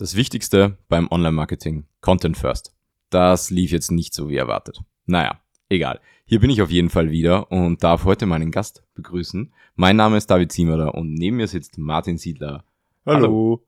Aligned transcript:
Das 0.00 0.14
Wichtigste 0.14 0.78
beim 0.88 1.10
Online-Marketing, 1.10 1.84
Content 2.00 2.36
First. 2.36 2.72
Das 3.10 3.50
lief 3.50 3.72
jetzt 3.72 3.90
nicht 3.90 4.14
so 4.14 4.28
wie 4.28 4.36
erwartet. 4.36 4.80
Naja, 5.06 5.40
egal. 5.68 5.98
Hier 6.24 6.38
bin 6.38 6.50
ich 6.50 6.62
auf 6.62 6.70
jeden 6.70 6.88
Fall 6.88 7.10
wieder 7.10 7.50
und 7.50 7.82
darf 7.82 8.04
heute 8.04 8.24
meinen 8.24 8.52
Gast 8.52 8.84
begrüßen. 8.94 9.52
Mein 9.74 9.96
Name 9.96 10.16
ist 10.16 10.30
David 10.30 10.52
Ziemerer 10.52 10.94
und 10.94 11.14
neben 11.14 11.38
mir 11.38 11.48
sitzt 11.48 11.78
Martin 11.78 12.16
Siedler. 12.16 12.62
Hallo. 13.06 13.16
Hallo. 13.16 13.66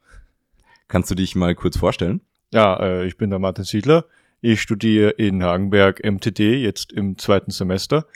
Kannst 0.87 1.11
du 1.11 1.17
dich 1.17 1.35
mal 1.35 1.57
kurz 1.57 1.77
vorstellen? 1.77 2.21
Ja, 2.53 2.79
äh, 2.79 3.07
ich 3.09 3.17
bin 3.17 3.31
der 3.31 3.41
Martin 3.41 3.65
Siedler. 3.65 4.05
Ich 4.41 4.63
studiere 4.63 5.11
in 5.11 5.43
Hagenberg 5.43 6.01
MTD, 6.05 6.63
jetzt 6.63 6.93
im 6.93 7.19
zweiten 7.19 7.51
Semester. 7.51 8.07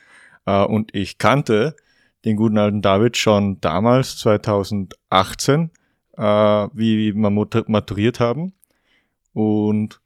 Äh, 0.46 0.62
und 0.62 0.94
ich 0.94 1.18
kannte 1.18 1.74
den 2.24 2.36
guten 2.36 2.58
alten 2.58 2.80
David 2.80 3.16
schon 3.16 3.60
damals, 3.60 4.18
2018 4.18 5.72
äh, 6.16 6.68
wie 6.72 7.14
wir 7.14 7.30
maturiert 7.68 8.20
haben. 8.20 8.52
Und 9.32 10.00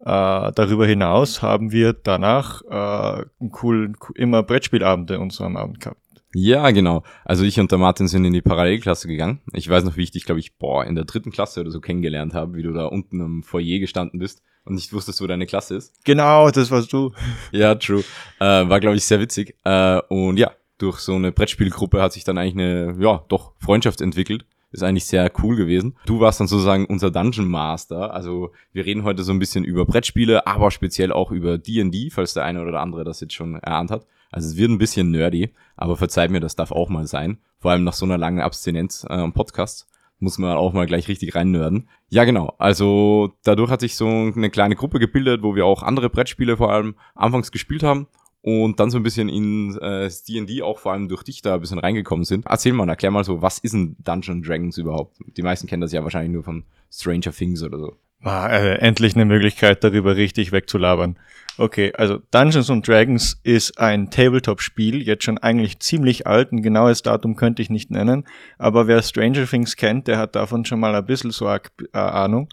äh, 0.00 0.52
darüber 0.52 0.86
hinaus 0.86 1.42
haben 1.42 1.72
wir 1.72 1.92
danach 1.92 2.62
äh, 2.62 3.24
einen 3.40 3.50
coolen, 3.50 3.96
immer 4.14 4.42
Brettspielabende 4.42 5.18
und 5.18 5.32
so 5.32 5.44
am 5.44 5.56
Abend 5.56 5.80
gehabt. 5.80 6.00
Ja, 6.34 6.72
genau. 6.72 7.04
Also 7.24 7.44
ich 7.44 7.60
und 7.60 7.70
der 7.70 7.78
Martin 7.78 8.08
sind 8.08 8.24
in 8.24 8.32
die 8.32 8.42
Parallelklasse 8.42 9.06
gegangen. 9.06 9.40
Ich 9.52 9.68
weiß 9.68 9.84
noch, 9.84 9.96
wie 9.96 10.02
ich 10.02 10.10
dich, 10.10 10.24
glaube 10.24 10.40
ich, 10.40 10.58
boah, 10.58 10.84
in 10.84 10.96
der 10.96 11.04
dritten 11.04 11.30
Klasse 11.30 11.60
oder 11.60 11.70
so 11.70 11.80
kennengelernt 11.80 12.34
habe, 12.34 12.56
wie 12.56 12.62
du 12.62 12.72
da 12.72 12.86
unten 12.86 13.20
im 13.20 13.42
Foyer 13.44 13.78
gestanden 13.78 14.18
bist 14.18 14.42
und 14.64 14.74
nicht 14.74 14.92
wusstest, 14.92 15.22
wo 15.22 15.28
deine 15.28 15.46
Klasse 15.46 15.76
ist. 15.76 16.04
Genau, 16.04 16.50
das 16.50 16.72
warst 16.72 16.92
du. 16.92 17.12
Ja, 17.52 17.76
true. 17.76 18.02
Äh, 18.40 18.68
war, 18.68 18.80
glaube 18.80 18.96
ich, 18.96 19.04
sehr 19.04 19.20
witzig. 19.20 19.56
Äh, 19.64 20.00
und 20.08 20.36
ja, 20.36 20.50
durch 20.78 20.98
so 20.98 21.14
eine 21.14 21.30
Brettspielgruppe 21.30 22.02
hat 22.02 22.12
sich 22.12 22.24
dann 22.24 22.36
eigentlich 22.36 22.54
eine, 22.54 22.96
ja, 22.98 23.24
doch 23.28 23.52
Freundschaft 23.60 24.00
entwickelt 24.00 24.44
ist 24.74 24.82
eigentlich 24.82 25.06
sehr 25.06 25.30
cool 25.42 25.56
gewesen. 25.56 25.96
Du 26.04 26.20
warst 26.20 26.40
dann 26.40 26.48
sozusagen 26.48 26.86
unser 26.86 27.10
Dungeon 27.10 27.48
Master. 27.48 28.12
Also 28.12 28.50
wir 28.72 28.84
reden 28.84 29.04
heute 29.04 29.22
so 29.22 29.32
ein 29.32 29.38
bisschen 29.38 29.64
über 29.64 29.86
Brettspiele, 29.86 30.46
aber 30.46 30.70
speziell 30.70 31.12
auch 31.12 31.30
über 31.30 31.58
D&D, 31.58 32.10
falls 32.10 32.34
der 32.34 32.44
eine 32.44 32.60
oder 32.62 32.80
andere 32.80 33.04
das 33.04 33.20
jetzt 33.20 33.34
schon 33.34 33.54
erahnt 33.54 33.90
hat. 33.90 34.06
Also 34.30 34.48
es 34.48 34.56
wird 34.56 34.70
ein 34.70 34.78
bisschen 34.78 35.10
nerdy, 35.10 35.54
aber 35.76 35.96
verzeiht 35.96 36.30
mir, 36.30 36.40
das 36.40 36.56
darf 36.56 36.72
auch 36.72 36.88
mal 36.88 37.06
sein. 37.06 37.38
Vor 37.60 37.70
allem 37.70 37.84
nach 37.84 37.92
so 37.92 38.04
einer 38.04 38.18
langen 38.18 38.40
Abstinenz 38.40 39.06
äh, 39.08 39.14
am 39.14 39.32
Podcast 39.32 39.86
muss 40.18 40.38
man 40.38 40.56
auch 40.56 40.72
mal 40.72 40.86
gleich 40.86 41.08
richtig 41.08 41.34
rein 41.34 41.50
nerden. 41.50 41.88
Ja, 42.08 42.24
genau. 42.24 42.54
Also 42.58 43.32
dadurch 43.44 43.70
hat 43.70 43.80
sich 43.80 43.96
so 43.96 44.06
eine 44.06 44.50
kleine 44.50 44.74
Gruppe 44.74 44.98
gebildet, 44.98 45.42
wo 45.42 45.54
wir 45.54 45.66
auch 45.66 45.82
andere 45.82 46.10
Brettspiele 46.10 46.56
vor 46.56 46.72
allem 46.72 46.96
anfangs 47.14 47.52
gespielt 47.52 47.82
haben 47.82 48.08
und 48.44 48.78
dann 48.78 48.90
so 48.90 48.98
ein 48.98 49.02
bisschen 49.02 49.30
in 49.30 49.74
äh, 49.78 50.10
D&D 50.28 50.60
auch 50.60 50.78
vor 50.78 50.92
allem 50.92 51.08
durch 51.08 51.22
dich 51.22 51.40
da 51.40 51.54
ein 51.54 51.60
bisschen 51.60 51.78
reingekommen 51.78 52.26
sind. 52.26 52.44
Erzähl 52.46 52.74
mal, 52.74 52.86
erklär 52.90 53.10
mal 53.10 53.24
so, 53.24 53.40
was 53.40 53.58
ist 53.58 53.72
ein 53.72 53.96
Dungeon 54.04 54.42
Dragons 54.42 54.76
überhaupt? 54.76 55.16
Die 55.38 55.40
meisten 55.40 55.66
kennen 55.66 55.80
das 55.80 55.92
ja 55.92 56.04
wahrscheinlich 56.04 56.30
nur 56.30 56.44
von 56.44 56.64
Stranger 56.92 57.32
Things 57.32 57.62
oder 57.62 57.78
so. 57.78 57.96
Ah, 58.22 58.48
äh, 58.48 58.76
endlich 58.80 59.14
eine 59.14 59.24
Möglichkeit, 59.24 59.82
darüber 59.82 60.16
richtig 60.16 60.52
wegzulabern. 60.52 61.18
Okay, 61.56 61.92
also 61.96 62.18
Dungeons 62.32 62.68
and 62.68 62.86
Dragons 62.86 63.40
ist 63.44 63.78
ein 63.78 64.10
Tabletop-Spiel, 64.10 65.02
jetzt 65.02 65.24
schon 65.24 65.38
eigentlich 65.38 65.78
ziemlich 65.78 66.26
alt, 66.26 66.52
ein 66.52 66.62
genaues 66.62 67.00
Datum 67.00 67.36
könnte 67.36 67.62
ich 67.62 67.70
nicht 67.70 67.90
nennen, 67.90 68.24
aber 68.58 68.86
wer 68.86 69.02
Stranger 69.02 69.46
Things 69.46 69.76
kennt, 69.76 70.06
der 70.06 70.18
hat 70.18 70.34
davon 70.36 70.66
schon 70.66 70.80
mal 70.80 70.94
ein 70.94 71.06
bisschen 71.06 71.30
so 71.30 71.46
eine 71.46 71.60
Ahnung. 71.92 72.48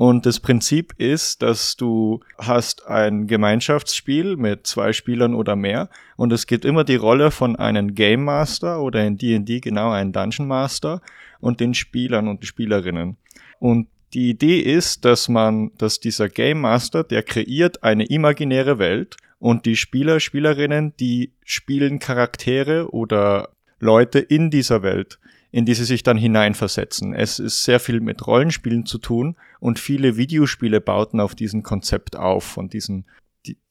Und 0.00 0.24
das 0.24 0.40
Prinzip 0.40 0.94
ist, 0.96 1.42
dass 1.42 1.76
du 1.76 2.20
hast 2.38 2.86
ein 2.86 3.26
Gemeinschaftsspiel 3.26 4.38
mit 4.38 4.66
zwei 4.66 4.94
Spielern 4.94 5.34
oder 5.34 5.56
mehr 5.56 5.90
und 6.16 6.32
es 6.32 6.46
gibt 6.46 6.64
immer 6.64 6.84
die 6.84 6.96
Rolle 6.96 7.30
von 7.30 7.54
einem 7.56 7.94
Game 7.94 8.24
Master 8.24 8.80
oder 8.80 9.04
in 9.04 9.18
D&D 9.18 9.60
genau 9.60 9.90
einen 9.90 10.14
Dungeon 10.14 10.48
Master 10.48 11.02
und 11.40 11.60
den 11.60 11.74
Spielern 11.74 12.28
und 12.28 12.46
Spielerinnen. 12.46 13.18
Und 13.58 13.88
die 14.14 14.30
Idee 14.30 14.60
ist, 14.60 15.04
dass 15.04 15.28
man, 15.28 15.70
dass 15.76 16.00
dieser 16.00 16.30
Game 16.30 16.62
Master, 16.62 17.04
der 17.04 17.22
kreiert 17.22 17.82
eine 17.82 18.06
imaginäre 18.06 18.78
Welt 18.78 19.18
und 19.38 19.66
die 19.66 19.76
Spieler, 19.76 20.18
Spielerinnen, 20.18 20.94
die 20.98 21.32
spielen 21.44 21.98
Charaktere 21.98 22.90
oder 22.90 23.50
Leute 23.80 24.18
in 24.18 24.48
dieser 24.48 24.82
Welt 24.82 25.18
in 25.52 25.64
die 25.64 25.74
sie 25.74 25.84
sich 25.84 26.02
dann 26.02 26.16
hineinversetzen. 26.16 27.12
Es 27.14 27.38
ist 27.38 27.64
sehr 27.64 27.80
viel 27.80 28.00
mit 28.00 28.26
Rollenspielen 28.26 28.86
zu 28.86 28.98
tun 28.98 29.36
und 29.58 29.78
viele 29.78 30.16
Videospiele 30.16 30.80
bauten 30.80 31.20
auf 31.20 31.34
diesem 31.34 31.62
Konzept 31.62 32.16
auf, 32.16 32.44
von 32.44 32.68
diesen, 32.68 33.04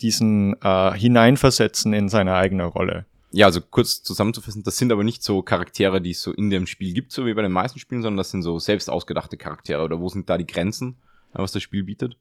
diesen 0.01 0.55
äh, 0.61 0.91
Hineinversetzen 0.93 1.93
in 1.93 2.09
seine 2.09 2.35
eigene 2.35 2.65
Rolle. 2.65 3.05
Ja, 3.31 3.45
also 3.45 3.61
kurz 3.61 4.01
zusammenzufassen, 4.01 4.63
das 4.63 4.77
sind 4.77 4.91
aber 4.91 5.03
nicht 5.03 5.23
so 5.23 5.43
Charaktere, 5.43 6.01
die 6.01 6.11
es 6.11 6.21
so 6.21 6.33
in 6.33 6.49
dem 6.49 6.65
Spiel 6.65 6.93
gibt, 6.93 7.11
so 7.11 7.25
wie 7.25 7.33
bei 7.33 7.43
den 7.43 7.51
meisten 7.51 7.77
Spielen, 7.79 8.01
sondern 8.01 8.17
das 8.17 8.31
sind 8.31 8.41
so 8.41 8.57
selbst 8.57 8.89
ausgedachte 8.89 9.37
Charaktere. 9.37 9.83
Oder 9.83 9.99
wo 9.99 10.09
sind 10.09 10.29
da 10.29 10.37
die 10.37 10.47
Grenzen, 10.47 10.97
was 11.33 11.51
das 11.51 11.61
Spiel 11.61 11.83
bietet? 11.83 12.17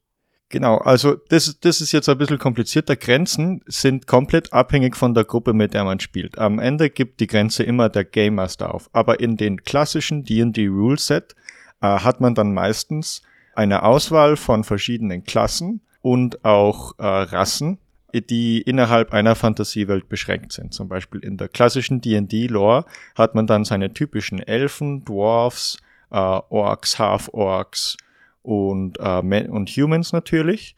Genau, 0.50 0.78
also 0.78 1.14
das, 1.28 1.60
das 1.60 1.82
ist 1.82 1.92
jetzt 1.92 2.08
ein 2.08 2.16
bisschen 2.16 2.38
komplizierter. 2.38 2.96
Grenzen 2.96 3.60
sind 3.66 4.06
komplett 4.06 4.52
abhängig 4.52 4.96
von 4.96 5.12
der 5.12 5.24
Gruppe, 5.24 5.52
mit 5.52 5.74
der 5.74 5.84
man 5.84 6.00
spielt. 6.00 6.38
Am 6.38 6.58
Ende 6.58 6.88
gibt 6.88 7.20
die 7.20 7.26
Grenze 7.26 7.64
immer 7.64 7.90
der 7.90 8.04
Game 8.04 8.36
Master 8.36 8.74
auf. 8.74 8.88
Aber 8.92 9.20
in 9.20 9.36
den 9.36 9.62
klassischen 9.62 10.24
D&D 10.24 10.68
Rule 10.68 10.96
Set 10.96 11.34
äh, 11.82 11.86
hat 11.86 12.22
man 12.22 12.34
dann 12.34 12.54
meistens 12.54 13.22
eine 13.54 13.82
Auswahl 13.82 14.36
von 14.36 14.64
verschiedenen 14.64 15.24
Klassen 15.24 15.82
und 16.00 16.44
auch 16.46 16.98
äh, 16.98 17.04
Rassen, 17.04 17.78
die 18.14 18.62
innerhalb 18.62 19.12
einer 19.12 19.34
Fantasiewelt 19.34 20.08
beschränkt 20.08 20.52
sind. 20.52 20.72
Zum 20.72 20.88
Beispiel 20.88 21.20
in 21.20 21.36
der 21.36 21.48
klassischen 21.48 22.00
D&D-Lore 22.00 22.86
hat 23.14 23.34
man 23.34 23.46
dann 23.46 23.64
seine 23.64 23.92
typischen 23.92 24.38
Elfen, 24.38 25.04
Dwarfs, 25.04 25.76
äh, 26.10 26.16
Orks, 26.16 26.98
Half-Orks, 26.98 27.98
und, 28.48 28.98
äh, 28.98 29.46
und 29.48 29.68
Humans 29.68 30.14
natürlich. 30.14 30.74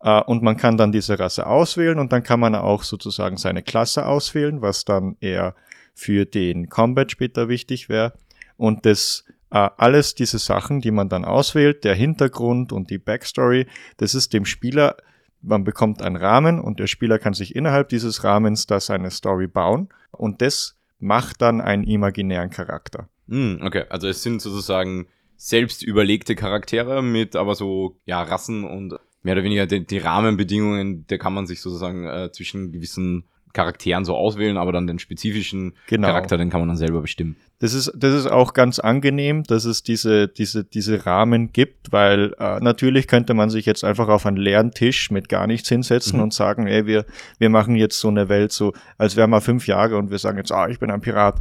Äh, 0.00 0.20
und 0.24 0.42
man 0.42 0.58
kann 0.58 0.76
dann 0.76 0.92
diese 0.92 1.18
Rasse 1.18 1.46
auswählen 1.46 1.98
und 1.98 2.12
dann 2.12 2.22
kann 2.22 2.38
man 2.38 2.54
auch 2.54 2.82
sozusagen 2.82 3.38
seine 3.38 3.62
Klasse 3.62 4.04
auswählen, 4.04 4.60
was 4.60 4.84
dann 4.84 5.16
eher 5.20 5.54
für 5.94 6.26
den 6.26 6.68
Combat 6.68 7.10
später 7.10 7.48
wichtig 7.48 7.88
wäre. 7.88 8.12
Und 8.58 8.84
das 8.84 9.24
äh, 9.50 9.70
alles 9.78 10.14
diese 10.14 10.38
Sachen, 10.38 10.82
die 10.82 10.90
man 10.90 11.08
dann 11.08 11.24
auswählt, 11.24 11.84
der 11.84 11.94
Hintergrund 11.94 12.72
und 12.72 12.90
die 12.90 12.98
Backstory, 12.98 13.66
das 13.96 14.14
ist 14.14 14.34
dem 14.34 14.44
Spieler, 14.44 14.96
man 15.40 15.64
bekommt 15.64 16.02
einen 16.02 16.16
Rahmen 16.16 16.60
und 16.60 16.78
der 16.78 16.86
Spieler 16.88 17.18
kann 17.18 17.32
sich 17.32 17.56
innerhalb 17.56 17.88
dieses 17.88 18.22
Rahmens 18.22 18.66
da 18.66 18.80
seine 18.80 19.10
Story 19.10 19.46
bauen 19.46 19.88
und 20.10 20.42
das 20.42 20.76
macht 20.98 21.40
dann 21.40 21.62
einen 21.62 21.84
imaginären 21.84 22.50
Charakter. 22.50 23.08
Mm, 23.26 23.62
okay, 23.62 23.84
also 23.88 24.08
es 24.08 24.22
sind 24.22 24.42
sozusagen 24.42 25.06
selbst 25.36 25.82
überlegte 25.82 26.34
Charaktere 26.34 27.02
mit 27.02 27.36
aber 27.36 27.54
so, 27.54 27.98
ja, 28.04 28.22
Rassen 28.22 28.64
und 28.64 28.94
mehr 29.22 29.34
oder 29.34 29.44
weniger 29.44 29.66
die, 29.66 29.86
die 29.86 29.98
Rahmenbedingungen, 29.98 31.06
da 31.08 31.16
kann 31.16 31.34
man 31.34 31.46
sich 31.46 31.60
sozusagen 31.60 32.06
äh, 32.06 32.30
zwischen 32.32 32.72
gewissen 32.72 33.24
Charakteren 33.54 34.04
so 34.04 34.16
auswählen, 34.16 34.56
aber 34.56 34.72
dann 34.72 34.86
den 34.86 34.98
spezifischen 34.98 35.74
genau. 35.86 36.08
Charakter, 36.08 36.36
den 36.36 36.50
kann 36.50 36.60
man 36.60 36.68
dann 36.68 36.76
selber 36.76 37.00
bestimmen. 37.00 37.36
Das 37.60 37.72
ist, 37.72 37.92
das 37.94 38.12
ist 38.12 38.26
auch 38.26 38.52
ganz 38.52 38.80
angenehm, 38.80 39.44
dass 39.44 39.64
es 39.64 39.84
diese, 39.84 40.26
diese, 40.26 40.64
diese 40.64 41.06
Rahmen 41.06 41.52
gibt, 41.52 41.92
weil 41.92 42.34
äh, 42.40 42.58
natürlich 42.58 43.06
könnte 43.06 43.32
man 43.32 43.50
sich 43.50 43.64
jetzt 43.64 43.84
einfach 43.84 44.08
auf 44.08 44.26
einen 44.26 44.36
leeren 44.36 44.72
Tisch 44.72 45.12
mit 45.12 45.28
gar 45.28 45.46
nichts 45.46 45.68
hinsetzen 45.68 46.18
mhm. 46.18 46.24
und 46.24 46.34
sagen, 46.34 46.66
ey, 46.66 46.86
wir, 46.86 47.06
wir 47.38 47.48
machen 47.48 47.76
jetzt 47.76 48.00
so 48.00 48.08
eine 48.08 48.28
Welt 48.28 48.50
so, 48.50 48.72
als 48.98 49.14
wären 49.14 49.30
wir 49.30 49.40
fünf 49.40 49.68
Jahre 49.68 49.96
und 49.96 50.10
wir 50.10 50.18
sagen 50.18 50.36
jetzt, 50.36 50.50
ah, 50.50 50.68
ich 50.68 50.80
bin 50.80 50.90
ein 50.90 51.00
Pirat. 51.00 51.36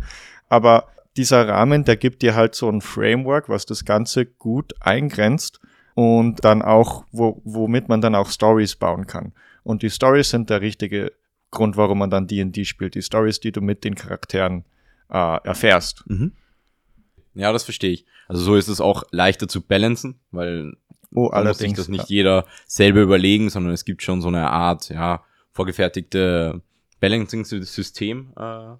Aber 0.49 0.87
dieser 1.17 1.47
Rahmen, 1.47 1.83
der 1.83 1.97
gibt 1.97 2.21
dir 2.21 2.35
halt 2.35 2.55
so 2.55 2.69
ein 2.69 2.81
Framework, 2.81 3.49
was 3.49 3.65
das 3.65 3.85
Ganze 3.85 4.25
gut 4.25 4.73
eingrenzt 4.79 5.59
und 5.95 6.43
dann 6.43 6.61
auch, 6.61 7.05
wo, 7.11 7.41
womit 7.43 7.89
man 7.89 8.01
dann 8.01 8.15
auch 8.15 8.29
Stories 8.29 8.75
bauen 8.75 9.05
kann. 9.05 9.33
Und 9.63 9.83
die 9.83 9.89
Stories 9.89 10.29
sind 10.29 10.49
der 10.49 10.61
richtige 10.61 11.11
Grund, 11.51 11.77
warum 11.77 11.99
man 11.99 12.09
dann 12.09 12.27
D&D 12.27 12.65
spielt. 12.65 12.95
Die 12.95 13.01
Stories, 13.01 13.39
die 13.39 13.51
du 13.51 13.61
mit 13.61 13.83
den 13.83 13.95
Charakteren 13.95 14.65
äh, 15.09 15.37
erfährst. 15.43 16.03
Mhm. 16.07 16.33
Ja, 17.35 17.51
das 17.51 17.63
verstehe 17.63 17.91
ich. 17.91 18.05
Also 18.27 18.43
so 18.43 18.55
ist 18.55 18.67
es 18.67 18.81
auch 18.81 19.03
leichter 19.11 19.47
zu 19.47 19.61
balancen, 19.61 20.19
weil 20.31 20.73
oh, 21.13 21.29
muss 21.43 21.59
sich 21.59 21.73
das 21.73 21.87
nicht 21.87 22.09
ja. 22.09 22.17
jeder 22.17 22.45
selber 22.65 23.01
überlegen, 23.01 23.49
sondern 23.49 23.73
es 23.73 23.85
gibt 23.85 24.01
schon 24.01 24.21
so 24.21 24.27
eine 24.27 24.49
Art, 24.49 24.89
ja, 24.89 25.23
vorgefertigte 25.51 26.61
Balancing-System. 26.99 28.33
Äh, 28.35 28.75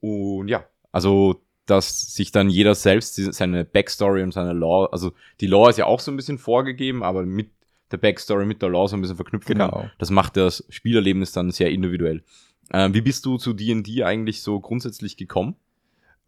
und 0.00 0.48
ja, 0.48 0.64
also 0.92 1.42
dass 1.66 2.14
sich 2.14 2.32
dann 2.32 2.48
jeder 2.48 2.74
selbst 2.74 3.16
seine 3.16 3.64
Backstory 3.64 4.22
und 4.22 4.32
seine 4.32 4.52
Law, 4.52 4.86
also 4.86 5.12
die 5.40 5.46
Law 5.46 5.68
ist 5.68 5.78
ja 5.78 5.86
auch 5.86 6.00
so 6.00 6.10
ein 6.10 6.16
bisschen 6.16 6.38
vorgegeben, 6.38 7.02
aber 7.02 7.26
mit 7.26 7.50
der 7.90 7.98
Backstory, 7.98 8.46
mit 8.46 8.62
der 8.62 8.70
Law 8.70 8.88
so 8.88 8.96
ein 8.96 9.00
bisschen 9.00 9.16
verknüpft 9.16 9.48
genau. 9.48 9.70
kann. 9.70 9.90
Das 9.98 10.10
macht 10.10 10.36
das 10.36 10.64
Spielerlebnis 10.68 11.32
dann 11.32 11.50
sehr 11.50 11.70
individuell. 11.70 12.22
Ähm, 12.72 12.94
wie 12.94 13.00
bist 13.00 13.24
du 13.26 13.36
zu 13.36 13.52
D&D 13.52 14.02
eigentlich 14.02 14.42
so 14.42 14.58
grundsätzlich 14.60 15.16
gekommen? 15.16 15.56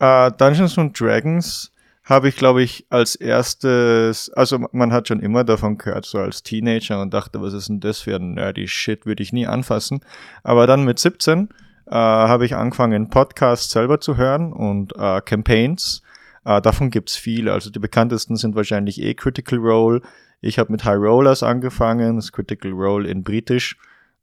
Uh, 0.01 0.31
Dungeons 0.31 0.79
and 0.79 0.99
Dragons 0.99 1.73
habe 2.05 2.29
ich, 2.29 2.37
glaube 2.37 2.63
ich, 2.63 2.87
als 2.89 3.17
erstes, 3.17 4.31
also 4.31 4.67
man 4.73 4.93
hat 4.93 5.09
schon 5.09 5.21
immer 5.21 5.45
davon 5.45 5.77
gehört, 5.77 6.07
so 6.07 6.19
als 6.19 6.43
Teenager 6.43 7.03
und 7.03 7.13
dachte, 7.13 7.43
was 7.43 7.53
ist 7.53 7.69
denn 7.69 7.81
das 7.81 8.01
für 8.01 8.17
ein 8.17 8.35
nerdy 8.35 8.67
Shit, 8.67 9.05
würde 9.05 9.23
ich 9.23 9.33
nie 9.33 9.47
anfassen. 9.47 10.01
Aber 10.43 10.67
dann 10.67 10.85
mit 10.85 10.99
17 10.99 11.49
äh, 11.89 11.95
habe 11.95 12.45
ich 12.45 12.55
angefangen, 12.55 13.11
Podcasts 13.11 13.71
selber 13.71 14.01
zu 14.01 14.17
hören 14.17 14.53
und 14.53 14.95
äh, 14.97 15.21
Campaigns 15.21 16.03
Äh, 16.45 16.63
davon 16.63 16.91
gibt's 16.91 17.17
viele. 17.17 17.53
Also 17.53 17.71
die 17.71 17.79
bekanntesten 17.79 18.37
sind 18.37 18.55
wahrscheinlich 18.55 19.03
eh 19.03 19.15
Critical 19.15 19.59
Role. 19.59 20.01
Ich 20.41 20.59
habe 20.59 20.73
mit 20.73 20.85
High 20.85 20.97
Rollers 20.99 21.43
angefangen, 21.43 22.17
das 22.17 22.33
Critical 22.33 22.73
Role 22.73 23.09
in 23.09 23.23
Britisch. 23.23 23.77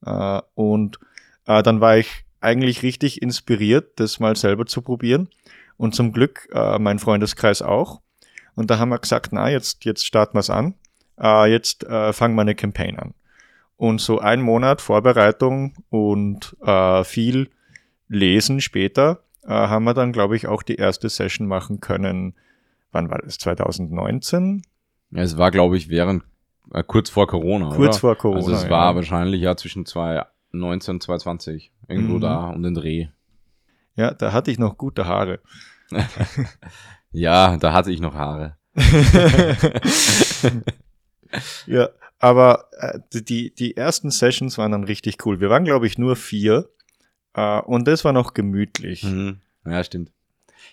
Äh, 0.03 0.41
und 0.55 0.97
äh, 1.45 1.61
dann 1.61 1.81
war 1.81 1.97
ich 1.97 2.25
eigentlich 2.41 2.81
richtig 2.83 3.21
inspiriert, 3.21 3.99
das 3.99 4.19
mal 4.19 4.35
selber 4.35 4.65
zu 4.65 4.81
probieren. 4.81 5.29
Und 5.77 5.93
zum 5.93 6.13
Glück 6.13 6.47
äh, 6.51 6.79
mein 6.79 6.99
Freundeskreis 6.99 7.61
auch. 7.61 8.01
Und 8.55 8.71
da 8.71 8.79
haben 8.79 8.89
wir 8.89 8.99
gesagt, 8.99 9.29
na, 9.31 9.49
jetzt, 9.49 9.85
jetzt 9.85 10.05
starten 10.05 10.35
wir's 10.35 10.49
an. 10.49 10.75
Äh, 11.19 11.51
jetzt 11.51 11.83
äh, 11.83 12.13
fangen 12.13 12.35
wir 12.35 12.41
eine 12.41 12.55
Campaign 12.55 12.97
an. 12.97 13.13
Und 13.77 13.99
so 13.99 14.19
ein 14.19 14.41
Monat 14.41 14.81
Vorbereitung 14.81 15.75
und 15.89 16.55
äh, 16.65 17.03
viel 17.03 17.49
Lesen 18.07 18.61
später 18.61 19.23
äh, 19.43 19.49
haben 19.49 19.83
wir 19.85 19.93
dann, 19.93 20.11
glaube 20.11 20.35
ich, 20.35 20.47
auch 20.47 20.63
die 20.63 20.75
erste 20.75 21.09
Session 21.09 21.47
machen 21.47 21.79
können. 21.79 22.35
Wann 22.91 23.09
war 23.09 23.19
das? 23.19 23.37
2019? 23.37 24.61
Ja, 25.11 25.21
es 25.21 25.37
war, 25.37 25.51
glaube 25.51 25.77
ich, 25.77 25.89
während 25.89 26.23
äh, 26.73 26.83
kurz 26.83 27.09
vor 27.09 27.27
Corona. 27.27 27.69
Kurz 27.75 27.95
oder? 27.95 27.99
vor 27.99 28.15
Corona. 28.15 28.39
Also 28.39 28.53
es 28.53 28.69
war 28.69 28.91
ja. 28.91 28.95
wahrscheinlich 28.95 29.41
ja 29.41 29.55
zwischen 29.55 29.85
2019 29.85 30.95
und 30.95 31.03
2020. 31.03 31.71
Irgendwo 31.87 32.15
Mhm. 32.15 32.21
da 32.21 32.49
um 32.49 32.63
den 32.63 32.73
Dreh. 32.73 33.07
ja, 33.95 34.13
da 34.13 34.31
hatte 34.33 34.51
ich 34.51 34.59
noch 34.59 34.77
gute 34.77 35.05
Haare. 35.05 35.39
Ja, 37.11 37.55
da 37.55 37.71
hatte 37.71 37.91
ich 37.91 38.01
noch 38.01 38.13
Haare. 38.13 38.57
Ja, 41.65 41.89
aber 42.19 42.65
äh, 42.79 42.99
die, 43.21 43.53
die 43.53 43.75
ersten 43.75 44.11
Sessions 44.11 44.57
waren 44.57 44.71
dann 44.71 44.83
richtig 44.83 45.25
cool. 45.25 45.39
Wir 45.39 45.49
waren, 45.49 45.65
glaube 45.65 45.87
ich, 45.87 45.97
nur 45.97 46.15
vier. 46.15 46.69
Äh, 47.35 47.59
und 47.61 47.87
das 47.87 48.05
war 48.05 48.13
noch 48.13 48.33
gemütlich. 48.33 49.03
Mhm. 49.03 49.39
Ja, 49.65 49.83
stimmt. 49.83 50.11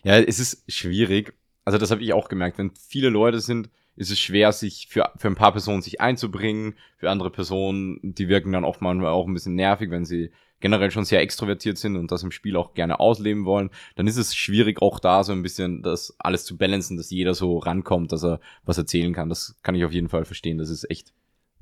Ja, 0.05 0.19
es 0.19 0.39
ist 0.39 0.65
schwierig. 0.73 1.35
Also 1.65 1.79
das 1.79 1.91
habe 1.91 2.03
ich 2.03 2.13
auch 2.13 2.29
gemerkt. 2.29 2.59
Wenn 2.59 2.73
viele 2.89 3.09
Leute 3.09 3.41
sind, 3.41 3.69
ist 3.97 4.11
es 4.11 4.19
schwer, 4.19 4.53
sich 4.53 4.89
für, 4.89 5.11
für 5.17 5.29
ein 5.29 5.35
paar 5.35 5.53
Personen 5.53 5.83
sich 5.83 6.01
einzubringen. 6.01 6.75
Für 6.97 7.11
andere 7.11 7.31
Personen, 7.31 7.99
die 8.03 8.29
wirken 8.29 8.53
dann 8.53 8.65
oft 8.65 8.81
manchmal 8.81 9.13
auch 9.13 9.27
ein 9.27 9.35
bisschen 9.35 9.55
nervig, 9.55 9.91
wenn 9.91 10.05
sie 10.05 10.31
generell 10.61 10.91
schon 10.91 11.05
sehr 11.05 11.21
extrovertiert 11.21 11.77
sind 11.77 11.97
und 11.97 12.13
das 12.13 12.23
im 12.23 12.31
Spiel 12.31 12.57
auch 12.57 12.73
gerne 12.75 13.01
ausleben 13.01 13.45
wollen. 13.45 13.71
Dann 13.97 14.07
ist 14.07 14.17
es 14.17 14.35
schwierig, 14.35 14.81
auch 14.81 15.01
da 15.01 15.25
so 15.25 15.33
ein 15.33 15.43
bisschen 15.43 15.83
das 15.83 16.15
alles 16.19 16.45
zu 16.45 16.57
balancen, 16.57 16.97
dass 16.97 17.11
jeder 17.11 17.35
so 17.35 17.59
rankommt, 17.59 18.13
dass 18.13 18.25
er 18.25 18.41
was 18.65 18.79
erzählen 18.79 19.13
kann. 19.13 19.29
Das 19.29 19.57
kann 19.63 19.75
ich 19.75 19.85
auf 19.85 19.93
jeden 19.93 20.09
Fall 20.09 20.25
verstehen. 20.25 20.59
Das 20.59 20.71
ist 20.71 20.89
echt. 20.89 21.13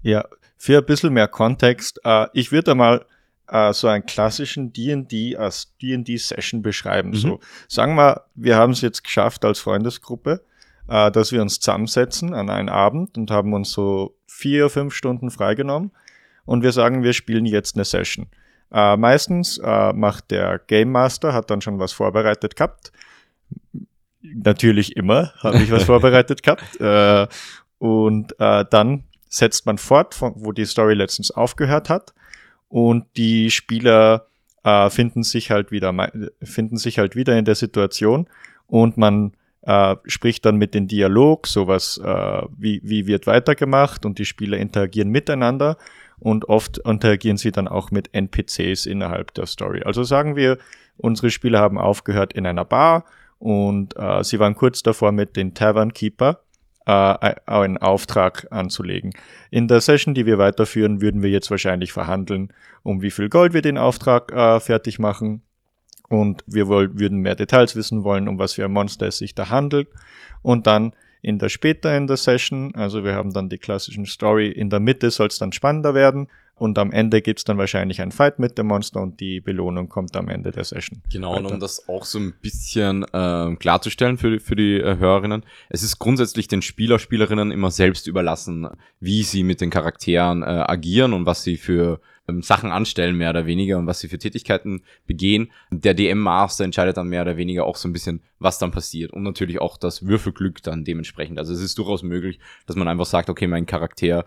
Ja, 0.02 0.26
für 0.56 0.78
ein 0.78 0.86
bisschen 0.86 1.14
mehr 1.14 1.28
Kontext. 1.28 2.00
Äh, 2.04 2.26
ich 2.34 2.52
würde 2.52 2.74
mal 2.74 3.06
äh, 3.50 3.72
so 3.72 3.88
einen 3.88 4.06
klassischen 4.06 4.72
D&D 4.72 5.36
als 5.36 5.76
D&D-Session 5.82 6.62
beschreiben. 6.62 7.10
Mhm. 7.10 7.16
So, 7.16 7.40
sagen 7.68 7.94
wir, 7.94 8.24
wir 8.34 8.56
haben 8.56 8.72
es 8.72 8.80
jetzt 8.80 9.04
geschafft 9.04 9.44
als 9.44 9.58
Freundesgruppe, 9.58 10.42
äh, 10.88 11.10
dass 11.10 11.32
wir 11.32 11.42
uns 11.42 11.60
zusammensetzen 11.60 12.34
an 12.34 12.50
einen 12.50 12.68
Abend 12.68 13.18
und 13.18 13.30
haben 13.30 13.52
uns 13.52 13.72
so 13.72 14.16
vier, 14.26 14.70
fünf 14.70 14.94
Stunden 14.94 15.30
freigenommen 15.30 15.90
und 16.44 16.62
wir 16.62 16.72
sagen, 16.72 17.02
wir 17.02 17.12
spielen 17.12 17.46
jetzt 17.46 17.76
eine 17.76 17.84
Session. 17.84 18.26
Äh, 18.72 18.96
meistens 18.96 19.58
äh, 19.58 19.92
macht 19.92 20.30
der 20.30 20.58
Game 20.58 20.92
Master, 20.92 21.32
hat 21.32 21.50
dann 21.50 21.60
schon 21.60 21.78
was 21.78 21.92
vorbereitet 21.92 22.56
gehabt. 22.56 22.92
Natürlich 24.22 24.96
immer 24.96 25.32
habe 25.38 25.58
ich 25.58 25.70
was 25.70 25.84
vorbereitet 25.84 26.42
gehabt. 26.42 26.80
Äh, 26.80 27.26
und 27.78 28.38
äh, 28.38 28.64
dann 28.70 29.04
setzt 29.28 29.66
man 29.66 29.78
fort, 29.78 30.14
von, 30.14 30.34
wo 30.36 30.52
die 30.52 30.66
Story 30.66 30.94
letztens 30.94 31.30
aufgehört 31.30 31.88
hat. 31.88 32.12
Und 32.70 33.04
die 33.16 33.50
Spieler 33.50 34.28
äh, 34.62 34.88
finden 34.90 35.24
sich 35.24 35.50
halt 35.50 35.72
wieder, 35.72 35.92
finden 36.40 36.76
sich 36.76 36.98
halt 36.98 37.16
wieder 37.16 37.36
in 37.36 37.44
der 37.44 37.56
Situation. 37.56 38.28
Und 38.68 38.96
man 38.96 39.32
äh, 39.62 39.96
spricht 40.06 40.46
dann 40.46 40.56
mit 40.56 40.72
den 40.72 40.86
Dialog, 40.86 41.48
sowas 41.48 42.00
äh, 42.02 42.42
wie, 42.56 42.80
wie 42.84 43.06
wird 43.06 43.26
weitergemacht 43.26 44.06
und 44.06 44.18
die 44.18 44.24
Spieler 44.24 44.56
interagieren 44.56 45.10
miteinander. 45.10 45.76
Und 46.20 46.48
oft 46.48 46.78
interagieren 46.78 47.38
sie 47.38 47.50
dann 47.50 47.66
auch 47.66 47.90
mit 47.90 48.14
NPCs 48.14 48.86
innerhalb 48.86 49.34
der 49.34 49.46
Story. 49.46 49.82
Also 49.84 50.04
sagen 50.04 50.36
wir, 50.36 50.56
unsere 50.96 51.30
Spieler 51.30 51.58
haben 51.58 51.78
aufgehört 51.78 52.34
in 52.34 52.46
einer 52.46 52.64
Bar 52.64 53.04
und 53.38 53.96
äh, 53.96 54.22
sie 54.22 54.38
waren 54.38 54.54
kurz 54.54 54.82
davor 54.82 55.12
mit 55.12 55.34
den 55.34 55.54
Tavern 55.54 55.92
Keeper 55.92 56.42
einen 56.86 57.78
Auftrag 57.78 58.46
anzulegen. 58.50 59.12
In 59.50 59.68
der 59.68 59.80
Session, 59.80 60.14
die 60.14 60.26
wir 60.26 60.38
weiterführen, 60.38 61.00
würden 61.00 61.22
wir 61.22 61.30
jetzt 61.30 61.50
wahrscheinlich 61.50 61.92
verhandeln, 61.92 62.52
um 62.82 63.02
wie 63.02 63.10
viel 63.10 63.28
Gold 63.28 63.52
wir 63.52 63.62
den 63.62 63.78
Auftrag 63.78 64.32
äh, 64.32 64.60
fertig 64.60 64.98
machen. 64.98 65.42
Und 66.08 66.42
wir 66.46 66.66
würden 66.68 67.20
mehr 67.20 67.36
Details 67.36 67.76
wissen 67.76 68.02
wollen, 68.02 68.26
um 68.26 68.38
was 68.38 68.54
für 68.54 68.64
ein 68.64 68.72
Monster 68.72 69.06
es 69.06 69.18
sich 69.18 69.34
da 69.36 69.50
handelt. 69.50 69.88
Und 70.42 70.66
dann 70.66 70.92
in 71.22 71.38
der 71.38 71.50
später 71.50 71.96
in 71.96 72.06
der 72.06 72.16
Session, 72.16 72.74
also 72.74 73.04
wir 73.04 73.14
haben 73.14 73.32
dann 73.32 73.48
die 73.48 73.58
klassischen 73.58 74.06
Story, 74.06 74.48
in 74.48 74.70
der 74.70 74.80
Mitte 74.80 75.10
soll 75.10 75.28
es 75.28 75.38
dann 75.38 75.52
spannender 75.52 75.94
werden. 75.94 76.28
Und 76.60 76.78
am 76.78 76.92
Ende 76.92 77.22
gibt's 77.22 77.44
dann 77.44 77.56
wahrscheinlich 77.56 78.02
ein 78.02 78.12
Fight 78.12 78.38
mit 78.38 78.58
dem 78.58 78.66
Monster 78.66 79.00
und 79.00 79.18
die 79.18 79.40
Belohnung 79.40 79.88
kommt 79.88 80.14
am 80.14 80.28
Ende 80.28 80.50
der 80.50 80.64
Session. 80.64 81.00
Genau, 81.10 81.36
und 81.36 81.44
Weiter. 81.44 81.54
um 81.54 81.60
das 81.60 81.88
auch 81.88 82.04
so 82.04 82.18
ein 82.18 82.34
bisschen 82.42 83.06
ähm, 83.14 83.58
klarzustellen 83.58 84.18
für, 84.18 84.32
die- 84.32 84.38
für 84.40 84.56
die 84.56 84.74
äh, 84.78 84.98
Hörerinnen, 84.98 85.44
es 85.70 85.82
ist 85.82 85.98
grundsätzlich 85.98 86.48
den 86.48 86.60
Spieler, 86.60 86.98
Spielerinnen 86.98 87.50
immer 87.50 87.70
selbst 87.70 88.06
überlassen, 88.06 88.68
wie 89.00 89.22
sie 89.22 89.42
mit 89.42 89.60
den 89.62 89.70
Charakteren 89.70 90.42
äh, 90.42 90.46
agieren 90.46 91.14
und 91.14 91.24
was 91.24 91.42
sie 91.42 91.56
für 91.56 92.00
ähm, 92.28 92.42
Sachen 92.42 92.70
anstellen, 92.70 93.16
mehr 93.16 93.30
oder 93.30 93.46
weniger, 93.46 93.78
und 93.78 93.86
was 93.86 94.00
sie 94.00 94.08
für 94.08 94.18
Tätigkeiten 94.18 94.82
begehen. 95.06 95.50
Der 95.70 95.94
DM-Master 95.94 96.64
entscheidet 96.64 96.98
dann 96.98 97.08
mehr 97.08 97.22
oder 97.22 97.38
weniger 97.38 97.64
auch 97.64 97.76
so 97.76 97.88
ein 97.88 97.94
bisschen, 97.94 98.22
was 98.38 98.58
dann 98.58 98.70
passiert. 98.70 99.12
Und 99.14 99.22
natürlich 99.22 99.60
auch 99.62 99.78
das 99.78 100.06
Würfelglück 100.06 100.62
dann 100.62 100.84
dementsprechend. 100.84 101.38
Also 101.38 101.54
es 101.54 101.62
ist 101.62 101.78
durchaus 101.78 102.02
möglich, 102.02 102.38
dass 102.66 102.76
man 102.76 102.86
einfach 102.88 103.06
sagt, 103.06 103.30
okay, 103.30 103.46
mein 103.46 103.64
Charakter 103.64 104.26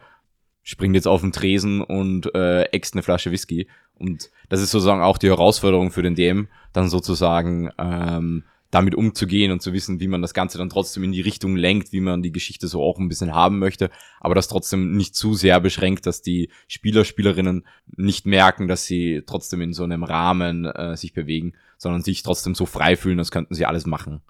springt 0.63 0.95
jetzt 0.95 1.07
auf 1.07 1.21
den 1.21 1.31
Tresen 1.31 1.81
und 1.81 2.33
äh, 2.33 2.63
äxt 2.71 2.95
eine 2.95 3.04
Flasche 3.04 3.31
Whisky. 3.31 3.68
Und 3.95 4.31
das 4.50 4.62
ist 4.62 4.71
sozusagen 4.71 5.01
auch 5.01 5.18
die 5.18 5.27
Herausforderung 5.27 5.92
für 5.92 6.01
den 6.01 6.15
DM, 6.15 6.48
dann 6.71 6.89
sozusagen 6.89 7.69
ähm, 7.77 8.44
damit 8.74 8.95
umzugehen 8.95 9.51
und 9.51 9.62
zu 9.62 9.71
wissen, 9.71 10.00
wie 10.00 10.07
man 10.07 10.24
das 10.24 10.33
Ganze 10.33 10.57
dann 10.57 10.69
trotzdem 10.69 11.04
in 11.04 11.12
die 11.12 11.21
Richtung 11.21 11.56
lenkt, 11.56 11.92
wie 11.92 12.00
man 12.00 12.24
die 12.24 12.31
Geschichte 12.31 12.68
so 12.68 12.81
auch 12.81 12.98
ein 12.98 13.07
bisschen 13.07 13.33
haben 13.33 13.60
möchte, 13.60 13.92
aber 14.19 14.33
das 14.33 14.48
trotzdem 14.48 14.98
nicht 14.98 15.15
zu 15.15 15.36
sehr 15.36 15.60
beschränkt, 15.60 16.07
dass 16.07 16.24
die 16.24 16.50
Spieler, 16.68 17.06
Spielerinnen 17.06 17.68
nicht 17.95 18.25
merken, 18.25 18.68
dass 18.68 18.86
sie 18.86 19.21
trotzdem 19.27 19.62
in 19.62 19.74
so 19.74 19.83
einem 19.83 20.04
Rahmen 20.04 20.65
äh, 20.65 20.98
sich 20.98 21.13
bewegen, 21.13 21.54
sondern 21.77 22.01
sich 22.01 22.24
trotzdem 22.24 22.56
so 22.56 22.65
frei 22.65 22.95
fühlen, 22.95 23.19
als 23.19 23.30
könnten 23.30 23.54
sie 23.54 23.68
alles 23.68 23.86
machen. 23.86 24.21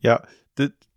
Ja, 0.00 0.22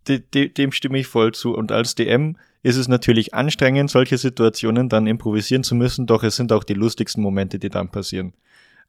de, 0.09 0.19
de, 0.19 0.47
de, 0.47 0.49
dem 0.49 0.71
stimme 0.71 0.99
ich 0.99 1.07
voll 1.07 1.33
zu. 1.33 1.55
Und 1.55 1.71
als 1.71 1.95
DM 1.95 2.37
ist 2.63 2.75
es 2.75 2.87
natürlich 2.87 3.33
anstrengend, 3.33 3.89
solche 3.89 4.17
Situationen 4.17 4.89
dann 4.89 5.07
improvisieren 5.07 5.63
zu 5.63 5.75
müssen, 5.75 6.07
doch 6.07 6.23
es 6.23 6.35
sind 6.35 6.51
auch 6.51 6.63
die 6.63 6.73
lustigsten 6.73 7.23
Momente, 7.23 7.59
die 7.59 7.69
dann 7.69 7.89
passieren. 7.89 8.33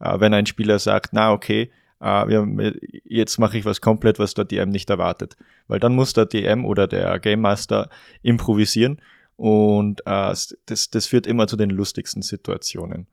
Äh, 0.00 0.18
wenn 0.20 0.34
ein 0.34 0.46
Spieler 0.46 0.78
sagt, 0.78 1.12
na 1.12 1.32
okay, 1.32 1.70
äh, 2.00 2.72
jetzt 3.04 3.38
mache 3.38 3.58
ich 3.58 3.64
was 3.64 3.80
komplett, 3.80 4.18
was 4.18 4.34
der 4.34 4.44
DM 4.44 4.70
nicht 4.70 4.90
erwartet. 4.90 5.36
Weil 5.68 5.80
dann 5.80 5.94
muss 5.94 6.12
der 6.12 6.26
DM 6.26 6.64
oder 6.64 6.86
der 6.86 7.18
Game 7.20 7.42
Master 7.42 7.90
improvisieren 8.22 9.00
und 9.36 10.00
äh, 10.00 10.34
das, 10.66 10.90
das 10.90 11.06
führt 11.06 11.26
immer 11.26 11.46
zu 11.46 11.56
den 11.56 11.70
lustigsten 11.70 12.22
Situationen. 12.22 13.06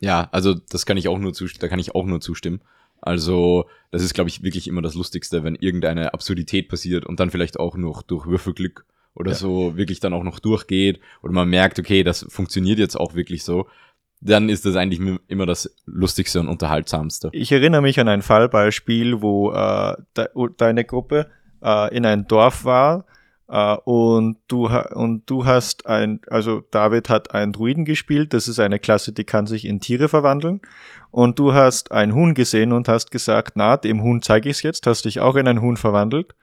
Ja, 0.00 0.28
also 0.30 0.54
das 0.54 0.86
kann 0.86 0.96
ich 0.96 1.08
auch 1.08 1.18
nur 1.18 1.32
zustimmen, 1.32 1.60
da 1.60 1.68
kann 1.68 1.80
ich 1.80 1.94
auch 1.94 2.06
nur 2.06 2.20
zustimmen. 2.20 2.60
Also, 3.00 3.66
das 3.90 4.02
ist, 4.02 4.14
glaube 4.14 4.28
ich, 4.30 4.42
wirklich 4.42 4.68
immer 4.68 4.82
das 4.82 4.94
Lustigste, 4.94 5.44
wenn 5.44 5.54
irgendeine 5.54 6.12
Absurdität 6.14 6.68
passiert 6.68 7.06
und 7.06 7.20
dann 7.20 7.30
vielleicht 7.30 7.58
auch 7.58 7.76
noch 7.76 8.02
durch 8.02 8.26
Würfelglück 8.26 8.84
oder 9.14 9.32
Ja. 9.32 9.36
so 9.36 9.76
wirklich 9.76 10.00
dann 10.00 10.12
auch 10.12 10.22
noch 10.24 10.38
durchgeht 10.38 11.00
oder 11.22 11.32
man 11.32 11.48
merkt, 11.48 11.78
okay, 11.78 12.02
das 12.04 12.26
funktioniert 12.28 12.78
jetzt 12.78 12.96
auch 12.96 13.14
wirklich 13.14 13.42
so, 13.44 13.66
dann 14.20 14.48
ist 14.48 14.64
das 14.66 14.76
eigentlich 14.76 15.00
immer 15.28 15.46
das 15.46 15.74
Lustigste 15.86 16.40
und 16.40 16.48
Unterhaltsamste. 16.48 17.30
Ich 17.32 17.52
erinnere 17.52 17.82
mich 17.82 18.00
an 18.00 18.08
ein 18.08 18.22
Fallbeispiel, 18.22 19.22
wo 19.22 19.52
äh, 19.52 19.94
de 20.16 20.26
deine 20.56 20.84
Gruppe 20.84 21.30
äh, 21.62 21.96
in 21.96 22.04
ein 22.04 22.26
Dorf 22.26 22.64
war 22.64 23.06
äh, 23.48 23.76
und 23.84 24.36
du 24.48 24.66
und 24.66 25.28
du 25.28 25.46
hast 25.46 25.86
ein, 25.86 26.20
also 26.28 26.62
David 26.70 27.08
hat 27.08 27.34
einen 27.34 27.52
Druiden 27.52 27.84
gespielt. 27.84 28.34
Das 28.34 28.48
ist 28.48 28.60
eine 28.60 28.78
Klasse, 28.78 29.12
die 29.12 29.24
kann 29.24 29.46
sich 29.46 29.64
in 29.64 29.80
Tiere 29.80 30.08
verwandeln. 30.08 30.60
Und 31.10 31.38
du 31.38 31.54
hast 31.54 31.90
ein 31.92 32.14
Huhn 32.14 32.34
gesehen 32.34 32.72
und 32.72 32.88
hast 32.88 33.10
gesagt, 33.10 33.52
na, 33.54 33.76
dem 33.76 34.02
Huhn 34.02 34.22
zeige 34.22 34.50
ich's 34.50 34.62
jetzt. 34.62 34.86
Hast 34.86 35.06
dich 35.06 35.20
auch 35.20 35.36
in 35.36 35.48
ein 35.48 35.62
Huhn 35.62 35.76
verwandelt. 35.76 36.34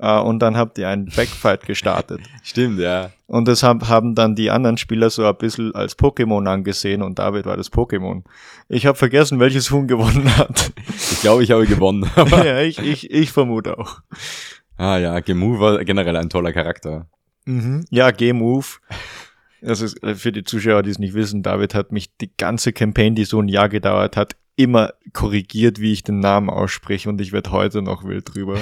Äh, 0.00 0.18
und 0.18 0.40
dann 0.40 0.56
habt 0.56 0.78
ihr 0.78 0.88
einen 0.88 1.06
Backfight 1.06 1.66
gestartet. 1.66 2.20
Stimmt, 2.42 2.78
ja. 2.78 3.10
Und 3.26 3.46
das 3.46 3.62
haben, 3.62 3.88
haben 3.88 4.14
dann 4.14 4.34
die 4.34 4.50
anderen 4.50 4.78
Spieler 4.78 5.10
so 5.10 5.26
ein 5.26 5.36
bisschen 5.36 5.74
als 5.74 5.98
Pokémon 5.98 6.48
angesehen 6.48 7.02
und 7.02 7.18
David 7.18 7.46
war 7.46 7.56
das 7.56 7.70
Pokémon. 7.70 8.22
Ich 8.68 8.86
habe 8.86 8.96
vergessen, 8.96 9.38
welches 9.38 9.70
Huhn 9.70 9.86
gewonnen 9.86 10.36
hat. 10.36 10.72
Ich 10.88 11.20
glaube, 11.20 11.42
ich 11.42 11.50
habe 11.50 11.66
gewonnen. 11.66 12.08
Aber, 12.16 12.46
ja, 12.46 12.60
ich, 12.60 12.78
ich, 12.78 13.10
ich 13.10 13.32
vermute 13.32 13.78
auch. 13.78 14.00
Ah 14.78 14.96
ja, 14.98 15.20
Gemu 15.20 15.60
war 15.60 15.84
generell 15.84 16.16
ein 16.16 16.30
toller 16.30 16.52
Charakter. 16.52 17.08
Ja, 17.90 18.10
G-Move. 18.10 18.66
Das 19.60 19.80
ist 19.80 20.02
äh, 20.02 20.14
für 20.14 20.32
die 20.32 20.44
Zuschauer, 20.44 20.82
die 20.82 20.90
es 20.90 20.98
nicht 20.98 21.14
wissen, 21.14 21.42
David 21.42 21.74
hat 21.74 21.92
mich 21.92 22.14
die 22.18 22.30
ganze 22.36 22.72
Campaign, 22.72 23.14
die 23.14 23.24
so 23.24 23.40
ein 23.40 23.48
Jahr 23.48 23.68
gedauert 23.68 24.16
hat, 24.16 24.36
immer 24.56 24.92
korrigiert, 25.12 25.80
wie 25.80 25.92
ich 25.92 26.02
den 26.02 26.20
Namen 26.20 26.50
ausspreche 26.50 27.08
und 27.08 27.20
ich 27.20 27.32
werde 27.32 27.50
heute 27.50 27.82
noch 27.82 28.04
wild 28.04 28.34
drüber. 28.34 28.60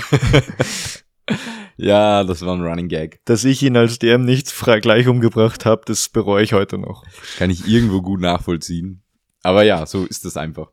ja, 1.76 2.24
das 2.24 2.44
war 2.44 2.54
ein 2.54 2.62
Running 2.62 2.88
Gag. 2.88 3.20
Dass 3.24 3.44
ich 3.44 3.62
ihn 3.62 3.76
als 3.76 3.98
DM 3.98 4.24
nicht 4.24 4.54
gleich 4.82 5.08
umgebracht 5.08 5.66
habe, 5.66 5.82
das 5.84 6.08
bereue 6.08 6.44
ich 6.44 6.52
heute 6.52 6.78
noch. 6.78 7.04
Kann 7.38 7.50
ich 7.50 7.66
irgendwo 7.66 8.02
gut 8.02 8.20
nachvollziehen. 8.20 9.02
Aber 9.42 9.64
ja, 9.64 9.84
so 9.84 10.06
ist 10.06 10.24
es 10.24 10.36
einfach. 10.36 10.70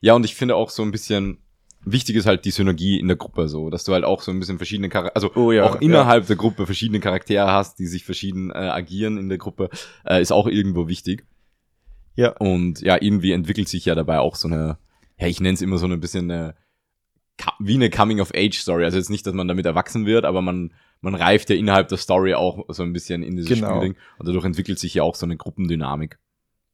Ja, 0.00 0.14
und 0.14 0.24
ich 0.24 0.34
finde 0.34 0.56
auch 0.56 0.70
so 0.70 0.82
ein 0.82 0.90
bisschen, 0.90 1.38
wichtig 1.84 2.16
ist 2.16 2.26
halt 2.26 2.44
die 2.44 2.50
Synergie 2.50 2.98
in 2.98 3.08
der 3.08 3.16
Gruppe 3.16 3.48
so, 3.48 3.70
dass 3.70 3.84
du 3.84 3.92
halt 3.92 4.04
auch 4.04 4.22
so 4.22 4.30
ein 4.30 4.38
bisschen 4.38 4.58
verschiedene 4.58 4.88
Charaktere, 4.88 5.16
also 5.16 5.32
Oh 5.34 5.52
ja, 5.52 5.64
auch 5.64 5.80
innerhalb 5.80 6.26
der 6.26 6.36
Gruppe 6.36 6.66
verschiedene 6.66 7.00
Charaktere 7.00 7.50
hast, 7.50 7.78
die 7.78 7.86
sich 7.86 8.04
verschieden 8.04 8.50
äh, 8.50 8.54
agieren 8.54 9.18
in 9.18 9.28
der 9.28 9.38
Gruppe, 9.38 9.68
äh, 10.04 10.20
ist 10.20 10.32
auch 10.32 10.46
irgendwo 10.46 10.88
wichtig. 10.88 11.24
Ja. 12.14 12.36
Und 12.38 12.80
ja, 12.82 12.98
irgendwie 13.00 13.32
entwickelt 13.32 13.68
sich 13.68 13.84
ja 13.84 13.94
dabei 13.94 14.18
auch 14.18 14.36
so 14.36 14.48
eine, 14.48 14.78
ja, 15.18 15.26
ich 15.26 15.40
nenne 15.40 15.54
es 15.54 15.62
immer 15.62 15.78
so 15.78 15.86
ein 15.86 16.00
bisschen 16.00 16.30
eine, 16.30 16.54
wie 17.58 17.74
eine 17.74 17.90
Coming-of-Age-Story. 17.90 18.84
Also 18.84 18.98
jetzt 18.98 19.10
nicht, 19.10 19.26
dass 19.26 19.34
man 19.34 19.48
damit 19.48 19.66
erwachsen 19.66 20.06
wird, 20.06 20.24
aber 20.24 20.42
man, 20.42 20.74
man 21.00 21.14
reift 21.14 21.50
ja 21.50 21.56
innerhalb 21.56 21.88
der 21.88 21.98
Story 21.98 22.34
auch 22.34 22.66
so 22.68 22.82
ein 22.82 22.92
bisschen 22.92 23.22
in 23.22 23.36
dieses 23.36 23.48
Genau. 23.58 23.70
Spielding. 23.70 23.96
Und 24.18 24.28
dadurch 24.28 24.44
entwickelt 24.44 24.78
sich 24.78 24.94
ja 24.94 25.02
auch 25.02 25.14
so 25.14 25.26
eine 25.26 25.36
Gruppendynamik. 25.36 26.18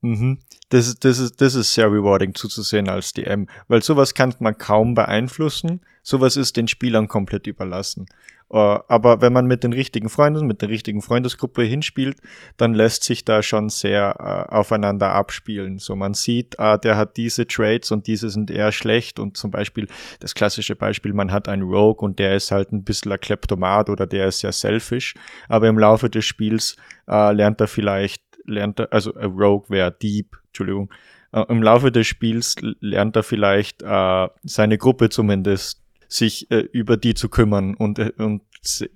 Mhm. 0.00 0.38
Das, 0.68 0.86
ist- 0.86 1.04
das, 1.04 1.18
ist, 1.18 1.40
das 1.40 1.54
ist 1.54 1.74
sehr 1.74 1.86
rewarding 1.90 2.34
zuzusehen 2.34 2.88
als 2.88 3.12
DM, 3.12 3.48
weil 3.66 3.82
sowas 3.82 4.14
kann 4.14 4.34
man 4.38 4.56
kaum 4.56 4.94
beeinflussen. 4.94 5.80
Sowas 6.02 6.36
ist 6.36 6.56
den 6.56 6.68
Spielern 6.68 7.08
komplett 7.08 7.46
überlassen. 7.46 8.06
Äh, 8.50 8.56
Aber 8.56 9.20
wenn 9.20 9.32
man 9.32 9.46
mit 9.46 9.64
den 9.64 9.72
richtigen 9.72 10.08
Freunden, 10.08 10.46
mit 10.46 10.62
der 10.62 10.68
richtigen 10.68 11.02
Freundesgruppe 11.02 11.62
hinspielt, 11.64 12.18
dann 12.56 12.74
lässt 12.74 13.02
sich 13.04 13.24
da 13.24 13.42
schon 13.42 13.68
sehr 13.70 14.14
äh, 14.50 14.54
aufeinander 14.54 15.10
abspielen. 15.12 15.78
So 15.78 15.96
man 15.96 16.14
sieht, 16.14 16.58
ah, 16.60 16.78
der 16.78 16.96
hat 16.96 17.16
diese 17.16 17.46
Traits 17.48 17.90
und 17.90 18.06
diese 18.06 18.30
sind 18.30 18.50
eher 18.52 18.70
schlecht 18.72 19.18
und 19.18 19.36
zum 19.36 19.50
Beispiel 19.50 19.88
das 20.20 20.34
klassische 20.34 20.76
Beispiel, 20.76 21.12
man 21.12 21.32
hat 21.32 21.48
einen 21.48 21.62
Rogue 21.62 22.02
und 22.06 22.18
der 22.20 22.36
ist 22.36 22.52
halt 22.52 22.72
ein 22.72 22.84
bisschen 22.84 23.10
ein 23.12 23.20
Kleptomat 23.20 23.90
oder 23.90 24.06
der 24.06 24.28
ist 24.28 24.38
sehr 24.40 24.52
selfish, 24.52 25.14
aber 25.48 25.66
im 25.68 25.78
Laufe 25.78 26.08
des 26.08 26.24
Spiels 26.24 26.76
äh, 27.08 27.32
lernt 27.32 27.60
er 27.60 27.66
vielleicht, 27.68 28.22
lernt 28.48 28.80
er, 28.80 28.92
also 28.92 29.14
äh, 29.14 29.24
Rogue 29.24 29.68
wäre 29.70 29.92
Dieb, 29.92 30.36
Entschuldigung, 30.48 30.92
äh, 31.32 31.44
im 31.48 31.62
Laufe 31.62 31.92
des 31.92 32.06
Spiels 32.06 32.56
lernt 32.80 33.16
er 33.16 33.22
vielleicht 33.22 33.82
äh, 33.82 34.28
seine 34.44 34.78
Gruppe 34.78 35.08
zumindest 35.10 35.82
sich 36.08 36.50
äh, 36.50 36.60
über 36.72 36.96
die 36.96 37.14
zu 37.14 37.28
kümmern 37.28 37.74
und, 37.74 37.98
äh, 37.98 38.12
und 38.16 38.42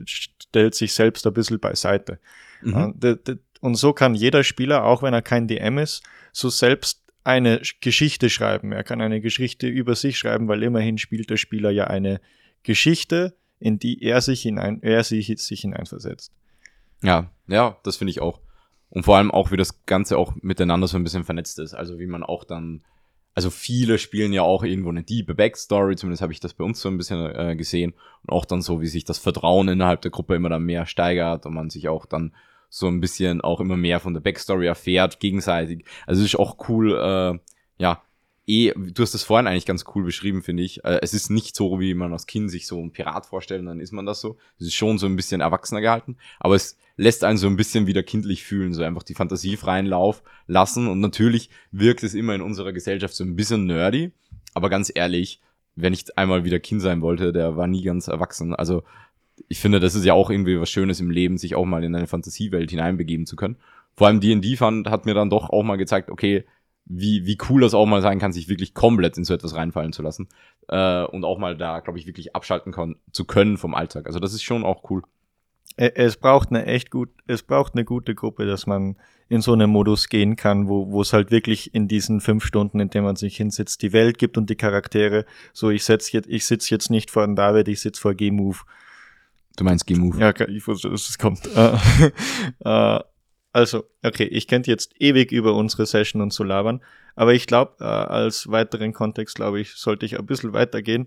stellt 0.04 0.74
sich 0.74 0.92
selbst 0.94 1.26
ein 1.26 1.34
bisschen 1.34 1.60
beiseite. 1.60 2.18
Mhm. 2.62 2.94
D- 2.98 3.16
Und 3.60 3.74
so 3.76 3.92
kann 3.92 4.14
jeder 4.14 4.42
Spieler, 4.44 4.84
auch 4.84 5.02
wenn 5.02 5.14
er 5.14 5.22
kein 5.22 5.46
DM 5.46 5.78
ist, 5.78 6.02
so 6.32 6.48
selbst 6.48 7.02
eine 7.24 7.58
Sch- 7.60 7.76
Geschichte 7.80 8.30
schreiben. 8.30 8.72
Er 8.72 8.82
kann 8.82 9.00
eine 9.00 9.20
Geschichte 9.20 9.68
über 9.68 9.94
sich 9.94 10.18
schreiben, 10.18 10.48
weil 10.48 10.62
immerhin 10.62 10.98
spielt 10.98 11.30
der 11.30 11.36
Spieler 11.36 11.70
ja 11.70 11.84
eine 11.86 12.20
Geschichte, 12.64 13.36
in 13.60 13.78
die 13.78 14.02
er 14.02 14.20
sich 14.20 14.42
hinein, 14.42 14.82
er 14.82 15.04
sich, 15.04 15.32
sich 15.36 15.60
hineinversetzt. 15.60 16.32
Ja, 17.02 17.30
ja, 17.46 17.76
das 17.84 17.96
finde 17.96 18.10
ich 18.10 18.20
auch. 18.20 18.40
Und 18.92 19.04
vor 19.04 19.16
allem 19.16 19.30
auch, 19.30 19.50
wie 19.50 19.56
das 19.56 19.86
Ganze 19.86 20.18
auch 20.18 20.34
miteinander 20.42 20.86
so 20.86 20.98
ein 20.98 21.02
bisschen 21.02 21.24
vernetzt 21.24 21.58
ist. 21.58 21.72
Also 21.72 21.98
wie 21.98 22.06
man 22.06 22.22
auch 22.22 22.44
dann, 22.44 22.84
also 23.34 23.48
viele 23.48 23.96
spielen 23.96 24.34
ja 24.34 24.42
auch 24.42 24.64
irgendwo 24.64 24.90
eine 24.90 25.02
tiefe 25.02 25.34
Backstory, 25.34 25.96
zumindest 25.96 26.20
habe 26.20 26.34
ich 26.34 26.40
das 26.40 26.52
bei 26.52 26.62
uns 26.62 26.78
so 26.78 26.90
ein 26.90 26.98
bisschen 26.98 27.24
äh, 27.34 27.56
gesehen. 27.56 27.94
Und 28.22 28.34
auch 28.34 28.44
dann 28.44 28.60
so, 28.60 28.82
wie 28.82 28.86
sich 28.88 29.06
das 29.06 29.16
Vertrauen 29.16 29.68
innerhalb 29.68 30.02
der 30.02 30.10
Gruppe 30.10 30.34
immer 30.34 30.50
dann 30.50 30.64
mehr 30.64 30.84
steigert 30.84 31.46
und 31.46 31.54
man 31.54 31.70
sich 31.70 31.88
auch 31.88 32.04
dann 32.04 32.34
so 32.68 32.86
ein 32.86 33.00
bisschen 33.00 33.40
auch 33.40 33.60
immer 33.60 33.78
mehr 33.78 33.98
von 33.98 34.12
der 34.12 34.20
Backstory 34.20 34.66
erfährt, 34.66 35.20
gegenseitig. 35.20 35.86
Also 36.06 36.20
es 36.20 36.28
ist 36.28 36.38
auch 36.38 36.68
cool, 36.68 36.92
äh, 36.92 37.38
ja, 37.82 38.02
eh, 38.46 38.72
du 38.72 39.02
hast 39.02 39.14
das 39.14 39.22
vorhin 39.22 39.46
eigentlich 39.46 39.66
ganz 39.66 39.84
cool 39.94 40.04
beschrieben, 40.04 40.42
finde 40.42 40.62
ich. 40.62 40.84
Äh, 40.84 40.98
es 41.02 41.14
ist 41.14 41.30
nicht 41.30 41.54
so, 41.54 41.80
wie 41.80 41.94
man 41.94 42.12
als 42.12 42.26
Kind 42.26 42.50
sich 42.50 42.66
so 42.66 42.78
einen 42.78 42.92
Pirat 42.92 43.26
vorstellt, 43.26 43.66
dann 43.66 43.80
ist 43.80 43.92
man 43.92 44.06
das 44.06 44.20
so. 44.20 44.36
Es 44.58 44.66
ist 44.66 44.74
schon 44.74 44.98
so 44.98 45.06
ein 45.06 45.16
bisschen 45.16 45.40
erwachsener 45.40 45.80
gehalten, 45.80 46.16
aber 46.40 46.54
es 46.54 46.76
lässt 46.96 47.24
einen 47.24 47.38
so 47.38 47.46
ein 47.46 47.56
bisschen 47.56 47.86
wieder 47.86 48.02
kindlich 48.02 48.44
fühlen, 48.44 48.74
so 48.74 48.82
einfach 48.82 49.02
die 49.02 49.14
Fantasie 49.14 49.56
freien 49.56 49.86
Lauf 49.86 50.22
lassen. 50.46 50.88
Und 50.88 51.00
natürlich 51.00 51.50
wirkt 51.70 52.02
es 52.02 52.14
immer 52.14 52.34
in 52.34 52.42
unserer 52.42 52.72
Gesellschaft 52.72 53.14
so 53.14 53.24
ein 53.24 53.36
bisschen 53.36 53.66
nerdy, 53.66 54.12
aber 54.54 54.70
ganz 54.70 54.92
ehrlich, 54.94 55.40
wenn 55.74 55.94
ich 55.94 56.18
einmal 56.18 56.44
wieder 56.44 56.60
Kind 56.60 56.82
sein 56.82 57.00
wollte, 57.00 57.32
der 57.32 57.56
war 57.56 57.66
nie 57.66 57.82
ganz 57.82 58.08
erwachsen. 58.08 58.54
Also 58.54 58.82
ich 59.48 59.58
finde, 59.58 59.80
das 59.80 59.94
ist 59.94 60.04
ja 60.04 60.12
auch 60.12 60.30
irgendwie 60.30 60.60
was 60.60 60.70
Schönes 60.70 61.00
im 61.00 61.10
Leben, 61.10 61.38
sich 61.38 61.54
auch 61.54 61.64
mal 61.64 61.82
in 61.82 61.94
eine 61.94 62.06
Fantasiewelt 62.06 62.70
hineinbegeben 62.70 63.26
zu 63.26 63.36
können. 63.36 63.56
Vor 63.94 64.06
allem 64.06 64.20
D&D 64.20 64.56
fand, 64.56 64.88
hat 64.88 65.06
mir 65.06 65.14
dann 65.14 65.30
doch 65.30 65.50
auch 65.50 65.62
mal 65.62 65.76
gezeigt, 65.76 66.10
okay, 66.10 66.44
wie, 66.84 67.26
wie 67.26 67.38
cool 67.48 67.60
das 67.60 67.74
auch 67.74 67.86
mal 67.86 68.02
sein 68.02 68.18
kann, 68.18 68.32
sich 68.32 68.48
wirklich 68.48 68.74
komplett 68.74 69.16
in 69.16 69.24
so 69.24 69.34
etwas 69.34 69.54
reinfallen 69.54 69.92
zu 69.92 70.02
lassen. 70.02 70.28
Äh, 70.68 71.04
und 71.04 71.24
auch 71.24 71.38
mal 71.38 71.56
da, 71.56 71.80
glaube 71.80 71.98
ich, 71.98 72.06
wirklich 72.06 72.34
abschalten 72.34 72.72
kon- 72.72 72.96
zu 73.12 73.24
können 73.24 73.56
vom 73.56 73.74
Alltag. 73.74 74.06
Also 74.06 74.18
das 74.20 74.34
ist 74.34 74.42
schon 74.42 74.64
auch 74.64 74.90
cool. 74.90 75.02
Es 75.76 76.18
braucht 76.18 76.50
eine 76.50 76.66
echt 76.66 76.90
gut, 76.90 77.08
es 77.26 77.42
braucht 77.42 77.74
eine 77.74 77.84
gute 77.86 78.14
Gruppe, 78.14 78.44
dass 78.44 78.66
man 78.66 78.96
in 79.30 79.40
so 79.40 79.54
einen 79.54 79.70
Modus 79.70 80.08
gehen 80.10 80.36
kann, 80.36 80.68
wo, 80.68 80.90
wo 80.90 81.00
es 81.00 81.14
halt 81.14 81.30
wirklich 81.30 81.74
in 81.74 81.88
diesen 81.88 82.20
fünf 82.20 82.44
Stunden, 82.44 82.78
in 82.78 82.90
denen 82.90 83.06
man 83.06 83.16
sich 83.16 83.38
hinsetzt, 83.38 83.80
die 83.80 83.94
Welt 83.94 84.18
gibt 84.18 84.36
und 84.36 84.50
die 84.50 84.56
Charaktere. 84.56 85.24
So, 85.54 85.70
ich 85.70 85.84
setz 85.84 86.12
jetzt, 86.12 86.28
ich 86.28 86.44
sitze 86.44 86.74
jetzt 86.74 86.90
nicht 86.90 87.10
vor 87.10 87.26
David, 87.34 87.68
ich 87.68 87.80
sitze 87.80 88.02
vor 88.02 88.12
G-Move. 88.14 88.58
Du 89.56 89.64
meinst 89.64 89.86
G-Move? 89.86 90.18
Ja, 90.18 90.48
ich 90.48 90.66
wusste, 90.66 90.90
dass 90.90 91.08
es 91.08 91.16
kommt. 91.16 91.46
Äh, 91.56 91.76
äh, 92.64 93.00
also, 93.52 93.84
okay, 94.02 94.24
ich 94.24 94.48
könnte 94.48 94.70
jetzt 94.70 94.94
ewig 94.98 95.30
über 95.32 95.54
unsere 95.54 95.86
Session 95.86 96.22
und 96.22 96.32
so 96.32 96.42
labern, 96.42 96.80
aber 97.14 97.34
ich 97.34 97.46
glaube, 97.46 97.76
äh, 97.80 97.84
als 97.84 98.50
weiteren 98.50 98.92
Kontext, 98.92 99.36
glaube 99.36 99.60
ich, 99.60 99.74
sollte 99.74 100.06
ich 100.06 100.18
ein 100.18 100.26
bisschen 100.26 100.52
weitergehen. 100.52 101.06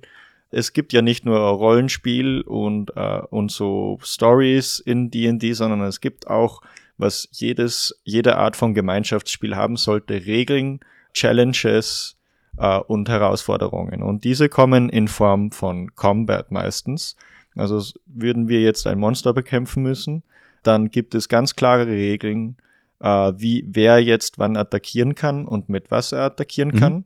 Es 0.51 0.73
gibt 0.73 0.93
ja 0.93 1.01
nicht 1.01 1.25
nur 1.25 1.39
Rollenspiel 1.39 2.41
und, 2.41 2.95
äh, 2.95 3.21
und 3.29 3.51
so 3.51 3.99
Stories 4.03 4.79
in 4.79 5.09
D&D, 5.09 5.53
sondern 5.53 5.81
es 5.81 6.01
gibt 6.01 6.27
auch, 6.27 6.61
was 6.97 7.27
jedes, 7.31 7.99
jede 8.03 8.37
Art 8.37 8.55
von 8.55 8.73
Gemeinschaftsspiel 8.73 9.55
haben 9.55 9.75
sollte, 9.75 10.25
Regeln, 10.25 10.79
Challenges 11.13 12.15
äh, 12.57 12.77
und 12.77 13.09
Herausforderungen. 13.09 14.03
Und 14.03 14.23
diese 14.23 14.49
kommen 14.49 14.89
in 14.89 15.07
Form 15.07 15.51
von 15.51 15.93
Combat 15.95 16.51
meistens. 16.51 17.15
Also 17.55 17.81
würden 18.05 18.47
wir 18.47 18.61
jetzt 18.61 18.85
ein 18.85 18.99
Monster 18.99 19.33
bekämpfen 19.33 19.83
müssen, 19.83 20.23
dann 20.67 20.89
gibt 20.89 21.15
es 21.15 21.29
ganz 21.29 21.55
klare 21.55 21.87
Regeln, 21.87 22.57
äh, 22.99 23.33
wie 23.37 23.65
wer 23.67 23.99
jetzt 23.99 24.39
wann 24.39 24.57
attackieren 24.57 25.15
kann 25.15 25.45
und 25.47 25.69
mit 25.69 25.91
was 25.91 26.11
er 26.11 26.21
attackieren 26.21 26.69
Mhm. 26.69 26.79
kann. 26.79 27.05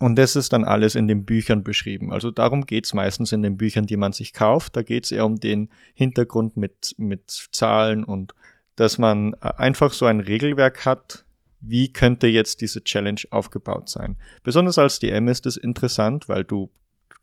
Und 0.00 0.16
das 0.16 0.36
ist 0.36 0.52
dann 0.52 0.64
alles 0.64 0.94
in 0.94 1.08
den 1.08 1.24
Büchern 1.24 1.64
beschrieben. 1.64 2.12
Also 2.12 2.30
darum 2.30 2.66
geht's 2.66 2.94
meistens 2.94 3.32
in 3.32 3.42
den 3.42 3.56
Büchern, 3.56 3.86
die 3.86 3.96
man 3.96 4.12
sich 4.12 4.32
kauft. 4.32 4.76
Da 4.76 4.82
geht's 4.82 5.10
eher 5.10 5.26
um 5.26 5.40
den 5.40 5.70
Hintergrund 5.94 6.56
mit, 6.56 6.94
mit 6.98 7.48
Zahlen 7.50 8.04
und 8.04 8.32
dass 8.76 8.98
man 8.98 9.34
äh, 9.42 9.52
einfach 9.56 9.92
so 9.92 10.06
ein 10.06 10.20
Regelwerk 10.20 10.86
hat, 10.86 11.24
wie 11.60 11.92
könnte 11.92 12.28
jetzt 12.28 12.60
diese 12.60 12.84
Challenge 12.84 13.20
aufgebaut 13.30 13.88
sein. 13.88 14.16
Besonders 14.44 14.78
als 14.78 15.00
DM 15.00 15.26
ist 15.26 15.46
es 15.46 15.56
interessant, 15.56 16.28
weil 16.28 16.44
du 16.44 16.70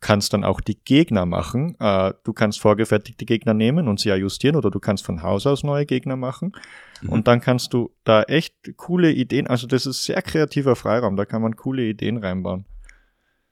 kannst 0.00 0.32
dann 0.32 0.44
auch 0.44 0.60
die 0.60 0.78
Gegner 0.78 1.26
machen. 1.26 1.76
Äh, 1.80 2.12
du 2.24 2.32
kannst 2.32 2.60
vorgefertigte 2.60 3.24
Gegner 3.24 3.54
nehmen 3.54 3.88
und 3.88 4.00
sie 4.00 4.12
ajustieren 4.12 4.56
oder 4.56 4.70
du 4.70 4.78
kannst 4.78 5.04
von 5.04 5.22
Haus 5.22 5.46
aus 5.46 5.64
neue 5.64 5.86
Gegner 5.86 6.16
machen. 6.16 6.52
Mhm. 7.00 7.08
Und 7.08 7.28
dann 7.28 7.40
kannst 7.40 7.72
du 7.72 7.94
da 8.04 8.22
echt 8.22 8.54
coole 8.76 9.10
Ideen, 9.10 9.46
also 9.46 9.66
das 9.66 9.86
ist 9.86 10.04
sehr 10.04 10.22
kreativer 10.22 10.76
Freiraum, 10.76 11.16
da 11.16 11.24
kann 11.24 11.42
man 11.42 11.56
coole 11.56 11.82
Ideen 11.82 12.18
reinbauen. 12.18 12.66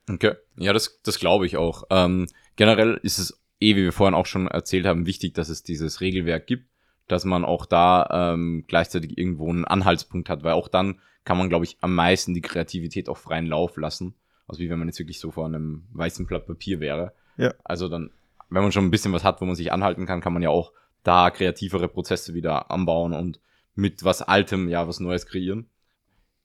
Okay. 0.09 0.33
Ja, 0.57 0.71
das, 0.71 1.01
das 1.03 1.19
glaube 1.19 1.45
ich 1.45 1.57
auch. 1.57 1.83
Ähm, 1.89 2.27
generell 2.55 2.99
ist 3.01 3.17
es, 3.17 3.41
eh 3.59 3.75
wie 3.75 3.83
wir 3.83 3.93
vorhin 3.93 4.15
auch 4.15 4.27
schon 4.27 4.47
erzählt 4.47 4.85
haben, 4.85 5.05
wichtig, 5.05 5.33
dass 5.33 5.49
es 5.49 5.63
dieses 5.63 5.99
Regelwerk 6.01 6.45
gibt, 6.47 6.69
dass 7.07 7.25
man 7.25 7.43
auch 7.43 7.65
da 7.65 8.33
ähm, 8.33 8.65
gleichzeitig 8.67 9.17
irgendwo 9.17 9.49
einen 9.49 9.65
Anhaltspunkt 9.65 10.29
hat, 10.29 10.43
weil 10.43 10.53
auch 10.53 10.67
dann 10.67 10.99
kann 11.23 11.37
man, 11.37 11.49
glaube 11.49 11.65
ich, 11.65 11.77
am 11.81 11.95
meisten 11.95 12.33
die 12.33 12.41
Kreativität 12.41 13.09
auch 13.09 13.17
freien 13.17 13.47
Lauf 13.47 13.77
lassen. 13.77 14.15
Also 14.47 14.61
wie 14.61 14.69
wenn 14.69 14.79
man 14.79 14.87
jetzt 14.87 14.99
wirklich 14.99 15.19
so 15.19 15.31
vor 15.31 15.45
einem 15.45 15.83
weißen 15.93 16.25
Blatt 16.25 16.45
Papier 16.45 16.79
wäre. 16.79 17.13
Ja. 17.37 17.53
Also 17.63 17.89
dann, 17.89 18.11
wenn 18.49 18.63
man 18.63 18.71
schon 18.71 18.85
ein 18.85 18.91
bisschen 18.91 19.13
was 19.13 19.23
hat, 19.23 19.41
wo 19.41 19.45
man 19.45 19.55
sich 19.55 19.71
anhalten 19.71 20.05
kann, 20.05 20.21
kann 20.21 20.33
man 20.33 20.43
ja 20.43 20.49
auch 20.49 20.71
da 21.03 21.29
kreativere 21.29 21.87
Prozesse 21.87 22.33
wieder 22.33 22.71
anbauen 22.71 23.13
und 23.13 23.39
mit 23.75 24.03
was 24.03 24.21
Altem 24.21 24.69
ja 24.69 24.87
was 24.87 24.99
Neues 24.99 25.25
kreieren. 25.25 25.69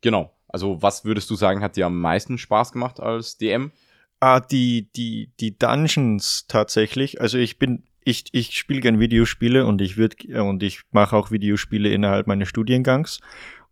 Genau. 0.01 0.35
Also 0.49 0.83
was 0.83 1.05
würdest 1.05 1.31
du 1.31 1.37
sagen, 1.37 1.63
hat 1.63 1.77
dir 1.77 1.87
am 1.87 2.01
meisten 2.01 2.39
Spaß 2.39 2.73
gemacht 2.73 3.01
als 3.01 3.39
DM? 3.39 3.71
Ah, 4.19 4.41
die, 4.41 4.91
die, 4.95 5.31
die 5.41 5.57
Dungeons 5.57 6.47
tatsächlich. 6.47 7.21
Also 7.21 7.39
ich 7.39 7.59
bin, 7.59 7.85
ich, 8.05 8.25
ich 8.33 8.59
spiele 8.59 8.81
gern 8.81 9.01
Videospiele 9.01 9.65
und 9.65 9.81
ich 9.81 9.97
würde 9.97 10.45
und 10.45 10.63
ich 10.63 10.83
mache 10.91 11.17
auch 11.17 11.31
Videospiele 11.31 11.91
innerhalb 11.91 12.27
meines 12.27 12.49
Studiengangs. 12.49 13.21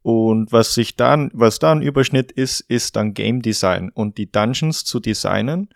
Und 0.08 0.52
was 0.52 0.72
sich 0.72 0.96
dann, 0.96 1.30
was 1.34 1.58
da 1.58 1.70
ein 1.70 1.82
Überschnitt 1.82 2.32
ist, 2.32 2.60
ist 2.60 2.96
dann 2.96 3.12
Game 3.12 3.42
Design. 3.42 3.90
Und 3.92 4.16
die 4.16 4.32
Dungeons 4.32 4.86
zu 4.86 5.00
designen, 5.00 5.68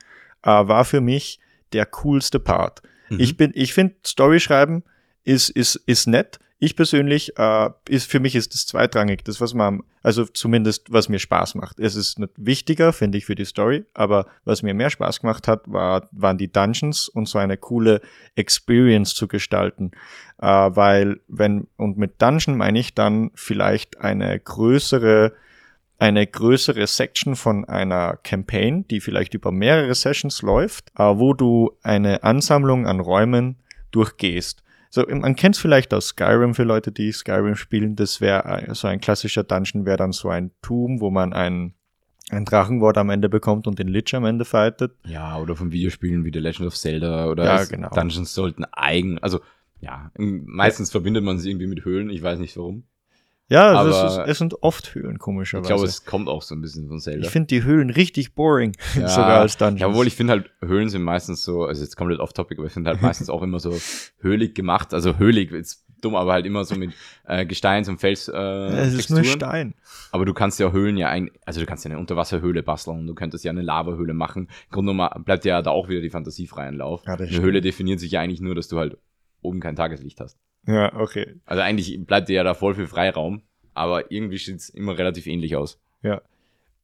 äh, 0.43 0.49
war 0.49 0.87
für 0.87 1.03
mich 1.03 1.39
der 1.75 1.85
coolste 1.85 2.41
Part. 2.41 2.81
Mhm. 3.11 3.21
Ich 3.21 3.37
bin, 3.37 3.53
ich 3.55 3.75
finde, 3.75 3.97
Story 4.07 4.41
schreiben 4.41 4.85
ist, 5.23 5.51
ist, 5.51 5.75
ist 5.85 6.07
nett. 6.07 6.39
ich 6.59 6.77
persönlich, 6.77 7.37
äh, 7.37 7.71
ist 7.91 8.11
für 8.11 8.21
mich 8.21 8.35
ist 8.35 8.55
das 8.55 8.67
zweitrangig, 8.67 9.23
das 9.23 9.39
was 9.43 9.53
man, 9.53 9.83
also 10.03 10.25
zumindest 10.25 10.91
was 10.91 11.11
mir 11.11 11.19
Spaß 11.19 11.57
macht. 11.57 11.79
Es 11.79 11.95
ist 11.95 12.19
nicht 12.19 12.33
wichtiger, 12.37 12.95
finde 12.95 13.19
ich, 13.19 13.27
für 13.27 13.35
die 13.35 13.45
Story, 13.45 13.85
aber 13.93 14.27
was 14.45 14.63
mir 14.63 14.73
mehr 14.73 14.89
Spaß 14.89 15.21
gemacht 15.21 15.47
hat, 15.47 15.63
war, 15.67 16.09
waren 16.13 16.39
die 16.39 16.51
Dungeons 16.51 17.09
und 17.09 17.29
so 17.29 17.39
eine 17.39 17.59
coole 17.59 18.01
Experience 18.35 19.15
zu 19.15 19.29
gestalten. 19.29 19.91
Äh, 20.43 20.75
weil, 20.75 21.21
wenn, 21.29 21.69
und 21.77 21.99
mit 21.99 22.21
Dungeon 22.21 22.57
meine 22.57 22.81
ich 22.81 22.95
dann 22.95 23.31
vielleicht 23.37 24.01
eine 24.01 24.41
größere, 24.41 25.33
eine 26.01 26.27
größere 26.27 26.89
Section 26.89 27.37
von 27.37 27.65
einer 27.65 28.19
Campaign, 28.25 28.85
die 28.89 29.01
vielleicht 29.01 29.35
über 29.35 29.53
mehrere 29.53 29.95
Sessions 29.95 30.43
läuft, 30.43 30.91
äh, 30.99 31.05
wo 31.05 31.33
du 31.33 31.71
eine 31.85 32.25
Ansammlung 32.25 32.89
an 32.89 32.99
Räumen 32.99 33.55
durchgehst. 33.93 34.65
So, 34.91 35.07
man 35.09 35.37
kennt 35.37 35.55
es 35.55 35.61
vielleicht 35.61 35.95
aus 35.95 36.09
Skyrim 36.09 36.57
für 36.57 36.65
Leute, 36.65 36.91
die 36.91 37.13
Skyrim 37.13 37.55
spielen. 37.55 37.95
Das 37.95 38.21
wäre 38.21 38.75
so 38.75 38.89
ein 38.89 39.01
klassischer 39.01 39.45
Dungeon, 39.45 39.87
wäre 39.87 39.97
dann 39.97 40.11
so 40.11 40.29
ein 40.29 40.51
Tomb, 40.61 41.01
wo 41.01 41.11
man 41.11 41.33
ein, 41.33 41.75
ein 42.31 42.45
Drachenwort 42.45 42.99
am 42.99 43.11
Ende 43.11 43.29
bekommt 43.29 43.69
und 43.69 43.79
den 43.79 43.89
Lich 43.89 44.13
am 44.15 44.25
Ende 44.25 44.45
fightet. 44.45 44.93
Ja, 45.07 45.39
oder 45.39 45.55
von 45.55 45.71
Videospielen 45.71 46.25
wie 46.25 46.33
The 46.33 46.41
Legend 46.41 46.67
of 46.67 46.77
Zelda 46.77 47.27
oder 47.27 47.45
ja, 47.45 47.65
genau. 47.65 47.91
Dungeons 47.91 48.35
sollten 48.35 48.65
eigen, 48.73 49.19
also 49.21 49.41
ja, 49.83 50.13
meistens 50.17 50.91
verbindet 50.91 51.25
man 51.25 51.39
sie 51.39 51.51
irgendwie 51.51 51.67
mit 51.67 51.85
Höhlen, 51.85 52.09
ich 52.09 52.23
weiß 52.23 52.39
nicht 52.39 52.57
warum. 52.57 52.85
Ja, 53.49 53.73
aber 53.73 53.91
ist, 53.91 54.31
es 54.31 54.39
sind 54.39 54.63
oft 54.63 54.95
Höhlen, 54.95 55.19
komischerweise. 55.19 55.65
Ich 55.65 55.69
glaube, 55.69 55.85
es 55.85 56.05
kommt 56.07 56.29
auch 56.29 56.41
so 56.41 56.55
ein 56.55 56.63
bisschen 56.63 56.89
von 56.89 57.01
Zelda. 57.01 57.27
Ich 57.27 57.31
finde 57.31 57.49
die 57.49 57.65
Höhlen 57.65 57.91
richtig 57.91 58.35
boring, 58.35 58.75
ja, 58.95 59.09
sogar 59.09 59.41
als 59.41 59.59
Dungeons. 59.59 59.81
Ja, 59.81 59.89
obwohl 59.89 60.07
ich 60.07 60.15
finde 60.15 60.33
halt, 60.35 60.51
Höhlen 60.63 60.89
sind 60.89 61.03
meistens 61.03 61.43
so, 61.43 61.65
also 61.65 61.83
jetzt 61.83 61.97
komplett 61.97 62.21
off-topic, 62.21 62.59
aber 62.59 62.69
ich 62.69 62.73
finde 62.73 62.91
halt 62.91 63.03
meistens 63.03 63.29
auch 63.29 63.43
immer 63.43 63.59
so 63.61 63.77
höhlig 64.21 64.55
gemacht, 64.55 64.95
also 64.95 65.19
höhlig, 65.19 65.51
ist 65.51 65.85
dumm, 66.01 66.15
aber 66.15 66.33
halt 66.33 66.47
immer 66.47 66.65
so 66.65 66.77
mit 66.77 66.93
äh, 67.27 67.45
Gesteins- 67.45 67.89
und 67.89 67.99
Fels 67.99 68.29
äh, 68.29 68.37
Es 68.37 68.95
ist 68.95 69.11
nur 69.11 69.25
Stein. 69.25 69.75
Aber 70.13 70.25
du 70.25 70.33
kannst 70.33 70.59
ja 70.59 70.73
Höhlen 70.73 70.97
ja 70.97 71.09
eigentlich, 71.09 71.39
also 71.45 71.61
du 71.61 71.67
kannst 71.67 71.85
ja 71.85 71.91
eine 71.91 72.01
Unterwasserhöhle 72.01 72.63
basteln, 72.63 73.07
du 73.07 73.15
könntest 73.15 73.45
ja 73.45 73.51
eine 73.51 73.63
Lavahöhle 73.63 74.15
machen. 74.15 74.49
Genommen 74.71 75.09
bleibt 75.25 75.45
ja 75.45 75.61
da 75.63 75.71
auch 75.71 75.89
wieder 75.89 76.01
die 76.01 76.11
Fantasie 76.11 76.47
freien 76.47 76.77
Lauf. 76.77 77.03
Ja, 77.07 77.15
eine 77.15 77.27
stimmt. 77.27 77.45
Höhle 77.45 77.61
definiert 77.61 78.01
sich 78.01 78.13
ja 78.13 78.21
eigentlich 78.21 78.41
nur, 78.41 78.55
dass 78.55 78.69
du 78.69 78.79
halt 78.79 78.97
oben 79.43 79.61
kein 79.61 79.77
Tageslicht 79.77 80.21
hast. 80.21 80.39
Ja, 80.67 80.95
okay. 80.95 81.37
Also 81.45 81.63
eigentlich 81.63 81.99
bleibt 82.07 82.29
dir 82.29 82.35
ja 82.35 82.45
da 82.45 82.55
voll 82.55 82.75
viel 82.75 82.87
Freiraum 82.87 83.43
aber 83.75 84.11
irgendwie 84.11 84.39
sieht 84.39 84.57
es 84.57 84.69
immer 84.69 84.97
relativ 84.99 85.27
ähnlich 85.27 85.57
aus. 85.57 85.79
Ja. 86.03 86.23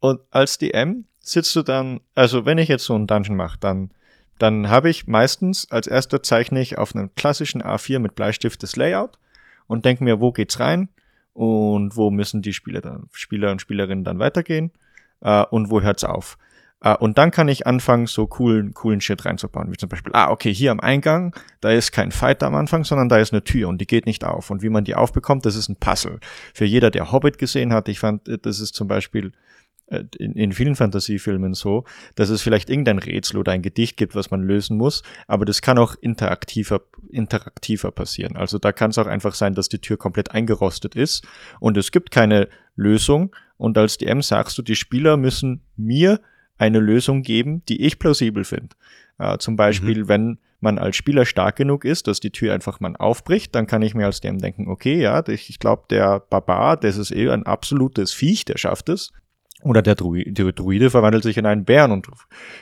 Und 0.01 0.21
als 0.31 0.59
DM 0.59 1.05
sitzt 1.21 1.55
du 1.57 1.63
dann, 1.63 2.01
also 2.15 2.47
wenn 2.47 2.59
ich 2.59 2.69
jetzt 2.69 2.85
so 2.85 2.95
einen 2.95 3.07
Dungeon 3.07 3.37
mache, 3.37 3.59
dann, 3.61 3.91
dann 4.39 4.69
habe 4.69 4.89
ich 4.89 5.07
meistens 5.07 5.71
als 5.71 5.87
erster 5.87 6.23
zeichne 6.23 6.61
ich 6.61 6.79
auf 6.79 6.95
einem 6.95 7.15
klassischen 7.15 7.63
A4 7.63 7.99
mit 7.99 8.15
Bleistift 8.15 8.63
das 8.63 8.77
Layout 8.77 9.19
und 9.67 9.85
denke 9.85 10.05
mir, 10.05 10.21
wo 10.21 10.33
geht's 10.33 10.61
rein 10.61 10.89
und 11.33 11.97
wo 11.97 12.11
müssen 12.11 12.43
die 12.43 12.53
Spieler 12.53 12.81
dann, 12.81 13.09
Spieler 13.13 13.51
und 13.51 13.61
Spielerinnen 13.61 14.05
dann 14.05 14.19
weitergehen 14.19 14.71
äh, 15.21 15.45
und 15.45 15.71
wo 15.71 15.81
hört's 15.81 16.05
auf. 16.05 16.39
Uh, 16.85 16.95
und 17.01 17.19
dann 17.19 17.33
kann 17.33 17.49
ich 17.49 17.67
anfangen, 17.67 18.07
so 18.07 18.29
coolen, 18.29 18.73
coolen 18.73 19.01
Shit 19.01 19.25
reinzubauen. 19.25 19.73
Wie 19.73 19.77
zum 19.77 19.89
Beispiel, 19.89 20.13
ah, 20.15 20.31
okay, 20.31 20.55
hier 20.55 20.71
am 20.71 20.79
Eingang, 20.79 21.35
da 21.61 21.73
ist 21.73 21.91
kein 21.91 22.13
Fight 22.13 22.41
am 22.45 22.55
Anfang, 22.55 22.85
sondern 22.85 23.09
da 23.09 23.19
ist 23.19 23.33
eine 23.33 23.43
Tür 23.43 23.69
und 23.69 23.81
die 23.81 23.87
geht 23.87 24.07
nicht 24.07 24.23
auf. 24.23 24.51
Und 24.51 24.63
wie 24.63 24.69
man 24.69 24.85
die 24.85 24.95
aufbekommt, 24.95 25.45
das 25.45 25.57
ist 25.57 25.69
ein 25.69 25.77
Puzzle. 25.77 26.21
Für 26.55 26.65
jeder, 26.65 26.93
der 26.93 27.11
Hobbit 27.11 27.39
gesehen 27.39 27.73
hat, 27.73 27.89
ich 27.89 27.99
fand, 27.99 28.29
äh, 28.29 28.39
das 28.39 28.61
ist 28.61 28.77
zum 28.77 28.87
Beispiel 28.87 29.33
äh, 29.89 30.05
in, 30.19 30.35
in 30.35 30.53
vielen 30.53 30.77
Fantasiefilmen 30.77 31.55
so, 31.55 31.85
dass 32.15 32.29
es 32.29 32.43
vielleicht 32.43 32.71
irgendein 32.71 32.99
Rätsel 32.99 33.39
oder 33.39 33.53
ein 33.53 33.63
Gedicht 33.63 33.97
gibt, 33.97 34.15
was 34.15 34.31
man 34.31 34.43
lösen 34.43 34.77
muss, 34.77 35.03
aber 35.27 35.45
das 35.45 35.63
kann 35.63 35.79
auch 35.79 35.95
interaktiver, 36.01 36.83
interaktiver 37.11 37.91
passieren. 37.91 38.37
Also 38.37 38.59
da 38.59 38.73
kann 38.73 38.91
es 38.91 38.99
auch 38.99 39.07
einfach 39.07 39.35
sein, 39.35 39.55
dass 39.55 39.69
die 39.69 39.81
Tür 39.81 39.97
komplett 39.97 40.31
eingerostet 40.31 40.95
ist 40.95 41.27
und 41.59 41.77
es 41.77 41.91
gibt 41.91 42.11
keine 42.11 42.49
Lösung 42.77 43.35
und 43.57 43.79
als 43.79 43.97
DM 43.97 44.21
sagst 44.21 44.59
du, 44.59 44.63
die 44.63 44.77
Spieler 44.77 45.17
müssen 45.17 45.63
mir 45.77 46.21
eine 46.59 46.81
Lösung 46.81 47.23
geben, 47.23 47.63
die 47.69 47.83
ich 47.85 47.99
plausibel 47.99 48.45
finde. 48.45 48.77
Äh, 49.19 49.39
zum 49.39 49.57
Beispiel, 49.57 50.05
mhm. 50.05 50.09
wenn 50.09 50.39
man 50.61 50.79
als 50.79 50.97
Spieler 50.97 51.25
stark 51.25 51.57
genug 51.57 51.85
ist, 51.85 52.07
dass 52.09 52.21
die 52.21 52.31
Tür 52.31 52.53
einfach 52.53 52.81
mal 52.81 52.97
aufbricht, 52.97 53.55
dann 53.55 53.67
kann 53.67 53.83
ich 53.83 53.95
mir 53.95 54.07
als 54.07 54.21
dem 54.21 54.39
denken, 54.39 54.69
okay, 54.69 55.01
ja, 55.01 55.27
ich 55.29 55.59
glaube, 55.59 55.85
der 55.89 56.21
Barbar, 56.21 56.77
das 56.77 56.97
ist 56.97 57.13
eh 57.13 57.31
ein 57.31 57.47
absolutes 57.47 58.13
Viech, 58.13 58.45
der 58.45 58.59
schafft 58.59 58.89
es. 58.89 59.13
Oder 59.63 59.83
der 59.83 59.97
Druide, 59.97 60.53
Druide 60.53 60.91
verwandelt 60.91 61.25
sich 61.25 61.37
in 61.37 61.47
einen 61.47 61.65
Bären 61.65 61.91
und 61.91 62.07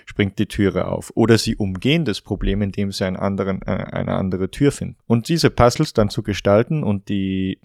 springt 0.07 0.38
die 0.38 0.47
Türe 0.47 0.87
auf. 0.87 1.12
Oder 1.14 1.37
sie 1.37 1.57
umgehen 1.57 2.07
das 2.07 2.23
Problem, 2.23 2.62
indem 2.62 2.90
sie 2.90 3.05
einen 3.05 3.16
anderen, 3.16 3.61
äh, 3.62 3.70
eine 3.70 4.14
andere 4.14 4.51
Tür 4.51 4.73
finden. 4.73 4.97
Und 5.07 5.29
diese 5.29 5.51
Puzzles 5.51 5.92
dann 5.92 6.09
zu 6.09 6.23
gestalten 6.23 6.83
und 6.83 7.11
die 7.11 7.61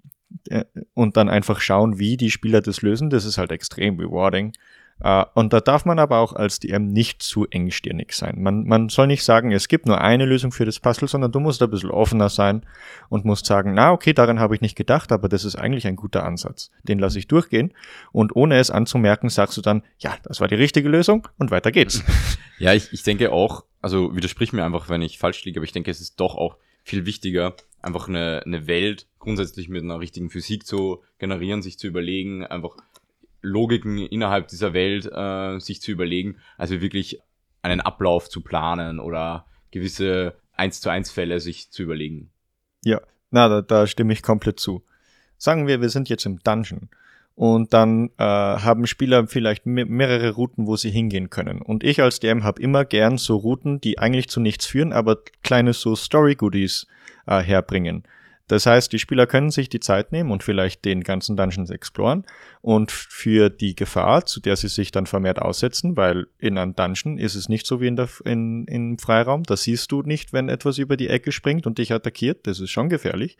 äh, 0.49 0.65
und 0.93 1.17
dann 1.17 1.29
einfach 1.29 1.61
schauen, 1.61 1.97
wie 1.97 2.17
die 2.17 2.31
Spieler 2.31 2.61
das 2.61 2.81
lösen, 2.81 3.09
das 3.09 3.25
ist 3.25 3.37
halt 3.37 3.51
extrem 3.51 3.99
rewarding. 3.99 4.53
Uh, 5.03 5.25
und 5.33 5.51
da 5.51 5.61
darf 5.61 5.85
man 5.85 5.97
aber 5.97 6.19
auch 6.19 6.33
als 6.33 6.59
DM 6.59 6.87
nicht 6.87 7.23
zu 7.23 7.47
engstirnig 7.47 8.13
sein. 8.13 8.41
Man, 8.41 8.65
man 8.65 8.89
soll 8.89 9.07
nicht 9.07 9.23
sagen, 9.23 9.51
es 9.51 9.67
gibt 9.67 9.87
nur 9.87 9.99
eine 9.99 10.25
Lösung 10.25 10.51
für 10.51 10.65
das 10.65 10.79
Puzzle, 10.79 11.07
sondern 11.07 11.31
du 11.31 11.39
musst 11.39 11.63
ein 11.63 11.71
bisschen 11.71 11.89
offener 11.89 12.29
sein 12.29 12.63
und 13.09 13.25
musst 13.25 13.47
sagen, 13.47 13.73
na 13.73 13.91
okay, 13.91 14.13
daran 14.13 14.39
habe 14.39 14.53
ich 14.53 14.61
nicht 14.61 14.75
gedacht, 14.75 15.11
aber 15.11 15.27
das 15.27 15.43
ist 15.43 15.55
eigentlich 15.55 15.87
ein 15.87 15.95
guter 15.95 16.23
Ansatz. 16.23 16.69
Den 16.83 16.99
lasse 16.99 17.17
ich 17.17 17.27
durchgehen 17.27 17.73
und 18.11 18.35
ohne 18.35 18.59
es 18.59 18.69
anzumerken, 18.69 19.29
sagst 19.29 19.57
du 19.57 19.61
dann, 19.61 19.81
ja, 19.97 20.15
das 20.23 20.39
war 20.39 20.47
die 20.47 20.55
richtige 20.55 20.87
Lösung 20.87 21.27
und 21.39 21.51
weiter 21.51 21.71
geht's. 21.71 22.03
Ja, 22.59 22.75
ich, 22.75 22.93
ich 22.93 23.01
denke 23.01 23.31
auch, 23.31 23.63
also 23.81 24.15
widersprich 24.15 24.53
mir 24.53 24.63
einfach, 24.63 24.87
wenn 24.87 25.01
ich 25.01 25.17
falsch 25.17 25.43
liege, 25.45 25.59
aber 25.59 25.63
ich 25.63 25.71
denke, 25.71 25.89
es 25.89 25.99
ist 25.99 26.19
doch 26.19 26.35
auch 26.35 26.57
viel 26.83 27.07
wichtiger, 27.07 27.55
einfach 27.81 28.07
eine, 28.07 28.43
eine 28.45 28.67
Welt 28.67 29.07
grundsätzlich 29.17 29.67
mit 29.67 29.83
einer 29.83 29.99
richtigen 29.99 30.29
Physik 30.29 30.67
zu 30.67 31.01
generieren, 31.17 31.63
sich 31.63 31.79
zu 31.79 31.87
überlegen, 31.87 32.45
einfach 32.45 32.77
Logiken 33.41 33.97
innerhalb 33.97 34.47
dieser 34.47 34.73
Welt 34.73 35.05
äh, 35.11 35.59
sich 35.59 35.81
zu 35.81 35.91
überlegen, 35.91 36.37
also 36.57 36.81
wirklich 36.81 37.19
einen 37.61 37.81
Ablauf 37.81 38.29
zu 38.29 38.41
planen 38.41 38.99
oder 38.99 39.45
gewisse 39.71 40.35
1 40.53 40.81
zu 40.81 40.89
1 40.89 41.11
Fälle 41.11 41.39
sich 41.39 41.71
zu 41.71 41.83
überlegen. 41.83 42.31
Ja, 42.83 43.01
na, 43.29 43.47
da, 43.47 43.61
da 43.61 43.87
stimme 43.87 44.13
ich 44.13 44.21
komplett 44.21 44.59
zu. 44.59 44.83
Sagen 45.37 45.67
wir, 45.67 45.81
wir 45.81 45.89
sind 45.89 46.09
jetzt 46.09 46.25
im 46.25 46.39
Dungeon 46.39 46.89
und 47.35 47.73
dann 47.73 48.09
äh, 48.17 48.23
haben 48.23 48.85
Spieler 48.85 49.25
vielleicht 49.27 49.65
mehrere 49.65 50.31
Routen, 50.31 50.67
wo 50.67 50.75
sie 50.75 50.91
hingehen 50.91 51.29
können. 51.29 51.61
Und 51.61 51.83
ich 51.83 52.01
als 52.01 52.19
DM 52.19 52.43
habe 52.43 52.61
immer 52.61 52.85
gern 52.85 53.17
so 53.17 53.37
Routen, 53.37 53.81
die 53.81 53.97
eigentlich 53.97 54.29
zu 54.29 54.39
nichts 54.39 54.65
führen, 54.65 54.93
aber 54.93 55.17
kleine 55.41 55.73
so 55.73 55.95
Story-Goodies 55.95 56.87
äh, 57.25 57.39
herbringen. 57.39 58.03
Das 58.51 58.65
heißt, 58.65 58.91
die 58.91 58.99
Spieler 58.99 59.27
können 59.27 59.49
sich 59.49 59.69
die 59.69 59.79
Zeit 59.79 60.11
nehmen 60.11 60.29
und 60.29 60.43
vielleicht 60.43 60.83
den 60.83 61.05
ganzen 61.05 61.37
Dungeons 61.37 61.69
exploren 61.69 62.25
und 62.59 62.91
für 62.91 63.49
die 63.49 63.77
Gefahr, 63.77 64.25
zu 64.25 64.41
der 64.41 64.57
sie 64.57 64.67
sich 64.67 64.91
dann 64.91 65.05
vermehrt 65.05 65.41
aussetzen, 65.41 65.95
weil 65.95 66.27
in 66.37 66.57
einem 66.57 66.75
Dungeon 66.75 67.17
ist 67.17 67.35
es 67.35 67.47
nicht 67.47 67.65
so 67.65 67.79
wie 67.79 67.87
in 67.87 67.95
der, 67.95 68.09
in, 68.25 68.65
im 68.65 68.97
Freiraum, 68.97 69.43
da 69.43 69.55
siehst 69.55 69.89
du 69.93 70.01
nicht, 70.01 70.33
wenn 70.33 70.49
etwas 70.49 70.79
über 70.79 70.97
die 70.97 71.07
Ecke 71.07 71.31
springt 71.31 71.65
und 71.65 71.77
dich 71.77 71.93
attackiert, 71.93 72.45
das 72.45 72.59
ist 72.59 72.71
schon 72.71 72.89
gefährlich. 72.89 73.37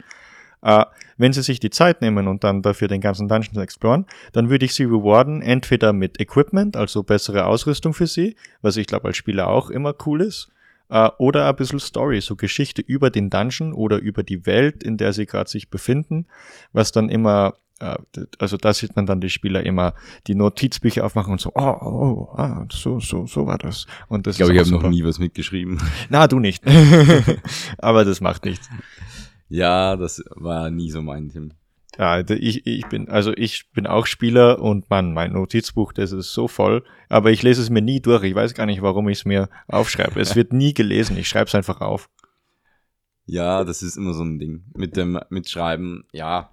Uh, 0.63 0.85
wenn 1.17 1.33
sie 1.33 1.41
sich 1.41 1.59
die 1.59 1.71
Zeit 1.71 2.01
nehmen 2.01 2.29
und 2.29 2.45
dann 2.45 2.61
dafür 2.61 2.87
den 2.87 3.01
ganzen 3.01 3.27
Dungeon 3.27 3.61
exploren, 3.61 4.05
dann 4.31 4.49
würde 4.49 4.63
ich 4.63 4.73
sie 4.73 4.85
rewarden, 4.85 5.41
entweder 5.41 5.91
mit 5.91 6.21
Equipment, 6.21 6.77
also 6.77 7.03
bessere 7.03 7.47
Ausrüstung 7.47 7.93
für 7.93 8.07
sie, 8.07 8.37
was 8.61 8.77
ich 8.77 8.87
glaube 8.87 9.09
als 9.09 9.17
Spieler 9.17 9.47
auch 9.47 9.71
immer 9.71 9.93
cool 10.05 10.21
ist, 10.21 10.51
äh, 10.91 11.09
oder 11.17 11.47
ein 11.47 11.55
bisschen 11.55 11.79
Story, 11.79 12.21
so 12.21 12.35
Geschichte 12.35 12.81
über 12.81 13.09
den 13.09 13.29
Dungeon 13.29 13.73
oder 13.73 13.97
über 13.97 14.21
die 14.23 14.45
Welt, 14.45 14.83
in 14.83 14.97
der 14.97 15.13
sie 15.13 15.25
gerade 15.25 15.49
sich 15.49 15.69
befinden, 15.69 16.27
was 16.73 16.91
dann 16.91 17.09
immer 17.09 17.55
äh, 17.79 17.97
also 18.37 18.57
da 18.57 18.73
sieht 18.73 18.95
man 18.95 19.05
dann 19.05 19.21
die 19.21 19.29
Spieler 19.29 19.65
immer 19.65 19.93
die 20.27 20.35
Notizbücher 20.35 21.05
aufmachen 21.05 21.31
und 21.31 21.41
so, 21.41 21.51
oh, 21.55 21.77
oh, 21.81 22.29
oh 22.29 22.33
ah, 22.37 22.67
so, 22.71 22.99
so, 22.99 23.25
so 23.25 23.47
war 23.47 23.57
das. 23.57 23.87
Und 24.07 24.27
das 24.27 24.35
ich 24.35 24.37
glaube, 24.39 24.53
ich 24.53 24.59
habe 24.59 24.69
noch 24.69 24.89
nie 24.89 25.03
was 25.03 25.17
mitgeschrieben. 25.17 25.81
Na, 26.09 26.27
du 26.27 26.39
nicht. 26.39 26.63
Aber 27.77 28.05
das 28.05 28.21
macht 28.21 28.45
nichts. 28.45 28.69
Ja, 29.49 29.95
das 29.95 30.23
war 30.35 30.69
nie 30.69 30.91
so 30.91 31.01
mein 31.01 31.29
Tim. 31.29 31.53
Ja, 32.01 32.19
ich, 32.27 32.65
ich 32.65 32.87
bin, 32.87 33.09
also 33.09 33.31
ich 33.37 33.69
bin 33.73 33.85
auch 33.85 34.07
Spieler 34.07 34.59
und 34.59 34.89
man, 34.89 35.13
mein 35.13 35.33
Notizbuch, 35.33 35.93
das 35.93 36.11
ist 36.11 36.33
so 36.33 36.47
voll, 36.47 36.83
aber 37.09 37.29
ich 37.29 37.43
lese 37.43 37.61
es 37.61 37.69
mir 37.69 37.83
nie 37.83 37.99
durch. 38.01 38.23
Ich 38.23 38.33
weiß 38.33 38.55
gar 38.55 38.65
nicht, 38.65 38.81
warum 38.81 39.07
ich 39.07 39.19
es 39.19 39.25
mir 39.25 39.49
aufschreibe. 39.67 40.19
Es 40.19 40.35
wird 40.35 40.51
nie 40.51 40.73
gelesen, 40.73 41.15
ich 41.15 41.27
schreibe 41.27 41.45
es 41.45 41.53
einfach 41.53 41.79
auf. 41.79 42.09
Ja, 43.27 43.63
das 43.63 43.83
ist 43.83 43.97
immer 43.97 44.15
so 44.15 44.23
ein 44.23 44.39
Ding. 44.39 44.63
Mit 44.75 44.97
dem 44.97 45.19
Mitschreiben, 45.29 46.05
ja. 46.11 46.49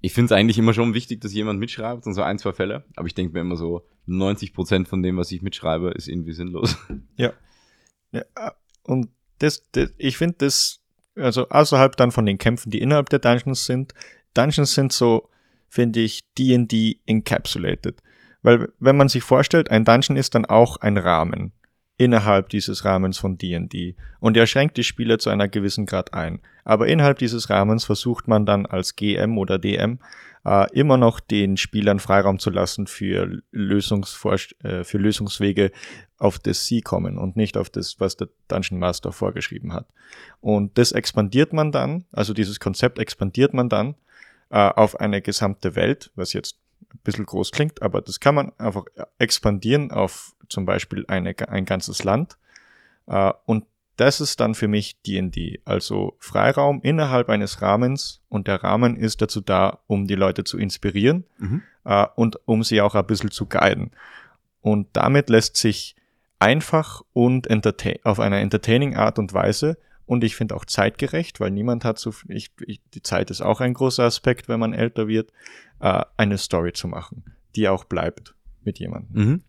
Ich 0.00 0.14
finde 0.14 0.32
es 0.32 0.38
eigentlich 0.38 0.56
immer 0.56 0.72
schon 0.72 0.94
wichtig, 0.94 1.20
dass 1.20 1.34
jemand 1.34 1.60
mitschreibt 1.60 2.06
und 2.06 2.14
so 2.14 2.22
ein, 2.22 2.38
zwei 2.38 2.54
Fälle. 2.54 2.84
Aber 2.96 3.06
ich 3.06 3.14
denke 3.14 3.34
mir 3.34 3.40
immer 3.40 3.56
so, 3.56 3.86
90 4.06 4.54
Prozent 4.54 4.88
von 4.88 5.02
dem, 5.02 5.18
was 5.18 5.30
ich 5.30 5.42
mitschreibe, 5.42 5.90
ist 5.90 6.08
irgendwie 6.08 6.32
sinnlos. 6.32 6.78
Ja. 7.18 7.34
ja 8.12 8.24
und 8.82 9.10
das, 9.40 9.68
das 9.72 9.90
ich 9.98 10.16
finde 10.16 10.36
das, 10.38 10.80
also 11.16 11.50
außerhalb 11.50 11.96
dann 11.98 12.12
von 12.12 12.24
den 12.24 12.38
Kämpfen, 12.38 12.70
die 12.70 12.80
innerhalb 12.80 13.10
der 13.10 13.18
Dungeons 13.18 13.66
sind, 13.66 13.92
Dungeons 14.34 14.74
sind 14.74 14.92
so, 14.92 15.28
finde 15.68 16.00
ich, 16.00 16.20
D&D 16.38 17.00
encapsulated. 17.06 18.00
Weil 18.42 18.68
wenn 18.78 18.96
man 18.96 19.08
sich 19.08 19.22
vorstellt, 19.22 19.70
ein 19.70 19.84
Dungeon 19.84 20.16
ist 20.16 20.34
dann 20.34 20.44
auch 20.44 20.78
ein 20.78 20.96
Rahmen. 20.96 21.52
innerhalb 22.00 22.48
dieses 22.48 22.84
Rahmens 22.84 23.18
von 23.18 23.38
D&D. 23.38 23.96
Und 24.20 24.36
er 24.36 24.46
schränkt 24.46 24.76
die 24.76 24.84
Spieler 24.84 25.18
zu 25.18 25.30
einer 25.30 25.48
gewissen 25.48 25.84
Grad 25.84 26.14
ein. 26.14 26.40
Aber 26.64 26.86
innerhalb 26.86 27.18
dieses 27.18 27.50
Rahmens 27.50 27.84
versucht 27.84 28.28
man 28.28 28.46
dann 28.46 28.66
als 28.66 28.94
GM 28.94 29.36
oder 29.36 29.58
DM 29.58 29.98
äh, 30.44 30.72
immer 30.72 30.96
noch 30.96 31.18
den 31.18 31.56
Spielern 31.56 31.98
Freiraum 31.98 32.38
zu 32.38 32.50
lassen 32.50 32.86
für, 32.86 33.42
Lösungsvorsch 33.50 34.54
äh, 34.62 34.84
für 34.84 34.98
Lösungswege, 34.98 35.72
auf 36.18 36.38
das 36.38 36.66
sie 36.66 36.82
kommen 36.82 37.18
und 37.18 37.36
nicht 37.36 37.56
auf 37.56 37.68
das, 37.68 37.98
was 37.98 38.16
der 38.16 38.28
Dungeon 38.46 38.78
Master 38.78 39.10
vorgeschrieben 39.10 39.72
hat. 39.72 39.88
Und 40.40 40.78
das 40.78 40.92
expandiert 40.92 41.52
man 41.52 41.72
dann, 41.72 42.04
also 42.12 42.32
dieses 42.32 42.60
Konzept 42.60 43.00
expandiert 43.00 43.54
man 43.54 43.68
dann 43.68 43.96
äh, 44.50 44.56
auf 44.58 45.00
eine 45.00 45.22
gesamte 45.22 45.76
Welt, 45.76 46.10
was 46.14 46.32
jetzt 46.32 46.56
ein 46.92 47.00
bisschen 47.04 47.26
groß 47.26 47.50
klingt, 47.50 47.82
aber 47.82 48.00
das 48.00 48.20
kann 48.20 48.34
man 48.34 48.52
einfach 48.58 48.84
expandieren 49.18 49.90
auf 49.90 50.34
zum 50.48 50.64
Beispiel 50.64 51.04
eine, 51.08 51.34
ein 51.48 51.64
ganzes 51.64 52.04
Land. 52.04 52.38
Äh, 53.06 53.32
und 53.44 53.64
das 53.96 54.20
ist 54.20 54.38
dann 54.38 54.54
für 54.54 54.68
mich 54.68 55.02
D&D, 55.02 55.60
also 55.64 56.16
Freiraum 56.20 56.80
innerhalb 56.82 57.28
eines 57.28 57.60
Rahmens 57.62 58.20
und 58.28 58.46
der 58.46 58.62
Rahmen 58.62 58.96
ist 58.96 59.20
dazu 59.20 59.40
da, 59.40 59.80
um 59.88 60.06
die 60.06 60.14
Leute 60.14 60.44
zu 60.44 60.56
inspirieren 60.56 61.24
mhm. 61.38 61.62
äh, 61.84 62.06
und 62.14 62.38
um 62.46 62.62
sie 62.62 62.80
auch 62.80 62.94
ein 62.94 63.06
bisschen 63.06 63.32
zu 63.32 63.46
guiden. 63.46 63.90
Und 64.60 64.86
damit 64.92 65.28
lässt 65.28 65.56
sich 65.56 65.96
einfach 66.38 67.02
und 67.12 67.48
auf 68.04 68.20
einer 68.20 68.38
entertaining 68.38 68.96
Art 68.96 69.18
und 69.18 69.34
Weise 69.34 69.78
und 70.08 70.24
ich 70.24 70.36
finde 70.36 70.56
auch 70.56 70.64
zeitgerecht, 70.64 71.38
weil 71.38 71.50
niemand 71.50 71.84
hat 71.84 71.98
so, 71.98 72.14
ich, 72.28 72.50
ich, 72.66 72.80
die 72.94 73.02
Zeit 73.02 73.30
ist 73.30 73.42
auch 73.42 73.60
ein 73.60 73.74
großer 73.74 74.04
Aspekt, 74.04 74.48
wenn 74.48 74.58
man 74.58 74.72
älter 74.72 75.06
wird, 75.06 75.32
äh, 75.80 76.02
eine 76.16 76.38
Story 76.38 76.72
zu 76.72 76.88
machen, 76.88 77.24
die 77.54 77.68
auch 77.68 77.84
bleibt 77.84 78.34
mit 78.64 78.78
jemandem. 78.78 79.22
Mhm. 79.22 79.40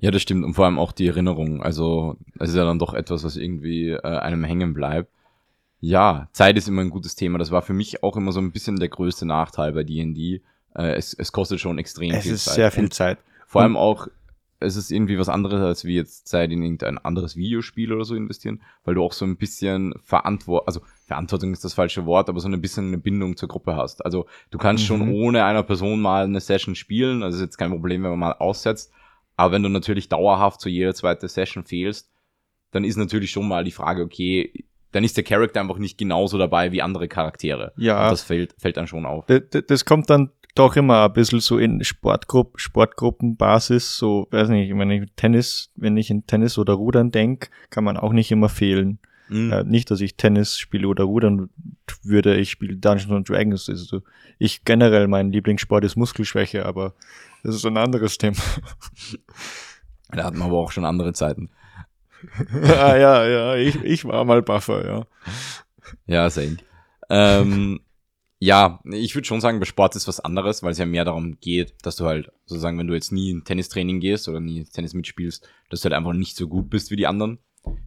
Ja, 0.00 0.10
das 0.10 0.20
stimmt. 0.20 0.44
Und 0.44 0.52
vor 0.52 0.66
allem 0.66 0.78
auch 0.78 0.92
die 0.92 1.06
Erinnerung. 1.06 1.62
Also, 1.62 2.18
es 2.38 2.50
ist 2.50 2.56
ja 2.56 2.64
dann 2.64 2.78
doch 2.78 2.92
etwas, 2.92 3.24
was 3.24 3.36
irgendwie 3.36 3.90
äh, 3.90 4.02
einem 4.02 4.44
hängen 4.44 4.74
bleibt. 4.74 5.08
Ja, 5.80 6.28
Zeit 6.32 6.58
ist 6.58 6.68
immer 6.68 6.82
ein 6.82 6.90
gutes 6.90 7.14
Thema. 7.14 7.38
Das 7.38 7.50
war 7.50 7.62
für 7.62 7.72
mich 7.72 8.02
auch 8.02 8.16
immer 8.16 8.32
so 8.32 8.40
ein 8.40 8.52
bisschen 8.52 8.76
der 8.76 8.88
größte 8.90 9.24
Nachteil 9.24 9.72
bei 9.72 9.82
D&D. 9.82 10.42
Äh, 10.74 10.94
es, 10.94 11.14
es 11.14 11.32
kostet 11.32 11.58
schon 11.60 11.78
extrem 11.78 12.10
es 12.10 12.24
viel 12.24 12.32
Zeit. 12.32 12.34
Es 12.34 12.46
ist 12.48 12.54
sehr 12.54 12.70
viel 12.70 12.90
Zeit. 12.90 13.18
Vor 13.46 13.62
allem 13.62 13.76
auch, 13.76 14.08
es 14.62 14.76
ist 14.76 14.90
irgendwie 14.90 15.18
was 15.18 15.28
anderes, 15.28 15.60
als 15.60 15.84
wie 15.84 15.96
jetzt 15.96 16.28
Zeit 16.28 16.50
in 16.50 16.62
irgendein 16.62 16.98
anderes 16.98 17.36
Videospiel 17.36 17.92
oder 17.92 18.04
so 18.04 18.14
investieren, 18.14 18.62
weil 18.84 18.94
du 18.94 19.02
auch 19.02 19.12
so 19.12 19.24
ein 19.24 19.36
bisschen 19.36 19.94
Verantwortung, 20.02 20.66
also 20.66 20.80
Verantwortung 21.06 21.52
ist 21.52 21.64
das 21.64 21.74
falsche 21.74 22.06
Wort, 22.06 22.28
aber 22.28 22.40
so 22.40 22.48
ein 22.48 22.60
bisschen 22.60 22.88
eine 22.88 22.98
Bindung 22.98 23.36
zur 23.36 23.48
Gruppe 23.48 23.76
hast. 23.76 24.04
Also 24.04 24.26
du 24.50 24.58
kannst 24.58 24.84
mhm. 24.84 24.86
schon 24.86 25.08
ohne 25.12 25.44
einer 25.44 25.62
Person 25.62 26.00
mal 26.00 26.24
eine 26.24 26.40
Session 26.40 26.74
spielen, 26.74 27.22
also 27.22 27.36
ist 27.36 27.42
jetzt 27.42 27.58
kein 27.58 27.70
Problem, 27.70 28.02
wenn 28.02 28.10
man 28.10 28.18
mal 28.18 28.32
aussetzt, 28.32 28.92
aber 29.36 29.52
wenn 29.52 29.62
du 29.62 29.68
natürlich 29.68 30.08
dauerhaft 30.08 30.60
zu 30.60 30.68
jeder 30.68 30.94
zweite 30.94 31.28
Session 31.28 31.64
fehlst, 31.64 32.10
dann 32.70 32.84
ist 32.84 32.96
natürlich 32.96 33.30
schon 33.30 33.48
mal 33.48 33.64
die 33.64 33.70
Frage, 33.70 34.02
okay, 34.02 34.64
dann 34.92 35.04
ist 35.04 35.16
der 35.16 35.24
Charakter 35.24 35.60
einfach 35.60 35.78
nicht 35.78 35.98
genauso 35.98 36.38
dabei 36.38 36.72
wie 36.72 36.82
andere 36.82 37.08
Charaktere. 37.08 37.72
Ja. 37.76 38.04
Und 38.04 38.12
das 38.12 38.22
fällt, 38.22 38.54
fällt 38.58 38.76
dann 38.76 38.86
schon 38.86 39.06
auf. 39.06 39.26
Das, 39.26 39.42
das 39.66 39.84
kommt 39.84 40.10
dann 40.10 40.30
doch 40.54 40.76
immer 40.76 41.04
ein 41.04 41.12
bisschen 41.12 41.40
so 41.40 41.58
in 41.58 41.82
Sportgrupp, 41.82 42.60
Sportgruppenbasis, 42.60 43.96
so, 43.96 44.28
weiß 44.30 44.50
nicht, 44.50 44.76
wenn 44.76 44.90
ich 44.90 45.10
Tennis, 45.16 45.70
wenn 45.76 45.96
ich 45.96 46.10
in 46.10 46.26
Tennis 46.26 46.58
oder 46.58 46.74
Rudern 46.74 47.10
denke, 47.10 47.48
kann 47.70 47.84
man 47.84 47.96
auch 47.96 48.12
nicht 48.12 48.30
immer 48.30 48.50
fehlen. 48.50 48.98
Mhm. 49.28 49.52
Äh, 49.52 49.64
nicht, 49.64 49.90
dass 49.90 50.00
ich 50.02 50.16
Tennis 50.16 50.58
spiele 50.58 50.88
oder 50.88 51.04
Rudern 51.04 51.48
würde, 52.02 52.36
ich 52.36 52.50
spiele 52.50 52.76
Dungeons 52.76 53.12
and 53.12 53.28
Dragons. 53.28 53.68
Also 53.68 54.02
ich 54.38 54.64
generell, 54.64 55.08
mein 55.08 55.32
Lieblingssport 55.32 55.84
ist 55.84 55.96
Muskelschwäche, 55.96 56.66
aber 56.66 56.94
das 57.42 57.54
ist 57.54 57.64
ein 57.64 57.78
anderes 57.78 58.18
Thema. 58.18 58.36
Da 60.10 60.24
hatten 60.24 60.38
wir 60.38 60.44
aber 60.44 60.58
auch 60.58 60.72
schon 60.72 60.84
andere 60.84 61.14
Zeiten. 61.14 61.48
ah, 62.62 62.96
ja, 62.96 63.26
ja, 63.26 63.56
ich, 63.56 63.82
ich 63.82 64.04
war 64.04 64.24
mal 64.24 64.42
Buffer, 64.42 64.86
ja. 64.86 65.06
Ja, 66.06 66.30
same. 66.30 66.56
Ähm, 67.10 67.80
ja, 68.38 68.80
ich 68.84 69.14
würde 69.14 69.26
schon 69.26 69.40
sagen, 69.40 69.60
bei 69.60 69.66
Sport 69.66 69.94
ist 69.94 70.08
was 70.08 70.18
anderes, 70.18 70.64
weil 70.64 70.72
es 70.72 70.78
ja 70.78 70.84
mehr 70.86 71.04
darum 71.04 71.38
geht, 71.40 71.74
dass 71.82 71.94
du 71.94 72.06
halt 72.06 72.32
sozusagen, 72.46 72.76
wenn 72.76 72.88
du 72.88 72.94
jetzt 72.94 73.12
nie 73.12 73.30
in 73.30 73.44
Tennistraining 73.44 74.00
gehst 74.00 74.28
oder 74.28 74.40
nie 74.40 74.64
Tennis 74.64 74.94
mitspielst, 74.94 75.48
dass 75.70 75.80
du 75.80 75.84
halt 75.84 75.94
einfach 75.94 76.12
nicht 76.12 76.36
so 76.36 76.48
gut 76.48 76.68
bist 76.68 76.90
wie 76.90 76.96
die 76.96 77.06
anderen. 77.06 77.38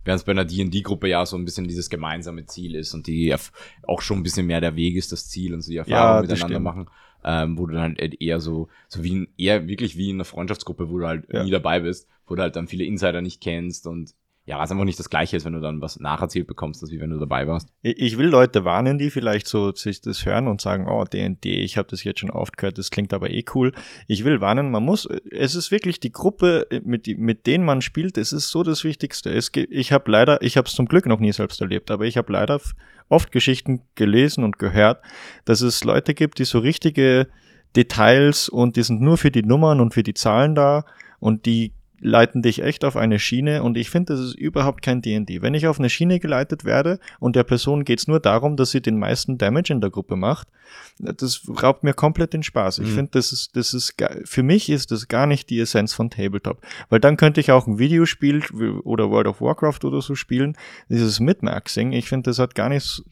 Während 0.05 0.21
es 0.21 0.23
bei 0.23 0.31
einer 0.31 0.45
D&D-Gruppe 0.45 1.09
ja 1.09 1.25
so 1.25 1.35
ein 1.35 1.43
bisschen 1.43 1.67
dieses 1.67 1.89
gemeinsame 1.89 2.45
Ziel 2.45 2.75
ist 2.75 2.93
und 2.93 3.07
die 3.07 3.35
auch 3.83 4.01
schon 4.01 4.19
ein 4.19 4.23
bisschen 4.23 4.47
mehr 4.47 4.61
der 4.61 4.77
Weg 4.77 4.95
ist, 4.95 5.11
das 5.11 5.27
Ziel 5.27 5.53
und 5.53 5.61
so 5.61 5.71
die 5.71 5.77
Erfahrung 5.77 6.15
ja, 6.15 6.21
miteinander 6.21 6.47
stimmt. 6.47 6.63
machen, 6.63 6.89
ähm, 7.25 7.57
wo 7.57 7.65
du 7.65 7.73
dann 7.73 7.97
halt 7.97 8.21
eher 8.21 8.39
so, 8.39 8.69
so 8.87 9.03
wie 9.03 9.15
ein, 9.15 9.27
eher 9.37 9.67
wirklich 9.67 9.97
wie 9.97 10.09
in 10.09 10.17
einer 10.17 10.25
Freundschaftsgruppe, 10.25 10.89
wo 10.89 10.99
du 10.99 11.07
halt 11.07 11.27
ja. 11.33 11.43
nie 11.43 11.51
dabei 11.51 11.81
bist, 11.81 12.07
wo 12.27 12.35
du 12.35 12.41
halt 12.41 12.55
dann 12.55 12.69
viele 12.69 12.85
Insider 12.85 13.21
nicht 13.21 13.41
kennst 13.41 13.87
und 13.87 14.13
ja, 14.47 14.59
was 14.59 14.71
einfach 14.71 14.85
nicht 14.85 14.99
das 14.99 15.09
Gleiche 15.09 15.37
ist, 15.37 15.45
wenn 15.45 15.53
du 15.53 15.59
dann 15.59 15.81
was 15.81 15.99
nacherzählt 15.99 16.45
bekommst, 16.45 16.83
als 16.83 16.91
wie 16.91 16.99
wenn 16.99 17.09
du 17.09 17.17
dabei 17.17 17.47
warst. 17.47 17.69
Ich 17.81 18.19
will 18.19 18.27
Leute 18.27 18.63
warnen, 18.63 18.99
die 18.99 19.09
vielleicht 19.09 19.47
so 19.47 19.73
sich 19.73 20.01
das 20.01 20.23
hören 20.23 20.47
und 20.47 20.61
sagen, 20.61 20.87
oh, 20.87 21.03
D&D, 21.03 21.49
ich 21.49 21.77
habe 21.77 21.87
das 21.89 22.03
jetzt 22.03 22.19
schon 22.19 22.29
oft 22.29 22.55
gehört, 22.55 22.77
das 22.77 22.91
klingt 22.91 23.11
aber 23.11 23.31
eh 23.31 23.43
cool. 23.55 23.71
Ich 24.07 24.23
will 24.23 24.41
warnen, 24.41 24.69
man 24.69 24.83
muss, 24.83 25.07
es 25.31 25.55
ist 25.55 25.71
wirklich 25.71 25.99
die 25.99 26.11
Gruppe, 26.11 26.67
mit, 26.83 27.07
mit 27.17 27.47
denen 27.47 27.65
man 27.65 27.81
spielt, 27.81 28.19
es 28.19 28.33
ist 28.33 28.49
so 28.49 28.61
das 28.61 28.83
Wichtigste. 28.83 29.31
Es, 29.33 29.51
ich 29.55 29.91
habe 29.91 30.11
leider, 30.11 30.39
ich 30.43 30.57
habe 30.57 30.67
es 30.67 30.75
zum 30.75 30.85
Glück 30.85 31.07
noch 31.07 31.19
nie 31.19 31.33
selbst 31.33 31.59
erlebt, 31.59 31.89
aber 31.89 32.05
ich 32.05 32.17
habe 32.17 32.31
leider 32.31 32.61
oft 33.09 33.31
Geschichten 33.31 33.81
gelesen 33.95 34.43
und 34.43 34.59
gehört, 34.59 35.01
dass 35.45 35.61
es 35.61 35.83
Leute 35.83 36.13
gibt, 36.13 36.37
die 36.37 36.45
so 36.45 36.59
richtige 36.59 37.27
Details 37.75 38.47
und 38.47 38.75
die 38.75 38.83
sind 38.83 39.01
nur 39.01 39.17
für 39.17 39.31
die 39.31 39.43
Nummern 39.43 39.81
und 39.81 39.95
für 39.95 40.03
die 40.03 40.13
Zahlen 40.13 40.53
da 40.53 40.85
und 41.19 41.47
die 41.47 41.73
leiten 41.99 42.41
dich 42.41 42.61
echt 42.61 42.85
auf 42.85 42.95
eine 42.95 43.19
Schiene 43.19 43.63
und 43.63 43.77
ich 43.77 43.89
finde, 43.89 44.13
das 44.13 44.21
ist 44.21 44.35
überhaupt 44.35 44.81
kein 44.81 45.01
D&D. 45.01 45.41
Wenn 45.41 45.53
ich 45.53 45.67
auf 45.67 45.79
eine 45.79 45.89
Schiene 45.89 46.19
geleitet 46.19 46.65
werde 46.65 46.99
und 47.19 47.35
der 47.35 47.43
Person 47.43 47.85
geht 47.85 47.99
es 47.99 48.07
nur 48.07 48.19
darum, 48.19 48.57
dass 48.57 48.71
sie 48.71 48.81
den 48.81 48.99
meisten 48.99 49.37
Damage 49.37 49.73
in 49.73 49.81
der 49.81 49.89
Gruppe 49.89 50.15
macht, 50.15 50.47
das 50.99 51.41
raubt 51.61 51.83
mir 51.83 51.93
komplett 51.93 52.33
den 52.33 52.43
Spaß. 52.43 52.79
Ich 52.79 52.89
mhm. 52.89 52.95
finde, 52.95 53.11
das 53.11 53.31
ist, 53.31 53.55
das 53.55 53.73
ist, 53.73 53.95
für 54.23 54.43
mich 54.43 54.69
ist 54.69 54.91
das 54.91 55.07
gar 55.07 55.27
nicht 55.27 55.49
die 55.49 55.59
Essenz 55.59 55.93
von 55.93 56.09
Tabletop. 56.09 56.61
Weil 56.89 56.99
dann 56.99 57.17
könnte 57.17 57.39
ich 57.39 57.51
auch 57.51 57.67
ein 57.67 57.79
Videospiel 57.79 58.43
oder 58.83 59.09
World 59.09 59.27
of 59.27 59.41
Warcraft 59.41 59.83
oder 59.83 60.01
so 60.01 60.15
spielen. 60.15 60.57
Dieses 60.89 61.19
Mitmaxing, 61.19 61.91
ich 61.91 62.07
finde, 62.07 62.29
das 62.29 62.39
hat 62.39 62.55
gar 62.55 62.69
nichts, 62.69 63.03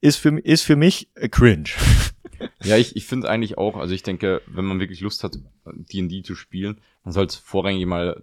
ist 0.00 0.16
für, 0.16 0.38
ist 0.38 0.62
für 0.62 0.76
mich 0.76 1.08
cringe. 1.30 1.70
Ja, 2.62 2.76
ich, 2.76 2.96
ich 2.96 3.06
finde 3.06 3.28
eigentlich 3.28 3.58
auch, 3.58 3.76
also 3.76 3.94
ich 3.94 4.02
denke, 4.02 4.42
wenn 4.46 4.64
man 4.64 4.80
wirklich 4.80 5.00
Lust 5.00 5.24
hat, 5.24 5.38
D&D 5.64 6.22
zu 6.22 6.34
spielen, 6.34 6.80
man 7.04 7.12
soll 7.12 7.26
es 7.26 7.36
vorrangig 7.36 7.86
mal, 7.86 8.22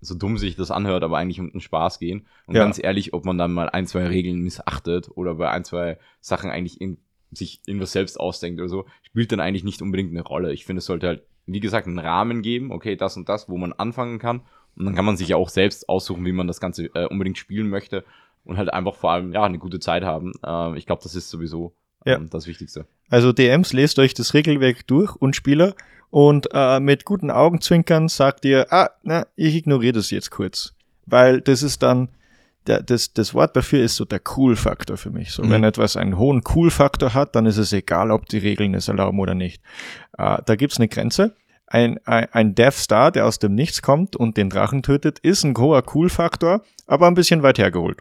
so 0.00 0.14
dumm 0.14 0.38
sich 0.38 0.56
das 0.56 0.70
anhört, 0.70 1.02
aber 1.02 1.18
eigentlich 1.18 1.40
um 1.40 1.50
den 1.50 1.60
Spaß 1.60 1.98
gehen. 1.98 2.26
Und 2.46 2.54
ja. 2.54 2.62
ganz 2.62 2.82
ehrlich, 2.82 3.12
ob 3.12 3.24
man 3.24 3.38
dann 3.38 3.52
mal 3.52 3.68
ein, 3.68 3.86
zwei 3.86 4.06
Regeln 4.06 4.40
missachtet 4.40 5.10
oder 5.14 5.36
bei 5.36 5.50
ein, 5.50 5.64
zwei 5.64 5.98
Sachen 6.20 6.50
eigentlich 6.50 6.80
in, 6.80 6.98
sich 7.32 7.60
irgendwas 7.66 7.92
selbst 7.92 8.20
ausdenkt 8.20 8.60
oder 8.60 8.68
so, 8.68 8.86
spielt 9.02 9.32
dann 9.32 9.40
eigentlich 9.40 9.64
nicht 9.64 9.82
unbedingt 9.82 10.10
eine 10.10 10.22
Rolle. 10.22 10.52
Ich 10.52 10.64
finde, 10.64 10.78
es 10.78 10.86
sollte 10.86 11.06
halt, 11.06 11.22
wie 11.46 11.60
gesagt, 11.60 11.86
einen 11.86 11.98
Rahmen 11.98 12.42
geben, 12.42 12.72
okay, 12.72 12.96
das 12.96 13.16
und 13.16 13.28
das, 13.28 13.48
wo 13.48 13.56
man 13.56 13.72
anfangen 13.72 14.18
kann. 14.18 14.42
Und 14.76 14.84
dann 14.84 14.94
kann 14.94 15.04
man 15.04 15.16
sich 15.16 15.28
ja 15.28 15.36
auch 15.36 15.48
selbst 15.48 15.88
aussuchen, 15.88 16.24
wie 16.24 16.32
man 16.32 16.46
das 16.46 16.60
Ganze 16.60 16.86
äh, 16.94 17.06
unbedingt 17.06 17.38
spielen 17.38 17.70
möchte 17.70 18.04
und 18.44 18.58
halt 18.58 18.72
einfach 18.72 18.94
vor 18.94 19.10
allem, 19.10 19.32
ja, 19.32 19.44
eine 19.44 19.58
gute 19.58 19.80
Zeit 19.80 20.04
haben. 20.04 20.32
Äh, 20.44 20.76
ich 20.78 20.86
glaube, 20.86 21.02
das 21.02 21.14
ist 21.14 21.30
sowieso 21.30 21.74
ja. 22.06 22.18
das 22.18 22.46
Wichtigste. 22.46 22.86
Also 23.08 23.32
DMs, 23.32 23.72
lest 23.72 23.98
euch 23.98 24.14
das 24.14 24.34
Regelwerk 24.34 24.86
durch 24.86 25.14
und 25.16 25.36
Spieler 25.36 25.74
und 26.10 26.48
äh, 26.52 26.80
mit 26.80 27.04
guten 27.04 27.30
Augenzwinkern 27.30 28.08
sagt 28.08 28.44
ihr, 28.44 28.72
ah, 28.72 28.90
na, 29.02 29.26
ich 29.36 29.54
ignoriere 29.54 29.94
das 29.94 30.10
jetzt 30.10 30.30
kurz. 30.30 30.74
Weil 31.04 31.40
das 31.40 31.62
ist 31.62 31.82
dann, 31.82 32.08
der, 32.66 32.82
das, 32.82 33.12
das 33.12 33.34
Wort 33.34 33.56
dafür 33.56 33.82
ist 33.82 33.96
so 33.96 34.04
der 34.04 34.20
Cool-Faktor 34.36 34.96
für 34.96 35.10
mich. 35.10 35.32
So, 35.32 35.42
mhm. 35.42 35.50
wenn 35.50 35.64
etwas 35.64 35.96
einen 35.96 36.18
hohen 36.18 36.42
Cool-Faktor 36.54 37.14
hat, 37.14 37.36
dann 37.36 37.46
ist 37.46 37.58
es 37.58 37.72
egal, 37.72 38.10
ob 38.10 38.26
die 38.26 38.38
Regeln 38.38 38.74
es 38.74 38.88
erlauben 38.88 39.20
oder 39.20 39.34
nicht. 39.34 39.62
Äh, 40.18 40.38
da 40.44 40.56
gibt's 40.56 40.78
eine 40.78 40.88
Grenze. 40.88 41.34
Ein, 41.68 41.98
ein, 42.04 42.28
ein 42.32 42.54
Death 42.54 42.74
Star, 42.74 43.10
der 43.10 43.26
aus 43.26 43.40
dem 43.40 43.54
Nichts 43.54 43.82
kommt 43.82 44.14
und 44.14 44.36
den 44.36 44.50
Drachen 44.50 44.82
tötet, 44.82 45.18
ist 45.18 45.44
ein 45.44 45.56
hoher 45.56 45.82
Cool-Faktor, 45.94 46.62
aber 46.86 47.08
ein 47.08 47.14
bisschen 47.14 47.42
weit 47.42 47.58
hergeholt. 47.58 47.98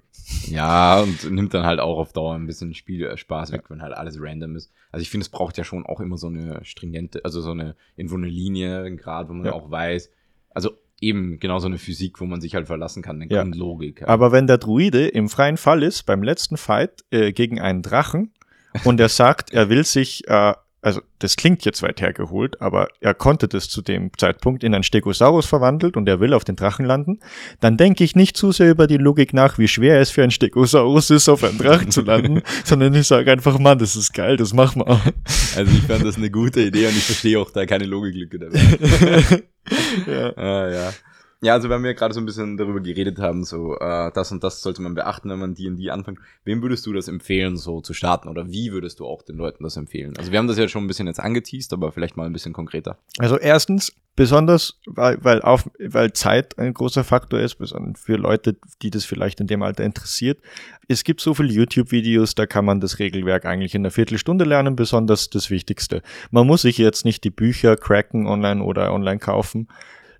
Ja, 0.48 1.02
und 1.02 1.32
nimmt 1.32 1.54
dann 1.54 1.66
halt 1.66 1.80
auch 1.80 1.98
auf 1.98 2.14
Dauer 2.14 2.36
ein 2.36 2.48
bisschen 2.48 2.74
Spielspaß 2.74 3.52
weg, 3.52 3.70
wenn 3.70 3.82
halt 3.82 3.94
alles 3.94 4.18
random 4.20 4.56
ist. 4.56 4.72
Also 4.92 5.02
ich 5.02 5.10
finde, 5.10 5.24
es 5.24 5.30
braucht 5.30 5.58
ja 5.58 5.64
schon 5.64 5.86
auch 5.86 6.00
immer 6.00 6.18
so 6.18 6.28
eine 6.28 6.64
stringente, 6.64 7.24
also 7.24 7.42
so 7.42 7.52
eine, 7.52 7.76
irgendwo 7.96 8.16
eine 8.16 8.28
Linie, 8.28 8.84
ein 8.84 8.98
Grad, 8.98 9.30
wo 9.30 9.34
man 9.34 9.46
ja. 9.46 9.54
auch 9.54 9.70
weiß, 9.70 10.10
also 10.50 10.72
eben 11.02 11.40
genau 11.40 11.60
so 11.60 11.68
eine 11.68 11.78
Physik, 11.78 12.20
wo 12.22 12.26
man 12.26 12.42
sich 12.42 12.56
halt 12.56 12.68
verlassen 12.68 13.04
kann, 13.04 13.22
eine 13.22 13.32
ja. 13.32 13.44
Logik. 13.44 14.02
Ja. 14.02 14.08
Aber 14.08 14.32
wenn 14.32 14.48
der 14.48 14.58
Druide 14.58 15.08
im 15.08 15.30
freien 15.30 15.58
Fall 15.58 15.84
ist, 15.84 16.04
beim 16.04 16.24
letzten 16.24 16.58
Fight 16.58 17.04
äh, 17.12 17.32
gegen 17.32 17.60
einen 17.60 17.82
Drachen, 17.82 18.32
und 18.84 19.00
er 19.00 19.10
sagt, 19.10 19.54
er 19.54 19.70
will 19.70 19.86
sich 19.86 20.28
äh, 20.28 20.54
also 20.86 21.02
das 21.18 21.36
klingt 21.36 21.66
jetzt 21.66 21.82
weit 21.82 22.00
hergeholt, 22.00 22.62
aber 22.62 22.90
er 23.02 23.16
konnte 23.16 23.48
das 23.48 23.70
zu 23.70 23.82
dem 23.82 24.12
Zeitpunkt 24.18 24.64
in 24.64 24.76
ein 24.76 24.84
Stegosaurus 24.84 25.48
verwandelt 25.48 25.98
und 25.98 26.08
er 26.08 26.20
will 26.20 26.32
auf 26.32 26.44
den 26.44 26.56
Drachen 26.56 26.86
landen, 26.86 27.20
dann 27.60 27.76
denke 27.76 28.04
ich 28.04 28.16
nicht 28.16 28.38
zu 28.38 28.52
sehr 28.52 28.70
über 28.70 28.86
die 28.86 28.98
Logik 28.98 29.34
nach, 29.34 29.58
wie 29.58 29.68
schwer 29.68 30.00
es 30.00 30.12
für 30.12 30.22
ein 30.22 30.30
Stegosaurus 30.30 31.10
ist, 31.10 31.28
auf 31.28 31.44
einen 31.44 31.58
Drachen 31.58 31.90
zu 31.90 32.02
landen, 32.02 32.44
sondern 32.64 32.94
ich 32.94 33.08
sage 33.08 33.32
einfach, 33.32 33.58
Mann, 33.58 33.80
das 33.80 33.96
ist 33.96 34.14
geil, 34.14 34.38
das 34.38 34.54
machen 34.54 34.84
wir. 34.86 35.02
Also 35.56 35.72
ich 35.72 35.82
fand 35.82 36.06
das 36.06 36.18
eine 36.18 36.30
gute 36.30 36.62
Idee 36.62 36.86
und 36.86 36.96
ich 36.96 37.04
verstehe 37.04 37.40
auch 37.40 37.50
da 37.50 37.66
keine 37.66 37.86
Logiklücke 37.86 38.38
dabei. 38.38 38.60
ja. 40.08 40.38
Ah, 40.38 40.70
ja. 40.70 40.94
Ja, 41.42 41.54
also 41.54 41.70
wenn 41.70 41.84
wir 41.84 41.94
gerade 41.94 42.14
so 42.14 42.20
ein 42.20 42.26
bisschen 42.26 42.58
darüber 42.58 42.80
geredet 42.80 43.20
haben, 43.20 43.44
so 43.44 43.78
äh, 43.78 44.12
das 44.14 44.32
und 44.32 44.44
das 44.44 44.62
sollte 44.62 44.82
man 44.82 44.96
beachten, 44.96 45.30
wenn 45.30 45.40
man 45.40 45.54
die 45.54 45.68
und 45.68 45.76
die 45.78 45.92
anfängt. 45.92 46.20
Wem 46.44 46.62
würdest 46.62 46.86
du 46.86 46.94
das 46.94 47.08
empfehlen, 47.08 47.58
so 47.58 47.82
zu 47.82 47.94
starten? 47.94 48.30
Oder 48.30 48.50
wie 48.50 48.72
würdest 48.72 49.00
du 49.00 49.06
auch 49.06 49.22
den 49.22 49.38
Leuten 49.38 49.64
das 49.64 49.78
empfehlen? 49.78 50.14
Also 50.18 50.32
wir 50.32 50.40
haben 50.40 50.48
das 50.48 50.58
ja 50.58 50.68
schon 50.68 50.84
ein 50.84 50.88
bisschen 50.88 51.08
jetzt 51.08 51.20
angeteased, 51.20 51.74
aber 51.74 51.92
vielleicht 51.92 52.18
mal 52.18 52.26
ein 52.26 52.34
bisschen 52.34 52.54
konkreter. 52.54 52.98
Also 53.20 53.38
erstens, 53.38 53.94
besonders, 54.16 54.80
weil, 54.86 55.18
weil, 55.24 55.42
auf, 55.42 55.70
weil 55.80 56.14
Zeit 56.14 56.58
ein 56.58 56.74
großer 56.74 57.04
Faktor 57.04 57.40
ist, 57.40 57.56
besonders 57.56 58.00
für 58.00 58.16
Leute, 58.16 58.56
die 58.82 58.90
das 58.90 59.06
vielleicht 59.06 59.42
in 59.42 59.48
dem 59.48 59.62
Alter 59.62 59.84
interessiert. 59.84 60.40
Es 60.88 61.04
gibt 61.04 61.22
so 61.22 61.34
viele 61.34 61.52
YouTube-Videos, 61.52 62.36
da 62.36 62.46
kann 62.46 62.66
man 62.66 62.80
das 62.80 63.00
Regelwerk 63.00 63.46
eigentlich 63.46 63.76
in 63.76 63.82
einer 63.82 63.92
Viertelstunde 63.92 64.46
lernen, 64.46 64.76
besonders 64.76 65.30
das 65.30 65.50
Wichtigste. 65.50 66.02
Man 66.32 66.48
muss 66.48 66.62
sich 66.62 66.78
jetzt 66.78 67.06
nicht 67.06 67.24
die 67.24 67.30
Bücher 67.30 67.76
cracken 67.76 68.26
online 68.26 68.64
oder 68.64 68.94
online 68.94 69.20
kaufen 69.20 69.68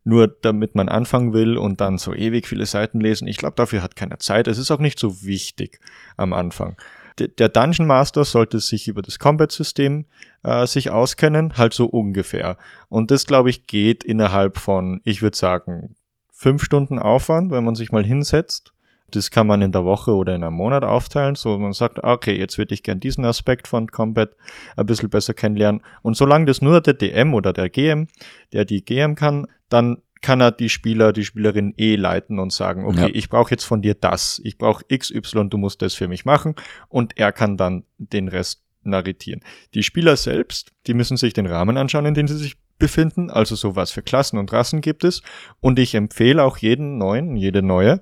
nur 0.06 0.28
damit 0.28 0.76
man 0.76 0.88
anfangen 0.88 1.34
will 1.34 1.58
und 1.58 1.82
dann 1.82 1.98
so 1.98 2.14
ewig 2.14 2.48
viele 2.48 2.66
Seiten 2.66 3.02
lesen. 3.02 3.28
Ich 3.28 3.38
glaube, 3.38 3.56
dafür 3.56 3.82
hat 3.82 3.96
keiner 3.96 4.20
Zeit. 4.20 4.48
Es 4.48 4.60
ist 4.60 4.72
auch 4.72 4.80
nicht 4.80 5.00
so 5.00 5.24
wichtig 5.24 5.80
am 6.16 6.32
Anfang. 6.32 6.78
Der 7.18 7.50
Dungeon 7.50 7.88
Master 7.88 8.24
sollte 8.26 8.60
sich 8.60 8.88
über 8.88 9.02
das 9.02 9.20
Combat-System 9.20 10.06
äh, 10.44 10.68
sich 10.68 10.92
auskennen, 10.92 11.58
halt 11.58 11.74
so 11.74 11.86
ungefähr. 11.86 12.58
Und 12.90 13.10
das, 13.10 13.26
glaube 13.26 13.50
ich, 13.50 13.68
geht 13.68 14.04
innerhalb 14.04 14.58
von, 14.58 15.02
ich 15.06 15.22
würde 15.22 15.38
sagen, 15.38 15.96
fünf 16.32 16.64
Stunden 16.64 17.00
Aufwand, 17.00 17.52
wenn 17.52 17.64
man 17.64 17.76
sich 17.76 17.92
mal 17.92 18.04
hinsetzt. 18.04 18.74
Das 19.12 19.32
kann 19.32 19.48
man 19.48 19.62
in 19.62 19.72
der 19.72 19.86
Woche 19.86 20.12
oder 20.12 20.36
in 20.36 20.44
einem 20.44 20.56
Monat 20.56 20.84
aufteilen, 20.84 21.36
so 21.36 21.58
man 21.58 21.74
sagt, 21.74 22.04
okay, 22.04 22.38
jetzt 22.38 22.58
würde 22.58 22.74
ich 22.74 22.84
gern 22.84 23.00
diesen 23.00 23.24
Aspekt 23.24 23.68
von 23.68 23.88
Combat 23.88 24.32
ein 24.76 24.86
bisschen 24.86 25.10
besser 25.10 25.34
kennenlernen. 25.34 25.82
Und 26.02 26.18
solange 26.18 26.46
das 26.46 26.62
nur 26.62 26.82
der 26.82 26.96
DM 26.96 27.34
oder 27.34 27.54
der 27.54 27.70
GM, 27.70 28.08
der 28.52 28.66
die 28.66 28.84
GM 28.84 29.16
kann, 29.16 29.48
dann 29.70 30.02
kann 30.22 30.42
er 30.42 30.52
die 30.52 30.70
Spieler, 30.70 31.14
die 31.14 31.24
Spielerin 31.24 31.74
eh 31.78 31.96
leiten 31.96 32.40
und 32.40 32.52
sagen, 32.52 32.86
okay, 32.86 33.02
ja. 33.02 33.10
ich 33.14 33.30
brauche 33.30 33.52
jetzt 33.52 33.64
von 33.64 33.82
dir 33.82 33.94
das, 33.94 34.42
ich 34.44 34.58
brauche 34.58 34.84
XY, 34.86 35.50
du 35.50 35.58
musst 35.58 35.82
das 35.82 35.94
für 35.94 36.08
mich 36.08 36.26
machen 36.26 36.56
und 36.90 37.18
er 37.18 37.32
kann 37.32 37.58
dann 37.58 37.84
den 37.98 38.28
Rest 38.28 38.64
narritieren. 38.82 39.42
Die 39.74 39.84
Spieler 39.84 40.18
selbst, 40.18 40.72
die 40.88 40.94
müssen 40.94 41.18
sich 41.18 41.34
den 41.34 41.46
Rahmen 41.46 41.78
anschauen, 41.78 42.06
in 42.06 42.14
dem 42.16 42.28
sie 42.28 42.38
sich 42.38 42.58
befinden, 42.80 43.30
also 43.30 43.56
so 43.56 43.76
was 43.76 43.92
für 43.92 44.02
Klassen 44.02 44.38
und 44.38 44.52
Rassen 44.52 44.82
gibt 44.82 45.04
es 45.04 45.22
und 45.62 45.80
ich 45.80 45.96
empfehle 45.96 46.44
auch 46.44 46.58
jeden 46.58 46.98
neuen, 46.98 47.36
jede 47.36 47.62
neue, 47.62 48.02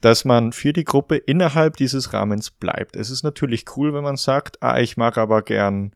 dass 0.00 0.24
man 0.24 0.52
für 0.52 0.72
die 0.72 0.84
Gruppe 0.84 1.16
innerhalb 1.16 1.76
dieses 1.76 2.12
Rahmens 2.12 2.50
bleibt. 2.50 2.96
Es 2.96 3.10
ist 3.10 3.22
natürlich 3.22 3.64
cool, 3.76 3.94
wenn 3.94 4.04
man 4.04 4.16
sagt, 4.16 4.62
ah, 4.62 4.78
ich 4.78 4.96
mag 4.96 5.18
aber 5.18 5.42
gern, 5.42 5.92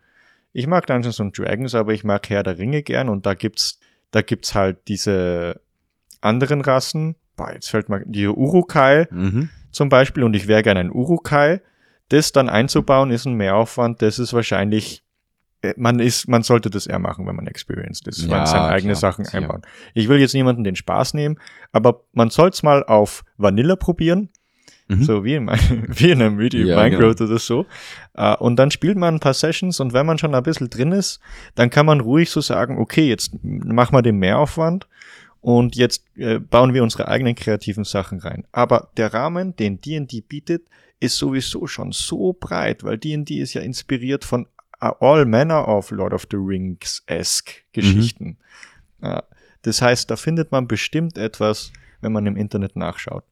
ich 0.53 0.67
mag 0.67 0.87
Dungeons 0.87 1.21
and 1.21 1.37
Dragons, 1.37 1.75
aber 1.75 1.93
ich 1.93 2.03
mag 2.03 2.29
Herr 2.29 2.43
der 2.43 2.59
Ringe 2.59 2.83
gern 2.83 3.09
und 3.09 3.27
da 3.27 3.35
gibt's 3.35 3.79
da 4.11 4.23
gibt's 4.23 4.55
halt 4.55 4.79
diese 4.89 5.61
anderen 6.21 6.61
Rassen. 6.61 7.17
Boah, 7.37 7.53
jetzt 7.53 7.71
fällt 7.71 7.89
mal 7.89 8.03
die 8.07 8.27
Urukai 8.27 9.07
mhm. 9.11 9.51
zum 9.71 9.89
Beispiel 9.89 10.25
und 10.25 10.35
ich 10.35 10.49
wäre 10.49 10.63
gerne 10.63 10.81
ein 10.81 10.93
Urukai. 10.93 11.61
Das 12.09 12.33
dann 12.33 12.49
einzubauen 12.49 13.11
ist 13.11 13.27
ein 13.27 13.35
Mehraufwand. 13.35 14.03
Das 14.03 14.19
ist 14.19 14.33
wahrscheinlich 14.33 15.05
äh, 15.63 15.75
man 15.77 16.01
ist, 16.01 16.29
man 16.29 16.43
sollte 16.43 16.71
das 16.71 16.87
eher 16.87 16.99
machen, 16.99 17.27
wenn 17.27 17.37
man 17.37 17.47
experienced 17.47 18.09
ist, 18.09 18.23
ja, 18.23 18.29
man 18.29 18.47
seine 18.47 18.69
eigene 18.69 18.95
klar, 18.95 19.13
Sachen 19.13 19.27
einbauen. 19.29 19.61
Ja. 19.63 19.71
Ich 19.95 20.09
will 20.09 20.19
jetzt 20.19 20.35
niemanden 20.35 20.65
den 20.65 20.77
Spaß 20.77 21.15
nehmen, 21.15 21.39
aber 21.73 22.05
man 22.13 22.31
soll 22.31 22.49
es 22.49 22.63
mal 22.63 22.85
auf 22.85 23.25
Vanilla 23.37 23.77
probieren 23.77 24.31
Mhm. 24.91 25.05
So 25.05 25.25
wie 25.25 25.35
in, 25.35 25.47
wie 25.89 26.11
in 26.11 26.21
einem 26.21 26.39
Video, 26.39 26.67
ja, 26.67 26.77
Minecraft 26.77 27.15
genau. 27.15 27.31
oder 27.31 27.39
so. 27.39 27.67
Uh, 28.19 28.35
und 28.41 28.57
dann 28.57 28.73
spielt 28.73 28.99
man 28.99 29.15
ein 29.15 29.21
paar 29.21 29.35
Sessions 29.35 29.79
und 29.79 29.93
wenn 29.93 30.05
man 30.05 30.19
schon 30.19 30.35
ein 30.35 30.43
bisschen 30.43 30.69
drin 30.69 30.91
ist, 30.91 31.21
dann 31.55 31.71
kann 31.71 31.87
man 31.87 32.01
ruhig 32.01 32.29
so 32.31 32.41
sagen, 32.41 32.79
okay, 32.79 33.09
jetzt 33.09 33.33
machen 33.43 33.95
wir 33.95 34.03
den 34.03 34.17
Mehraufwand 34.17 34.89
und 35.41 35.77
jetzt 35.77 36.05
äh, 36.17 36.41
bauen 36.41 36.75
wir 36.75 36.83
unsere 36.83 37.07
eigenen 37.07 37.37
kreativen 37.37 37.85
Sachen 37.85 38.19
rein. 38.19 38.45
Aber 38.51 38.91
der 38.97 39.15
Rahmen, 39.15 39.55
den 39.55 39.81
D&D 39.81 40.23
bietet, 40.23 40.67
ist 40.99 41.17
sowieso 41.17 41.69
schon 41.69 41.93
so 41.93 42.37
breit, 42.39 42.83
weil 42.83 42.99
D&D 42.99 43.39
ist 43.39 43.55
ja 43.55 43.63
inspiriert 43.63 44.25
von 44.25 44.47
all 44.81 45.25
manner 45.25 45.69
of 45.69 45.93
Lord 45.93 46.13
of 46.13 46.27
the 46.31 46.37
Rings-esque 46.37 47.65
Geschichten. 47.73 48.39
Mhm. 48.99 49.09
Uh, 49.09 49.21
das 49.63 49.81
heißt, 49.81 50.11
da 50.11 50.17
findet 50.17 50.51
man 50.51 50.67
bestimmt 50.67 51.17
etwas, 51.17 51.73
wenn 52.01 52.13
man 52.13 52.27
im 52.27 52.37
Internet 52.37 52.75
nachschaut 52.75 53.25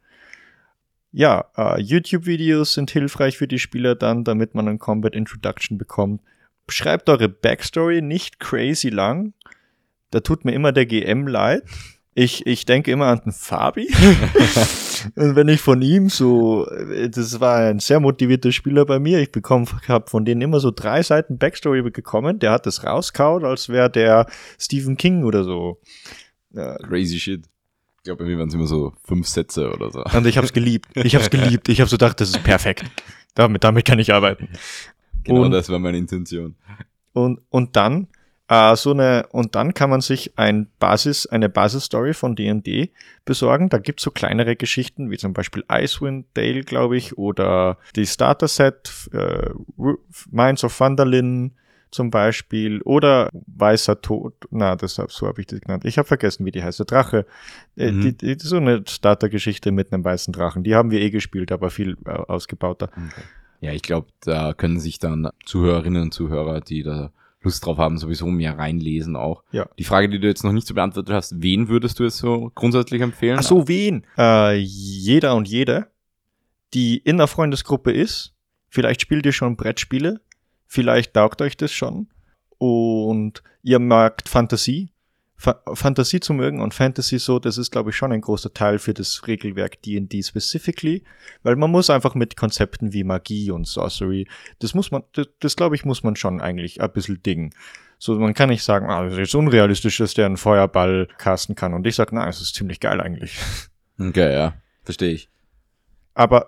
ja, 1.12 1.46
uh, 1.56 1.78
YouTube-Videos 1.78 2.74
sind 2.74 2.90
hilfreich 2.90 3.38
für 3.38 3.48
die 3.48 3.58
Spieler 3.58 3.94
dann, 3.94 4.24
damit 4.24 4.54
man 4.54 4.68
ein 4.68 4.78
Combat 4.78 5.14
Introduction 5.14 5.78
bekommt. 5.78 6.20
Schreibt 6.68 7.08
eure 7.08 7.28
Backstory 7.28 8.02
nicht 8.02 8.40
crazy 8.40 8.90
lang. 8.90 9.32
Da 10.10 10.20
tut 10.20 10.44
mir 10.44 10.52
immer 10.52 10.72
der 10.72 10.86
GM 10.86 11.26
leid. 11.26 11.62
Ich, 12.14 12.46
ich 12.46 12.66
denke 12.66 12.90
immer 12.90 13.06
an 13.06 13.20
den 13.24 13.32
Fabi. 13.32 13.88
Und 15.14 15.36
wenn 15.36 15.48
ich 15.48 15.60
von 15.60 15.80
ihm 15.80 16.08
so, 16.08 16.66
das 17.10 17.40
war 17.40 17.58
ein 17.58 17.78
sehr 17.78 18.00
motivierter 18.00 18.50
Spieler 18.50 18.84
bei 18.84 18.98
mir, 18.98 19.20
ich 19.20 19.30
bekomme, 19.30 19.66
habe 19.86 20.10
von 20.10 20.24
denen 20.24 20.42
immer 20.42 20.58
so 20.58 20.72
drei 20.72 21.02
Seiten 21.02 21.38
Backstory 21.38 21.82
bekommen. 21.82 22.40
Der 22.40 22.50
hat 22.50 22.66
das 22.66 22.84
rauskaut, 22.84 23.44
als 23.44 23.68
wäre 23.68 23.88
der 23.88 24.26
Stephen 24.58 24.96
King 24.96 25.24
oder 25.24 25.44
so. 25.44 25.80
Crazy 26.52 27.20
shit 27.20 27.46
glaube, 28.02 28.24
bei 28.24 28.30
mir 28.30 28.38
waren 28.38 28.48
es 28.48 28.54
immer 28.54 28.66
so 28.66 28.92
fünf 29.04 29.26
Sätze 29.26 29.72
oder 29.72 29.90
so. 29.90 30.02
Und 30.02 30.26
ich 30.26 30.36
habe 30.36 30.46
es 30.46 30.52
geliebt. 30.52 30.88
Ich 30.94 31.14
habe 31.14 31.24
es 31.24 31.30
geliebt. 31.30 31.68
Ich 31.68 31.80
habe 31.80 31.88
so 31.88 31.96
gedacht, 31.96 32.20
das 32.20 32.30
ist 32.30 32.42
perfekt. 32.42 32.84
Damit, 33.34 33.64
damit 33.64 33.84
kann 33.84 33.98
ich 33.98 34.12
arbeiten. 34.12 34.48
Genau, 35.24 35.42
und, 35.42 35.50
das 35.50 35.68
war 35.68 35.78
meine 35.78 35.98
Intention. 35.98 36.54
Und, 37.12 37.40
und 37.50 37.76
dann 37.76 38.08
äh, 38.48 38.74
so 38.76 38.92
eine, 38.92 39.26
und 39.30 39.54
dann 39.54 39.74
kann 39.74 39.90
man 39.90 40.00
sich 40.00 40.32
ein 40.38 40.68
Basis, 40.78 41.26
eine 41.26 41.48
Basisstory 41.48 42.14
von 42.14 42.34
D&D 42.34 42.90
besorgen. 43.24 43.68
Da 43.68 43.78
gibt's 43.78 44.02
so 44.02 44.10
kleinere 44.10 44.56
Geschichten, 44.56 45.10
wie 45.10 45.18
zum 45.18 45.34
Beispiel 45.34 45.64
Icewind 45.70 46.26
Dale, 46.34 46.62
glaube 46.62 46.96
ich, 46.96 47.18
oder 47.18 47.78
die 47.94 48.06
Starter 48.06 48.48
Set, 48.48 49.10
äh, 49.12 49.50
Minds 50.30 50.64
of 50.64 50.76
Thunderlin, 50.76 51.52
zum 51.90 52.10
Beispiel 52.10 52.80
oder 52.82 53.30
Weißer 53.46 54.00
Tod, 54.00 54.34
na, 54.50 54.76
deshalb 54.76 55.12
so 55.12 55.26
habe 55.26 55.40
ich 55.40 55.46
das 55.46 55.60
genannt. 55.60 55.84
Ich 55.84 55.98
habe 55.98 56.08
vergessen, 56.08 56.44
wie 56.46 56.50
die 56.50 56.62
heißt. 56.62 56.78
Der 56.78 56.86
Drache. 56.86 57.26
Äh, 57.76 57.92
mhm. 57.92 58.00
Die, 58.00 58.16
die, 58.16 58.36
so 58.38 58.56
eine 58.56 58.84
Startergeschichte 58.86 59.72
mit 59.72 59.92
einem 59.92 60.04
weißen 60.04 60.32
Drachen. 60.32 60.62
Die 60.62 60.74
haben 60.74 60.90
wir 60.90 61.00
eh 61.00 61.10
gespielt, 61.10 61.52
aber 61.52 61.70
viel 61.70 61.96
äh, 62.06 62.10
ausgebauter. 62.10 62.90
Okay. 62.92 63.22
Ja, 63.60 63.72
ich 63.72 63.82
glaube, 63.82 64.08
da 64.20 64.52
können 64.52 64.78
sich 64.78 64.98
dann 64.98 65.28
Zuhörerinnen 65.44 66.02
und 66.02 66.14
Zuhörer, 66.14 66.60
die 66.60 66.82
da 66.82 67.10
Lust 67.42 67.64
drauf 67.64 67.78
haben, 67.78 67.98
sowieso 67.98 68.26
mehr 68.26 68.58
reinlesen 68.58 69.16
auch. 69.16 69.42
Ja. 69.52 69.68
Die 69.78 69.84
Frage, 69.84 70.08
die 70.08 70.18
du 70.18 70.26
jetzt 70.26 70.44
noch 70.44 70.52
nicht 70.52 70.66
so 70.66 70.74
beantwortet 70.74 71.14
hast, 71.14 71.40
wen 71.42 71.68
würdest 71.68 71.98
du 71.98 72.04
jetzt 72.04 72.18
so 72.18 72.50
grundsätzlich 72.54 73.00
empfehlen? 73.00 73.38
Ach 73.38 73.44
so, 73.44 73.68
wen? 73.68 74.04
Äh, 74.16 74.56
jeder 74.56 75.34
und 75.34 75.48
jede, 75.48 75.88
die 76.74 76.98
in 76.98 77.16
der 77.16 77.26
Freundesgruppe 77.26 77.92
ist. 77.92 78.34
Vielleicht 78.68 79.00
spielt 79.00 79.24
ihr 79.24 79.32
schon 79.32 79.56
Brettspiele 79.56 80.20
Vielleicht 80.68 81.14
taugt 81.14 81.42
euch 81.42 81.56
das 81.56 81.72
schon. 81.72 82.08
Und 82.58 83.42
ihr 83.62 83.78
magt 83.78 84.28
Fantasie. 84.28 84.92
Fa 85.40 85.62
Fantasie 85.72 86.18
zu 86.18 86.32
mögen 86.32 86.60
und 86.60 86.74
Fantasy 86.74 87.20
so, 87.20 87.38
das 87.38 87.58
ist, 87.58 87.70
glaube 87.70 87.90
ich, 87.90 87.96
schon 87.96 88.10
ein 88.10 88.20
großer 88.20 88.52
Teil 88.52 88.80
für 88.80 88.92
das 88.92 89.28
Regelwerk 89.28 89.80
D&D 89.82 90.20
specifically, 90.24 91.04
weil 91.44 91.54
man 91.54 91.70
muss 91.70 91.90
einfach 91.90 92.16
mit 92.16 92.36
Konzepten 92.36 92.92
wie 92.92 93.04
Magie 93.04 93.52
und 93.52 93.68
Sorcery, 93.68 94.26
das 94.58 94.74
muss 94.74 94.90
man, 94.90 95.04
das, 95.12 95.28
das 95.38 95.54
glaube 95.54 95.76
ich, 95.76 95.84
muss 95.84 96.02
man 96.02 96.16
schon 96.16 96.40
eigentlich 96.40 96.80
ein 96.80 96.90
bisschen 96.90 97.22
dingen. 97.22 97.54
So, 97.98 98.18
man 98.18 98.34
kann 98.34 98.48
nicht 98.48 98.64
sagen, 98.64 98.90
ah, 98.90 99.08
das 99.08 99.16
ist 99.16 99.34
unrealistisch, 99.36 99.98
dass 99.98 100.14
der 100.14 100.26
einen 100.26 100.36
Feuerball 100.36 101.06
casten 101.18 101.54
kann. 101.54 101.72
Und 101.72 101.86
ich 101.86 101.94
sage, 101.94 102.16
nein, 102.16 102.28
es 102.28 102.40
ist 102.40 102.54
ziemlich 102.54 102.80
geil 102.80 103.00
eigentlich. 103.00 103.38
Okay, 104.00 104.32
ja, 104.32 104.54
verstehe 104.84 105.10
ich. 105.10 105.28
Aber 106.14 106.46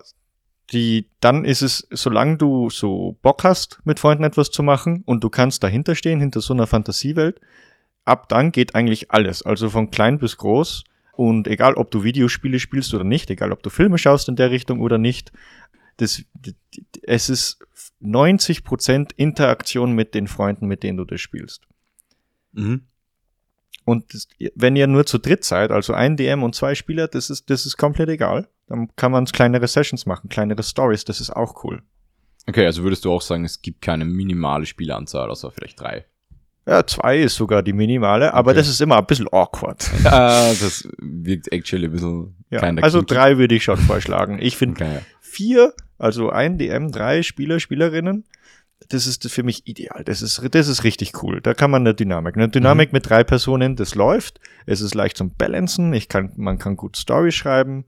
die, 0.73 1.09
dann 1.21 1.45
ist 1.45 1.63
es, 1.63 1.87
solange 1.91 2.37
du 2.37 2.71
so 2.71 3.17
Bock 3.23 3.45
hast, 3.45 3.81
mit 3.85 3.99
Freunden 3.99 4.25
etwas 4.25 4.51
zu 4.51 4.63
machen 4.63 5.03
und 5.05 5.25
du 5.25 5.31
kannst 5.31 5.63
dahinter 5.63 5.95
stehen, 5.95 6.21
hinter 6.21 6.41
so 6.41 6.55
einer 6.55 6.67
Fantasiewelt, 6.67 7.41
ab 8.05 8.29
dann 8.29 8.53
geht 8.53 8.75
eigentlich 8.75 9.11
alles. 9.11 9.43
Also 9.43 9.71
von 9.71 9.91
klein 9.91 10.19
bis 10.19 10.37
groß. 10.37 10.85
Und 11.13 11.49
egal, 11.49 11.75
ob 11.75 11.91
du 11.91 12.03
Videospiele 12.03 12.59
spielst 12.59 12.95
oder 12.95 13.05
nicht, 13.05 13.31
egal, 13.31 13.53
ob 13.53 13.63
du 13.63 13.71
Filme 13.71 13.99
schaust 13.99 14.29
in 14.29 14.37
der 14.37 14.51
Richtung 14.51 14.81
oder 14.81 14.97
nicht, 14.97 15.33
das, 15.99 16.23
es 17.03 17.29
ist 17.29 17.59
90% 18.03 19.11
Interaktion 19.17 19.93
mit 19.93 20.15
den 20.15 20.29
Freunden, 20.29 20.67
mit 20.67 20.83
denen 20.83 20.97
du 20.97 21.05
das 21.05 21.21
spielst. 21.21 21.67
Mhm. 22.53 22.87
Und 23.85 24.15
das, 24.15 24.29
wenn 24.55 24.77
ihr 24.77 24.87
nur 24.87 25.05
zu 25.05 25.19
dritt 25.19 25.45
seid, 25.45 25.73
also 25.73 25.93
ein 25.93 26.17
DM 26.17 26.43
und 26.43 26.55
zwei 26.55 26.75
Spieler, 26.75 27.09
das 27.09 27.29
ist, 27.29 27.51
das 27.51 27.67
ist 27.67 27.77
komplett 27.77 28.09
egal. 28.09 28.49
Dann 28.71 28.89
kann 28.95 29.11
man 29.11 29.25
kleinere 29.27 29.67
Sessions 29.67 30.07
machen, 30.07 30.31
kleinere 30.31 30.63
Stories, 30.63 31.05
das 31.05 31.21
ist 31.21 31.31
auch 31.31 31.65
cool. 31.65 31.83
Okay, 32.47 32.65
also 32.65 32.85
würdest 32.85 33.05
du 33.05 33.13
auch 33.13 33.21
sagen, 33.21 33.45
es 33.45 33.61
gibt 33.61 33.83
keine 33.83 34.05
minimale 34.05 34.65
Spieleranzahl, 34.65 35.29
außer 35.29 35.51
vielleicht 35.51 35.81
drei. 35.81 36.07
Ja, 36.67 36.87
zwei 36.87 37.19
ist 37.19 37.35
sogar 37.35 37.65
die 37.65 37.73
minimale, 37.73 38.33
aber 38.33 38.53
okay. 38.53 38.61
das 38.61 38.69
ist 38.69 38.81
immer 38.81 38.99
ein 38.99 39.07
bisschen 39.07 39.27
awkward. 39.33 39.91
Ja, 40.05 40.51
das 40.51 40.89
wirkt 40.99 41.53
actually 41.53 41.87
ein 41.87 41.93
bisschen 41.93 42.37
ja, 42.51 42.61
Also 42.61 43.03
drei 43.03 43.39
würde 43.39 43.57
ich 43.57 43.65
schon 43.65 43.77
vorschlagen. 43.77 44.39
Ich 44.41 44.57
finde 44.57 44.85
okay. 44.85 44.99
vier, 45.21 45.75
also 45.99 46.31
ein 46.31 46.57
DM, 46.57 46.93
drei 46.93 47.25
Spieler, 47.25 47.59
Spielerinnen, 47.59 48.25
das 48.89 49.09
ist 49.09 49.29
für 49.29 49.43
mich 49.43 49.67
ideal. 49.67 50.05
Das 50.05 50.23
ist, 50.23 50.43
das 50.53 50.69
ist 50.69 50.85
richtig 50.85 51.23
cool. 51.25 51.41
Da 51.41 51.55
kann 51.55 51.73
man 51.73 51.83
eine 51.83 51.95
Dynamik. 51.95 52.37
Eine 52.37 52.49
Dynamik 52.49 52.93
mhm. 52.93 52.97
mit 52.97 53.11
drei 53.11 53.25
Personen, 53.25 53.75
das 53.75 53.97
läuft. 53.97 54.41
Es 54.65 54.81
ist 54.81 54.95
leicht 54.95 55.17
zum 55.17 55.35
Balancen. 55.35 55.93
Ich 55.93 56.09
kann, 56.09 56.33
man 56.37 56.59
kann 56.59 56.77
gut 56.77 56.97
Story 56.97 57.33
schreiben. 57.33 57.85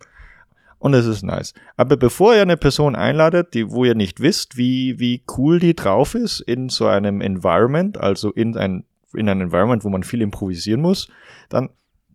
Und 0.82 0.94
es 0.94 1.06
ist 1.06 1.22
nice. 1.22 1.54
Aber 1.76 1.96
bevor 1.96 2.34
ihr 2.34 2.42
eine 2.42 2.56
Person 2.56 2.96
einladet, 2.96 3.54
die, 3.54 3.70
wo 3.70 3.84
ihr 3.84 3.94
nicht 3.94 4.18
wisst, 4.18 4.56
wie, 4.56 4.98
wie 4.98 5.22
cool 5.36 5.60
die 5.60 5.76
drauf 5.76 6.16
ist 6.16 6.40
in 6.40 6.70
so 6.70 6.88
einem 6.88 7.20
Environment, 7.20 7.96
also 7.98 8.32
in 8.32 8.56
ein, 8.56 8.84
in 9.14 9.28
ein 9.28 9.40
Environment, 9.40 9.84
wo 9.84 9.90
man 9.90 10.02
viel 10.02 10.20
improvisieren 10.20 10.80
muss, 10.80 11.06
dann 11.48 11.70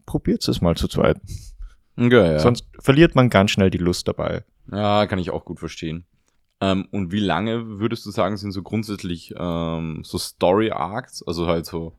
probiert 0.05 0.45
es 0.45 0.59
mal 0.59 0.75
zu 0.75 0.89
zweit. 0.89 1.17
Okay, 1.95 2.33
ja. 2.33 2.39
Sonst 2.39 2.67
verliert 2.81 3.15
man 3.15 3.29
ganz 3.29 3.51
schnell 3.51 3.69
die 3.69 3.77
Lust 3.77 4.05
dabei. 4.09 4.43
Ja, 4.69 5.05
kann 5.05 5.19
ich 5.19 5.31
auch 5.31 5.45
gut 5.45 5.59
verstehen. 5.59 6.03
Ähm, 6.59 6.89
und 6.91 7.13
wie 7.13 7.21
lange 7.21 7.79
würdest 7.79 8.05
du 8.05 8.11
sagen, 8.11 8.35
sind 8.35 8.51
so 8.51 8.63
grundsätzlich 8.63 9.33
ähm, 9.37 10.01
so 10.03 10.17
Story 10.17 10.71
Arcs? 10.71 11.23
Also 11.25 11.47
halt 11.47 11.65
so, 11.65 11.93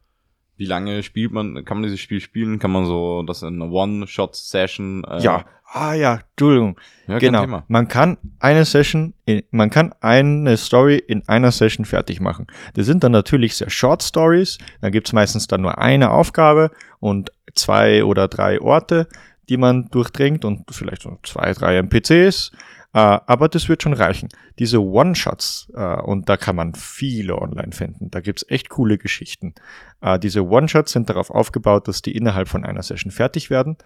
wie 0.59 0.67
lange 0.67 1.03
spielt 1.05 1.33
man, 1.33 1.65
kann 1.65 1.79
man 1.79 1.85
dieses 1.85 2.01
Spiel 2.01 2.21
spielen? 2.21 2.59
Kann 2.59 2.73
man 2.73 2.85
so 2.85 3.23
das 3.23 3.43
in 3.43 3.63
einer 3.63 3.71
One-Shot-Session? 3.71 5.05
Äh 5.05 5.23
ja, 5.23 5.45
ah 5.73 5.95
ja, 5.95 6.21
Entschuldigung. 6.31 6.79
Ja, 7.07 7.19
genau. 7.19 7.63
Man 7.69 7.87
kann 7.87 8.19
eine 8.41 8.65
Session, 8.65 9.15
in, 9.25 9.45
man 9.53 9.71
kann 9.71 9.95
eine 10.01 10.57
Story 10.57 10.97
in 10.97 11.27
einer 11.29 11.53
Session 11.53 11.85
fertig 11.85 12.21
machen. 12.21 12.49
Das 12.75 12.87
sind 12.87 13.05
dann 13.05 13.13
natürlich 13.13 13.57
sehr 13.57 13.71
Short 13.71 14.03
Stories. 14.03 14.59
Dann 14.81 14.91
gibt's 14.91 15.13
meistens 15.13 15.47
dann 15.47 15.63
nur 15.63 15.79
eine 15.79 16.11
Aufgabe 16.11 16.73
und 16.99 17.31
zwei 17.55 18.03
oder 18.03 18.27
drei 18.27 18.61
Orte, 18.61 19.07
die 19.49 19.57
man 19.57 19.89
durchdringt 19.91 20.45
und 20.45 20.65
vielleicht 20.73 21.03
so 21.03 21.19
zwei, 21.23 21.53
drei 21.53 21.77
NPCs. 21.77 22.51
Uh, 22.95 23.21
aber 23.27 23.49
das 23.51 23.69
wird 23.69 23.83
schon 23.83 23.93
reichen. 23.93 24.31
Diese 24.59 24.83
One-Shots, 24.83 25.71
uh, 25.77 26.03
und 26.03 26.31
da 26.31 26.39
kann 26.39 26.57
man 26.57 26.75
viele 26.75 27.37
online 27.37 27.73
finden, 27.73 28.11
da 28.11 28.21
gibt's 28.21 28.47
echt 28.49 28.71
coole 28.71 28.97
Geschichten. 28.97 29.55
Uh, 30.03 30.17
diese 30.17 30.47
One-Shots 30.47 30.93
sind 30.93 31.11
darauf 31.11 31.31
aufgebaut, 31.31 31.87
dass 31.87 32.01
die 32.01 32.17
innerhalb 32.17 32.49
von 32.49 32.65
einer 32.65 32.83
Session 32.83 33.13
fertig 33.13 33.51
werden 33.51 33.77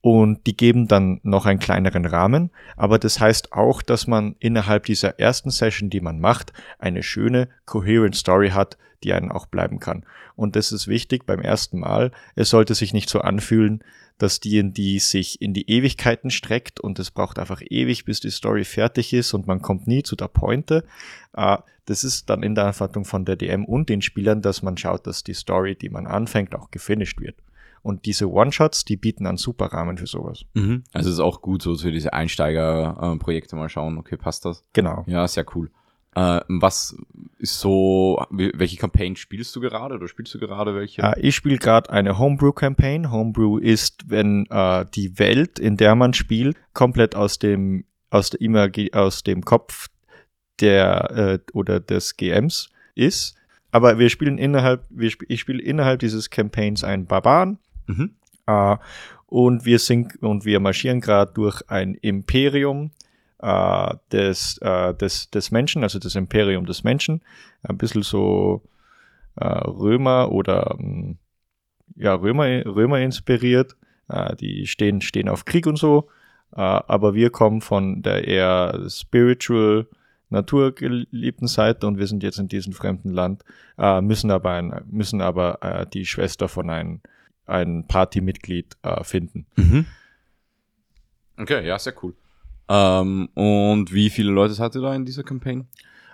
und 0.00 0.46
die 0.46 0.56
geben 0.56 0.86
dann 0.86 1.18
noch 1.24 1.46
einen 1.46 1.58
kleineren 1.58 2.04
Rahmen. 2.04 2.50
Aber 2.76 2.98
das 2.98 3.18
heißt 3.18 3.52
auch, 3.52 3.82
dass 3.82 4.06
man 4.06 4.36
innerhalb 4.38 4.84
dieser 4.84 5.18
ersten 5.18 5.50
Session, 5.50 5.90
die 5.90 6.00
man 6.00 6.20
macht, 6.20 6.52
eine 6.78 7.02
schöne, 7.02 7.48
coherent 7.64 8.14
Story 8.14 8.50
hat, 8.50 8.76
die 9.02 9.14
einen 9.14 9.32
auch 9.32 9.46
bleiben 9.46 9.80
kann. 9.80 10.04
Und 10.36 10.56
das 10.56 10.72
ist 10.72 10.88
wichtig 10.88 11.26
beim 11.26 11.40
ersten 11.40 11.80
Mal. 11.80 12.12
Es 12.34 12.50
sollte 12.50 12.74
sich 12.74 12.92
nicht 12.92 13.08
so 13.08 13.20
anfühlen, 13.20 13.82
dass 14.18 14.40
D&D 14.40 14.98
sich 14.98 15.40
in 15.42 15.54
die 15.54 15.68
Ewigkeiten 15.68 16.30
streckt 16.30 16.80
und 16.80 16.98
es 16.98 17.10
braucht 17.10 17.38
einfach 17.38 17.62
ewig, 17.68 18.04
bis 18.04 18.20
die 18.20 18.30
Story 18.30 18.64
fertig 18.64 19.12
ist 19.12 19.34
und 19.34 19.46
man 19.46 19.60
kommt 19.60 19.86
nie 19.86 20.02
zu 20.02 20.16
der 20.16 20.28
Pointe. 20.28 20.84
Uh, 21.36 21.56
das 21.86 22.04
ist 22.04 22.30
dann 22.30 22.42
in 22.42 22.54
der 22.54 22.66
Anforderung 22.66 23.04
von 23.04 23.24
der 23.24 23.36
DM 23.36 23.64
und 23.64 23.88
den 23.88 24.02
Spielern, 24.02 24.40
dass 24.40 24.62
man 24.62 24.76
schaut, 24.76 25.06
dass 25.06 25.24
die 25.24 25.34
Story, 25.34 25.74
die 25.74 25.90
man 25.90 26.06
anfängt, 26.06 26.54
auch 26.54 26.70
gefinisht 26.70 27.20
wird. 27.20 27.36
Und 27.82 28.06
diese 28.06 28.30
One-Shots, 28.30 28.86
die 28.86 28.96
bieten 28.96 29.26
einen 29.26 29.36
super 29.36 29.66
Rahmen 29.66 29.98
für 29.98 30.06
sowas. 30.06 30.46
Mhm. 30.54 30.84
Also 30.94 31.10
ist 31.10 31.20
auch 31.20 31.42
gut, 31.42 31.60
so 31.60 31.76
für 31.76 31.92
diese 31.92 32.14
Einsteiger-Projekte 32.14 33.56
mal 33.56 33.68
schauen, 33.68 33.98
okay, 33.98 34.16
passt 34.16 34.46
das? 34.46 34.64
Genau. 34.72 35.04
Ja, 35.06 35.28
sehr 35.28 35.44
cool. 35.54 35.70
Äh, 36.14 36.40
was 36.48 36.96
ist 37.38 37.58
so, 37.58 38.24
welche 38.30 38.76
Campaign 38.76 39.16
spielst 39.16 39.54
du 39.56 39.60
gerade 39.60 39.96
oder 39.96 40.06
spielst 40.08 40.32
du 40.34 40.38
gerade 40.38 40.74
welche? 40.74 41.02
Äh, 41.02 41.20
ich 41.20 41.34
spiele 41.34 41.58
gerade 41.58 41.90
eine 41.90 42.18
Homebrew-Campaign. 42.18 43.10
Homebrew 43.10 43.58
ist, 43.58 44.08
wenn 44.08 44.46
äh, 44.50 44.84
die 44.94 45.18
Welt, 45.18 45.58
in 45.58 45.76
der 45.76 45.94
man 45.94 46.14
spielt, 46.14 46.56
komplett 46.72 47.16
aus 47.16 47.38
dem, 47.38 47.84
aus, 48.10 48.30
der, 48.30 48.70
aus 48.92 49.22
dem 49.24 49.44
Kopf 49.44 49.88
der 50.60 51.10
äh, 51.10 51.38
oder 51.52 51.80
des 51.80 52.16
GMs 52.16 52.70
ist. 52.94 53.34
Aber 53.72 53.98
wir 53.98 54.08
spielen 54.08 54.38
innerhalb, 54.38 54.84
wir 54.88 55.08
sp 55.10 55.26
ich 55.28 55.40
spiele 55.40 55.60
innerhalb 55.60 55.98
dieses 55.98 56.30
Campaigns 56.30 56.84
einen 56.84 57.06
Barbaren. 57.06 57.58
Mhm. 57.86 58.14
Uh, 58.48 58.76
und 59.26 59.64
wir 59.64 59.78
sind 59.78 60.22
und 60.22 60.44
wir 60.44 60.60
marschieren 60.60 61.00
gerade 61.00 61.32
durch 61.32 61.62
ein 61.68 61.94
Imperium 61.94 62.90
äh, 63.44 63.94
des, 64.10 64.58
äh, 64.62 64.94
des, 64.94 65.30
des 65.30 65.50
Menschen, 65.50 65.82
also 65.82 65.98
das 65.98 66.14
Imperium 66.14 66.64
des 66.64 66.82
Menschen. 66.82 67.20
Ein 67.62 67.76
bisschen 67.76 68.02
so 68.02 68.62
äh, 69.36 69.44
Römer 69.46 70.32
oder 70.32 70.76
ähm, 70.80 71.18
ja, 71.94 72.14
Römer, 72.14 72.64
Römer 72.64 73.00
inspiriert. 73.00 73.76
Äh, 74.08 74.34
die 74.36 74.66
stehen, 74.66 75.02
stehen 75.02 75.28
auf 75.28 75.44
Krieg 75.44 75.66
und 75.66 75.76
so. 75.76 76.08
Äh, 76.52 76.60
aber 76.60 77.14
wir 77.14 77.28
kommen 77.28 77.60
von 77.60 78.00
der 78.00 78.26
eher 78.26 78.86
spiritual, 78.88 79.86
naturgeliebten 80.30 81.46
Seite 81.46 81.86
und 81.86 81.98
wir 81.98 82.06
sind 82.06 82.22
jetzt 82.22 82.38
in 82.38 82.48
diesem 82.48 82.72
fremden 82.72 83.10
Land, 83.10 83.44
äh, 83.76 84.00
müssen 84.00 84.30
aber, 84.30 84.52
ein, 84.52 84.84
müssen 84.90 85.20
aber 85.20 85.62
äh, 85.62 85.86
die 85.86 86.06
Schwester 86.06 86.48
von 86.48 86.70
einem, 86.70 87.00
einem 87.44 87.86
Partymitglied 87.86 88.74
äh, 88.82 89.04
finden. 89.04 89.46
Mhm. 89.56 89.84
Okay, 91.36 91.66
ja, 91.66 91.78
sehr 91.78 91.94
cool. 92.02 92.14
Ähm, 92.68 93.28
und 93.34 93.92
wie 93.92 94.10
viele 94.10 94.32
Leute 94.32 94.54
ihr 94.60 94.80
da 94.80 94.94
in 94.94 95.04
dieser 95.04 95.22
Campaign? 95.22 95.68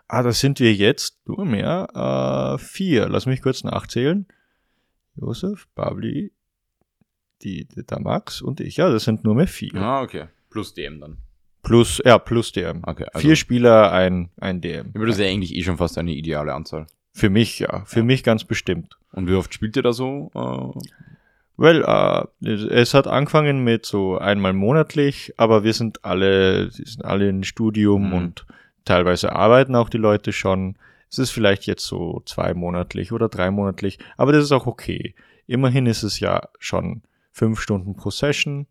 Ah, 0.08 0.22
da 0.22 0.32
sind 0.32 0.58
wir 0.58 0.74
jetzt 0.74 1.18
nur 1.26 1.44
mehr. 1.44 1.88
Äh, 1.94 2.58
vier. 2.58 3.08
Lass 3.08 3.26
mich 3.26 3.42
kurz 3.42 3.62
nachzählen. 3.62 4.26
Josef, 5.14 5.68
Pabli, 5.74 6.32
die, 7.42 7.66
der 7.66 8.00
Max 8.00 8.42
und 8.42 8.60
ich. 8.60 8.76
Ja, 8.76 8.90
das 8.90 9.04
sind 9.04 9.24
nur 9.24 9.34
mehr 9.34 9.46
vier. 9.46 9.74
Ah, 9.76 10.02
okay. 10.02 10.26
Plus 10.50 10.74
DM 10.74 11.00
dann. 11.00 11.18
Plus, 11.62 12.00
ja, 12.04 12.18
plus 12.18 12.52
DM. 12.52 12.82
Okay, 12.84 13.06
also 13.12 13.26
vier 13.26 13.36
Spieler, 13.36 13.92
ein, 13.92 14.30
ein 14.40 14.60
DM. 14.60 14.92
Das 14.94 15.10
ist 15.10 15.20
ja 15.20 15.26
eigentlich 15.26 15.54
eh 15.54 15.62
schon 15.62 15.76
fast 15.76 15.98
eine 15.98 16.12
ideale 16.12 16.54
Anzahl. 16.54 16.86
Für 17.12 17.28
mich, 17.28 17.58
ja. 17.58 17.84
Für 17.84 18.00
ja. 18.00 18.04
mich 18.04 18.24
ganz 18.24 18.44
bestimmt. 18.44 18.98
Und 19.12 19.28
wie 19.28 19.34
oft 19.34 19.52
spielt 19.52 19.76
ihr 19.76 19.82
da 19.82 19.92
so? 19.92 20.30
Äh 20.34 20.80
Well, 21.60 21.84
uh, 21.86 22.24
es 22.42 22.94
hat 22.94 23.06
angefangen 23.06 23.62
mit 23.62 23.84
so 23.84 24.16
einmal 24.16 24.54
monatlich, 24.54 25.34
aber 25.36 25.62
wir 25.62 25.74
sind 25.74 26.02
alle, 26.06 26.70
sind 26.70 27.04
alle 27.04 27.28
im 27.28 27.42
Studium 27.42 28.06
mhm. 28.06 28.12
und 28.14 28.46
teilweise 28.86 29.32
arbeiten 29.32 29.74
auch 29.74 29.90
die 29.90 29.98
Leute 29.98 30.32
schon. 30.32 30.76
Es 31.10 31.18
ist 31.18 31.32
vielleicht 31.32 31.66
jetzt 31.66 31.84
so 31.84 32.22
zwei 32.24 32.54
monatlich 32.54 33.12
oder 33.12 33.28
drei 33.28 33.50
monatlich, 33.50 33.98
aber 34.16 34.32
das 34.32 34.44
ist 34.44 34.52
auch 34.52 34.66
okay. 34.66 35.14
Immerhin 35.46 35.84
ist 35.84 36.02
es 36.02 36.18
ja 36.18 36.48
schon 36.58 37.02
fünf 37.30 37.60
Stunden 37.60 37.94
pro 37.94 38.08
Session. 38.10 38.66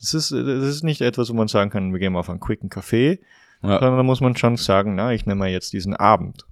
Das 0.00 0.14
ist, 0.14 0.32
das 0.32 0.64
ist 0.64 0.82
nicht 0.82 1.02
etwas, 1.02 1.28
wo 1.28 1.34
man 1.34 1.48
sagen 1.48 1.68
kann, 1.68 1.92
wir 1.92 1.98
gehen 1.98 2.14
mal 2.14 2.20
auf 2.20 2.30
einen 2.30 2.40
quicken 2.40 2.70
Kaffee, 2.70 3.20
ja. 3.62 3.80
sondern 3.80 3.98
da 3.98 4.02
muss 4.02 4.22
man 4.22 4.34
schon 4.34 4.56
sagen, 4.56 4.94
na, 4.94 5.12
ich 5.12 5.26
nehme 5.26 5.40
mal 5.40 5.50
jetzt 5.50 5.74
diesen 5.74 5.92
Abend. 5.92 6.46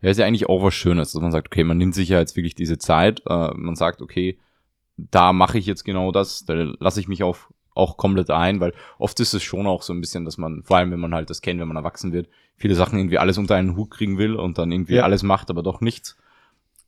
Ja, 0.00 0.08
ist 0.08 0.16
ja 0.16 0.24
eigentlich 0.24 0.48
auch 0.48 0.62
was 0.62 0.72
Schönes, 0.72 1.12
dass 1.12 1.20
man 1.20 1.32
sagt, 1.32 1.48
okay, 1.48 1.64
man 1.64 1.76
nimmt 1.76 1.94
sich 1.94 2.08
ja 2.08 2.18
jetzt 2.18 2.34
wirklich 2.34 2.54
diese 2.54 2.78
Zeit, 2.78 3.20
äh, 3.28 3.50
man 3.54 3.76
sagt, 3.76 4.00
okay, 4.00 4.38
da 4.98 5.32
mache 5.32 5.58
ich 5.58 5.66
jetzt 5.66 5.84
genau 5.84 6.12
das, 6.12 6.44
da 6.44 6.54
lasse 6.54 7.00
ich 7.00 7.08
mich 7.08 7.22
auf, 7.22 7.52
auch 7.74 7.96
komplett 7.96 8.30
ein, 8.30 8.60
weil 8.60 8.74
oft 8.98 9.18
ist 9.20 9.32
es 9.32 9.42
schon 9.42 9.66
auch 9.66 9.82
so 9.82 9.92
ein 9.92 10.00
bisschen, 10.00 10.24
dass 10.24 10.36
man, 10.36 10.62
vor 10.64 10.76
allem 10.76 10.90
wenn 10.90 11.00
man 11.00 11.14
halt 11.14 11.30
das 11.30 11.40
kennt, 11.40 11.60
wenn 11.60 11.68
man 11.68 11.76
erwachsen 11.76 12.12
wird, 12.12 12.28
viele 12.56 12.74
Sachen 12.74 12.98
irgendwie 12.98 13.18
alles 13.18 13.38
unter 13.38 13.54
einen 13.54 13.76
Hut 13.76 13.90
kriegen 13.90 14.18
will 14.18 14.34
und 14.34 14.58
dann 14.58 14.72
irgendwie 14.72 14.96
ja. 14.96 15.04
alles 15.04 15.22
macht, 15.22 15.48
aber 15.50 15.62
doch 15.62 15.80
nichts. 15.80 16.16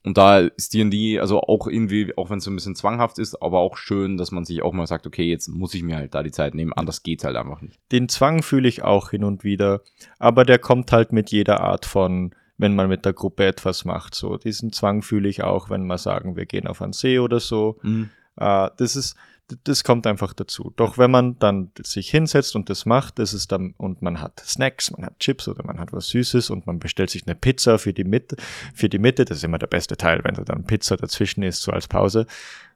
Und 0.02 0.16
da 0.16 0.38
ist 0.38 0.72
D&D, 0.72 1.20
also 1.20 1.40
auch 1.40 1.66
irgendwie, 1.66 2.16
auch 2.16 2.30
wenn 2.30 2.38
es 2.38 2.44
so 2.44 2.50
ein 2.50 2.56
bisschen 2.56 2.74
zwanghaft 2.74 3.18
ist, 3.18 3.40
aber 3.42 3.58
auch 3.58 3.76
schön, 3.76 4.16
dass 4.16 4.30
man 4.30 4.46
sich 4.46 4.62
auch 4.62 4.72
mal 4.72 4.86
sagt, 4.86 5.06
okay, 5.06 5.24
jetzt 5.24 5.48
muss 5.48 5.74
ich 5.74 5.82
mir 5.82 5.96
halt 5.96 6.14
da 6.14 6.22
die 6.22 6.30
Zeit 6.30 6.54
nehmen, 6.54 6.72
anders 6.72 7.02
geht's 7.02 7.22
halt 7.22 7.36
einfach 7.36 7.60
nicht. 7.60 7.78
Den 7.92 8.08
Zwang 8.08 8.42
fühle 8.42 8.68
ich 8.68 8.82
auch 8.82 9.10
hin 9.10 9.24
und 9.24 9.44
wieder, 9.44 9.82
aber 10.18 10.44
der 10.44 10.58
kommt 10.58 10.90
halt 10.90 11.12
mit 11.12 11.30
jeder 11.30 11.60
Art 11.60 11.84
von 11.84 12.34
wenn 12.60 12.74
man 12.74 12.88
mit 12.88 13.04
der 13.04 13.12
Gruppe 13.12 13.46
etwas 13.46 13.84
macht. 13.84 14.14
So 14.14 14.36
diesen 14.36 14.72
Zwang 14.72 15.02
fühle 15.02 15.28
ich 15.28 15.42
auch, 15.42 15.70
wenn 15.70 15.86
wir 15.86 15.98
sagen, 15.98 16.36
wir 16.36 16.46
gehen 16.46 16.66
auf 16.66 16.82
einen 16.82 16.92
See 16.92 17.18
oder 17.18 17.40
so. 17.40 17.78
Mhm. 17.82 18.10
Äh, 18.36 18.70
das 18.76 18.96
ist, 18.96 19.16
das 19.64 19.82
kommt 19.82 20.06
einfach 20.06 20.32
dazu. 20.32 20.72
Doch 20.76 20.98
wenn 20.98 21.10
man 21.10 21.38
dann 21.38 21.72
sich 21.82 22.10
hinsetzt 22.10 22.54
und 22.54 22.70
das 22.70 22.86
macht, 22.86 23.18
das 23.18 23.32
ist 23.34 23.50
dann, 23.50 23.74
und 23.76 24.02
man 24.02 24.20
hat 24.20 24.40
Snacks, 24.40 24.90
man 24.90 25.06
hat 25.06 25.18
Chips 25.18 25.48
oder 25.48 25.64
man 25.64 25.80
hat 25.80 25.92
was 25.92 26.08
Süßes 26.08 26.50
und 26.50 26.66
man 26.66 26.78
bestellt 26.78 27.10
sich 27.10 27.26
eine 27.26 27.34
Pizza 27.34 27.78
für 27.78 27.92
die 27.92 28.04
Mitte, 28.04 28.36
für 28.74 28.88
die 28.88 28.98
Mitte, 28.98 29.24
das 29.24 29.38
ist 29.38 29.44
immer 29.44 29.58
der 29.58 29.66
beste 29.66 29.96
Teil, 29.96 30.20
wenn 30.22 30.34
da 30.34 30.44
dann 30.44 30.64
Pizza 30.64 30.96
dazwischen 30.96 31.42
ist, 31.42 31.62
so 31.62 31.72
als 31.72 31.88
Pause, 31.88 32.26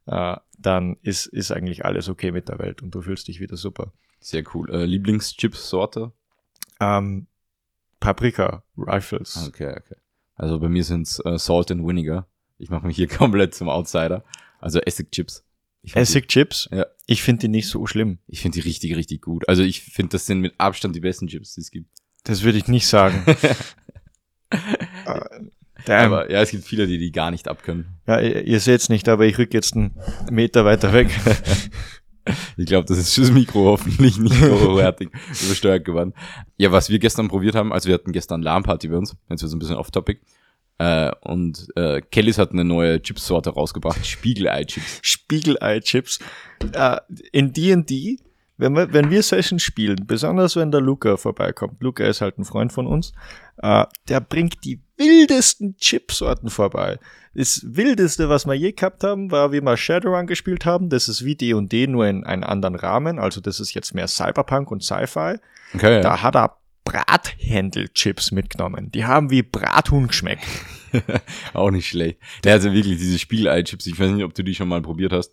äh, 0.07 0.37
dann 0.59 0.97
ist, 1.03 1.27
ist 1.27 1.53
eigentlich 1.53 1.85
alles 1.85 2.09
okay 2.09 2.33
mit 2.33 2.49
der 2.49 2.59
Welt 2.59 2.83
und 2.83 2.95
du 2.95 3.03
fühlst 3.03 3.29
dich 3.29 3.41
wieder 3.41 3.57
super. 3.57 3.93
Sehr 4.21 4.43
cool. 4.55 4.71
Äh, 4.71 4.87
Lieblingschips-Sorte? 4.87 6.13
Ähm, 6.81 7.27
Paprika 8.05 8.63
Rifles. 8.77 9.49
Okay, 9.49 9.71
okay. 9.71 9.97
Also 10.35 10.61
bei 10.61 10.69
mir 10.69 10.85
sind's 10.85 11.21
äh, 11.25 11.39
Salt 11.39 11.71
and 11.71 11.87
Vinegar. 11.87 12.29
Ich 12.59 12.69
mache 12.69 12.87
mich 12.87 12.97
hier 12.97 13.09
komplett 13.19 13.55
zum 13.55 13.71
Outsider. 13.71 14.23
Also 14.61 14.79
Essig-Chips. 14.81 15.43
Essig-Chips? 15.95 16.69
Ja. 16.71 16.87
Ich 17.07 17.23
finde 17.23 17.41
die 17.41 17.49
nicht 17.49 17.69
so 17.69 17.87
schlimm. 17.87 18.19
Ich 18.27 18.43
finde 18.43 18.61
die 18.61 18.69
richtig, 18.69 18.95
richtig 18.95 19.23
gut. 19.23 19.49
Also 19.49 19.63
ich 19.63 19.83
finde, 19.83 20.11
das 20.13 20.27
sind 20.27 20.41
mit 20.41 20.55
Abstand 20.59 20.95
die 20.95 21.01
besten 21.01 21.29
Chips, 21.29 21.55
die 21.55 21.63
es 21.63 21.71
gibt. 21.71 21.89
Das 22.25 22.43
würde 22.43 22.59
ich 22.59 22.69
nicht 22.69 22.87
sagen. 22.87 23.25
uh, 25.07 25.21
aber 25.87 26.31
ja, 26.31 26.43
es 26.43 26.51
gibt 26.51 26.65
viele, 26.65 26.87
die 26.87 26.99
die 26.99 27.11
gar 27.13 27.31
nicht 27.31 27.49
abkönnen. 27.49 27.87
Ja, 28.07 28.21
ihr, 28.21 28.45
ihr 28.45 28.61
seht's 28.61 28.91
nicht, 28.91 29.09
aber 29.09 29.25
ich 29.25 29.39
rück 29.39 29.55
jetzt 29.55 29.77
einen 29.77 29.99
Meter 30.31 30.67
weiter 30.67 30.93
weg. 30.93 31.09
Ich 32.57 32.67
glaube, 32.67 32.87
das 32.87 32.99
ist 32.99 33.15
fürs 33.15 33.31
Mikro 33.31 33.65
hoffentlich 33.67 34.19
nicht 34.19 34.41
hochwertig 34.41 35.11
übersteuert 35.45 35.85
geworden. 35.85 36.15
Ja, 36.57 36.73
was 36.73 36.89
wir 36.89 36.99
gestern 36.99 37.29
probiert 37.29 37.55
haben, 37.55 37.73
also 37.73 37.89
wir 37.89 37.95
hatten 37.95 38.13
gestern 38.13 38.43
LAN-Party 38.43 38.89
bei 38.89 38.97
uns, 38.97 39.17
jetzt 39.29 39.43
wird 39.43 39.51
so 39.51 39.57
ein 39.57 39.59
bisschen 39.59 39.77
off-topic. 39.77 40.21
Äh, 40.79 41.13
und 41.21 41.69
äh, 41.77 42.01
Kellys 42.01 42.39
hat 42.39 42.53
eine 42.53 42.65
neue 42.65 43.01
Chipsorte 43.01 43.51
rausgebracht, 43.51 44.05
Spiegelei-Chips. 44.05 45.01
Spiegelei-Chips. 45.03 46.19
Äh, 46.73 46.97
in 47.33 47.53
D&D, 47.53 48.19
wenn 48.57 48.75
wir, 48.75 48.93
wenn 48.93 49.11
wir 49.11 49.23
Sessions 49.23 49.63
spielen, 49.63 50.07
besonders 50.07 50.57
wenn 50.57 50.71
der 50.71 50.81
Luca 50.81 51.17
vorbeikommt, 51.17 51.83
Luca 51.83 52.05
ist 52.05 52.21
halt 52.21 52.39
ein 52.39 52.45
Freund 52.45 52.73
von 52.73 52.87
uns, 52.87 53.13
äh, 53.59 53.85
der 54.09 54.21
bringt 54.21 54.65
die 54.65 54.81
wildesten 54.97 55.77
Chipsorten 55.77 56.51
vorbei. 56.51 56.99
Das 57.35 57.63
wildeste, 57.67 58.29
was 58.29 58.47
wir 58.47 58.55
je 58.55 58.73
gehabt 58.73 59.03
haben, 59.03 59.33
war, 59.33 59.51
wie 59.53 59.61
wir 59.61 59.77
Shadowrun 59.77 60.29
gespielt 60.29 60.65
haben. 60.65 60.89
Das 60.89 61.09
ist 61.09 61.25
wie 61.25 61.35
D&D, 61.35 61.89
nur 61.89 62.07
in 62.07 62.25
einem 62.25 62.45
anderen 62.45 62.77
Rahmen. 62.77 63.19
Also 63.19 63.41
das 63.41 63.59
ist 63.59 63.75
jetzt 63.75 63.93
mehr 63.93 64.07
Cyberpunk 64.07 64.71
und 64.71 64.85
Sci-Fi. 64.85 65.37
Okay. 65.75 66.01
Da 66.01 66.23
hat 66.23 66.37
er 66.37 66.57
Brathändel-Chips 66.85 68.31
mitgenommen. 68.31 68.93
Die 68.93 69.05
haben 69.05 69.31
wie 69.31 69.43
Brathuhn 69.43 70.07
geschmeckt. 70.07 70.45
Auch 71.55 71.71
nicht 71.71 71.89
schlecht. 71.89 72.19
Ja, 72.45 72.53
also 72.53 72.73
wirklich 72.73 72.99
diese 72.99 73.19
Spiegelei-Chips, 73.19 73.87
ich 73.87 73.99
weiß 73.99 74.13
nicht, 74.13 74.25
ob 74.25 74.35
du 74.35 74.45
die 74.45 74.55
schon 74.55 74.69
mal 74.69 74.83
probiert 74.83 75.13
hast. 75.13 75.33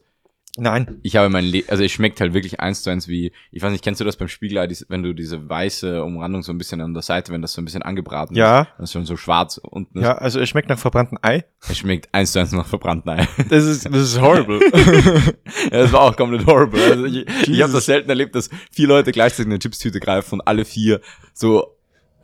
Nein. 0.58 1.00
Ich 1.02 1.16
habe 1.16 1.30
mein 1.30 1.46
Le 1.46 1.64
also 1.68 1.84
es 1.84 1.92
schmeckt 1.92 2.20
halt 2.20 2.34
wirklich 2.34 2.60
eins 2.60 2.84
zu 2.84 2.90
eins 2.90 3.08
wie, 3.08 3.32
ich 3.52 3.62
weiß 3.62 3.72
nicht, 3.72 3.84
kennst 3.84 4.02
du 4.02 4.06
das 4.06 4.18
beim 4.18 4.28
Spiegelei, 4.28 4.68
dies- 4.68 4.86
wenn 4.90 5.02
du 5.02 5.14
diese 5.14 5.48
weiße 5.50 6.04
Umrandung 6.04 6.44
so 6.44 6.52
ein 6.52 6.58
bisschen 6.58 6.82
an 6.82 6.94
der 6.94 7.04
Seite, 7.04 7.32
wenn 7.32 7.42
das 7.42 7.54
so 7.54 7.62
ein 7.62 7.66
bisschen 7.66 7.84
angebraten 7.84 8.36
Ja. 8.36 8.62
ist, 8.64 8.70
das 8.78 8.84
ist 8.90 8.92
schon 8.94 9.06
so 9.06 9.16
schwarz 9.16 9.58
unten 9.64 10.00
ist. 10.00 10.04
Ja, 10.04 10.18
also 10.18 10.40
es 10.40 10.50
schmeckt 10.50 10.68
nach 10.70 10.78
verbranntem 10.80 11.18
Ei. 11.22 11.46
Es 11.70 11.78
schmeckt 11.78 12.14
eins 12.14 12.34
zu 12.34 12.40
eins 12.40 12.52
nach 12.52 12.68
verbrannten 12.68 13.10
Ei. 13.12 13.28
Das 13.50 13.64
ist, 13.66 13.86
das 13.86 13.96
ist 14.02 14.20
horrible. 14.22 14.60
ja, 14.76 15.70
das 15.70 15.92
war 15.94 16.02
auch 16.02 16.16
komplett 16.18 16.46
horrible. 16.46 16.82
Also 16.84 17.06
ich 17.06 17.16
ich 17.28 17.28
habe 17.30 17.52
Jesus. 17.52 17.72
das 17.74 17.86
selten 17.86 18.10
erlebt, 18.10 18.36
dass 18.36 18.50
vier 18.72 18.88
Leute 18.88 19.12
gleichzeitig 19.12 19.46
eine 19.50 19.60
Chipstüte 19.60 20.00
greifen 20.00 20.36
und 20.36 20.42
alle 20.48 20.66
vier 20.66 21.00
so 21.34 21.78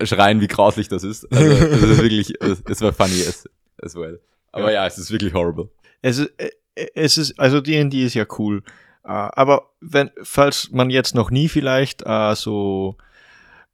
schreien, 0.04 0.42
wie 0.42 0.48
grauslich 0.48 0.88
das 0.90 1.04
ist. 1.04 1.32
Also 1.32 1.50
das 1.66 1.82
ist 1.90 2.02
wirklich, 2.02 2.34
es, 2.42 2.82
war 2.82 2.94
funny 2.94 3.22
as, 3.28 3.50
as 3.82 3.96
well. 3.96 4.20
Aber 4.52 4.72
ja. 4.72 4.86
es 4.86 4.98
ist 4.98 5.12
wirklich 5.12 5.34
horrible. 5.34 5.70
äh, 6.02 6.50
es 6.96 7.18
ist, 7.18 7.40
also 7.40 7.62
D&D 7.62 8.04
ist 8.04 8.14
ja 8.14 8.26
cool. 8.38 8.64
Äh, 9.04 9.10
aber 9.10 9.70
wenn, 9.80 10.12
falls 10.24 10.72
man 10.72 10.90
jetzt 10.90 11.16
noch 11.16 11.32
nie 11.32 11.50
vielleicht 11.50 12.04
äh, 12.06 12.36
so 12.36 12.98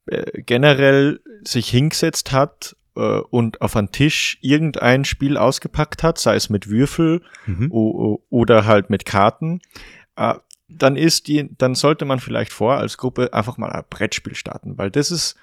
äh, 0.06 0.42
generell 0.44 1.22
sich 1.44 1.70
hingesetzt 1.70 2.32
hat 2.32 2.76
äh, 2.96 3.00
und 3.02 3.62
auf 3.62 3.76
einen 3.76 3.92
Tisch 3.92 4.38
irgendein 4.42 5.06
Spiel 5.06 5.38
ausgepackt 5.38 6.04
hat, 6.04 6.18
sei 6.20 6.36
es 6.36 6.50
mit 6.50 6.70
Würfel 6.70 7.22
Mhm. 7.46 7.70
oder 8.30 8.66
halt 8.66 8.90
mit 8.90 9.06
Karten, 9.06 9.62
äh, 10.16 10.36
dann 10.70 10.96
ist 10.96 11.28
die, 11.28 11.50
dann 11.58 11.76
sollte 11.76 12.06
man 12.06 12.20
vielleicht 12.20 12.52
vor 12.52 12.78
als 12.78 12.98
Gruppe 12.98 13.34
einfach 13.34 13.58
mal 13.58 13.72
ein 13.72 13.84
Brettspiel 13.90 14.36
starten, 14.36 14.78
weil 14.78 14.90
das 14.92 15.12
ist 15.12 15.36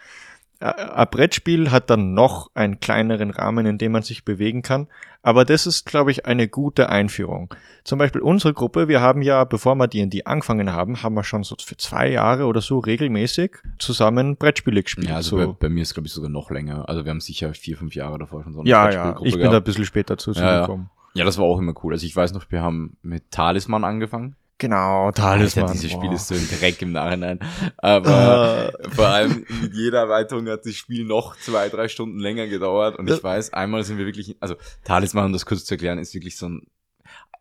ein 0.60 1.08
Brettspiel 1.10 1.70
hat 1.70 1.88
dann 1.88 2.12
noch 2.12 2.50
einen 2.54 2.80
kleineren 2.80 3.30
Rahmen, 3.30 3.64
in 3.66 3.78
dem 3.78 3.92
man 3.92 4.02
sich 4.02 4.24
bewegen 4.24 4.62
kann. 4.62 4.88
Aber 5.22 5.44
das 5.44 5.66
ist, 5.66 5.86
glaube 5.86 6.10
ich, 6.10 6.26
eine 6.26 6.48
gute 6.48 6.88
Einführung. 6.88 7.54
Zum 7.84 7.98
Beispiel 7.98 8.20
unsere 8.20 8.54
Gruppe, 8.54 8.88
wir 8.88 9.00
haben 9.00 9.22
ja, 9.22 9.44
bevor 9.44 9.74
wir 9.74 9.88
D&D 9.88 10.24
angefangen 10.24 10.72
haben, 10.72 11.02
haben 11.02 11.14
wir 11.14 11.24
schon 11.24 11.44
so 11.44 11.56
für 11.62 11.76
zwei 11.76 12.10
Jahre 12.10 12.44
oder 12.44 12.60
so 12.60 12.78
regelmäßig 12.78 13.56
zusammen 13.78 14.36
Brettspiele 14.36 14.82
gespielt. 14.82 15.08
Ja, 15.08 15.16
also 15.16 15.36
bei, 15.36 15.44
so. 15.44 15.56
bei 15.58 15.68
mir 15.68 15.82
ist 15.82 15.94
glaube 15.94 16.06
ich 16.06 16.12
sogar 16.12 16.30
noch 16.30 16.50
länger. 16.50 16.88
Also 16.88 17.04
wir 17.04 17.10
haben 17.10 17.20
sicher 17.20 17.52
vier, 17.54 17.76
fünf 17.76 17.94
Jahre 17.94 18.18
davor 18.18 18.42
schon 18.44 18.52
so 18.52 18.60
eine 18.60 18.68
ja, 18.68 18.90
ja, 18.90 19.16
ich 19.22 19.32
bin 19.32 19.40
da 19.40 19.46
ein 19.46 19.50
gehabt. 19.50 19.64
bisschen 19.66 19.84
später 19.84 20.16
dazu 20.16 20.32
Ja, 20.32 20.40
ja. 20.42 20.60
gekommen. 20.60 20.90
Ja, 21.14 21.24
das 21.24 21.38
war 21.38 21.44
auch 21.44 21.58
immer 21.58 21.74
cool. 21.82 21.92
Also 21.92 22.06
ich 22.06 22.14
weiß 22.14 22.32
noch, 22.32 22.50
wir 22.50 22.62
haben 22.62 22.96
mit 23.02 23.30
Talisman 23.30 23.84
angefangen. 23.84 24.36
Genau, 24.60 25.10
Talisman. 25.10 25.64
Alter, 25.64 25.72
dieses 25.72 25.90
Spiel 25.90 26.10
Boah. 26.10 26.14
ist 26.14 26.28
so 26.28 26.34
ein 26.34 26.48
Dreck 26.60 26.82
im 26.82 26.92
Nachhinein. 26.92 27.40
Aber 27.78 28.74
vor 28.94 29.06
allem 29.06 29.46
mit 29.62 29.72
jeder 29.72 30.00
Erweiterung 30.00 30.46
hat 30.48 30.66
das 30.66 30.74
Spiel 30.74 31.06
noch 31.06 31.34
zwei, 31.38 31.70
drei 31.70 31.88
Stunden 31.88 32.18
länger 32.20 32.46
gedauert. 32.46 32.98
Und 32.98 33.08
ich 33.08 33.24
weiß, 33.24 33.54
einmal 33.54 33.82
sind 33.84 33.96
wir 33.96 34.04
wirklich, 34.04 34.36
also 34.38 34.56
Talisman, 34.84 35.24
um 35.24 35.32
das 35.32 35.46
kurz 35.46 35.64
zu 35.64 35.74
erklären, 35.74 35.98
ist 35.98 36.12
wirklich 36.12 36.36
so 36.36 36.50
ein, 36.50 36.66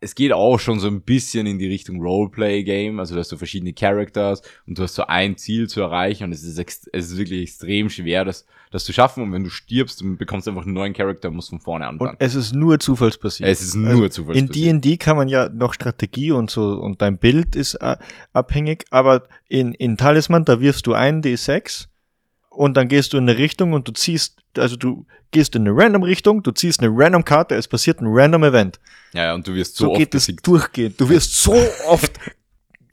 es 0.02 0.16
geht 0.16 0.32
auch 0.32 0.60
schon 0.60 0.80
so 0.80 0.88
ein 0.88 1.02
bisschen 1.02 1.45
in 1.45 1.60
die 1.60 1.68
Richtung 1.68 2.02
Roleplay-Game. 2.02 3.00
Also 3.00 3.16
du 3.16 3.20
hast 3.20 3.30
so 3.30 3.38
verschiedene 3.38 3.74
Characters 3.74 4.41
und 4.66 4.78
du 4.78 4.84
hast 4.84 4.95
so 4.95 5.04
ein 5.06 5.36
Ziel 5.38 5.68
zu 5.68 5.82
erreichen 5.82 6.26
und 6.26 6.32
es 6.32 6.43
ist, 6.43 6.60
es 6.93 7.12
ist 7.12 7.18
wirklich 7.18 7.41
extrem 7.41 7.89
schwer, 7.89 8.24
das, 8.24 8.45
das 8.72 8.86
zu 8.86 8.93
schaffen. 8.93 9.24
Und 9.24 9.34
wenn 9.34 9.43
du 9.43 9.50
stirbst, 9.50 10.02
dann 10.02 10.18
bekommst 10.18 10.47
du 10.47 10.52
einfach 10.52 10.64
einen 10.64 10.74
neuen 10.74 10.93
Charakter 10.93 11.28
und 11.28 11.36
musst 11.36 11.50
von 11.50 11.60
vorne 11.60 11.88
anfangen. 11.88 12.12
Und 12.12 12.18
es 12.20 12.36
ist 12.36 12.56
nur 12.56 12.80
zufallsbasiert. 12.80 13.50
es 13.50 13.62
ist 13.62 13.76
nur 13.76 13.89
Also, 13.89 14.10
Zufall. 14.10 14.38
In 14.38 14.47
D&D 14.47 14.97
kann 14.97 15.18
man 15.18 15.28
ja 15.28 15.50
noch 15.50 15.74
Strategie 15.74 16.32
und 16.32 16.50
so 16.50 16.80
und 16.80 17.02
dein 17.02 17.18
Bild 17.18 17.56
ist 17.56 17.76
äh, 17.76 17.97
abhängig, 18.32 18.86
aber 18.91 19.28
in, 19.47 19.74
in 19.74 19.97
Talisman, 19.97 20.45
da 20.45 20.62
wirfst 20.62 20.88
du 20.88 20.93
einen 20.93 21.22
D6 21.22 21.88
und 22.50 22.76
dann 22.76 22.88
gehst 22.88 23.14
du 23.14 23.18
in 23.18 23.30
eine 23.30 23.38
Richtung 23.38 23.74
und 23.74 23.88
du 23.88 23.91
ziehst, 23.91 24.38
also 24.58 24.76
du 24.76 25.06
gehst 25.32 25.56
in 25.56 25.68
eine 25.68 25.76
random 25.76 26.04
Richtung, 26.04 26.43
du 26.43 26.52
ziehst 26.52 26.82
eine 26.82 26.91
random 26.91 27.24
Karte, 27.24 27.56
es 27.56 27.68
passiert 27.68 28.02
ein 28.02 28.08
random 28.10 28.43
Event. 28.43 28.80
Ja, 29.14 29.34
und 29.34 29.47
du 29.47 29.54
wirst 29.54 29.76
so, 29.76 29.86
So, 29.86 29.91
oft 29.91 30.00
geht 30.00 30.16
es 30.16 30.28
durchgehend. 30.43 31.00
Du 31.00 31.10
wirst 31.10 31.34
so 31.36 31.54
oft 31.88 32.20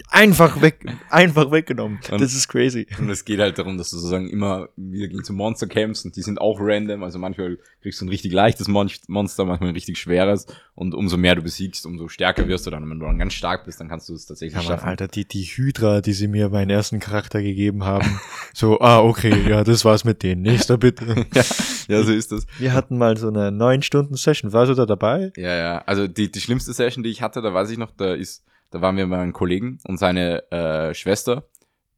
einfach 0.08 0.60
weg, 0.60 0.86
einfach 1.10 1.50
weggenommen. 1.50 1.98
Und- 2.10 2.20
das 2.20 2.34
ist 2.34 2.48
crazy. 2.48 2.86
Und 2.98 3.10
es 3.10 3.24
geht 3.24 3.40
halt 3.40 3.58
darum, 3.58 3.78
dass 3.78 3.90
du 3.90 3.96
sozusagen 3.96 4.28
immer 4.28 4.68
wieder 4.76 5.08
gegen 5.08 5.24
so 5.24 5.32
Monster 5.32 5.66
kämpfst 5.66 6.04
und 6.04 6.16
die 6.16 6.22
sind 6.22 6.40
auch 6.40 6.58
random. 6.60 7.02
Also 7.02 7.18
manchmal 7.18 7.58
kriegst 7.82 8.00
du 8.00 8.06
ein 8.06 8.08
richtig 8.08 8.32
leichtes 8.32 8.68
Mon 8.68 8.90
Monster, 9.08 9.44
manchmal 9.44 9.70
ein 9.70 9.74
richtig 9.74 9.98
schweres. 9.98 10.46
Und 10.74 10.94
umso 10.94 11.16
mehr 11.16 11.34
du 11.34 11.42
besiegst, 11.42 11.86
umso 11.86 12.08
stärker 12.08 12.48
wirst 12.48 12.66
du 12.66 12.70
dann. 12.70 12.82
Und 12.82 12.90
wenn 12.90 13.00
du 13.00 13.06
dann 13.06 13.18
ganz 13.18 13.32
stark 13.34 13.64
bist, 13.64 13.80
dann 13.80 13.88
kannst 13.88 14.08
du 14.08 14.14
es 14.14 14.26
tatsächlich 14.26 14.56
Ja, 14.62 14.62
schaffen. 14.62 14.86
Alter, 14.88 15.08
die, 15.08 15.26
die 15.26 15.42
Hydra, 15.44 16.00
die 16.00 16.12
sie 16.12 16.28
mir 16.28 16.48
meinen 16.50 16.70
ersten 16.70 17.00
Charakter 17.00 17.42
gegeben 17.42 17.84
haben. 17.84 18.20
so, 18.54 18.80
ah, 18.80 19.00
okay, 19.00 19.48
ja, 19.48 19.64
das 19.64 19.84
war's 19.84 20.04
mit 20.04 20.22
denen. 20.22 20.42
Nächster 20.42 20.78
bitte. 20.78 21.26
ja, 21.34 21.42
ja, 21.88 22.02
so 22.02 22.12
ist 22.12 22.32
das. 22.32 22.46
Wir 22.58 22.72
hatten 22.72 22.98
mal 22.98 23.16
so 23.16 23.28
eine 23.28 23.50
neun 23.52 23.82
Stunden 23.82 24.16
Session. 24.16 24.52
Warst 24.52 24.70
du 24.70 24.74
da 24.74 24.86
dabei? 24.86 25.32
Ja, 25.36 25.54
ja. 25.54 25.78
Also 25.86 26.06
die, 26.06 26.30
die 26.30 26.40
schlimmste 26.40 26.72
Session, 26.72 27.02
die 27.02 27.10
ich 27.10 27.22
hatte, 27.22 27.40
da 27.42 27.52
weiß 27.54 27.70
ich 27.70 27.78
noch, 27.78 27.90
da 27.96 28.14
ist, 28.14 28.44
da 28.70 28.80
waren 28.80 28.96
wir 28.96 29.06
bei 29.06 29.18
einem 29.18 29.32
Kollegen 29.32 29.78
und 29.86 29.98
seine 29.98 30.50
äh, 30.50 30.94
Schwester 30.94 31.44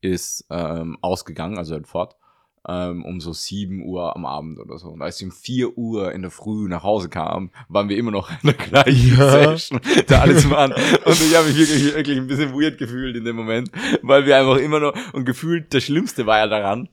ist 0.00 0.46
ähm, 0.50 0.98
ausgegangen, 1.00 1.58
also 1.58 1.74
halt 1.74 1.88
fort, 1.88 2.16
ähm, 2.68 3.04
um 3.04 3.20
so 3.20 3.32
7 3.32 3.82
Uhr 3.84 4.14
am 4.14 4.26
Abend 4.26 4.58
oder 4.60 4.78
so. 4.78 4.88
Und 4.90 5.02
als 5.02 5.18
sie 5.18 5.24
um 5.24 5.32
4 5.32 5.76
Uhr 5.76 6.12
in 6.12 6.22
der 6.22 6.30
Früh 6.30 6.68
nach 6.68 6.82
Hause 6.82 7.08
kam, 7.08 7.50
waren 7.68 7.88
wir 7.88 7.96
immer 7.96 8.10
noch 8.10 8.30
in 8.30 8.36
der 8.44 8.54
gleichen 8.54 9.16
Ja. 9.18 9.30
Session. 9.30 9.80
Da 10.06 10.20
alles 10.20 10.48
waren. 10.50 10.72
Und 10.72 11.20
ich 11.20 11.34
habe 11.36 11.48
mich 11.48 11.56
wirklich, 11.56 11.94
wirklich 11.94 12.18
ein 12.18 12.26
bisschen 12.26 12.52
weird 12.52 12.78
gefühlt 12.78 13.16
in 13.16 13.24
dem 13.24 13.36
Moment, 13.36 13.70
weil 14.02 14.26
wir 14.26 14.36
einfach 14.38 14.56
immer 14.56 14.80
noch, 14.80 14.94
und 15.14 15.24
gefühlt, 15.24 15.72
das 15.74 15.84
Schlimmste 15.84 16.26
war 16.26 16.38
ja 16.38 16.46
daran, 16.46 16.88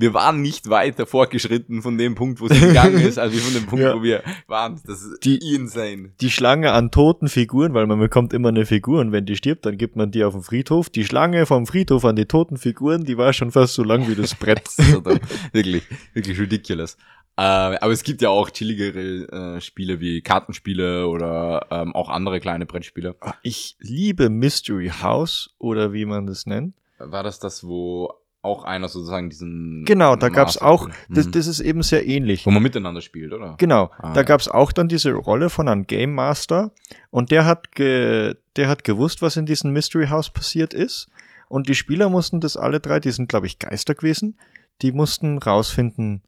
wir 0.00 0.14
waren 0.14 0.40
nicht 0.40 0.70
weiter 0.70 1.06
fortgeschritten 1.06 1.82
von 1.82 1.98
dem 1.98 2.14
Punkt, 2.14 2.40
wo 2.40 2.48
sie 2.48 2.58
gegangen 2.58 2.98
ist, 3.06 3.18
als 3.18 3.32
wie 3.34 3.38
von 3.38 3.52
dem 3.54 3.66
Punkt, 3.66 3.84
Ja. 3.84 3.94
wo 3.94 4.02
wir 4.02 4.22
waren. 4.46 4.80
Das 4.86 5.02
ist 5.02 5.24
Die- 5.24 5.54
insane. 5.54 6.12
Die 6.20 6.30
Schlange 6.30 6.72
an 6.72 6.90
toten 6.90 7.28
Figuren, 7.28 7.74
weil 7.74 7.86
man 7.86 7.98
bekommt 8.00 8.32
immer 8.32 8.48
eine 8.48 8.66
Figur 8.66 9.00
und 9.00 9.12
wenn 9.12 9.26
die 9.26 9.36
stirbt, 9.36 9.66
dann 9.66 9.76
gibt 9.76 9.96
man 9.96 10.10
die 10.10 10.24
auf 10.24 10.32
den 10.34 10.42
Friedhof. 10.42 10.88
Die 10.90 11.04
Schlange 11.04 11.44
vom 11.46 11.66
Friedhof 11.66 12.04
an 12.04 12.16
die 12.16 12.24
toten 12.26 12.56
Figuren, 12.56 13.04
die 13.04 13.18
war 13.18 13.32
schon 13.32 13.50
fast 13.50 13.74
so 13.74 13.84
lang 13.84 14.08
wie 14.08 14.14
das 14.14 14.34
Brett. 14.34 14.66
So 14.90 15.00
dumm. 15.00 15.20
wirklich, 15.52 15.82
wirklich 16.14 16.38
ridiculous. 16.40 16.96
Äh, 17.36 17.42
aber 17.42 17.92
es 17.92 18.02
gibt 18.02 18.22
ja 18.22 18.28
auch 18.28 18.50
chilligere 18.50 19.56
äh, 19.56 19.60
Spiele 19.60 20.00
wie 20.00 20.20
Kartenspiele 20.20 21.06
oder 21.06 21.66
ähm, 21.70 21.94
auch 21.94 22.08
andere 22.08 22.40
kleine 22.40 22.66
Brettspiele. 22.66 23.14
Ich 23.42 23.76
liebe 23.78 24.28
Mystery 24.30 24.90
House 25.02 25.50
oder 25.58 25.92
wie 25.92 26.04
man 26.06 26.26
das 26.26 26.44
nennt. 26.46 26.74
War 26.98 27.22
das 27.22 27.38
das, 27.38 27.64
wo 27.64 28.12
auch 28.42 28.64
einer 28.64 28.88
sozusagen 28.88 29.28
diesen 29.28 29.84
Genau, 29.84 30.16
da 30.16 30.28
gab's 30.30 30.54
Master- 30.54 30.66
auch, 30.66 30.88
das, 31.10 31.26
Mhm. 31.26 31.32
das 31.32 31.46
ist 31.46 31.60
eben 31.60 31.82
sehr 31.82 32.06
ähnlich. 32.06 32.46
wo 32.46 32.50
man 32.50 32.62
miteinander 32.62 33.00
spielt, 33.02 33.32
oder? 33.32 33.54
Genau, 33.58 33.90
Ah, 33.98 34.12
da 34.14 34.20
ja. 34.20 34.22
gab's 34.22 34.48
auch 34.48 34.72
dann 34.72 34.88
diese 34.88 35.12
Rolle 35.12 35.50
von 35.50 35.68
einem 35.68 35.86
Game 35.86 36.14
Master 36.14 36.72
und 37.10 37.30
der 37.30 37.44
hat, 37.44 37.72
ge, 37.72 38.34
der 38.56 38.68
hat 38.68 38.84
gewusst, 38.84 39.20
was 39.22 39.36
in 39.36 39.44
diesem 39.46 39.72
Mystery 39.72 40.06
House 40.08 40.30
passiert 40.30 40.72
ist 40.72 41.08
und 41.48 41.68
die 41.68 41.74
Spieler 41.74 42.08
mussten 42.08 42.40
das 42.40 42.56
alle 42.56 42.80
drei, 42.80 42.98
die 43.00 43.10
sind 43.10 43.28
glaube 43.28 43.46
ich 43.46 43.58
Geister 43.58 43.94
gewesen, 43.94 44.38
die 44.82 44.92
mussten 44.92 45.36
rausfinden, 45.36 46.22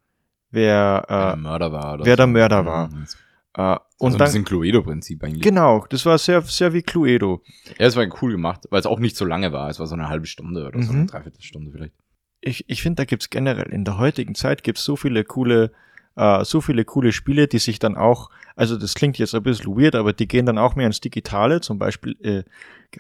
wer, 0.51 1.05
Wer 1.09 1.17
der 1.27 1.33
äh, 1.35 1.37
Mörder 1.37 1.73
war. 1.73 1.99
Wer 2.05 2.17
der 2.17 2.27
so. 2.27 2.31
Mörder 2.33 2.67
war. 2.67 2.89
Mhm. 2.89 3.07
äh, 3.57 3.63
Und 3.73 3.79
und 3.99 4.11
so 4.11 4.17
ein 4.17 4.19
dann, 4.19 4.27
bisschen 4.27 4.45
Cluedo-Prinzip 4.45 5.25
eigentlich. 5.25 5.43
genau, 5.43 5.87
das 5.89 6.05
war 6.05 6.19
sehr, 6.19 6.43
sehr 6.43 6.75
wie 6.75 6.83
Cluedo. 6.83 7.43
Ja, 7.79 7.87
es 7.87 7.97
war 7.97 8.07
cool 8.21 8.33
gemacht, 8.33 8.67
weil 8.71 8.81
es 8.81 8.87
auch 8.87 8.99
nicht 8.99 9.17
so 9.17 9.25
lange 9.25 9.53
war. 9.53 9.71
Es 9.71 9.79
war 9.79 9.87
so 9.87 9.95
eine 9.95 10.09
halbe 10.11 10.27
Stunde 10.27 10.67
oder 10.67 10.83
so, 10.83 10.93
Mhm. 10.93 10.99
eine 10.99 11.07
Dreiviertelstunde 11.07 11.71
vielleicht. 11.71 11.95
Ich, 12.43 12.65
ich 12.69 12.83
finde, 12.83 12.97
da 12.97 13.05
gibt's 13.05 13.31
generell, 13.31 13.73
in 13.73 13.85
der 13.85 13.99
heutigen 13.99 14.35
Zeit 14.35 14.63
gibt's 14.63 14.85
so 14.85 14.97
viele 14.97 15.25
coole, 15.25 15.71
äh, 16.17 16.45
so 16.45 16.61
viele 16.61 16.85
coole 16.85 17.13
Spiele, 17.13 17.47
die 17.47 17.59
sich 17.59 17.79
dann 17.79 17.97
auch, 17.97 18.31
also 18.57 18.77
das 18.77 18.95
klingt 18.95 19.17
jetzt 19.19 19.35
ein 19.35 19.43
bisschen 19.43 19.77
weird, 19.77 19.95
aber 19.95 20.13
die 20.13 20.29
gehen 20.29 20.45
dann 20.45 20.59
auch 20.59 20.75
mehr 20.75 20.87
ins 20.87 21.01
Digitale. 21.01 21.61
Zum 21.61 21.79
Beispiel 21.79 22.17
äh, 22.21 22.43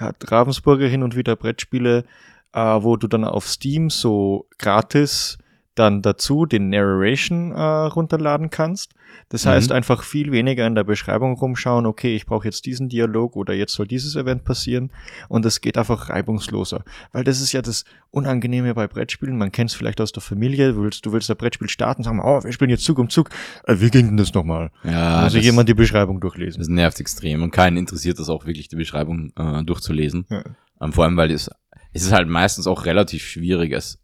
hat 0.01 0.30
Ravensburger 0.30 0.86
hin 0.86 1.03
und 1.03 1.16
wieder 1.16 1.36
Brettspiele, 1.36 2.05
äh, 2.53 2.59
wo 2.61 2.97
du 2.97 3.09
dann 3.09 3.24
auf 3.24 3.49
Steam 3.49 3.90
so 3.90 4.47
gratis 4.59 5.38
dann 5.74 6.02
dazu 6.02 6.44
den 6.46 6.68
Narration 6.68 7.52
äh, 7.52 7.60
runterladen 7.60 8.50
kannst. 8.50 8.92
Das 9.28 9.44
Mhm. 9.44 9.50
heißt 9.50 9.72
einfach 9.72 10.02
viel 10.02 10.32
weniger 10.32 10.66
in 10.66 10.74
der 10.74 10.84
Beschreibung 10.84 11.34
rumschauen, 11.38 11.86
okay, 11.86 12.14
ich 12.14 12.26
brauche 12.26 12.46
jetzt 12.46 12.66
diesen 12.66 12.88
Dialog 12.88 13.36
oder 13.36 13.54
jetzt 13.54 13.72
soll 13.74 13.86
dieses 13.86 14.16
Event 14.16 14.44
passieren 14.44 14.90
und 15.28 15.44
es 15.46 15.60
geht 15.60 15.78
einfach 15.78 16.08
reibungsloser. 16.10 16.84
Weil 17.12 17.24
das 17.24 17.40
ist 17.40 17.52
ja 17.52 17.62
das 17.62 17.84
Unangenehme 18.10 18.74
bei 18.74 18.86
Brettspielen, 18.86 19.36
man 19.38 19.52
kennt 19.52 19.70
es 19.70 19.76
vielleicht 19.76 20.00
aus 20.00 20.12
der 20.12 20.22
Familie, 20.22 20.72
du 20.72 20.82
willst, 20.82 21.04
du 21.06 21.12
willst 21.12 21.28
das 21.30 21.36
Brettspiel 21.36 21.68
starten, 21.68 22.02
sagen, 22.02 22.20
oh, 22.22 22.42
wir 22.42 22.52
spielen 22.52 22.70
jetzt 22.70 22.84
Zug 22.84 22.98
um 22.98 23.08
Zug. 23.08 23.30
Äh, 23.64 23.76
wie 23.80 23.90
ging 23.90 24.08
denn 24.08 24.16
das 24.18 24.34
nochmal? 24.34 24.70
Ja, 24.84 25.20
also 25.20 25.38
jemand 25.38 25.68
die 25.68 25.74
Beschreibung 25.74 26.20
durchlesen. 26.20 26.58
das 26.60 26.68
nervt 26.68 27.00
extrem 27.00 27.42
und 27.42 27.50
keinen 27.50 27.76
interessiert 27.78 28.18
das 28.18 28.28
auch 28.28 28.44
wirklich, 28.46 28.68
die 28.68 28.76
Beschreibung 28.76 29.32
äh, 29.36 29.62
durchzulesen. 29.64 30.26
Ja. 30.28 30.42
Ähm, 30.80 30.92
vor 30.92 31.04
allem, 31.04 31.16
weil 31.16 31.30
es, 31.30 31.50
es 31.92 32.02
ist 32.02 32.12
halt 32.12 32.28
meistens 32.28 32.66
auch 32.66 32.84
relativ 32.86 33.24
schwierig, 33.24 33.72
es 33.72 33.98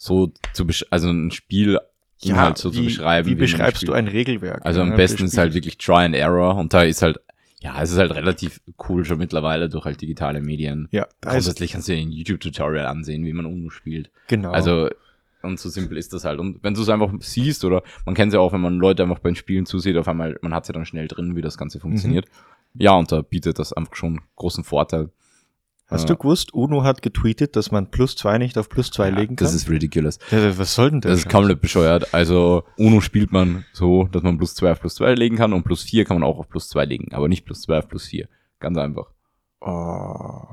so 0.00 0.32
zu 0.54 0.66
besch 0.66 0.86
also 0.88 1.10
ein 1.10 1.30
Spiel 1.30 1.78
Inhalt 2.22 2.56
so 2.56 2.70
zu 2.70 2.80
wie, 2.80 2.84
beschreiben. 2.86 3.26
Wie 3.28 3.32
man 3.32 3.40
beschreibst 3.40 3.86
du 3.86 3.92
ein 3.92 4.08
Regelwerk? 4.08 4.64
Also 4.64 4.80
am 4.80 4.88
innerhalb 4.88 5.02
besten 5.02 5.24
ist 5.26 5.36
halt 5.36 5.52
wirklich 5.52 5.76
Try 5.76 6.04
and 6.04 6.14
Error 6.14 6.56
und 6.56 6.72
da 6.72 6.82
ist 6.82 7.02
halt, 7.02 7.18
ja, 7.60 7.80
es 7.82 7.92
ist 7.92 7.98
halt 7.98 8.12
relativ 8.12 8.62
cool 8.88 9.04
schon 9.04 9.18
mittlerweile 9.18 9.68
durch 9.68 9.84
halt 9.84 10.00
digitale 10.00 10.40
Medien. 10.40 10.88
Ja, 10.90 11.06
Grundsätzlich 11.20 11.72
kannst 11.72 11.88
du 11.88 11.92
dir 11.92 12.00
ein 12.00 12.10
YouTube-Tutorial 12.12 12.86
ansehen, 12.86 13.24
wie 13.26 13.32
man 13.34 13.44
UNO 13.44 13.68
spielt. 13.68 14.10
genau. 14.26 14.52
Also, 14.52 14.88
und 15.42 15.60
so 15.60 15.68
simpel 15.68 15.98
ist 15.98 16.14
das 16.14 16.24
halt. 16.24 16.38
Und 16.38 16.62
wenn 16.62 16.74
du 16.74 16.80
es 16.80 16.88
einfach 16.88 17.12
siehst, 17.20 17.64
oder 17.64 17.82
man 18.06 18.14
kennt 18.14 18.28
es 18.28 18.34
ja 18.34 18.40
auch, 18.40 18.52
wenn 18.54 18.60
man 18.60 18.78
Leute 18.78 19.02
einfach 19.02 19.18
beim 19.20 19.34
Spielen 19.34 19.66
zusieht, 19.66 19.96
auf 19.96 20.08
einmal, 20.08 20.38
man 20.42 20.54
hat 20.54 20.66
ja 20.68 20.74
dann 20.74 20.84
schnell 20.86 21.08
drin, 21.08 21.36
wie 21.36 21.42
das 21.42 21.58
Ganze 21.58 21.80
funktioniert. 21.80 22.26
Mhm. 22.74 22.80
Ja, 22.82 22.92
und 22.92 23.10
da 23.12 23.22
bietet 23.22 23.58
das 23.58 23.72
einfach 23.72 23.94
schon 23.94 24.20
großen 24.36 24.64
Vorteil. 24.64 25.10
Hast 25.90 26.04
äh, 26.04 26.06
du 26.08 26.16
gewusst, 26.16 26.54
UNO 26.54 26.84
hat 26.84 27.02
getweetet, 27.02 27.56
dass 27.56 27.70
man 27.70 27.90
plus 27.90 28.14
zwei 28.16 28.38
nicht 28.38 28.56
auf 28.56 28.68
plus 28.68 28.90
zwei 28.90 29.08
Ja, 29.08 29.16
legen 29.16 29.36
kann? 29.36 29.44
das 29.44 29.54
ist 29.54 29.68
ridiculous. 29.68 30.18
Ja, 30.30 30.56
was 30.58 30.74
soll 30.74 30.90
denn 30.90 31.00
das? 31.00 31.10
Das 31.10 31.18
ist 31.20 31.28
komplett 31.28 31.60
bescheuert. 31.60 32.14
Also 32.14 32.64
UNO 32.76 33.00
spielt 33.00 33.32
man 33.32 33.64
so, 33.72 34.04
dass 34.12 34.22
man 34.22 34.38
plus 34.38 34.54
zwei 34.54 34.72
auf 34.72 34.80
plus 34.80 34.94
zwei 34.94 35.14
legen 35.14 35.36
kann 35.36 35.52
und 35.52 35.64
plus 35.64 35.82
vier 35.82 36.04
kann 36.04 36.18
man 36.18 36.28
auch 36.28 36.38
auf 36.38 36.48
plus 36.48 36.68
zwei 36.68 36.84
legen, 36.84 37.12
aber 37.12 37.28
nicht 37.28 37.44
plus 37.44 37.62
zwei 37.62 37.78
auf 37.78 37.88
plus 37.88 38.06
vier. 38.06 38.28
Ganz 38.60 38.76
einfach. 38.78 39.06
Oh, 39.60 40.46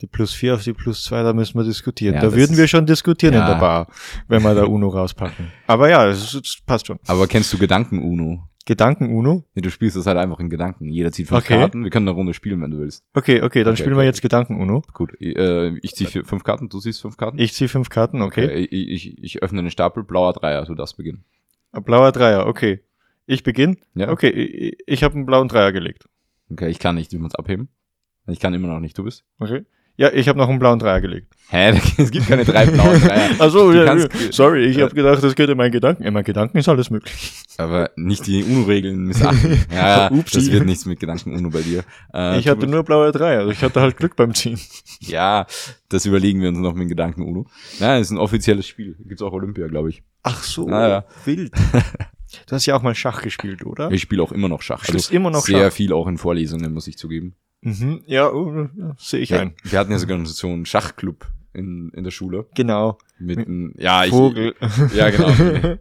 die 0.00 0.06
plus 0.08 0.32
vier 0.34 0.54
auf 0.54 0.62
die 0.64 0.72
plus 0.72 1.04
zwei, 1.04 1.22
da 1.22 1.32
müssen 1.32 1.56
wir 1.58 1.64
diskutieren. 1.64 2.16
Ja, 2.16 2.20
da 2.22 2.34
würden 2.34 2.56
wir 2.56 2.66
schon 2.66 2.84
diskutieren 2.86 3.34
in 3.34 3.40
Ja. 3.40 3.52
der 3.54 3.60
Bar, 3.60 3.86
wenn 4.26 4.42
wir 4.42 4.54
da 4.54 4.64
UNO 4.64 4.88
rauspacken. 4.88 5.52
Aber 5.68 5.88
ja, 5.88 6.08
es, 6.08 6.36
passt 6.66 6.88
schon. 6.88 6.98
Aber 7.06 7.26
kennst 7.28 7.52
du 7.52 7.58
Gedanken-UNO? 7.58 8.42
Gedanken-UNO? 8.64 9.44
Nee, 9.54 9.62
du 9.62 9.70
spielst 9.70 9.96
das 9.96 10.06
halt 10.06 10.18
einfach 10.18 10.38
in 10.40 10.50
Gedanken. 10.50 10.88
Jeder 10.88 11.10
zieht 11.12 11.28
fünf 11.28 11.40
Okay. 11.44 11.58
Karten. 11.58 11.84
Wir 11.84 11.90
können 11.90 12.06
eine 12.08 12.14
Runde 12.16 12.34
spielen, 12.34 12.60
wenn 12.62 12.70
du 12.70 12.78
willst. 12.78 13.04
Okay, 13.14 13.42
okay, 13.42 13.64
dann 13.64 13.72
Okay, 13.72 13.82
spielen 13.82 13.94
okay. 13.94 14.02
wir 14.02 14.06
jetzt 14.06 14.22
Gedanken-UNO. 14.22 14.82
Gut, 14.92 15.20
äh, 15.20 15.76
ich 15.78 15.92
ziehe 15.92 16.24
fünf 16.24 16.44
Karten, 16.44 16.68
du 16.68 16.78
siehst 16.80 17.00
fünf 17.02 17.16
Karten. 17.16 17.38
Ich 17.38 17.52
ziehe 17.54 17.68
fünf 17.68 17.88
Karten, 17.88 18.22
okay. 18.22 18.46
Äh, 18.46 18.58
Ich, 18.64 18.88
ich, 19.06 19.22
ich 19.22 19.42
öffne 19.42 19.62
den 19.62 19.70
Stapel, 19.70 20.04
blauer 20.04 20.32
Dreier, 20.32 20.64
du 20.64 20.74
darfst 20.74 20.96
beginnen. 20.96 21.24
Blauer 21.72 22.12
Dreier, 22.12 22.46
okay. 22.46 22.80
Ich 23.26 23.42
beginne? 23.42 23.76
Ja. 23.94 24.10
Okay, 24.10 24.28
ich, 24.30 24.78
ich 24.86 25.02
habe 25.04 25.14
einen 25.14 25.26
blauen 25.26 25.48
Dreier 25.48 25.72
gelegt. 25.72 26.08
Okay, 26.50 26.68
ich 26.68 26.78
kann 26.78 26.96
nicht, 26.96 27.12
wie 27.12 27.18
man 27.18 27.28
es 27.28 27.34
abheben. 27.34 27.68
Ich 28.26 28.40
kann 28.40 28.52
immer 28.54 28.68
noch 28.68 28.80
nicht, 28.80 28.96
du 28.98 29.04
bist. 29.04 29.24
Okay. 29.38 29.64
Ja, 30.02 30.12
ich 30.12 30.28
habe 30.28 30.36
noch 30.36 30.48
einen 30.48 30.58
blauen 30.58 30.80
Dreier 30.80 31.00
gelegt. 31.00 31.28
Hä, 31.48 31.78
es 31.98 32.10
gibt 32.10 32.26
keine 32.26 32.44
drei 32.44 32.66
blauen 32.66 33.00
Dreier. 33.00 33.30
Also, 33.38 33.70
Du 33.70 33.78
ja, 33.78 33.84
kannst- 33.84 34.08
sorry, 34.32 34.64
ich 34.64 34.76
Ja. 34.78 34.84
habe 34.86 34.94
gedacht, 34.96 35.22
das 35.22 35.36
geht 35.36 35.48
in 35.48 35.56
meinen 35.56 35.70
Gedanken. 35.70 36.02
In 36.02 36.12
meinen 36.12 36.24
Gedanken 36.24 36.58
ist 36.58 36.68
alles 36.68 36.90
möglich. 36.90 37.32
Aber 37.56 37.90
nicht 37.94 38.26
die 38.26 38.42
UNO-Regeln 38.42 39.04
missachten. 39.04 39.60
Ja, 39.70 40.06
ja 40.06 40.10
Upsi. 40.10 40.38
das 40.38 40.50
wird 40.50 40.66
nichts 40.66 40.86
mit 40.86 40.98
Gedanken-UNO 40.98 41.50
bei 41.50 41.60
dir. 41.62 41.84
Äh, 42.12 42.40
ich 42.40 42.48
hatte 42.48 42.66
nur 42.66 42.82
blaue 42.82 43.12
Dreier. 43.12 43.40
Also 43.40 43.52
ich 43.52 43.62
hatte 43.62 43.80
halt 43.80 43.96
Glück 43.96 44.16
beim 44.16 44.34
Ziehen. 44.34 44.58
Ja, 44.98 45.46
das 45.88 46.04
überlegen 46.04 46.40
wir 46.40 46.48
uns 46.48 46.58
noch 46.58 46.74
mit 46.74 46.88
Gedanken-UNO. 46.88 47.46
Nein, 47.78 48.00
es 48.00 48.08
ist 48.08 48.10
ein 48.10 48.18
offizielles 48.18 48.66
Spiel. 48.66 48.96
Gibt's 49.06 49.22
auch 49.22 49.32
Olympia, 49.32 49.68
glaube 49.68 49.90
ich. 49.90 50.02
Ach 50.24 50.42
so, 50.42 50.66
Ah, 50.68 50.88
ja. 50.88 51.04
wild. 51.24 51.52
Du 52.46 52.54
hast 52.56 52.64
ja 52.66 52.74
auch 52.74 52.82
mal 52.82 52.94
Schach 52.94 53.22
gespielt, 53.22 53.64
oder? 53.66 53.90
Ich 53.92 54.00
spiele 54.02 54.22
auch 54.22 54.32
immer 54.32 54.48
noch 54.48 54.62
Schach. 54.62 54.82
Also 54.88 55.14
immer 55.14 55.30
noch 55.30 55.44
sehr 55.44 55.66
Schach? 55.68 55.72
viel 55.76 55.92
auch 55.92 56.06
in 56.08 56.16
Vorlesungen, 56.18 56.72
muss 56.72 56.86
ich 56.88 56.96
zugeben. 56.96 57.34
Mhm. 57.62 58.02
Ja, 58.06 58.30
oh, 58.30 58.68
sehe 58.98 59.20
ich 59.20 59.30
Ja, 59.30 59.40
ein. 59.40 59.54
wir 59.62 59.78
hatten 59.78 59.92
ja 59.92 59.98
sogar 59.98 60.24
so 60.26 60.48
einen 60.48 60.66
Schachclub 60.66 61.26
in, 61.54 61.90
in 61.94 62.04
der 62.04 62.10
Schule. 62.10 62.46
Genau. 62.54 62.98
Mit, 63.18 63.38
einem, 63.38 63.74
ja, 63.78 64.04
ich, 64.04 64.10
Vogel. 64.10 64.54
Ja, 64.94 65.10
genau. 65.10 65.28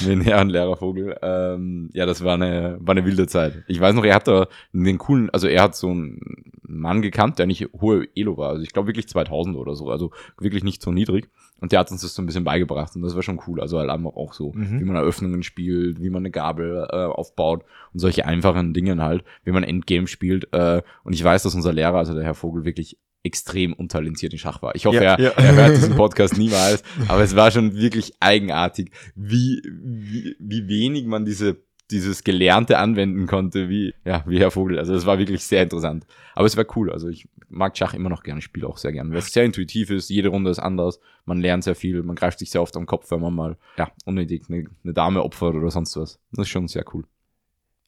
mit 0.00 0.08
dem 0.08 0.20
Herrenlehrer 0.20 0.76
Vogel. 0.76 1.16
Ähm, 1.20 1.90
ja, 1.92 2.06
das 2.06 2.22
war 2.24 2.34
eine, 2.34 2.78
war 2.80 2.94
eine 2.94 3.04
wilde 3.04 3.26
Zeit. 3.26 3.64
Ich 3.66 3.80
weiß 3.80 3.94
noch, 3.94 4.04
er 4.04 4.14
hat 4.14 4.28
da 4.28 4.48
den 4.72 4.98
coolen, 4.98 5.30
also 5.30 5.48
er 5.48 5.62
hat 5.62 5.76
so 5.76 5.88
einen 5.90 6.20
Mann 6.62 7.02
gekannt, 7.02 7.38
der 7.38 7.46
nicht 7.46 7.68
hohe 7.80 8.06
Elo 8.14 8.36
war. 8.36 8.50
Also 8.50 8.62
ich 8.62 8.72
glaube 8.72 8.88
wirklich 8.88 9.08
2000 9.08 9.56
oder 9.56 9.74
so. 9.74 9.90
Also 9.90 10.12
wirklich 10.38 10.64
nicht 10.64 10.82
so 10.82 10.92
niedrig. 10.92 11.28
Und 11.60 11.72
der 11.72 11.80
hat 11.80 11.90
uns 11.90 12.02
das 12.02 12.14
so 12.14 12.22
ein 12.22 12.26
bisschen 12.26 12.44
beigebracht. 12.44 12.94
Und 12.96 13.02
das 13.02 13.14
war 13.14 13.22
schon 13.22 13.40
cool. 13.46 13.60
Also 13.60 13.78
halt 13.78 13.90
einfach 13.90 14.14
auch 14.16 14.32
so, 14.32 14.52
Mhm. 14.54 14.80
wie 14.80 14.84
man 14.84 14.96
Eröffnungen 14.96 15.42
spielt, 15.42 16.00
wie 16.02 16.10
man 16.10 16.22
eine 16.22 16.30
Gabel 16.30 16.86
äh, 16.90 16.96
aufbaut 16.96 17.64
und 17.92 18.00
solche 18.00 18.26
einfachen 18.26 18.72
Dingen 18.74 19.02
halt, 19.02 19.24
wie 19.44 19.52
man 19.52 19.62
Endgame 19.64 20.06
spielt. 20.06 20.48
Äh, 20.52 20.82
und 21.04 21.12
ich 21.12 21.22
weiß, 21.22 21.42
dass 21.42 21.54
unser 21.54 21.72
Lehrer, 21.72 21.96
also 21.98 22.14
der 22.14 22.24
Herr 22.24 22.34
Vogel, 22.34 22.64
wirklich 22.64 22.98
extrem 23.22 23.74
untalentiert 23.74 24.32
in 24.32 24.38
Schach 24.38 24.62
war. 24.62 24.74
Ich 24.74 24.86
hoffe, 24.86 24.96
Ja, 24.96 25.14
er, 25.16 25.20
ja. 25.20 25.28
er 25.32 25.54
hört 25.54 25.76
diesen 25.76 25.94
Podcast 25.94 26.38
niemals, 26.38 26.82
aber 27.08 27.22
es 27.22 27.36
war 27.36 27.50
schon 27.50 27.74
wirklich 27.74 28.14
eigenartig, 28.20 28.92
wie, 29.14 29.60
wie, 29.70 30.36
wie 30.38 30.68
wenig 30.68 31.04
man 31.04 31.26
diese, 31.26 31.58
dieses 31.90 32.24
Gelernte 32.24 32.78
anwenden 32.78 33.26
konnte, 33.26 33.68
wie, 33.68 33.94
ja, 34.04 34.24
wie 34.26 34.38
Herr 34.38 34.50
Vogel. 34.50 34.78
Also 34.78 34.94
es 34.94 35.06
war 35.06 35.18
wirklich 35.18 35.44
sehr 35.44 35.62
interessant. 35.62 36.06
Aber 36.34 36.46
es 36.46 36.56
war 36.56 36.64
cool. 36.76 36.90
Also 36.90 37.08
ich 37.08 37.28
mag 37.48 37.76
Schach 37.76 37.94
immer 37.94 38.08
noch 38.08 38.22
gerne, 38.22 38.40
spiele 38.40 38.66
auch 38.66 38.78
sehr 38.78 38.92
gerne, 38.92 39.10
weil 39.10 39.18
es 39.18 39.32
sehr 39.32 39.44
intuitiv 39.44 39.90
ist, 39.90 40.08
jede 40.08 40.28
Runde 40.28 40.50
ist 40.50 40.60
anders, 40.60 41.00
man 41.24 41.40
lernt 41.40 41.64
sehr 41.64 41.74
viel, 41.74 42.02
man 42.02 42.16
greift 42.16 42.38
sich 42.38 42.50
sehr 42.50 42.62
oft 42.62 42.76
am 42.76 42.86
Kopf, 42.86 43.10
wenn 43.10 43.20
man 43.20 43.34
mal, 43.34 43.56
ja, 43.76 43.90
unnötig 44.04 44.44
eine, 44.48 44.66
eine 44.84 44.92
Dame 44.92 45.22
opfert 45.22 45.54
oder 45.54 45.70
sonst 45.70 45.96
was. 45.96 46.20
Das 46.30 46.46
ist 46.46 46.48
schon 46.48 46.68
sehr 46.68 46.84
cool. 46.94 47.04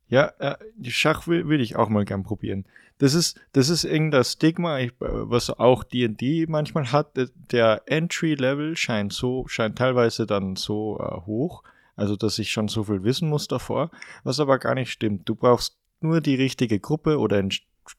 Ja, 0.08 0.32
äh, 0.40 0.56
Schach 0.82 1.26
will, 1.26 1.48
will 1.48 1.60
ich 1.60 1.76
auch 1.76 1.88
mal 1.88 2.04
gern 2.04 2.22
probieren. 2.22 2.66
Das 2.98 3.14
ist, 3.14 3.40
das 3.52 3.70
ist 3.70 3.84
irgendein 3.84 4.24
Stigma, 4.24 4.78
äh, 4.78 4.90
was 5.00 5.48
auch 5.48 5.84
D&D 5.84 6.46
manchmal 6.48 6.92
hat. 6.92 7.16
Der 7.50 7.82
Entry-Level 7.86 8.76
scheint 8.76 9.12
so, 9.12 9.46
scheint 9.48 9.78
teilweise 9.78 10.26
dann 10.26 10.56
so 10.56 11.00
äh, 11.00 11.26
hoch, 11.26 11.62
also 11.96 12.16
dass 12.16 12.38
ich 12.38 12.50
schon 12.50 12.68
so 12.68 12.84
viel 12.84 13.02
wissen 13.02 13.28
muss 13.28 13.48
davor, 13.48 13.90
was 14.24 14.40
aber 14.40 14.58
gar 14.58 14.74
nicht 14.74 14.90
stimmt. 14.90 15.28
Du 15.28 15.34
brauchst 15.34 15.76
nur 16.00 16.20
die 16.20 16.34
richtige 16.34 16.80
Gruppe 16.80 17.18
oder 17.18 17.38
ein 17.38 17.50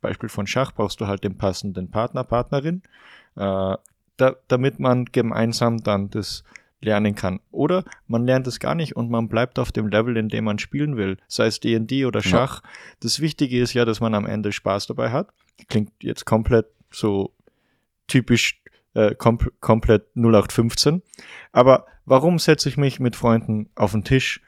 Beispiel 0.02 0.30
von 0.30 0.48
Schach 0.48 0.72
brauchst 0.72 1.02
du 1.02 1.08
halt 1.08 1.24
den 1.24 1.38
passenden 1.38 1.92
Partner, 1.92 2.24
Partnerin, 2.24 2.84
äh, 3.36 3.76
da, 4.18 4.36
damit 4.48 4.80
man 4.80 5.06
gemeinsam 5.06 5.84
dann 5.84 6.10
das 6.10 6.44
lernen 6.82 7.16
kann. 7.16 7.40
Oder 7.52 7.84
man 8.08 8.26
lernt 8.26 8.48
es 8.48 8.60
gar 8.60 8.76
nicht 8.76 8.96
und 8.96 9.10
man 9.10 9.30
bleibt 9.30 9.58
auf 9.58 9.72
dem 9.72 9.88
Level, 9.88 10.18
in 10.18 10.30
dem 10.30 10.44
man 10.46 10.60
spielen 10.60 10.98
will, 10.98 11.18
sei 11.28 11.48
es 11.48 11.60
D&D 11.60 12.06
oder 12.06 12.20
Ja. 12.22 12.30
Schach. 12.30 12.62
Das 13.00 13.20
Wichtige 13.20 13.60
ist 13.60 13.74
ja, 13.74 13.86
dass 13.86 14.00
man 14.02 14.14
am 14.14 14.26
Ende 14.26 14.52
Spaß 14.52 14.88
dabei 14.88 15.12
hat. 15.12 15.30
Klingt 15.70 15.92
jetzt 16.02 16.26
komplett 16.26 16.68
so 16.92 17.34
typisch 18.08 18.62
äh, 18.94 19.16
kom 19.16 19.40
komplett 19.60 20.08
0815. 20.16 21.02
Aber 21.52 21.86
warum 22.06 22.40
setze 22.40 22.70
ich 22.70 22.78
mich 22.78 23.00
mit 23.00 23.16
Freunden 23.16 23.70
auf 23.76 23.92
den 23.92 24.04
Tisch 24.04 24.42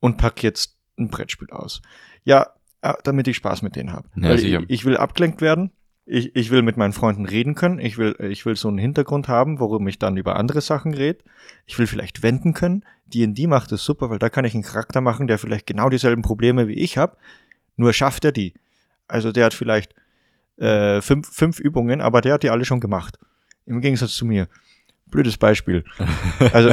und 0.00 0.16
pack 0.16 0.42
jetzt 0.42 0.76
ein 0.98 1.08
Brettspiel 1.08 1.50
aus? 1.50 1.82
Ja, 2.24 2.54
äh, 2.82 2.94
damit 3.04 3.28
ich 3.28 3.36
Spaß 3.36 3.62
mit 3.62 3.76
denen 3.76 3.92
habe. 3.92 4.08
Ja, 4.16 4.34
ich, 4.34 4.44
ich 4.44 4.84
will 4.84 4.96
abgelenkt 4.96 5.40
werden. 5.40 5.70
Ich, 6.06 6.34
ich 6.34 6.50
will 6.50 6.62
mit 6.62 6.76
meinen 6.76 6.92
Freunden 6.92 7.24
reden 7.24 7.54
können. 7.54 7.78
Ich 7.78 7.96
will, 7.96 8.16
ich 8.18 8.44
will 8.44 8.56
so 8.56 8.68
einen 8.68 8.78
Hintergrund 8.78 9.28
haben, 9.28 9.60
worum 9.60 9.86
ich 9.86 9.98
dann 9.98 10.16
über 10.16 10.36
andere 10.36 10.60
Sachen 10.60 10.92
rede. 10.92 11.20
Ich 11.66 11.78
will 11.78 11.86
vielleicht 11.86 12.22
wenden 12.22 12.52
können. 12.52 12.84
D&D 13.06 13.46
macht 13.46 13.70
es 13.72 13.84
super, 13.84 14.10
weil 14.10 14.18
da 14.18 14.28
kann 14.28 14.44
ich 14.44 14.54
einen 14.54 14.64
Charakter 14.64 15.00
machen, 15.00 15.26
der 15.26 15.38
vielleicht 15.38 15.66
genau 15.66 15.88
dieselben 15.88 16.22
Probleme 16.22 16.68
wie 16.68 16.74
ich 16.74 16.98
habe. 16.98 17.16
Nur 17.76 17.92
schafft 17.92 18.24
er 18.24 18.32
die. 18.32 18.54
Also 19.06 19.30
der 19.30 19.46
hat 19.46 19.54
vielleicht 19.54 19.94
äh, 20.56 21.00
fünf, 21.00 21.28
fünf 21.28 21.60
Übungen, 21.60 22.00
aber 22.00 22.20
der 22.20 22.34
hat 22.34 22.42
die 22.42 22.50
alle 22.50 22.64
schon 22.64 22.80
gemacht. 22.80 23.18
Im 23.66 23.80
Gegensatz 23.80 24.14
zu 24.14 24.24
mir. 24.24 24.48
Blödes 25.10 25.36
Beispiel. 25.36 25.84
Also, 26.52 26.70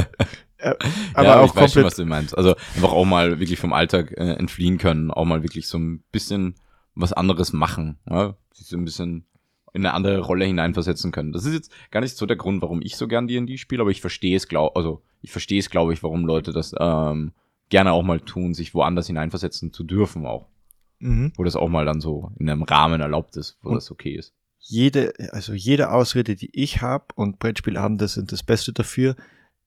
äh, 0.60 0.74
aber 1.14 1.24
ja, 1.28 1.40
auch 1.40 1.46
ich 1.46 1.56
weiß 1.56 1.74
schon, 1.74 1.84
komplett 1.84 1.86
was 1.86 1.96
du 1.96 2.06
meinst. 2.06 2.38
Also 2.38 2.56
einfach 2.76 2.92
auch 2.92 3.06
mal 3.06 3.40
wirklich 3.40 3.60
vom 3.60 3.74
Alltag 3.74 4.12
äh, 4.18 4.34
entfliehen 4.34 4.78
können, 4.80 5.12
auch 5.12 5.26
mal 5.26 5.44
wirklich 5.44 5.68
so 5.68 5.78
ein 5.78 6.04
bisschen 6.12 6.56
was 6.96 7.14
anderes 7.14 7.54
machen, 7.54 8.00
ja? 8.10 8.36
sich 8.54 8.68
so 8.68 8.76
ein 8.78 8.86
bisschen 8.86 9.26
in 9.74 9.86
eine 9.86 9.94
andere 9.94 10.20
Rolle 10.20 10.46
hineinversetzen 10.46 11.12
können. 11.12 11.32
Das 11.32 11.46
ist 11.46 11.54
jetzt 11.54 11.72
gar 11.92 12.00
nicht 12.00 12.18
so 12.18 12.26
der 12.26 12.38
Grund, 12.38 12.64
warum 12.64 12.82
ich 12.82 12.96
so 12.96 13.08
gern 13.08 13.28
D&D 13.28 13.58
spiele, 13.58 13.82
aber 13.82 13.92
ich 13.92 14.02
verstehe 14.02 14.36
es, 14.36 14.48
glaub, 14.48 14.76
also 14.76 15.04
ich 15.22 15.32
verstehe 15.32 15.60
es, 15.60 15.70
glaube 15.70 15.94
ich, 15.94 16.02
warum 16.02 16.26
Leute 16.26 16.52
das 16.54 16.74
ähm, 16.80 17.34
gerne 17.70 17.92
auch 17.92 18.02
mal 18.02 18.20
tun, 18.20 18.56
sich 18.56 18.74
woanders 18.74 19.06
hineinversetzen 19.08 19.74
zu 19.74 19.84
dürfen 19.84 20.26
auch, 20.26 20.48
Mhm. 21.00 21.34
wo 21.36 21.44
das 21.44 21.56
auch 21.56 21.68
mal 21.70 21.86
dann 21.86 22.02
so 22.02 22.32
in 22.40 22.50
einem 22.50 22.64
Rahmen 22.64 23.00
erlaubt 23.00 23.38
ist, 23.38 23.60
wo 23.62 23.70
Und- 23.70 23.76
das 23.76 23.92
okay 23.92 24.16
ist. 24.16 24.34
Jede, 24.68 25.14
also 25.32 25.54
jede 25.54 25.92
Ausrede, 25.92 26.36
die 26.36 26.50
ich 26.54 26.82
habe, 26.82 27.06
und 27.16 27.40
Brettspielabende 27.40 28.08
sind 28.08 28.32
das 28.32 28.44
Beste 28.44 28.74
dafür, 28.74 29.16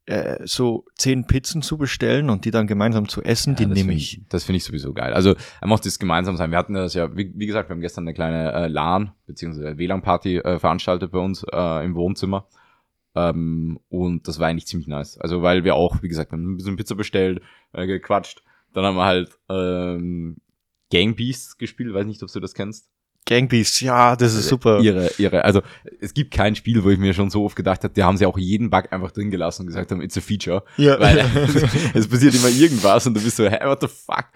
äh, 0.06 0.38
so 0.44 0.84
zehn 0.96 1.26
Pizzen 1.26 1.62
zu 1.62 1.78
bestellen 1.78 2.30
und 2.30 2.44
die 2.44 2.50
dann 2.50 2.66
gemeinsam 2.66 3.08
zu 3.08 3.22
essen, 3.22 3.56
die 3.56 3.62
Ja, 3.62 3.68
das 3.68 3.78
nehme 3.78 3.94
ich. 3.94 4.22
Das 4.28 4.44
finde 4.44 4.58
ich 4.58 4.64
sowieso 4.64 4.92
geil. 4.92 5.12
Also 5.12 5.34
einfach 5.60 5.80
das 5.80 5.98
gemeinsam 5.98 6.36
sein. 6.36 6.50
Wir 6.50 6.58
hatten 6.58 6.74
das 6.74 6.94
ja, 6.94 7.16
wie, 7.16 7.32
wie 7.34 7.46
gesagt, 7.46 7.68
wir 7.68 7.74
haben 7.74 7.80
gestern 7.80 8.04
eine 8.04 8.14
kleine 8.14 8.52
äh, 8.52 8.66
LAN 8.68 9.12
bzw. 9.26 9.78
WLAN-Party 9.78 10.38
äh, 10.38 10.58
veranstaltet 10.58 11.12
bei 11.12 11.18
uns 11.18 11.44
äh, 11.50 11.84
im 11.84 11.94
Wohnzimmer. 11.94 12.46
Ähm, 13.14 13.80
und 13.88 14.28
das 14.28 14.38
war 14.38 14.48
eigentlich 14.48 14.66
ziemlich 14.66 14.88
nice. 14.88 15.18
Also, 15.18 15.42
weil 15.42 15.64
wir 15.64 15.74
auch, 15.74 16.02
wie 16.02 16.08
gesagt, 16.08 16.30
wir 16.30 16.38
haben 16.38 16.54
ein 16.54 16.56
bisschen 16.56 16.76
Pizza 16.76 16.94
bestellt, 16.94 17.42
äh, 17.72 17.86
gequatscht. 17.86 18.42
Dann 18.72 18.84
haben 18.84 18.96
wir 18.96 19.04
halt 19.04 19.38
ähm, 19.48 20.36
Gang 20.90 21.16
Beasts 21.16 21.56
gespielt, 21.58 21.92
weiß 21.94 22.06
nicht, 22.06 22.22
ob 22.22 22.32
du 22.32 22.40
das 22.40 22.54
kennst. 22.54 22.88
Gang 23.26 23.48
Beasts, 23.48 23.80
ja, 23.80 24.16
das 24.16 24.34
ist 24.34 24.48
super. 24.48 24.80
Ihre, 24.80 25.10
ihre, 25.18 25.44
also 25.44 25.62
es 26.00 26.14
gibt 26.14 26.32
kein 26.32 26.56
Spiel, 26.56 26.82
wo 26.82 26.90
ich 26.90 26.98
mir 26.98 27.14
schon 27.14 27.30
so 27.30 27.44
oft 27.44 27.54
gedacht 27.54 27.84
habe, 27.84 27.94
da 27.94 28.04
haben 28.04 28.16
sie 28.16 28.26
auch 28.26 28.38
jeden 28.38 28.70
Bug 28.70 28.92
einfach 28.92 29.12
drin 29.12 29.30
gelassen 29.30 29.62
und 29.62 29.66
gesagt 29.68 29.92
haben, 29.92 30.00
it's 30.00 30.16
a 30.16 30.20
feature. 30.20 30.64
Ja. 30.76 30.98
Weil 30.98 31.18
es 31.94 32.08
passiert 32.08 32.34
immer 32.34 32.48
irgendwas 32.48 33.06
und 33.06 33.14
du 33.14 33.22
bist 33.22 33.36
so, 33.36 33.44
hä, 33.44 33.58
what 33.64 33.80
the 33.82 33.88
fuck? 33.88 34.26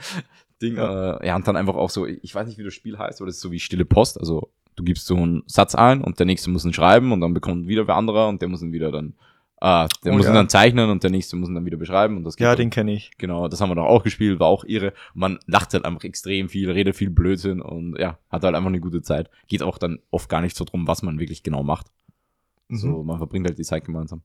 Ding. 0.62 0.76
Ja. 0.76 1.16
Äh, 1.16 1.26
ja, 1.28 1.36
und 1.36 1.48
dann 1.48 1.56
einfach 1.56 1.74
auch 1.74 1.90
so, 1.90 2.06
ich 2.06 2.34
weiß 2.34 2.46
nicht, 2.46 2.58
wie 2.58 2.64
das 2.64 2.74
Spiel 2.74 2.98
heißt, 2.98 3.20
aber 3.20 3.26
das 3.26 3.36
ist 3.36 3.42
so 3.42 3.50
wie 3.50 3.58
stille 3.58 3.84
Post. 3.84 4.20
Also 4.20 4.50
du 4.76 4.84
gibst 4.84 5.06
so 5.06 5.16
einen 5.16 5.42
Satz 5.46 5.74
ein 5.74 6.02
und 6.02 6.18
der 6.18 6.26
nächste 6.26 6.50
muss 6.50 6.64
ihn 6.64 6.72
schreiben 6.72 7.12
und 7.12 7.20
dann 7.20 7.34
bekommt 7.34 7.66
wieder 7.66 7.88
wer 7.88 7.96
anderer 7.96 8.28
und 8.28 8.42
der 8.42 8.48
muss 8.48 8.62
ihn 8.62 8.72
wieder 8.72 8.92
dann 8.92 9.14
Ah, 9.66 9.88
der 10.04 10.12
Oh 10.12 10.16
muss 10.16 10.26
ja. 10.26 10.32
ihn 10.32 10.34
dann 10.34 10.48
zeichnen 10.50 10.90
und 10.90 11.02
der 11.02 11.10
nächste 11.10 11.36
muss 11.36 11.48
ihn 11.48 11.54
dann 11.54 11.64
wieder 11.64 11.78
beschreiben. 11.78 12.18
Und 12.18 12.24
das 12.24 12.36
geht 12.36 12.44
ja, 12.44 12.54
den 12.54 12.68
kenne 12.68 12.92
ich. 12.92 13.12
Genau, 13.16 13.48
das 13.48 13.60
haben 13.62 13.70
wir 13.70 13.74
doch 13.76 13.86
auch 13.86 14.02
gespielt, 14.02 14.38
war 14.38 14.48
auch 14.48 14.64
irre. 14.64 14.88
Und 15.14 15.20
man 15.20 15.38
lacht 15.46 15.72
halt 15.72 15.86
einfach 15.86 16.04
extrem 16.04 16.50
viel, 16.50 16.70
redet 16.70 16.96
viel 16.96 17.08
Blödsinn 17.08 17.62
und 17.62 17.96
ja, 17.98 18.18
hat 18.28 18.42
halt 18.44 18.54
einfach 18.54 18.68
eine 18.68 18.80
gute 18.80 19.00
Zeit. 19.00 19.30
Geht 19.48 19.62
auch 19.62 19.78
dann 19.78 20.00
oft 20.10 20.28
gar 20.28 20.42
nicht 20.42 20.54
so 20.54 20.66
drum, 20.66 20.86
was 20.86 21.02
man 21.02 21.18
wirklich 21.18 21.42
genau 21.42 21.62
macht. 21.62 21.86
Mhm. 22.68 22.76
So, 22.76 23.02
man 23.04 23.16
verbringt 23.16 23.46
halt 23.46 23.58
die 23.58 23.62
Zeit 23.62 23.86
gemeinsam. 23.86 24.20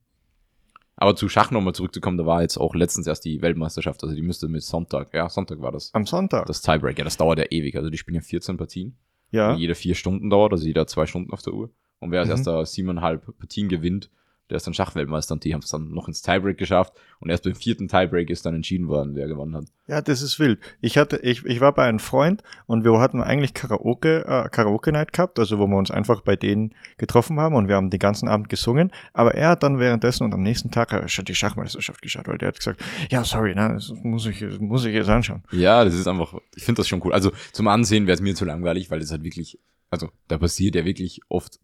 Aber 0.98 1.16
zu 1.16 1.30
Schach 1.30 1.52
nochmal 1.52 1.74
zurückzukommen, 1.74 2.18
da 2.18 2.26
war 2.26 2.42
jetzt 2.42 2.58
auch 2.58 2.76
letztens 2.76 3.08
erst 3.08 3.24
die 3.24 3.42
Weltmeisterschaft, 3.42 4.04
also 4.04 4.14
die 4.14 4.22
müsste 4.22 4.50
mit 4.50 4.64
Sonntag, 4.64 5.14
ja, 5.14 5.30
Sonntag 5.30 5.62
war 5.62 5.72
das. 5.72 5.94
Am 5.94 6.06
Sonntag. 6.06 6.46
Das 6.48 6.62
Tiebreak, 6.62 6.98
ja, 6.98 7.06
das 7.06 7.16
dauert 7.16 7.40
ja 7.40 7.46
ewig. 7.50 7.78
Also 7.78 7.90
die 7.90 7.98
spielen 7.98 8.16
ja 8.16 8.22
14 8.22 8.58
Partien. 8.58 8.98
ja. 9.32 9.56
Jeder 9.56 9.76
vier 9.76 9.96
Stunden 9.96 10.30
dauert, 10.30 10.52
also 10.52 10.66
jeder 10.66 10.86
zwei 10.88 11.06
Stunden 11.06 11.32
auf 11.32 11.42
der 11.44 11.54
Uhr. 11.54 11.70
Und 12.00 12.12
wer 12.12 12.20
als 12.20 12.28
Mhm. 12.28 12.32
erster 12.34 12.66
siebeneinhalb 12.66 13.38
Partien 13.40 13.70
gewinnt, 13.70 14.10
der 14.50 14.58
ist 14.58 14.66
dann 14.66 14.74
Schachweltmeister 14.74 15.34
und 15.34 15.44
die 15.44 15.54
haben 15.54 15.62
es 15.62 15.70
dann 15.70 15.92
noch 15.92 16.08
ins 16.08 16.22
Tiebreak 16.22 16.58
geschafft. 16.58 16.94
Und 17.20 17.30
erst 17.30 17.44
beim 17.44 17.56
vierten 17.56 17.88
Tiebreak 17.88 18.30
ist 18.30 18.46
dann 18.46 18.56
entschieden 18.56 18.88
worden, 18.88 19.16
wer 19.16 19.28
gewonnen 19.28 19.56
hat. 19.56 19.66
Ja, 19.88 20.02
das 20.02 20.22
ist 20.22 20.40
wild. 20.40 20.60
Ich 20.82 20.98
hatte, 20.98 21.18
ich, 21.18 21.46
ich 21.46 21.62
war 21.62 21.74
bei 21.74 21.86
einem 21.86 22.00
Freund 22.00 22.44
und 22.66 22.84
wir 22.84 23.00
hatten 23.00 23.22
eigentlich 23.22 23.54
Karaoke, 23.54 24.26
äh, 24.26 24.50
Karaoke 24.50 24.92
Night 24.92 25.14
gehabt, 25.14 25.38
also 25.38 25.60
wo 25.60 25.68
wir 25.68 25.78
uns 25.78 25.92
einfach 25.92 26.22
bei 26.22 26.36
denen 26.36 26.74
getroffen 26.98 27.40
haben 27.40 27.56
und 27.56 27.68
wir 27.68 27.76
haben 27.76 27.90
den 27.90 28.00
ganzen 28.00 28.28
Abend 28.28 28.50
gesungen. 28.50 28.92
Aber 29.14 29.36
er 29.36 29.50
hat 29.50 29.64
dann 29.64 29.80
währenddessen 29.80 30.24
und 30.24 30.34
am 30.34 30.42
nächsten 30.42 30.72
Tag 30.72 30.94
äh, 30.94 31.08
schon 31.08 31.26
die 31.26 31.36
Schachmeisterschaft 31.36 32.02
geschaut, 32.02 32.28
weil 32.28 32.38
der 32.38 32.50
hat 32.50 32.58
gesagt, 32.58 32.82
ja, 33.10 33.24
sorry, 33.24 33.54
ne, 33.54 33.74
das 33.74 33.92
muss 34.04 34.26
ich, 34.26 34.40
das 34.40 34.60
muss 34.60 34.86
ich 34.86 34.94
jetzt 34.94 35.10
anschauen. 35.10 35.44
Ja, 35.52 35.84
das 35.84 35.94
ist 35.94 36.08
einfach, 36.08 36.34
ich 36.56 36.64
finde 36.64 36.80
das 36.80 36.88
schon 36.88 37.02
cool. 37.04 37.14
Also 37.14 37.32
zum 37.52 37.68
Ansehen 37.68 38.08
wäre 38.08 38.16
es 38.16 38.22
mir 38.22 38.36
zu 38.36 38.46
langweilig, 38.46 38.90
weil 38.90 39.02
es 39.02 39.12
halt 39.12 39.24
wirklich, 39.24 39.60
also 39.92 40.10
da 40.28 40.38
passiert 40.38 40.76
ja 40.76 40.86
wirklich 40.86 41.22
oft 41.30 41.60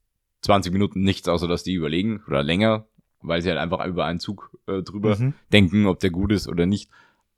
20 0.46 0.72
Minuten 0.74 1.02
nichts, 1.02 1.28
außer 1.28 1.48
dass 1.48 1.64
die 1.64 1.74
überlegen 1.74 2.22
oder 2.28 2.42
länger, 2.44 2.86
weil 3.22 3.42
sie 3.42 3.50
halt 3.50 3.60
einfach 3.60 3.86
über 3.86 4.06
einen 4.06 4.20
Zug 4.20 4.52
äh, 4.68 4.82
drüber 4.82 5.16
Mhm. 5.18 5.34
denken, 5.52 5.86
ob 5.88 6.00
der 6.00 6.10
gut 6.12 6.32
ist 6.32 6.48
oder 6.48 6.66
nicht. 6.66 6.90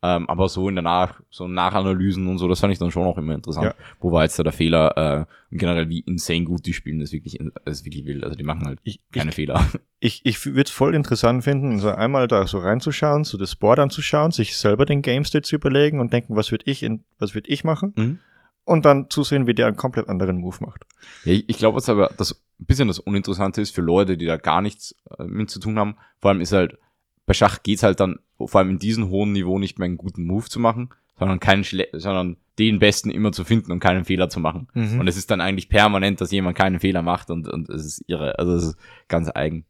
Ähm, 0.03 0.29
aber 0.29 0.47
so 0.47 0.69
in 0.69 0.75
der 0.75 0.83
Nach 0.83 1.19
so 1.31 1.47
Nachanalysen 1.47 2.27
und 2.27 2.37
so, 2.37 2.47
das 2.47 2.59
fand 2.59 2.71
ich 2.71 2.77
dann 2.77 2.91
schon 2.91 3.07
auch 3.07 3.17
immer 3.17 3.33
interessant. 3.33 3.65
Ja. 3.65 3.85
Wo 3.99 4.11
war 4.11 4.23
jetzt 4.23 4.37
da 4.37 4.43
der 4.43 4.51
Fehler? 4.53 4.95
Äh, 4.95 5.25
und 5.51 5.57
generell, 5.57 5.89
wie 5.89 6.01
insane 6.01 6.43
gut 6.43 6.67
die 6.67 6.73
spielen, 6.73 6.99
das 6.99 7.09
ist 7.09 7.13
wirklich, 7.13 7.39
das 7.65 7.79
ist 7.79 7.85
wirklich 7.85 8.05
wild. 8.05 8.23
Also 8.23 8.35
die 8.35 8.43
machen 8.43 8.63
halt 8.67 8.79
Ich, 8.83 8.99
keine 9.11 9.29
ich, 9.29 9.35
Fehler. 9.35 9.65
ich, 9.99 10.21
ich 10.23 10.45
würde 10.45 10.61
es 10.61 10.69
voll 10.69 10.93
interessant 10.93 11.43
finden, 11.43 11.79
so 11.79 11.89
einmal 11.89 12.27
da 12.27 12.45
so 12.45 12.59
reinzuschauen, 12.59 13.23
so 13.23 13.39
das 13.39 13.55
Board 13.55 13.79
anzuschauen, 13.79 14.29
sich 14.29 14.55
selber 14.55 14.85
den 14.85 15.01
Game 15.01 15.25
State 15.25 15.47
zu 15.47 15.55
überlegen 15.55 15.99
und 15.99 16.13
denken, 16.13 16.35
was 16.35 16.51
würde 16.51 16.65
ich 16.67 16.83
in, 16.83 17.03
was 17.17 17.33
würde 17.33 17.49
ich 17.49 17.63
machen? 17.63 17.93
Mhm. 17.95 18.19
Und 18.67 18.83
dann 18.83 19.09
zu 19.09 19.23
sehen, 19.23 19.47
wie 19.47 19.53
der 19.53 19.67
einen 19.67 19.77
komplett 19.77 20.09
anderen 20.09 20.39
Move 20.39 20.57
macht. 20.59 20.85
Ja, 21.23 21.31
ich 21.31 21.47
ich 21.47 21.57
glaube, 21.57 21.77
was 21.77 21.87
aber 21.87 22.11
das 22.17 22.33
ein 22.59 22.65
bisschen 22.65 22.89
das 22.89 22.99
Uninteressante 22.99 23.61
ist 23.61 23.73
für 23.73 23.81
Leute, 23.81 24.17
die 24.17 24.25
da 24.25 24.35
gar 24.35 24.61
nichts 24.61 24.93
äh, 25.17 25.23
mit 25.23 25.49
zu 25.49 25.61
tun 25.61 25.79
haben. 25.79 25.95
Vor 26.19 26.31
allem 26.31 26.41
ist 26.41 26.51
halt, 26.51 26.77
bei 27.25 27.33
Schach 27.33 27.63
geht's 27.63 27.83
halt 27.83 28.01
dann, 28.01 28.19
vor 28.37 28.59
allem 28.59 28.71
in 28.71 28.79
diesem 28.79 29.07
hohen 29.07 29.31
Niveau 29.31 29.57
nicht 29.57 29.79
mehr 29.79 29.85
einen 29.85 29.97
guten 29.97 30.25
Move 30.25 30.49
zu 30.49 30.59
machen, 30.59 30.89
sondern 31.17 31.39
keinen 31.39 31.63
schle 31.63 31.87
sondern 31.93 32.35
den 32.59 32.79
besten 32.79 33.09
immer 33.09 33.31
zu 33.31 33.45
finden 33.45 33.71
und 33.71 33.79
keinen 33.79 34.03
Fehler 34.03 34.29
zu 34.29 34.41
machen. 34.41 34.67
Mhm. 34.73 34.99
Und 34.99 35.07
es 35.07 35.15
ist 35.15 35.31
dann 35.31 35.39
eigentlich 35.39 35.69
permanent, 35.69 36.19
dass 36.19 36.31
jemand 36.31 36.57
keinen 36.57 36.81
Fehler 36.81 37.03
macht 37.03 37.29
und, 37.29 37.47
und 37.47 37.69
es 37.69 37.85
ist 37.85 38.03
irre. 38.07 38.37
Also 38.37 38.53
es 38.53 38.63
ist 38.63 38.77
ganz 39.07 39.29
eigen. 39.33 39.63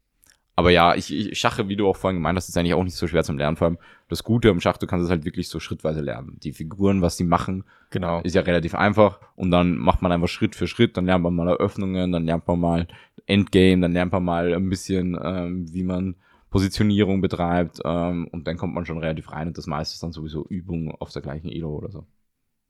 Aber 0.58 0.70
ja, 0.70 0.96
ich, 0.96 1.14
ich 1.14 1.38
Schache, 1.38 1.68
wie 1.68 1.76
du 1.76 1.86
auch 1.86 1.96
vorhin 1.96 2.16
gemeint 2.16 2.36
hast, 2.36 2.48
ist 2.48 2.58
eigentlich 2.58 2.74
auch 2.74 2.82
nicht 2.82 2.96
so 2.96 3.06
schwer 3.06 3.22
zum 3.22 3.38
Lernen. 3.38 3.56
Vor 3.56 3.68
allem 3.68 3.78
das 4.08 4.24
Gute 4.24 4.50
am 4.50 4.60
Schach, 4.60 4.76
du 4.76 4.88
kannst 4.88 5.04
es 5.04 5.08
halt 5.10 5.24
wirklich 5.24 5.48
so 5.48 5.60
schrittweise 5.60 6.00
lernen. 6.00 6.36
Die 6.42 6.52
Figuren, 6.52 7.00
was 7.00 7.16
die 7.16 7.22
machen, 7.22 7.62
Genau. 7.90 8.22
ist 8.22 8.34
ja 8.34 8.40
relativ 8.42 8.74
einfach 8.74 9.20
und 9.36 9.52
dann 9.52 9.76
macht 9.76 10.02
man 10.02 10.10
einfach 10.10 10.26
Schritt 10.26 10.56
für 10.56 10.66
Schritt, 10.66 10.96
dann 10.96 11.06
lernt 11.06 11.22
man 11.22 11.36
mal 11.36 11.46
Eröffnungen, 11.46 12.10
dann 12.10 12.24
lernt 12.24 12.48
man 12.48 12.58
mal 12.58 12.88
Endgame, 13.26 13.82
dann 13.82 13.92
lernt 13.92 14.10
man 14.10 14.24
mal 14.24 14.52
ein 14.52 14.68
bisschen, 14.68 15.16
ähm, 15.22 15.72
wie 15.72 15.84
man 15.84 16.16
Positionierung 16.50 17.20
betreibt 17.20 17.78
ähm, 17.84 18.26
und 18.32 18.48
dann 18.48 18.56
kommt 18.56 18.74
man 18.74 18.84
schon 18.84 18.98
relativ 18.98 19.30
rein 19.30 19.46
und 19.46 19.58
das 19.58 19.68
meiste 19.68 19.94
ist 19.94 20.02
dann 20.02 20.10
sowieso 20.10 20.44
Übung 20.44 20.90
auf 20.90 21.12
der 21.12 21.22
gleichen 21.22 21.50
Elo 21.50 21.70
oder 21.70 21.92
so. 21.92 22.04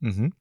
Mhm. 0.00 0.34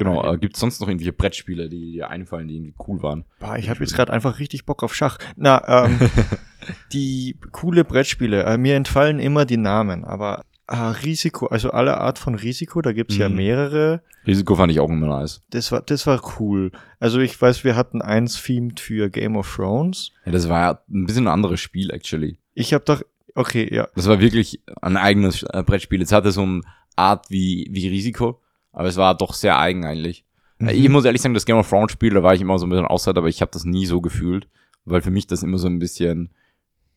Genau, 0.00 0.24
Ja. 0.24 0.32
äh, 0.34 0.38
gibt 0.38 0.54
es 0.54 0.60
sonst 0.60 0.80
noch 0.80 0.88
irgendwelche 0.88 1.12
Brettspiele, 1.12 1.68
die 1.68 1.92
dir 1.92 2.08
einfallen, 2.10 2.48
die 2.48 2.56
irgendwie 2.56 2.74
cool 2.88 3.02
waren? 3.02 3.24
Boah, 3.38 3.56
ich 3.56 3.68
habe 3.70 3.80
jetzt 3.80 3.94
gerade 3.94 4.12
einfach 4.12 4.38
richtig 4.38 4.64
Bock 4.66 4.82
auf 4.82 4.94
Schach. 4.94 5.18
Na, 5.36 5.84
ähm, 5.86 5.98
die 6.92 7.36
coole 7.52 7.84
Brettspiele, 7.84 8.44
äh, 8.44 8.58
mir 8.58 8.76
entfallen 8.76 9.18
immer 9.18 9.44
die 9.44 9.56
Namen, 9.56 10.04
aber 10.04 10.44
äh, 10.68 10.76
Risiko, 10.76 11.46
also 11.46 11.70
alle 11.70 11.98
Art 11.98 12.18
von 12.18 12.34
Risiko, 12.34 12.80
da 12.82 12.92
gibt's 12.92 13.16
ja 13.16 13.28
Mhm. 13.28 13.36
mehrere. 13.36 14.02
Risiko 14.26 14.54
fand 14.54 14.70
ich 14.72 14.80
auch 14.80 14.88
immer 14.90 15.06
nice. 15.06 15.42
Das 15.50 15.72
war, 15.72 15.80
das 15.82 16.06
war 16.06 16.20
cool. 16.38 16.70
Also 16.98 17.18
ich 17.20 17.40
weiß, 17.40 17.64
wir 17.64 17.74
hatten 17.76 18.02
eins 18.02 18.40
themed 18.42 18.78
für 18.78 19.10
Game 19.10 19.36
of 19.36 19.52
Thrones. 19.54 20.12
Ja, 20.26 20.32
das 20.32 20.48
war 20.48 20.60
ja 20.60 20.80
ein 20.90 21.06
bisschen 21.06 21.24
ein 21.26 21.32
anderes 21.32 21.60
Spiel, 21.60 21.90
actually. 21.90 22.38
Ich 22.54 22.72
habe 22.74 22.84
doch, 22.84 23.02
okay, 23.34 23.68
ja, 23.74 23.88
Das 23.94 24.06
war 24.06 24.20
wirklich 24.20 24.60
ein 24.82 24.96
eigenes 24.96 25.42
äh, 25.44 25.62
Brettspiel. 25.64 26.02
Es 26.02 26.12
hatte 26.12 26.30
so 26.30 26.42
eine 26.42 26.60
Art 26.96 27.30
wie, 27.30 27.68
wie 27.72 27.88
Risiko, 27.88 28.40
aber 28.72 28.88
es 28.88 28.96
war 28.96 29.16
doch 29.16 29.34
sehr 29.34 29.58
eigen 29.58 29.84
eigentlich. 29.84 30.24
Äh, 30.60 30.72
Ich 30.74 30.88
muss 30.88 31.04
ehrlich 31.04 31.22
sagen, 31.22 31.34
das 31.34 31.46
Game 31.46 31.56
of 31.58 31.68
Thrones 31.68 31.92
Spiel, 31.92 32.14
da 32.14 32.22
war 32.22 32.34
ich 32.34 32.40
immer 32.40 32.58
so 32.58 32.66
ein 32.66 32.70
bisschen 32.70 32.86
außerhalb, 32.86 33.16
aber 33.18 33.28
ich 33.28 33.40
habe 33.40 33.50
das 33.52 33.64
nie 33.64 33.86
so 33.86 34.00
gefühlt, 34.00 34.48
weil 34.84 35.02
für 35.02 35.10
mich 35.10 35.26
das 35.26 35.42
immer 35.42 35.58
so 35.58 35.66
ein 35.68 35.78
bisschen 35.78 36.30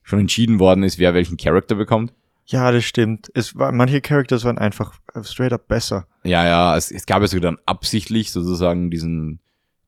schon 0.03 0.19
entschieden 0.19 0.59
worden 0.59 0.83
ist, 0.83 0.99
wer 0.99 1.13
welchen 1.13 1.37
Charakter 1.37 1.75
bekommt. 1.75 2.13
ja, 2.45 2.71
das 2.71 2.83
stimmt. 2.83 3.31
Es 3.33 3.55
war, 3.57 3.71
manche 3.71 4.01
Characters 4.01 4.43
waren 4.43 4.57
einfach 4.57 4.93
äh, 5.13 5.23
straight 5.23 5.53
up 5.53 5.67
besser. 5.69 6.07
Ja, 6.23 6.45
ja, 6.45 6.75
es, 6.75 6.91
es 6.91 7.05
gab 7.05 7.21
ja 7.21 7.27
sogar 7.27 7.51
dann 7.51 7.57
absichtlich 7.65 8.31
sozusagen 8.31 8.91
diesen, 8.91 9.39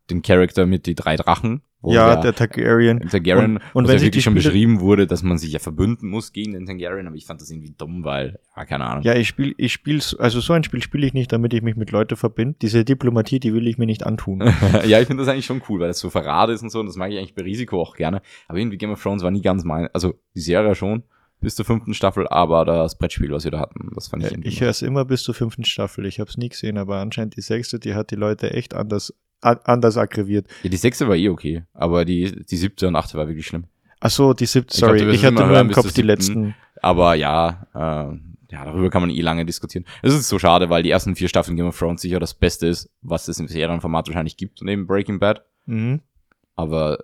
den 0.09 0.21
Charakter 0.21 0.65
mit 0.65 0.85
die 0.85 0.95
drei 0.95 1.17
Drachen. 1.17 1.61
Ja, 1.93 2.13
der, 2.15 2.31
der 2.31 2.35
Targaryen. 2.35 2.99
Targaryen, 3.09 3.57
Und- 3.57 3.61
und 3.73 3.87
wenn 3.87 3.97
ja 3.97 4.01
wirklich 4.03 4.23
schon 4.23 4.33
Spiele- 4.33 4.49
beschrieben 4.49 4.79
wurde, 4.79 5.07
dass 5.07 5.23
man 5.23 5.37
sich 5.37 5.51
ja 5.51 5.59
verbünden 5.59 6.09
muss 6.09 6.33
gegen 6.33 6.53
den 6.53 6.65
Targaryen, 6.65 7.07
aber 7.07 7.15
ich 7.15 7.25
fand 7.25 7.41
das 7.41 7.49
irgendwie 7.51 7.73
dumm, 7.77 8.03
weil, 8.03 8.39
ja, 8.55 8.65
keine 8.65 8.85
Ahnung. 8.85 9.03
Ja, 9.03 9.15
ich 9.15 9.27
spiel, 9.27 9.53
ich 9.57 9.73
spiel, 9.73 10.01
also 10.19 10.39
so 10.39 10.53
ein 10.53 10.63
Spiel 10.63 10.81
spiele 10.81 11.05
ich 11.07 11.13
nicht, 11.13 11.31
damit 11.31 11.53
ich 11.53 11.61
mich 11.61 11.75
mit 11.75 11.91
Leuten 11.91 12.15
verbinde. 12.15 12.55
Diese 12.61 12.85
Diplomatie, 12.85 13.39
die 13.39 13.53
will 13.53 13.67
ich 13.67 13.77
mir 13.77 13.85
nicht 13.85 14.05
antun. 14.05 14.41
ja, 14.87 14.99
ich 14.99 15.07
finde 15.07 15.23
das 15.23 15.31
eigentlich 15.31 15.45
schon 15.45 15.61
cool, 15.69 15.79
weil 15.79 15.87
das 15.89 15.99
so 15.99 16.09
Verrat 16.09 16.49
ist 16.49 16.61
und 16.61 16.69
so, 16.71 16.79
und 16.79 16.87
das 16.87 16.95
mag 16.95 17.11
ich 17.11 17.17
eigentlich 17.17 17.35
bei 17.35 17.43
Risiko 17.43 17.81
auch 17.81 17.95
gerne. 17.95 18.21
Aber 18.47 18.57
irgendwie 18.57 18.77
Game 18.77 18.91
of 18.91 19.01
Thrones 19.01 19.23
war 19.23 19.31
nie 19.31 19.41
ganz 19.41 19.63
mein, 19.63 19.87
also 19.93 20.15
die 20.35 20.41
Serie 20.41 20.75
schon, 20.75 21.03
bis 21.41 21.53
zur 21.55 21.65
fünften 21.65 21.93
Staffel, 21.93 22.27
aber 22.29 22.65
das 22.65 22.97
Brettspiel, 22.97 23.29
was 23.31 23.43
wir 23.43 23.51
da 23.51 23.59
hatten, 23.59 23.91
das 23.93 24.07
fand 24.07 24.23
ich 24.23 24.29
Ja, 24.29 24.33
irgendwie. 24.35 24.49
ich 24.49 24.61
höre 24.61 24.69
es 24.69 24.81
immer 24.81 25.05
bis 25.05 25.21
zur 25.21 25.35
fünften 25.35 25.65
Staffel. 25.65 26.05
Ich 26.05 26.19
habe 26.19 26.29
es 26.29 26.37
nie 26.37 26.49
gesehen, 26.49 26.77
aber 26.77 26.97
anscheinend 26.97 27.35
die 27.35 27.41
sechste, 27.41 27.77
die 27.77 27.93
hat 27.93 28.09
die 28.09 28.15
Leute 28.15 28.51
echt 28.51 28.73
anders, 28.73 29.13
anders 29.45 29.97
aggressiert. 29.97 30.47
ja, 30.63 30.69
die 30.69 30.77
sechste 30.77 31.07
war 31.07 31.15
eh 31.15 31.29
okay, 31.29 31.63
aber 31.73 32.05
die, 32.05 32.43
die 32.45 32.57
siebte 32.57 32.87
und 32.87 32.95
achte 32.95 33.17
war 33.17 33.27
wirklich 33.27 33.45
schlimm. 33.47 33.65
Ach 33.99 34.09
so, 34.09 34.33
die 34.33 34.45
siebte, 34.45 34.73
Ich 34.73 34.79
glaub, 34.79 34.89
sorry, 34.89 34.99
du 34.99 35.05
wirst 35.07 35.15
ich 35.19 35.25
hatte 35.25 35.35
nur 35.35 35.47
hören 35.47 35.67
im 35.67 35.73
Kopf 35.73 35.85
die 35.85 35.89
siebten. 35.91 36.07
letzten. 36.07 36.55
Aber 36.81 37.15
ja, 37.15 37.65
äh, 37.73 38.17
ja, 38.51 38.65
darüber 38.65 38.89
kann 38.89 39.01
man 39.01 39.09
eh 39.09 39.21
lange 39.21 39.45
diskutieren. 39.45 39.85
Es 40.03 40.13
ist 40.13 40.27
so 40.29 40.37
schade, 40.37 40.69
weil 40.69 40.83
die 40.83 40.91
ersten 40.91 41.15
vier 41.15 41.27
Staffeln 41.29 41.57
Game 41.57 41.65
of 41.67 41.77
Thrones 41.77 42.01
sicher 42.01 42.19
das 42.19 42.33
Beste 42.33 42.67
ist, 42.67 42.89
was 43.01 43.27
es 43.27 43.39
im 43.39 43.47
Serienformat 43.47 44.07
wahrscheinlich 44.07 44.37
gibt, 44.37 44.61
neben 44.61 44.85
Breaking 44.85 45.19
Bad. 45.19 45.43
Mhm. 45.65 46.01
Aber 46.55 46.99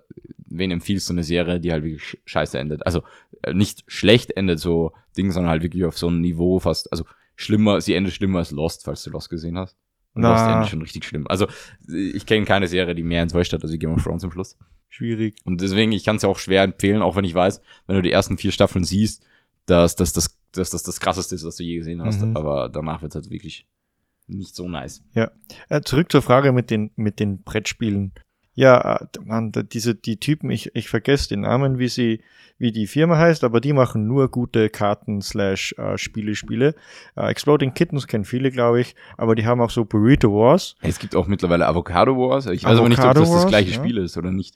wen 0.46 0.70
empfiehlst 0.70 1.08
du 1.08 1.14
eine 1.14 1.24
Serie, 1.24 1.60
die 1.60 1.72
halt 1.72 1.82
wirklich 1.84 2.02
sch- 2.02 2.18
scheiße 2.24 2.58
endet? 2.58 2.86
Also 2.86 3.02
äh, 3.42 3.52
nicht 3.54 3.84
schlecht 3.86 4.36
endet, 4.36 4.60
so 4.60 4.92
Ding, 5.16 5.32
sondern 5.32 5.50
halt 5.50 5.62
wirklich 5.62 5.84
auf 5.84 5.98
so 5.98 6.08
einem 6.08 6.20
Niveau 6.20 6.58
fast, 6.60 6.90
also 6.92 7.04
schlimmer, 7.36 7.80
sie 7.80 7.94
endet 7.94 8.14
schlimmer 8.14 8.38
als 8.38 8.50
Lost, 8.50 8.84
falls 8.84 9.02
du 9.02 9.10
Lost 9.10 9.28
gesehen 9.30 9.58
hast. 9.58 9.76
Und. 10.14 10.22
Lost 10.22 10.44
endet 10.44 10.68
schon 10.68 10.82
richtig 10.82 11.04
schlimm. 11.04 11.26
Also 11.26 11.46
ich 11.88 12.26
kenne 12.26 12.44
keine 12.44 12.68
Serie, 12.68 12.94
die 12.94 13.02
mehr 13.02 13.22
enttäuscht 13.22 13.52
hat 13.52 13.62
als 13.62 13.78
Game 13.78 13.94
of 13.94 14.02
Thrones 14.02 14.22
im 14.22 14.30
Schluss. 14.30 14.56
Schwierig. 14.88 15.36
Und 15.44 15.60
deswegen, 15.60 15.92
ich 15.92 16.04
kann 16.04 16.16
es 16.16 16.22
ja 16.22 16.28
auch 16.28 16.38
schwer 16.38 16.62
empfehlen, 16.62 17.00
auch 17.00 17.16
wenn 17.16 17.24
ich 17.24 17.34
weiß, 17.34 17.62
wenn 17.86 17.96
du 17.96 18.02
die 18.02 18.12
ersten 18.12 18.36
vier 18.36 18.52
Staffeln 18.52 18.84
siehst, 18.84 19.24
dass 19.66 19.96
das 19.96 20.12
das, 20.12 20.38
dass 20.52 20.70
das, 20.70 20.82
das 20.82 21.00
krasseste 21.00 21.34
ist, 21.34 21.44
was 21.44 21.56
du 21.56 21.62
je 21.62 21.78
gesehen 21.78 22.02
hast. 22.02 22.20
Mhm. 22.20 22.36
Aber 22.36 22.68
danach 22.68 23.00
wird 23.00 23.12
es 23.12 23.16
halt 23.16 23.30
wirklich 23.30 23.66
nicht 24.26 24.54
so 24.54 24.68
nice. 24.68 25.02
Äh, 25.68 25.80
zurück 25.82 26.12
zur 26.12 26.22
Frage 26.22 26.52
mit 26.52 26.70
den, 26.70 26.90
mit 26.96 27.20
den 27.20 27.42
Brettspielen. 27.42 28.12
Ja, 28.54 28.96
äh, 28.96 29.06
man, 29.24 29.52
diese, 29.72 29.94
die 29.94 30.18
Typen, 30.18 30.50
ich, 30.50 30.74
ich 30.74 30.88
vergesse 30.88 31.30
den 31.30 31.40
Namen, 31.40 31.78
wie 31.78 31.88
sie, 31.88 32.20
wie 32.58 32.70
die 32.70 32.86
Firma 32.86 33.16
heißt, 33.16 33.44
aber 33.44 33.60
die 33.60 33.72
machen 33.72 34.06
nur 34.06 34.30
gute 34.30 34.68
Karten 34.68 35.22
slash 35.22 35.74
äh, 35.78 35.96
Spiele, 35.96 36.34
Spiele. 36.34 36.74
Äh, 37.16 37.30
Exploding 37.30 37.74
Kittens 37.74 38.06
kennen 38.06 38.24
viele, 38.24 38.50
glaube 38.50 38.80
ich, 38.80 38.94
aber 39.16 39.34
die 39.34 39.46
haben 39.46 39.60
auch 39.60 39.70
so 39.70 39.84
Burrito 39.84 40.32
Wars. 40.32 40.76
Es 40.80 40.98
gibt 40.98 41.16
auch 41.16 41.26
mittlerweile 41.26 41.66
Avocado 41.66 42.16
Wars. 42.16 42.46
Ich 42.46 42.64
weiß 42.64 42.78
aber 42.78 42.88
nicht, 42.88 42.98
ob 42.98 43.04
Avocado 43.06 43.20
das 43.20 43.30
das 43.30 43.42
Wars, 43.42 43.48
gleiche 43.48 43.70
ja. 43.70 43.76
Spiel 43.76 43.98
ist 43.98 44.16
oder 44.16 44.30
nicht. 44.30 44.54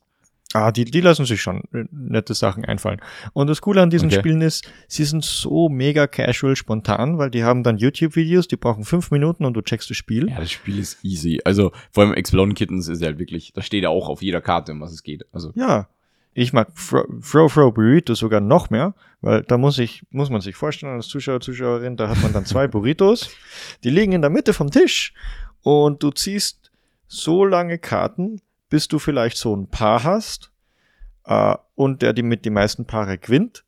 Ah, 0.52 0.70
die, 0.70 0.84
die 0.84 1.00
lassen 1.00 1.26
sich 1.26 1.42
schon 1.42 1.62
äh, 1.72 1.84
nette 1.90 2.32
Sachen 2.32 2.64
einfallen. 2.64 3.00
Und 3.32 3.48
das 3.48 3.60
Coole 3.60 3.82
an 3.82 3.90
diesen 3.90 4.06
Okay. 4.08 4.18
Spielen 4.20 4.40
ist, 4.42 4.70
sie 4.88 5.04
sind 5.04 5.24
so 5.24 5.68
mega 5.68 6.06
casual, 6.06 6.56
spontan, 6.56 7.18
weil 7.18 7.30
die 7.30 7.42
haben 7.44 7.62
dann 7.62 7.78
YouTube-Videos, 7.78 8.46
die 8.48 8.56
brauchen 8.56 8.84
fünf 8.84 9.10
Minuten 9.10 9.44
und 9.44 9.54
du 9.54 9.60
checkst 9.62 9.90
das 9.90 9.96
Spiel. 9.96 10.30
Ja, 10.30 10.38
das 10.38 10.52
Spiel 10.52 10.78
ist 10.78 11.04
easy. 11.04 11.40
Also 11.44 11.72
vor 11.90 12.04
allem 12.04 12.14
Exploding 12.14 12.54
Kittens 12.54 12.88
ist 12.88 13.02
halt 13.02 13.18
wirklich, 13.18 13.52
da 13.54 13.60
steht 13.60 13.82
ja 13.82 13.88
auch 13.88 14.08
auf 14.08 14.22
jeder 14.22 14.40
Karte, 14.40 14.72
um 14.72 14.80
was 14.80 14.92
es 14.92 15.02
geht. 15.02 15.24
Also 15.32 15.50
Ja. 15.54 15.88
Ich 16.38 16.52
mag 16.52 16.68
Fro 16.74 17.02
Fro 17.22 17.48
Fro 17.48 17.72
Burrito 17.72 18.14
sogar 18.14 18.42
noch 18.42 18.68
mehr, 18.68 18.94
weil 19.22 19.42
da 19.42 19.56
muss 19.56 19.78
ich, 19.78 20.02
muss 20.10 20.28
man 20.28 20.42
sich 20.42 20.54
vorstellen 20.54 20.92
als 20.92 21.08
Zuschauer, 21.08 21.40
Zuschauerin, 21.40 21.96
da 21.96 22.10
hat 22.10 22.22
man 22.22 22.34
dann 22.34 22.44
zwei 22.44 22.68
Burritos, 22.68 23.30
die 23.84 23.88
liegen 23.88 24.12
in 24.12 24.20
der 24.20 24.28
Mitte 24.28 24.52
vom 24.52 24.70
Tisch 24.70 25.14
und 25.62 26.02
du 26.02 26.10
ziehst 26.10 26.70
so 27.08 27.46
lange 27.46 27.78
Karten, 27.78 28.42
bis 28.68 28.88
du 28.88 28.98
vielleicht 28.98 29.36
so 29.36 29.54
ein 29.54 29.68
Paar 29.68 30.04
hast 30.04 30.50
äh, 31.24 31.54
und 31.74 32.02
der 32.02 32.12
die 32.12 32.22
mit 32.22 32.44
die 32.44 32.50
meisten 32.50 32.86
Paare 32.86 33.18
gewinnt. 33.18 33.64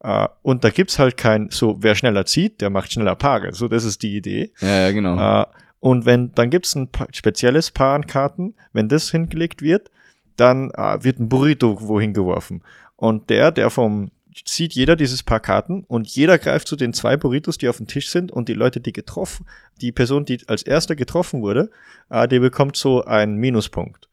Äh, 0.00 0.28
und 0.42 0.64
da 0.64 0.70
gibt's 0.70 0.98
halt 0.98 1.16
kein, 1.16 1.50
so 1.50 1.76
wer 1.80 1.94
schneller 1.94 2.24
zieht, 2.24 2.60
der 2.60 2.70
macht 2.70 2.92
schneller 2.92 3.16
Paare. 3.16 3.52
So, 3.54 3.68
das 3.68 3.84
ist 3.84 4.02
die 4.02 4.16
Idee. 4.16 4.52
ja, 4.60 4.86
ja 4.86 4.92
genau. 4.92 5.42
Äh, 5.42 5.46
und 5.80 6.06
wenn, 6.06 6.32
dann 6.34 6.50
gibt's 6.50 6.74
ein 6.74 6.88
pa 6.88 7.06
spezielles 7.12 7.70
Paar 7.70 7.94
an 7.94 8.06
Karten. 8.06 8.54
Wenn 8.72 8.88
das 8.88 9.10
hingelegt 9.10 9.62
wird, 9.62 9.90
dann 10.36 10.70
äh, 10.70 11.02
wird 11.02 11.20
ein 11.20 11.28
Burrito 11.28 11.80
wohin 11.80 12.14
geworfen. 12.14 12.62
Und 12.96 13.30
der, 13.30 13.52
der 13.52 13.70
vom, 13.70 14.10
sieht 14.44 14.72
jeder 14.74 14.96
dieses 14.96 15.22
Paar 15.22 15.40
Karten 15.40 15.84
und 15.84 16.08
jeder 16.08 16.38
greift 16.38 16.68
zu 16.68 16.76
den 16.76 16.92
zwei 16.92 17.16
Burritos, 17.16 17.58
die 17.58 17.68
auf 17.68 17.76
dem 17.76 17.86
Tisch 17.86 18.10
sind 18.10 18.32
und 18.32 18.48
die 18.48 18.54
Leute, 18.54 18.80
die 18.80 18.92
getroffen, 18.92 19.46
die 19.80 19.92
Person, 19.92 20.24
die 20.24 20.40
als 20.48 20.62
erster 20.62 20.96
getroffen 20.96 21.42
wurde, 21.42 21.70
äh, 22.10 22.26
die 22.26 22.38
bekommt 22.38 22.76
so 22.76 23.04
einen 23.04 23.36
Minuspunkt. 23.36 24.07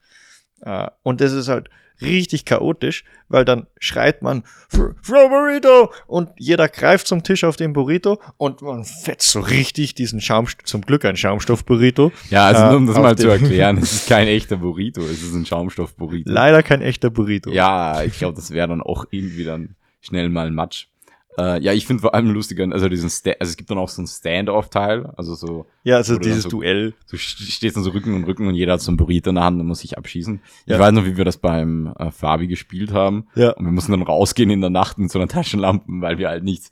Äh, 0.62 0.88
und 1.04 1.22
das 1.22 1.34
ist 1.34 1.48
halt 1.48 1.70
richtig 2.02 2.44
chaotisch, 2.44 3.06
weil 3.30 3.46
dann 3.46 3.68
schreit 3.80 4.22
man 4.22 4.44
"Fr- 4.70 4.96
Frau 5.02 5.30
Burrito 5.30 5.94
und 6.08 6.30
jeder 6.38 6.68
greift 6.68 7.08
zum 7.08 7.24
Tisch 7.24 7.46
auf 7.46 7.56
den 7.56 7.72
Burrito 7.72 8.20
und 8.36 8.62
man 8.62 8.84
fetzt 8.84 9.32
so 9.32 9.40
richtig 9.40 9.96
diesen 9.96 10.20
Schaum, 10.20 10.46
zum 10.66 10.82
Glück 10.82 11.06
ein 11.06 11.16
Schaumstoff-Burrito. 11.16 12.12
ja, 12.30 12.48
also 12.48 12.64
äh, 12.64 12.68
nur 12.68 12.78
um 12.78 12.88
das 12.88 12.98
auf 12.98 13.04
mal 13.04 13.18
zu 13.18 13.30
erklären, 13.30 13.78
es 13.82 13.94
ist 13.94 14.10
kein 14.10 14.28
echter 14.28 14.58
Burrito, 14.58 15.02
es 15.02 15.24
ist 15.24 15.34
ein 15.34 15.46
Schaumstoff-Burrito. 15.46 16.30
Leider 16.30 16.64
kein 16.64 16.82
echter 16.82 17.10
Burrito. 17.10 17.52
Ja, 17.52 18.04
ich 18.04 18.18
glaube, 18.18 18.36
das 18.36 18.52
wäre 18.52 18.68
dann 18.68 18.82
auch 18.82 19.06
irgendwie 19.12 19.46
dann 19.46 19.76
schnell 20.02 20.28
mal 20.30 20.48
ein 20.48 20.54
Match. 20.54 20.90
Äh, 21.38 21.62
ja, 21.62 21.74
ich 21.74 21.86
finde 21.86 22.02
vor 22.02 22.14
allem 22.16 22.30
lustiger, 22.32 22.66
also 22.72 22.88
diesen 22.90 23.10
Sta 23.10 23.32
also 23.40 23.50
es 23.52 23.58
gibt 23.58 23.70
dann 23.70 23.78
auch 23.78 23.90
so 23.90 24.02
ein 24.02 24.08
Stand-off-Teil, 24.08 25.08
also 25.18 25.36
so, 25.36 25.66
Ja, 25.84 25.98
also 25.98 26.18
dieses 26.18 26.44
so- 26.44 26.50
Duell. 26.50 26.94
du 27.12 27.18
st- 27.18 27.52
stehst 27.52 27.76
dann 27.76 27.84
so 27.84 27.90
Rücken 27.92 28.14
und 28.14 28.24
Rücken 28.24 28.48
und 28.48 28.56
jeder 28.56 28.74
hat 28.74 28.82
so 28.82 28.92
ein 28.92 28.98
Burrito 28.98 29.30
in 29.30 29.36
der 29.36 29.44
Hand 29.44 29.60
und 29.60 29.68
muss 29.68 29.80
sich 29.80 29.98
abschießen. 29.98 30.40
Ja. 30.66 30.76
Ich 30.76 30.80
weiß 30.82 30.94
noch, 30.94 31.06
wie 31.06 31.18
wir 31.18 31.26
das 31.26 31.38
beim 31.38 31.94
äh, 32.00 32.12
Fabi 32.12 32.48
gespielt 32.48 32.94
haben. 32.94 33.28
Ja. 33.36 33.52
Und 33.52 33.66
wir 33.66 33.72
mussten 33.72 33.92
dann 33.92 34.02
rausgehen 34.04 34.50
in 34.50 34.62
der 34.62 34.70
Nacht 34.70 34.98
mit 34.98 35.12
so 35.12 35.20
einer 35.20 35.28
Taschenlampe, 35.28 35.86
weil 35.88 36.18
wir 36.18 36.30
halt 36.30 36.44
nichts 36.44 36.70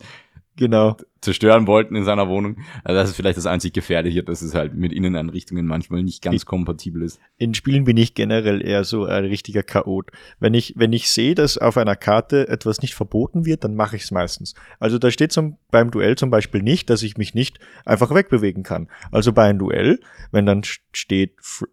Genau. 0.55 0.97
zerstören 1.19 1.65
wollten 1.67 1.95
in 1.95 2.03
seiner 2.03 2.27
Wohnung. 2.27 2.57
Also 2.83 2.99
das 2.99 3.09
ist 3.09 3.15
vielleicht 3.15 3.37
das 3.37 3.45
einzig 3.45 3.73
Gefährliche, 3.73 4.23
dass 4.23 4.41
es 4.41 4.53
halt 4.53 4.75
mit 4.75 4.93
Inneneinrichtungen 4.93 5.65
manchmal 5.65 6.03
nicht 6.03 6.21
ganz 6.21 6.45
kompatibel 6.45 7.01
ist. 7.01 7.19
In 7.37 7.53
Spielen 7.53 7.85
bin 7.85 7.97
ich 7.97 8.13
generell 8.13 8.61
eher 8.65 8.83
so 8.83 9.05
ein 9.05 9.25
richtiger 9.25 9.63
Chaot. 9.63 10.11
Wenn 10.39 10.53
ich, 10.53 10.73
wenn 10.75 10.93
ich 10.93 11.09
sehe, 11.09 11.33
dass 11.33 11.57
auf 11.57 11.77
einer 11.77 11.95
Karte 11.95 12.47
etwas 12.49 12.81
nicht 12.81 12.93
verboten 12.93 13.45
wird, 13.45 13.63
dann 13.63 13.73
mache 13.75 13.95
ich 13.95 14.03
es 14.03 14.11
meistens. 14.11 14.53
Also 14.79 14.99
da 14.99 15.09
steht 15.11 15.31
zum, 15.31 15.57
beim 15.71 15.89
Duell 15.91 16.15
zum 16.17 16.29
Beispiel 16.29 16.61
nicht, 16.61 16.89
dass 16.89 17.03
ich 17.03 17.17
mich 17.17 17.33
nicht 17.33 17.59
einfach 17.85 18.13
wegbewegen 18.13 18.63
kann. 18.63 18.89
Also 19.11 19.33
bei 19.33 19.45
einem 19.45 19.59
Duell, 19.59 19.99
wenn 20.31 20.45
dann 20.45 20.61
st- 20.61 20.81
steht, 20.91 21.31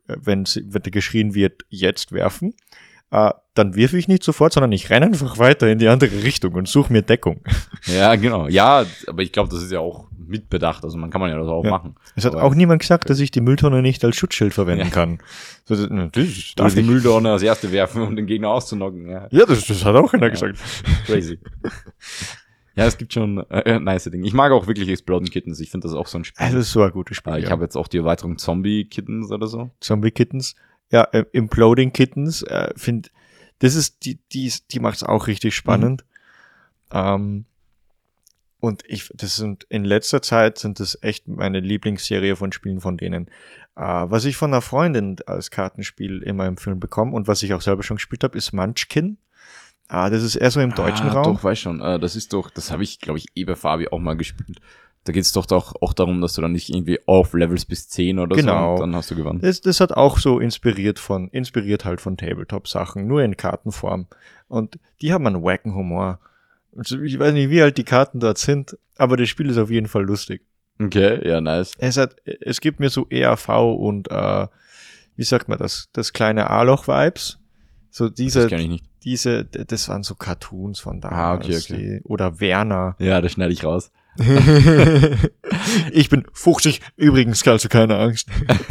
äh, 0.09 0.17
wenn, 0.17 0.45
wenn 0.45 0.83
geschrien 0.91 1.35
wird, 1.35 1.65
jetzt 1.69 2.13
werfen, 2.13 2.55
äh, 3.11 3.31
dann 3.55 3.75
wirf 3.75 3.93
ich 3.95 4.07
nicht 4.09 4.23
sofort, 4.23 4.53
sondern 4.53 4.73
ich 4.73 4.89
renne 4.91 5.07
einfach 5.07 5.39
weiter 5.39 5.69
in 5.69 5.79
die 5.79 5.89
andere 5.89 6.23
Richtung 6.23 6.55
und 6.55 6.69
suche 6.69 6.93
mir 6.93 7.03
Deckung. 7.03 7.41
Ja, 7.87 8.15
genau. 8.17 8.47
Ja, 8.49 8.85
aber 9.07 9.23
ich 9.23 9.33
glaube, 9.33 9.49
das 9.51 9.63
ist 9.63 9.73
ja 9.73 9.81
auch 9.81 10.07
mitbedacht. 10.19 10.85
Also 10.85 10.99
man 10.99 11.09
kann 11.11 11.21
man 11.21 11.31
ja 11.31 11.39
das 11.39 11.49
auch 11.49 11.65
Ja. 11.65 11.71
machen. 11.71 11.97
Es 12.15 12.25
hat 12.27 12.35
Aber- 12.35 12.45
auch 12.45 12.55
niemand 12.55 12.83
gesagt, 12.83 13.09
dass 13.11 13.19
ich 13.21 13.31
die 13.31 13.41
Mülltonne 13.41 13.81
nicht 13.83 14.05
als 14.05 14.17
Schutzschild 14.17 14.53
verwenden 14.55 14.85
Ja. 14.85 14.91
kann. 14.91 15.19
So, 15.65 15.75
das, 15.75 15.89
natürlich 15.91 16.55
Darf 16.55 16.67
darf 16.67 16.75
die. 16.75 16.83
Mülltonne 16.83 17.33
als 17.33 17.43
erste 17.43 17.73
werfen, 17.73 18.03
um 18.03 18.15
den 18.17 18.27
Gegner 18.27 18.51
auszunocken. 18.51 19.09
Ja, 19.09 19.27
Ja, 19.31 19.47
das, 19.47 19.65
das 19.67 19.85
hat 19.85 19.97
auch 19.97 20.13
einer 20.13 20.25
Ja. 20.27 20.29
gesagt. 20.29 20.59
crazy. 21.07 21.39
ja, 22.77 22.85
es 22.87 22.97
gibt 22.99 23.13
schon 23.13 23.39
äh, 23.51 23.81
nice 23.81 24.05
Dinge. 24.05 24.27
Ich 24.27 24.35
mag 24.35 24.53
auch 24.53 24.67
wirklich 24.67 24.89
Exploding 24.89 25.31
Kittens. 25.31 25.59
Ich 25.59 25.71
finde 25.71 25.89
das 25.89 25.97
auch 25.97 26.07
so 26.07 26.19
ein 26.19 26.25
Spiel. 26.25 26.45
Also, 26.45 26.59
das 26.59 26.67
ist 26.67 26.73
so 26.73 26.83
ein 26.83 26.93
gutes 26.93 27.17
Spiel. 27.17 27.33
äh, 27.33 27.39
ich 27.39 27.45
ja. 27.47 27.51
habe 27.51 27.65
jetzt 27.65 27.77
auch 27.77 27.89
die 27.89 27.99
Erweiterung 27.99 28.39
Zombie 28.39 28.85
Kittens 28.85 29.31
oder 29.33 29.47
so. 29.47 29.71
Zombie 29.81 30.11
Kittens. 30.13 30.55
Ja, 30.91 31.05
äh, 31.13 31.25
Imploding 31.33 31.93
Kittens, 31.93 32.43
äh, 32.43 32.73
find, 32.77 33.11
das 33.61 33.75
ist, 33.75 34.05
die, 34.05 34.19
die, 34.33 34.53
die 34.71 34.81
macht's 34.81 35.03
auch 35.03 35.27
richtig 35.27 35.55
spannend. 35.55 36.05
Ähm, 36.93 37.45
und 38.61 38.83
ich, 38.87 39.11
das 39.15 39.37
sind, 39.37 39.65
in 39.71 39.85
letzter 39.85 40.21
Zeit 40.21 40.59
sind 40.59 40.81
das 40.81 40.99
echt 41.03 41.29
meine 41.29 41.61
Lieblingsserie 41.61 42.37
von 42.37 42.53
Spielen 42.53 42.81
von 42.81 42.99
denen. 42.99 43.27
Äh, 43.77 43.83
was 43.83 44.27
ich 44.27 44.37
von 44.37 44.53
einer 44.53 44.61
Freundin 44.61 45.17
als 45.27 45.51
Kartenspiel 45.51 46.23
immer 46.23 46.45
empfohlen 46.45 46.79
bekomme 46.79 47.13
und 47.13 47.27
was 47.27 47.43
ich 47.43 47.55
auch 47.55 47.63
selber 47.63 47.83
schon 47.83 47.97
gespielt 47.97 48.23
habe, 48.23 48.37
ist 48.37 48.53
Munchkin. 48.53 49.17
Ah, 49.89 50.11
das 50.11 50.23
ist 50.23 50.37
eher 50.37 50.51
so 50.51 50.61
im 50.61 50.75
deutschen 50.75 51.09
ah, 51.09 51.15
Raum. 51.15 51.35
Doch, 51.35 51.43
weiß 51.43 51.59
schon. 51.59 51.81
Äh, 51.81 51.99
das 51.99 52.15
ist 52.17 52.33
doch, 52.33 52.51
das 52.51 52.71
habe 52.71 52.83
ich, 52.83 53.01
glaube 53.01 53.19
ich, 53.19 53.27
eh 53.35 53.45
bei 53.45 53.57
Fabi 53.57 53.89
auch 53.89 53.99
mal 53.99 54.17
gespielt. 54.17 54.61
Da 55.05 55.13
geht's 55.13 55.33
doch, 55.33 55.47
doch 55.47 55.75
auch 55.81 55.95
darum, 55.95 56.21
dass 56.21 56.35
du 56.35 56.43
dann 56.43 56.53
nicht 56.53 56.69
irgendwie 56.69 56.99
auf 57.07 57.33
Levels 57.33 57.65
bis 57.65 57.89
10 57.89 58.19
oder 58.19 58.37
Genau. 58.37 58.77
so 58.77 58.83
und 58.83 58.91
dann 58.91 58.97
hast 58.97 59.11
du 59.11 59.17
gewonnen. 59.17 59.41
Das, 59.41 59.61
das 59.63 59.81
hat 59.81 59.93
auch 59.93 60.19
so 60.19 60.39
inspiriert 60.41 60.99
von, 60.99 61.29
inspiriert 61.29 61.85
halt 61.87 62.01
von 62.03 62.17
Tabletop-Sachen, 62.19 63.07
nur 63.07 63.23
in 63.23 63.37
Kartenform. 63.37 64.07
Und 64.49 64.79
die 65.01 65.13
haben 65.13 65.27
einen 65.27 65.43
wacken 65.43 65.75
Humor. 65.75 66.21
Also 66.77 67.01
Ich 67.01 67.19
weiß 67.19 67.33
nicht, 67.33 67.49
wie 67.51 67.63
alt 67.63 67.79
die 67.79 67.85
Karten 67.85 68.21
dort 68.21 68.37
sind, 68.39 68.77
aber 68.99 69.17
das 69.17 69.29
Spiel 69.31 69.49
ist 69.49 69.57
auf 69.59 69.71
jeden 69.71 69.89
Fall 69.89 70.03
lustig. 70.05 70.43
Okay, 70.79 71.27
ja, 71.27 71.41
nice. 71.41 71.73
Es 71.79 71.97
hat, 71.97 72.17
es 72.25 72.61
gibt 72.61 72.79
mir 72.81 72.91
so 72.91 73.07
ERV 73.09 73.49
und, 73.79 74.11
äh, 74.11 74.47
wie 75.17 75.25
sagt 75.25 75.49
man 75.49 75.59
das, 75.59 75.89
das 75.93 76.13
kleine 76.13 76.49
A-Loch-Vibes. 76.51 77.39
So 77.91 78.09
diese, 78.09 78.41
Das 78.43 78.49
kenne 78.51 78.63
ich 78.63 78.69
nicht. 78.69 78.85
diese, 79.05 79.45
das 79.47 79.89
waren 79.89 80.03
so 80.03 80.15
Cartoons 80.15 80.79
von 80.81 81.01
damals. 81.01 81.19
Ah, 81.19 81.35
okay, 81.35 81.57
okay. 81.57 82.01
Die, 82.01 82.09
oder 82.09 82.39
Werner. 82.41 82.97
Ja, 82.99 83.21
das 83.21 83.33
schneide 83.33 83.53
ich 83.53 83.65
raus. 83.65 83.91
ich 85.93 86.09
bin 86.11 86.27
50, 86.33 86.81
übrigens, 86.97 87.47
also 87.47 87.69
keine 87.69 87.97
Angst. 87.97 88.29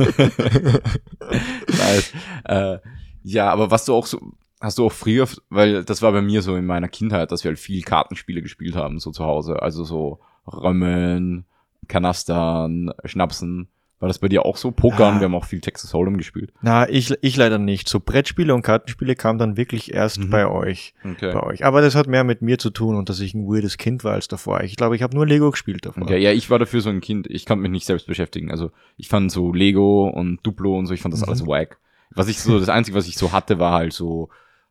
nice. 1.68 2.14
äh, 2.46 2.78
ja, 3.24 3.50
aber 3.52 3.72
was 3.72 3.86
du 3.86 3.96
auch 3.96 4.06
so, 4.06 4.20
hast 4.62 4.78
du 4.78 4.86
auch 4.86 4.92
früher, 4.92 5.28
weil 5.50 5.84
das 5.84 6.02
war 6.02 6.12
bei 6.12 6.22
mir 6.22 6.42
so 6.42 6.56
in 6.56 6.66
meiner 6.66 6.88
Kindheit, 6.88 7.32
dass 7.32 7.44
wir 7.44 7.50
halt 7.50 7.60
viel 7.60 7.82
Kartenspiele 7.82 8.42
gespielt 8.42 8.76
haben, 8.76 9.00
so 9.00 9.12
zu 9.12 9.26
Hause. 9.26 9.62
Also 9.62 9.84
so 9.84 10.20
Römmeln, 10.48 11.46
Kanastern, 11.88 12.92
Schnapsen. 13.06 13.70
War 14.00 14.08
das 14.08 14.20
bei 14.20 14.30
dir 14.30 14.46
auch 14.46 14.56
so? 14.56 14.72
Pokern, 14.72 15.18
Ah. 15.18 15.20
wir 15.20 15.26
haben 15.26 15.36
auch 15.36 15.44
viel 15.46 15.60
Texas 15.60 15.94
Hold'em 15.94 16.16
gespielt. 16.18 16.54
Na, 16.62 16.88
ich, 16.90 17.14
ich 17.22 17.36
leider 17.36 17.58
nicht. 17.58 17.90
So 17.90 18.00
Brettspiele 18.00 18.56
und 18.56 18.62
Kartenspiele 18.62 19.16
kamen 19.16 19.38
dann 19.40 19.58
wirklich 19.58 19.94
erst 19.94 20.20
Mhm. 20.20 20.30
bei 20.30 20.48
euch. 20.48 20.94
Okay. 21.04 21.34
Bei 21.34 21.44
euch. 21.44 21.66
Aber 21.66 21.82
das 21.82 21.96
hat 21.96 22.08
mehr 22.08 22.24
mit 22.24 22.42
mir 22.42 22.58
zu 22.60 22.70
tun 22.70 22.96
und 22.96 23.10
dass 23.10 23.20
ich 23.20 23.34
ein 23.34 23.46
weirdes 23.48 23.78
Kind 23.78 24.06
war 24.06 24.14
als 24.14 24.30
davor. 24.30 24.62
Ich 24.62 24.78
glaube, 24.78 24.96
ich 24.96 25.04
habe 25.04 25.16
nur 25.16 25.26
Lego 25.28 25.52
gespielt 25.52 25.86
davor. 25.86 26.04
Okay, 26.04 26.18
ja, 26.20 26.32
ich 26.32 26.50
war 26.50 26.60
dafür 26.60 26.80
so 26.80 26.90
ein 26.90 27.02
Kind, 27.02 27.28
ich 27.30 27.46
konnte 27.46 27.62
mich 27.62 27.72
nicht 27.72 27.86
selbst 27.86 28.08
beschäftigen. 28.08 28.52
Also 28.52 28.72
ich 28.96 29.10
fand 29.10 29.32
so 29.34 29.52
Lego 29.54 30.08
und 30.08 30.40
Duplo 30.44 30.78
und 30.78 30.86
so, 30.86 30.94
ich 30.94 31.02
fand 31.02 31.14
das 31.14 31.22
Mhm. 31.22 31.28
alles 31.28 31.46
wack. 31.46 31.78
Was 32.12 32.30
ich 32.30 32.40
so, 32.40 32.58
das 32.58 32.70
Einzige, 32.70 32.98
was 32.98 33.08
ich 33.08 33.18
so 33.18 33.34
hatte, 33.34 33.60
war 33.60 33.74
halt 33.74 33.92
so, 33.94 34.30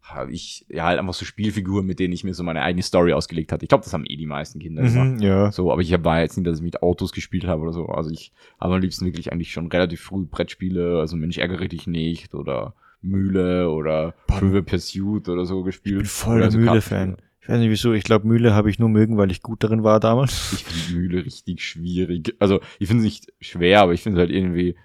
ha, 0.08 0.26
ich, 0.28 0.66
ja, 0.68 0.84
halt 0.84 0.98
einfach 0.98 1.14
so 1.14 1.24
Spielfiguren, 1.24 1.86
mit 1.86 1.98
denen 1.98 2.12
ich 2.12 2.24
mir 2.24 2.34
so 2.34 2.42
meine 2.42 2.62
eigene 2.62 2.82
Story 2.82 3.12
ausgelegt 3.12 3.52
hatte. 3.52 3.64
Ich 3.64 3.68
glaube, 3.68 3.84
das 3.84 3.92
haben 3.92 4.04
eh 4.06 4.16
die 4.16 4.26
meisten 4.26 4.58
Kinder. 4.58 4.82
Mhm, 4.82 5.18
ja. 5.20 5.52
So, 5.52 5.72
aber 5.72 5.82
ich 5.82 5.92
war 6.04 6.20
jetzt 6.20 6.36
nicht, 6.36 6.46
dass 6.46 6.58
ich 6.58 6.64
mit 6.64 6.82
Autos 6.82 7.12
gespielt 7.12 7.46
habe 7.46 7.62
oder 7.62 7.72
so. 7.72 7.86
Also 7.86 8.10
ich 8.10 8.32
habe 8.60 8.74
am 8.74 8.80
liebsten 8.80 9.04
wirklich 9.04 9.32
eigentlich 9.32 9.52
schon 9.52 9.68
relativ 9.68 10.00
früh 10.00 10.24
Brettspiele, 10.24 10.98
also 10.98 11.16
Mensch, 11.16 11.38
ärgere 11.38 11.68
dich 11.68 11.86
nicht 11.86 12.34
oder 12.34 12.74
Mühle 13.00 13.70
oder. 13.70 14.14
Trivial 14.26 14.62
Pursuit 14.62 15.28
oder 15.28 15.44
so 15.44 15.62
gespielt. 15.62 15.96
Ich 15.96 16.02
bin 16.02 16.06
voll 16.06 16.36
Oder 16.36 16.42
der 16.44 16.50
so 16.52 16.58
Mühle-Fan. 16.58 17.16
Ich 17.40 17.48
weiß 17.48 17.58
nicht 17.60 17.70
wieso. 17.70 17.92
Ich 17.92 18.04
glaube, 18.04 18.26
Mühle 18.26 18.54
habe 18.54 18.68
ich 18.70 18.78
nur 18.78 18.88
mögen, 18.88 19.16
weil 19.16 19.30
ich 19.30 19.42
gut 19.42 19.64
darin 19.64 19.82
war 19.82 20.00
damals. 20.00 20.52
Ich 20.52 20.64
finde 20.64 21.00
Mühle 21.00 21.24
richtig 21.24 21.62
schwierig. 21.62 22.34
Also 22.38 22.60
ich 22.78 22.88
finde 22.88 23.04
es 23.04 23.04
nicht 23.04 23.32
schwer, 23.40 23.80
aber 23.80 23.94
ich 23.94 24.02
finde 24.02 24.18
es 24.18 24.20
halt 24.20 24.36
irgendwie 24.36 24.76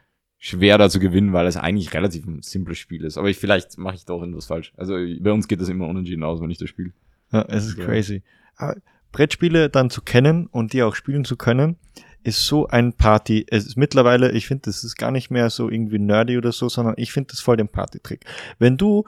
schwer 0.45 0.77
da 0.77 0.89
zu 0.89 0.99
gewinnen, 0.99 1.31
weil 1.31 1.47
es 1.47 1.55
eigentlich 1.55 1.93
relativ 1.93 2.25
ein 2.27 2.41
simples 2.41 2.77
Spiel 2.77 3.05
ist. 3.05 3.17
Aber 3.17 3.29
ich, 3.29 3.37
vielleicht 3.37 3.77
mache 3.77 3.95
ich 3.95 4.03
da 4.03 4.11
auch 4.11 4.19
irgendwas 4.19 4.47
falsch. 4.47 4.73
Also 4.75 4.95
bei 5.21 5.31
uns 5.31 5.47
geht 5.47 5.61
das 5.61 5.69
immer 5.69 5.87
unentschieden 5.87 6.21
aus, 6.23 6.41
wenn 6.41 6.49
ich 6.49 6.57
das 6.57 6.67
spiele. 6.67 6.91
Ja, 7.31 7.45
es 7.47 7.65
ist 7.65 7.77
Ja. 7.77 7.85
crazy. 7.85 8.23
Aber 8.57 8.75
Brettspiele 9.13 9.69
dann 9.69 9.89
zu 9.89 10.01
kennen 10.01 10.47
und 10.47 10.73
die 10.73 10.83
auch 10.83 10.95
spielen 10.95 11.23
zu 11.23 11.37
können, 11.37 11.77
ist 12.23 12.45
so 12.45 12.67
ein 12.67 12.91
Party. 12.91 13.45
Es 13.49 13.65
ist 13.65 13.77
mittlerweile, 13.77 14.33
ich 14.33 14.45
finde, 14.45 14.63
das 14.65 14.83
ist 14.83 14.97
gar 14.97 15.11
nicht 15.11 15.31
mehr 15.31 15.49
so 15.49 15.69
irgendwie 15.69 15.99
nerdy 15.99 16.37
oder 16.37 16.51
so, 16.51 16.67
sondern 16.67 16.95
ich 16.97 17.13
finde 17.13 17.29
das 17.31 17.39
voll 17.39 17.55
den 17.55 17.69
Partytrick. 17.69 18.25
Wenn 18.59 18.75
du, 18.75 19.05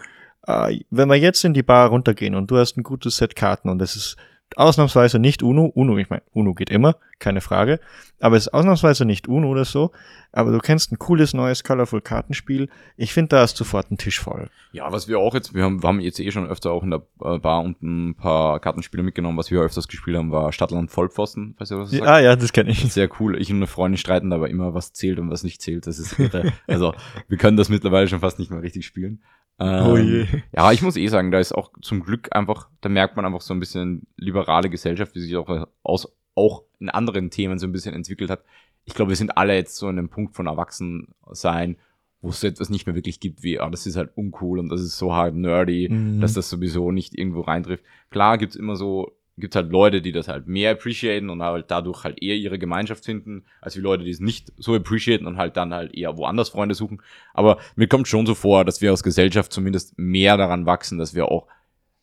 äh, 0.47 0.79
wenn 0.89 1.09
wir 1.09 1.15
jetzt 1.15 1.43
in 1.43 1.53
die 1.53 1.63
Bar 1.63 1.89
runtergehen 1.89 2.35
und 2.35 2.49
du 2.49 2.55
hast 2.57 2.77
ein 2.77 2.83
gutes 2.83 3.17
Set 3.17 3.35
Karten 3.35 3.67
und 3.67 3.81
es 3.81 3.97
ist 3.97 4.15
ausnahmsweise 4.55 5.19
nicht 5.19 5.43
Uno. 5.43 5.65
Uno, 5.65 5.97
ich 5.97 6.09
meine, 6.09 6.23
Uno 6.31 6.53
geht 6.53 6.69
immer, 6.69 6.95
keine 7.19 7.41
Frage. 7.41 7.79
Aber 8.19 8.37
es 8.37 8.47
ist 8.47 8.53
ausnahmsweise 8.53 9.05
nicht 9.05 9.27
Uno 9.27 9.49
oder 9.49 9.65
so. 9.65 9.91
Aber 10.31 10.51
du 10.51 10.59
kennst 10.59 10.91
ein 10.91 10.99
cooles 10.99 11.33
neues 11.33 11.63
Colorful 11.63 12.01
Kartenspiel. 12.01 12.69
Ich 12.97 13.13
finde, 13.13 13.29
da 13.29 13.43
ist 13.43 13.57
sofort 13.57 13.91
ein 13.91 13.97
Tisch 13.97 14.19
voll. 14.19 14.49
Ja, 14.71 14.91
was 14.91 15.07
wir 15.07 15.19
auch 15.19 15.33
jetzt, 15.33 15.53
wir 15.53 15.63
haben, 15.63 15.81
wir 15.81 15.87
haben 15.87 15.99
jetzt 15.99 16.19
eh 16.19 16.31
schon 16.31 16.47
öfter 16.47 16.71
auch 16.71 16.83
in 16.83 16.91
der 16.91 17.03
Bar 17.17 17.61
und 17.61 17.81
ein 17.81 18.15
paar 18.15 18.59
Kartenspiele 18.59 19.03
mitgenommen. 19.03 19.37
Was 19.37 19.51
wir 19.51 19.61
öfters 19.61 19.87
gespielt 19.87 20.17
haben, 20.17 20.31
war 20.31 20.51
Stadtland 20.51 20.91
Vollpfosten. 20.91 21.55
Weißt 21.57 21.71
du, 21.71 21.79
was 21.79 21.89
das 21.89 21.99
sagt? 21.99 22.09
Ah 22.09 22.19
ja, 22.19 22.35
das 22.35 22.53
kenne 22.53 22.71
ich. 22.71 22.91
Sehr 22.91 23.09
cool. 23.19 23.39
Ich 23.41 23.49
und 23.49 23.57
eine 23.57 23.67
Freundin 23.67 23.97
streiten 23.97 24.29
dabei 24.29 24.49
immer, 24.49 24.73
was 24.73 24.93
zählt 24.93 25.19
und 25.19 25.29
was 25.29 25.43
nicht 25.43 25.61
zählt. 25.61 25.87
Das 25.87 25.99
ist 25.99 26.17
irre. 26.19 26.53
also, 26.67 26.93
wir 27.27 27.37
können 27.37 27.57
das 27.57 27.69
mittlerweile 27.69 28.07
schon 28.07 28.19
fast 28.19 28.39
nicht 28.39 28.51
mehr 28.51 28.61
richtig 28.61 28.85
spielen. 28.85 29.21
Ähm, 29.59 29.85
Oh 29.87 29.97
je. 29.97 30.25
Ja, 30.55 30.71
ich 30.71 30.81
muss 30.81 30.97
eh 30.97 31.07
sagen, 31.07 31.31
da 31.31 31.39
ist 31.39 31.53
auch 31.53 31.71
zum 31.81 32.01
Glück 32.03 32.35
einfach, 32.35 32.67
da 32.81 32.89
merkt 32.89 33.15
man 33.15 33.25
einfach 33.25 33.41
so 33.41 33.53
ein 33.53 33.59
bisschen 33.59 34.05
liberale 34.17 34.69
Gesellschaft, 34.69 35.15
wie 35.15 35.21
sich 35.21 35.35
auch 35.37 35.67
aus, 35.83 36.11
auch 36.35 36.63
in 36.79 36.89
anderen 36.89 37.29
Themen 37.29 37.57
so 37.59 37.65
ein 37.67 37.71
bisschen 37.71 37.93
entwickelt 37.95 38.29
hat. 38.29 38.43
Ich 38.83 38.93
glaube, 38.93 39.09
wir 39.09 39.15
sind 39.15 39.37
alle 39.37 39.55
jetzt 39.55 39.77
so 39.77 39.87
an 39.87 39.95
dem 39.95 40.09
Punkt 40.09 40.35
von 40.35 40.47
Erwachsensein, 40.47 41.77
wo 42.21 42.29
es 42.29 42.39
so 42.41 42.47
etwas 42.47 42.69
nicht 42.69 42.85
mehr 42.85 42.95
wirklich 42.95 43.19
gibt, 43.19 43.43
wie, 43.43 43.59
ah, 43.59 43.69
das 43.69 43.85
ist 43.87 43.95
halt 43.97 44.11
uncool 44.15 44.59
und 44.59 44.69
das 44.69 44.81
ist 44.81 44.97
so 44.97 45.13
hart 45.13 45.35
nerdy, 45.35 45.87
Mhm. 45.89 46.19
dass 46.21 46.33
das 46.33 46.49
sowieso 46.49 46.91
nicht 46.91 47.17
irgendwo 47.17 47.41
reintrifft. 47.41 47.83
Klar 48.09 48.37
gibt's 48.37 48.55
immer 48.55 48.75
so, 48.75 49.11
gibt's 49.37 49.55
halt 49.55 49.71
Leute, 49.71 50.01
die 50.01 50.11
das 50.11 50.27
halt 50.27 50.47
mehr 50.47 50.71
appreciaten 50.71 51.29
und 51.29 51.41
halt 51.41 51.69
dadurch 51.69 52.03
halt 52.03 52.21
eher 52.21 52.35
ihre 52.35 52.57
Gemeinschaft 52.57 53.03
finden, 53.03 53.45
als 53.61 53.75
wie 53.75 53.81
Leute, 53.81 54.03
die 54.03 54.11
es 54.11 54.19
nicht 54.19 54.53
so 54.57 54.75
appreciaten 54.75 55.27
und 55.27 55.37
halt 55.37 55.57
dann 55.57 55.73
halt 55.73 55.93
eher 55.93 56.17
woanders 56.17 56.49
Freunde 56.49 56.75
suchen. 56.75 57.01
Aber 57.33 57.57
mir 57.75 57.87
kommt 57.87 58.07
schon 58.07 58.25
so 58.25 58.35
vor, 58.35 58.63
dass 58.63 58.81
wir 58.81 58.91
als 58.91 59.03
Gesellschaft 59.03 59.51
zumindest 59.51 59.97
mehr 59.97 60.37
daran 60.37 60.65
wachsen, 60.65 60.97
dass 60.97 61.13
wir 61.13 61.29
auch 61.29 61.47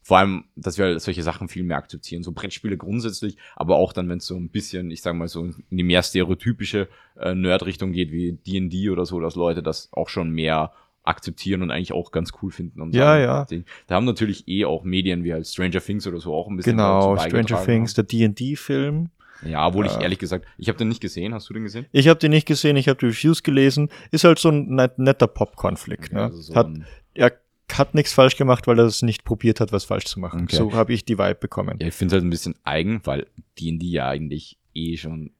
vor 0.05 0.19
allem, 0.19 0.45
dass 0.57 0.79
wir 0.79 0.99
solche 0.99 1.23
Sachen 1.23 1.49
viel 1.49 1.63
mehr 1.63 1.77
akzeptieren. 1.77 2.25
So 2.25 2.33
Brettspiele 2.33 2.77
grundsätzlich, 2.77 3.37
aber 3.55 3.77
auch 3.77 3.93
dann, 3.93 4.09
wenn 4.09 4.19
es 4.19 4.27
so 4.27 4.35
ein 4.35 4.49
bisschen, 4.49 4.91
ich 4.91 5.01
sag 5.01 5.15
mal 5.15 5.29
so 5.29 5.45
in 5.45 5.65
die 5.71 5.85
mehr 5.85 6.03
stereotypische 6.03 6.89
äh, 7.19 7.35
Nerd-Richtung 7.35 7.93
geht, 7.93 8.11
wie 8.11 8.33
D&D 8.33 8.91
oder 8.91 9.07
so, 9.07 9.21
dass 9.21 9.37
Leute 9.37 9.63
das 9.63 9.91
auch 9.93 10.09
schon 10.09 10.31
mehr 10.31 10.73
akzeptieren 11.05 11.63
und 11.63 11.71
eigentlich 11.71 11.93
auch 11.93 12.13
ganz 12.13 12.31
cool 12.43 12.51
finden. 12.53 12.81
Und 12.81 12.95
Ja, 12.95 13.19
ja. 13.19 13.47
Da 13.87 13.95
haben 13.95 14.05
natürlich 14.05 14.47
eh 14.49 14.65
auch 14.65 14.85
Medien 14.85 15.25
wie 15.25 15.33
halt 15.33 15.47
Stranger 15.47 15.81
Things 15.81 16.07
oder 16.07 16.21
so 16.21 16.33
auch 16.35 16.49
ein 16.49 16.57
bisschen 16.57 16.77
Genau, 16.77 17.17
Stranger. 17.17 17.65
Things, 17.65 17.95
der 17.95 18.05
D&D-Film. 18.05 19.09
Ja, 19.45 19.67
obwohl 19.67 19.87
ich 19.87 19.93
Ja. 19.93 20.03
ehrlich 20.03 20.21
gesagt, 20.21 20.47
ich 20.57 20.69
habe 20.69 20.79
den 20.79 20.89
nicht 20.89 21.01
gesehen. 21.01 21.35
Hast 21.35 21.49
du 21.51 21.55
den 21.55 21.65
gesehen? 21.65 21.87
Ich 21.91 22.07
habe 22.07 22.21
den 22.21 22.31
nicht 22.31 22.47
gesehen, 22.47 22.77
ich 22.77 22.89
habe 22.89 22.99
die 23.01 23.07
Reviews 23.07 23.43
gelesen. 23.43 23.89
Ist 24.13 24.23
halt 24.23 24.39
so 24.39 24.51
ein 24.51 24.77
net, 24.77 24.99
netter 25.01 25.27
Pop-Konflikt. 25.27 26.13
Ne? 26.13 26.23
Also 26.23 26.41
so 26.41 26.55
hat, 26.55 26.69
er 27.15 27.33
hat 27.73 27.95
nichts 27.95 28.13
falsch 28.13 28.37
gemacht, 28.37 28.69
weil 28.69 28.79
er 28.79 28.85
es 28.85 29.03
nicht 29.03 29.25
probiert 29.25 29.59
hat, 29.59 29.73
was 29.73 29.85
falsch 29.85 30.05
zu 30.05 30.21
machen. 30.21 30.43
Okay. 30.45 30.55
So 30.55 30.73
habe 30.75 30.93
ich 30.93 31.05
die 31.05 31.19
Vibe 31.19 31.35
bekommen. 31.35 31.79
Ja, 31.81 31.89
ich 31.89 31.95
finde 31.95 32.15
halt 32.15 32.25
ein 32.25 32.31
bisschen 32.31 32.55
eigen, 32.63 33.01
weil 33.05 33.27
D&D 33.59 33.85
ja 33.87 34.09
eigentlich 34.09 34.59
eh 34.75 34.97
schon 34.97 35.33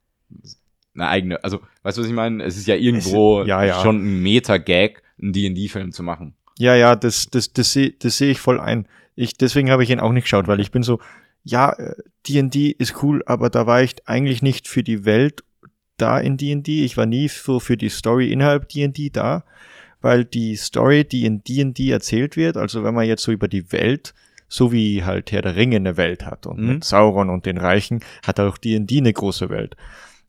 eine 0.95 1.09
eigene, 1.09 1.43
also, 1.45 1.61
weißt 1.85 1.97
du, 1.99 2.03
was 2.03 2.09
ich 2.09 2.15
meine? 2.15 2.43
Es 2.43 2.57
ist 2.57 2.67
ja 2.67 2.75
irgendwo 2.75 3.43
Es- 3.43 3.47
ja, 3.49 3.65
ja. 3.65 3.83
schon 3.83 3.97
ein 4.05 4.23
Meta-Gag, 4.23 5.02
einen 5.21 5.33
D&D-Film 5.33 5.93
zu 5.93 6.03
machen. 6.03 6.35
Ja, 6.59 6.75
ja, 6.75 6.97
das, 6.97 7.27
das, 7.31 7.53
das 7.53 7.73
sehe 7.73 7.93
das 7.99 8.19
seh 8.19 8.31
ich 8.31 8.39
voll 8.41 8.61
ein. 8.61 8.87
Ich, 9.15 9.35
deswegen 9.37 9.71
habe 9.71 9.83
ich 9.83 9.91
ihn 9.91 10.01
auch 10.01 10.13
nicht 10.13 10.25
geschaut, 10.25 10.49
weil 10.49 10.61
ich 10.61 10.71
bin 10.71 10.83
so, 10.83 11.01
ja, 11.45 11.73
äh, 11.73 11.95
D&D 12.29 12.69
ist 12.79 13.03
cool, 13.03 13.23
aber 13.27 13.51
da 13.51 13.67
war 13.67 13.83
ich 13.83 13.97
eigentlich 14.07 14.43
nicht 14.43 14.69
für 14.69 14.83
die 14.83 15.05
Welt 15.05 15.43
da 15.97 16.19
in 16.19 16.37
D&D. 16.37 16.85
Ich 16.85 16.97
war 16.97 17.07
nie 17.07 17.29
so 17.29 17.61
für 17.61 17.77
die 17.77 17.89
Story 17.89 18.33
innerhalb 18.33 18.69
D&D 18.69 19.11
da, 19.11 19.45
weil 20.01 20.25
die 20.25 20.57
Story, 20.57 21.05
die 21.05 21.25
in 21.27 21.43
D&D 21.45 21.91
erzählt 21.91 22.37
wird, 22.37 22.57
also 22.57 22.85
wenn 22.85 22.95
man 22.95 23.07
jetzt 23.07 23.23
so 23.23 23.33
über 23.33 23.49
die 23.49 23.71
Welt, 23.73 24.15
so 24.49 24.73
wie 24.73 25.05
halt 25.05 25.33
Herr 25.33 25.43
der 25.43 25.57
Ringe 25.57 25.77
eine 25.77 25.97
Welt 25.97 26.25
hat 26.27 26.47
und 26.47 26.59
Mhm. 26.61 26.67
mit 26.69 26.85
Sauron 26.85 27.31
und 27.31 27.47
den 27.47 27.59
Reichen, 27.59 28.01
hat 28.27 28.39
auch 28.41 28.59
D&D 28.59 28.99
eine 28.99 29.13
große 29.13 29.49
Welt. 29.49 29.77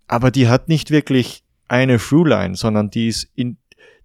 Aber 0.08 0.32
die 0.32 0.48
hat 0.48 0.68
nicht 0.70 0.92
wirklich 0.92 1.44
eine 1.68 1.98
Throughline, 1.98 2.56
sondern 2.56 2.90
die 2.90 3.08
ist 3.08 3.30
in, 3.36 3.58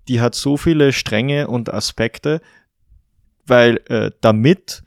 die 0.08 0.20
hat 0.20 0.34
so 0.34 0.56
viele 0.56 0.92
Stränge 0.92 1.48
und 1.48 1.72
Aspekte, 1.72 2.40
weil 3.46 3.80
äh, 3.88 4.10
damit 4.20 4.82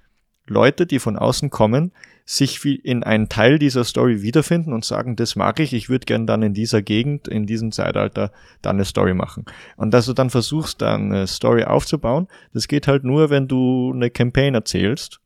Leute, 0.47 0.85
die 0.85 0.99
von 0.99 1.17
außen 1.17 1.49
kommen, 1.49 1.91
sich 2.25 2.63
in 2.65 3.03
einen 3.03 3.29
Teil 3.29 3.59
dieser 3.59 3.83
Story 3.83 4.21
wiederfinden 4.21 4.73
und 4.73 4.85
sagen, 4.85 5.15
das 5.15 5.35
mag 5.35 5.59
ich, 5.59 5.73
ich 5.73 5.89
würde 5.89 6.05
gern 6.05 6.27
dann 6.27 6.43
in 6.43 6.53
dieser 6.53 6.81
Gegend, 6.81 7.27
in 7.27 7.45
diesem 7.45 7.71
Zeitalter 7.71 8.31
dann 8.61 8.77
eine 8.77 8.85
Story 8.85 9.13
machen. 9.13 9.45
Und 9.75 9.93
dass 9.93 10.05
du 10.05 10.13
dann 10.13 10.29
versuchst, 10.29 10.81
dann 10.81 11.11
eine 11.11 11.27
Story 11.27 11.63
aufzubauen, 11.63 12.27
das 12.53 12.67
geht 12.67 12.87
halt 12.87 13.03
nur, 13.03 13.29
wenn 13.29 13.47
du 13.47 13.91
eine 13.93 14.09
Campaign 14.09 14.53
erzählst, 14.53 15.19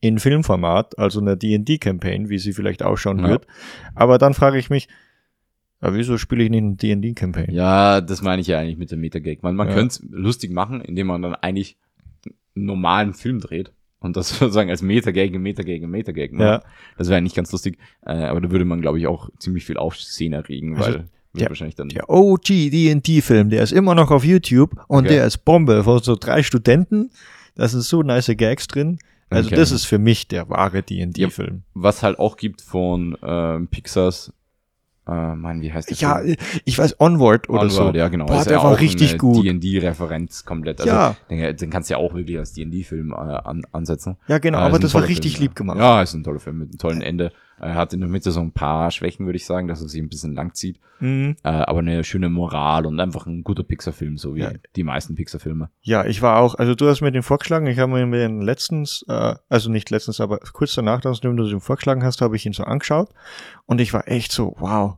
in 0.00 0.18
Filmformat, 0.20 0.96
also 0.98 1.20
eine 1.20 1.36
D&D-Campaign, 1.36 2.28
wie 2.28 2.38
sie 2.38 2.52
vielleicht 2.52 2.84
ausschauen 2.84 3.18
Ja. 3.20 3.30
wird. 3.30 3.46
Aber 3.96 4.18
dann 4.18 4.32
frage 4.34 4.58
ich 4.58 4.70
mich, 4.70 4.86
ja, 5.82 5.94
wieso 5.94 6.18
spiele 6.18 6.44
ich 6.44 6.50
nicht 6.50 6.62
eine 6.62 6.74
D&D-Campaign? 6.74 7.50
Ja, 7.52 8.00
das 8.00 8.22
meine 8.22 8.40
ich 8.40 8.48
ja 8.48 8.58
eigentlich 8.58 8.78
mit 8.78 8.90
dem 8.90 9.00
Meta-Gag. 9.00 9.42
Man, 9.42 9.54
man 9.56 9.68
Ja. 9.68 9.74
könnte 9.74 9.94
es 9.94 10.02
lustig 10.10 10.50
machen, 10.52 10.80
indem 10.80 11.06
man 11.08 11.22
dann 11.22 11.34
eigentlich 11.34 11.76
einen 12.56 12.64
normalen 12.66 13.14
Film 13.14 13.40
dreht 13.40 13.72
und 14.00 14.16
das 14.16 14.28
sozusagen 14.38 14.70
als 14.70 14.82
Meta-Gag, 14.82 15.38
Meta-Gag, 15.38 15.82
Meta-Gag 15.86 16.32
macht. 16.32 16.42
Ja. 16.42 16.62
Das 16.96 17.08
wäre 17.08 17.22
nicht 17.22 17.36
ganz 17.36 17.52
lustig, 17.52 17.78
äh, 18.04 18.12
aber 18.12 18.40
da 18.40 18.50
würde 18.50 18.64
man, 18.64 18.80
glaube 18.80 18.98
ich, 18.98 19.06
auch 19.06 19.30
ziemlich 19.38 19.64
viel 19.64 19.76
Aufsehen 19.76 20.32
erregen, 20.32 20.76
Also, 20.76 20.90
weil 20.98 21.08
ja, 21.36 21.48
wahrscheinlich 21.48 21.76
dann... 21.76 21.90
Der 21.90 22.10
OG 22.10 22.70
D&D-Film, 22.70 23.50
der 23.50 23.62
ist 23.62 23.72
immer 23.72 23.94
noch 23.94 24.10
auf 24.10 24.24
YouTube 24.24 24.72
und 24.88 25.04
Okay. 25.04 25.08
der 25.14 25.26
ist 25.26 25.38
Bombe 25.44 25.84
von 25.84 26.02
so 26.02 26.16
drei 26.16 26.42
Studenten. 26.42 27.10
Da 27.54 27.68
sind 27.68 27.82
so 27.82 28.02
nice 28.02 28.32
Gags 28.36 28.66
drin. 28.66 28.98
Also 29.30 29.48
Okay. 29.48 29.56
das 29.56 29.72
ist 29.72 29.84
für 29.84 29.98
mich 29.98 30.26
der 30.28 30.48
wahre 30.48 30.82
D&D-Film. 30.82 31.62
Was 31.74 32.02
halt 32.02 32.18
auch 32.18 32.36
gibt 32.38 32.62
von 32.62 33.16
ähm, 33.22 33.68
Pixars, 33.68 34.32
äh, 35.08 35.34
Mann, 35.34 35.60
wie 35.62 35.72
heißt 35.72 35.90
der 35.90 35.96
Ja, 35.96 36.18
Film? 36.18 36.36
ich 36.64 36.78
weiß, 36.78 37.00
Onward 37.00 37.48
oder 37.48 37.62
Onward, 37.62 37.72
so. 37.94 37.98
ja 37.98 38.08
genau. 38.08 38.26
Boah, 38.26 38.38
ist 38.40 38.44
der 38.50 38.58
ja 38.58 38.62
war 38.62 38.72
auch 38.72 38.80
richtig 38.80 39.10
eine 39.10 39.18
gut. 39.18 39.44
D&D-Referenz 39.46 40.44
komplett. 40.44 40.80
Also, 40.80 40.92
Ja. 40.92 41.16
Den, 41.30 41.56
den 41.56 41.70
kannst 41.70 41.90
du 41.90 41.94
ja 41.94 41.98
auch 41.98 42.14
wirklich 42.14 42.38
als 42.38 42.52
D&D-Film 42.52 43.12
äh, 43.12 43.14
an, 43.16 43.62
ansetzen. 43.72 44.16
Ja, 44.26 44.38
genau, 44.38 44.58
Äh, 44.58 44.62
aber 44.62 44.78
das 44.78 44.94
war 44.94 45.02
richtig 45.06 45.32
Film, 45.36 45.42
lieb 45.44 45.54
gemacht. 45.56 45.78
Ja, 45.78 46.02
ist 46.02 46.14
ein 46.14 46.22
toller 46.24 46.40
Film 46.40 46.58
mit 46.58 46.68
einem 46.70 46.78
tollen 46.78 47.02
Ende. 47.02 47.32
Er 47.60 47.74
hat 47.74 47.92
in 47.92 48.00
der 48.00 48.08
Mitte 48.08 48.30
so 48.30 48.40
ein 48.40 48.52
paar 48.52 48.90
Schwächen, 48.90 49.26
würde 49.26 49.36
ich 49.36 49.46
sagen, 49.46 49.68
dass 49.68 49.82
er 49.82 49.88
sich 49.88 50.00
ein 50.00 50.08
bisschen 50.08 50.34
lang 50.34 50.54
zieht. 50.54 50.78
Mhm. 51.00 51.36
Äh, 51.42 51.48
aber 51.48 51.78
eine 51.80 52.02
schöne 52.04 52.28
Moral 52.28 52.86
und 52.86 52.98
einfach 53.00 53.26
ein 53.26 53.42
guter 53.44 53.62
Pixar-Film, 53.62 54.16
so 54.18 54.34
wie 54.34 54.40
Ja. 54.40 54.52
die 54.76 54.84
meisten 54.84 55.14
Pixar-Filme. 55.14 55.70
Ja, 55.82 56.04
ich 56.06 56.22
war 56.22 56.38
auch, 56.40 56.54
also 56.56 56.74
du 56.74 56.88
hast 56.88 57.00
mir 57.00 57.12
den 57.12 57.22
vorgeschlagen, 57.22 57.66
ich 57.66 57.78
habe 57.78 57.92
mir 58.06 58.18
den 58.18 58.40
letztens, 58.42 59.04
äh, 59.08 59.34
also 59.48 59.70
nicht 59.70 59.90
letztens, 59.90 60.20
aber 60.20 60.38
kurz 60.52 60.74
danach, 60.74 61.00
dass 61.00 61.20
du 61.20 61.32
den 61.32 61.60
vorgeschlagen 61.60 62.04
hast, 62.04 62.20
habe 62.20 62.36
ich 62.36 62.46
ihn 62.46 62.52
so 62.52 62.64
angeschaut 62.64 63.10
und 63.66 63.80
ich 63.80 63.92
war 63.92 64.08
echt 64.08 64.32
so, 64.32 64.54
wow, 64.58 64.96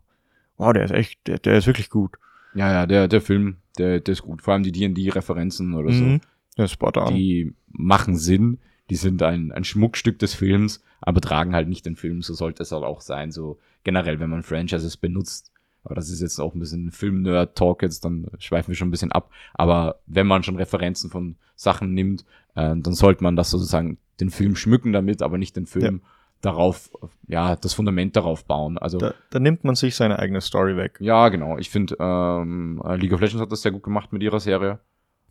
wow, 0.56 0.72
der 0.72 0.84
ist 0.84 0.92
echt, 0.92 1.26
der, 1.26 1.38
der 1.38 1.56
ist 1.58 1.66
wirklich 1.66 1.90
gut. 1.90 2.16
Ja, 2.54 2.72
ja, 2.72 2.86
der, 2.86 3.08
der 3.08 3.20
Film, 3.20 3.56
der, 3.78 4.00
der 4.00 4.12
ist 4.12 4.22
gut. 4.22 4.42
Vor 4.42 4.54
allem 4.54 4.62
die 4.64 4.72
D&D-Referenzen 4.72 5.74
oder 5.74 5.92
so. 5.92 6.02
Mhm. 6.04 6.20
Der 6.58 6.64
ist 6.64 6.72
spot 6.72 6.92
on. 6.96 7.14
die 7.14 7.54
machen 7.68 8.16
Sinn, 8.16 8.58
die 8.90 8.96
sind 8.96 9.22
ein, 9.22 9.52
ein 9.52 9.64
Schmuckstück 9.64 10.18
des 10.18 10.34
Films, 10.34 10.82
aber 11.00 11.20
tragen 11.20 11.54
halt 11.54 11.68
nicht 11.68 11.86
den 11.86 11.96
Film, 11.96 12.22
so 12.22 12.34
sollte 12.34 12.62
es 12.62 12.72
halt 12.72 12.84
auch 12.84 13.00
sein, 13.00 13.30
so 13.32 13.58
generell, 13.84 14.20
wenn 14.20 14.30
man 14.30 14.42
Franchises 14.42 14.96
benutzt. 14.96 15.50
Aber 15.82 15.94
das 15.94 16.10
ist 16.10 16.20
jetzt 16.20 16.38
auch 16.38 16.54
ein 16.54 16.60
bisschen 16.60 16.90
Film-Nerd-Talk 16.90 17.82
jetzt, 17.82 18.04
dann 18.04 18.26
schweifen 18.38 18.68
wir 18.68 18.74
schon 18.76 18.88
ein 18.88 18.90
bisschen 18.90 19.12
ab. 19.12 19.30
Aber 19.54 20.00
wenn 20.06 20.26
man 20.26 20.42
schon 20.42 20.56
Referenzen 20.56 21.10
von 21.10 21.36
Sachen 21.56 21.94
nimmt, 21.94 22.26
äh, 22.54 22.76
dann 22.76 22.92
sollte 22.92 23.22
man 23.22 23.34
das 23.34 23.50
sozusagen 23.50 23.96
den 24.20 24.28
Film 24.30 24.56
schmücken 24.56 24.92
damit, 24.92 25.22
aber 25.22 25.38
nicht 25.38 25.56
den 25.56 25.66
Film 25.66 26.02
darauf, 26.42 26.90
ja, 27.26 27.56
das 27.56 27.72
Fundament 27.74 28.16
darauf 28.16 28.44
bauen. 28.44 28.76
Also 28.78 28.98
Da, 28.98 29.14
da 29.30 29.38
nimmt 29.40 29.64
man 29.64 29.74
sich 29.74 29.94
seine 29.96 30.18
eigene 30.18 30.40
Story 30.42 30.76
weg. 30.76 30.98
ja, 31.00 31.28
genau. 31.30 31.56
Ich 31.58 31.70
finde, 31.70 31.96
ähm, 31.98 32.82
League 32.96 33.12
of 33.12 33.20
Legends 33.20 33.40
hat 33.40 33.52
das 33.52 33.62
sehr 33.62 33.72
gut 33.72 33.82
gemacht 33.82 34.12
mit 34.12 34.22
ihrer 34.22 34.40
Serie. 34.40 34.80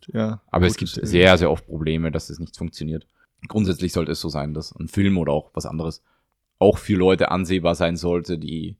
Ja, 0.07 0.41
Aber 0.49 0.65
es 0.65 0.77
gibt 0.77 0.89
Serie. 0.91 1.07
sehr, 1.07 1.37
sehr 1.37 1.51
oft 1.51 1.65
Probleme, 1.67 2.11
dass 2.11 2.27
das 2.27 2.39
nicht 2.39 2.57
funktioniert. 2.57 3.05
Grundsätzlich 3.47 3.93
sollte 3.93 4.11
es 4.11 4.19
so 4.19 4.29
sein, 4.29 4.53
dass 4.53 4.75
ein 4.75 4.87
Film 4.87 5.17
oder 5.17 5.31
auch 5.33 5.51
was 5.53 5.65
anderes 5.65 6.03
auch 6.59 6.77
für 6.77 6.95
Leute 6.95 7.31
ansehbar 7.31 7.73
sein 7.75 7.95
sollte, 7.95 8.37
die 8.37 8.75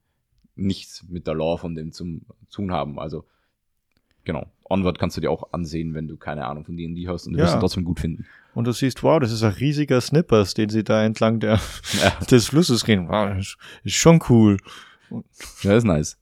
nichts 0.55 1.05
mit 1.07 1.27
der 1.27 1.33
Lore 1.33 1.57
von 1.57 1.75
dem 1.75 1.93
zum 1.93 2.21
tun 2.51 2.71
haben. 2.73 2.99
Also, 2.99 3.23
genau. 4.25 4.45
Onward 4.69 4.99
kannst 4.99 5.15
du 5.17 5.21
dir 5.21 5.31
auch 5.31 5.53
ansehen, 5.53 5.93
wenn 5.93 6.07
du 6.07 6.17
keine 6.17 6.45
Ahnung 6.45 6.65
von 6.65 6.75
D&D 6.75 7.07
hast 7.07 7.25
und 7.25 7.33
du 7.33 7.39
Ja. 7.39 7.45
wirst 7.45 7.55
ihn 7.55 7.59
trotzdem 7.61 7.85
gut 7.85 8.01
finden. 8.01 8.25
Und 8.53 8.65
du 8.65 8.73
siehst, 8.73 9.01
wow, 9.03 9.19
das 9.19 9.31
ist 9.31 9.43
ein 9.43 9.53
riesiger 9.53 10.01
Snippers, 10.01 10.53
den 10.53 10.69
sie 10.69 10.83
da 10.83 11.03
entlang 11.03 11.39
der, 11.39 11.59
Ja, 12.03 12.09
des 12.29 12.47
Flusses 12.47 12.83
gehen. 12.83 13.07
Wow, 13.07 13.37
ist 13.37 13.95
schon 13.95 14.21
cool. 14.29 14.57
ja 15.61 15.77
ist 15.77 15.85
nice. 15.85 16.17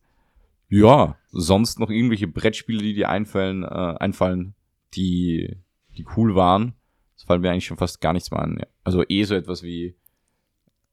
Ja, 0.70 1.18
sonst 1.32 1.80
noch 1.80 1.90
irgendwelche 1.90 2.28
Brettspiele, 2.28 2.82
die 2.84 2.94
dir 2.94 3.10
einfallen, 3.10 3.64
äh, 3.64 3.68
einfallen, 3.68 4.54
die, 4.94 5.58
die 5.98 6.06
cool 6.16 6.36
waren. 6.36 6.74
Das 7.18 7.26
fallen 7.26 7.42
mir 7.42 7.52
eigentlich 7.52 7.66
schon 7.66 7.78
fast 7.78 8.00
gar 8.00 8.14
nichts 8.14 8.32
mehr 8.32 8.40
an. 8.40 8.62
Also 8.86 9.04
eh 9.08 9.24
so 9.24 9.36
etwas 9.36 9.64
wie 9.64 9.96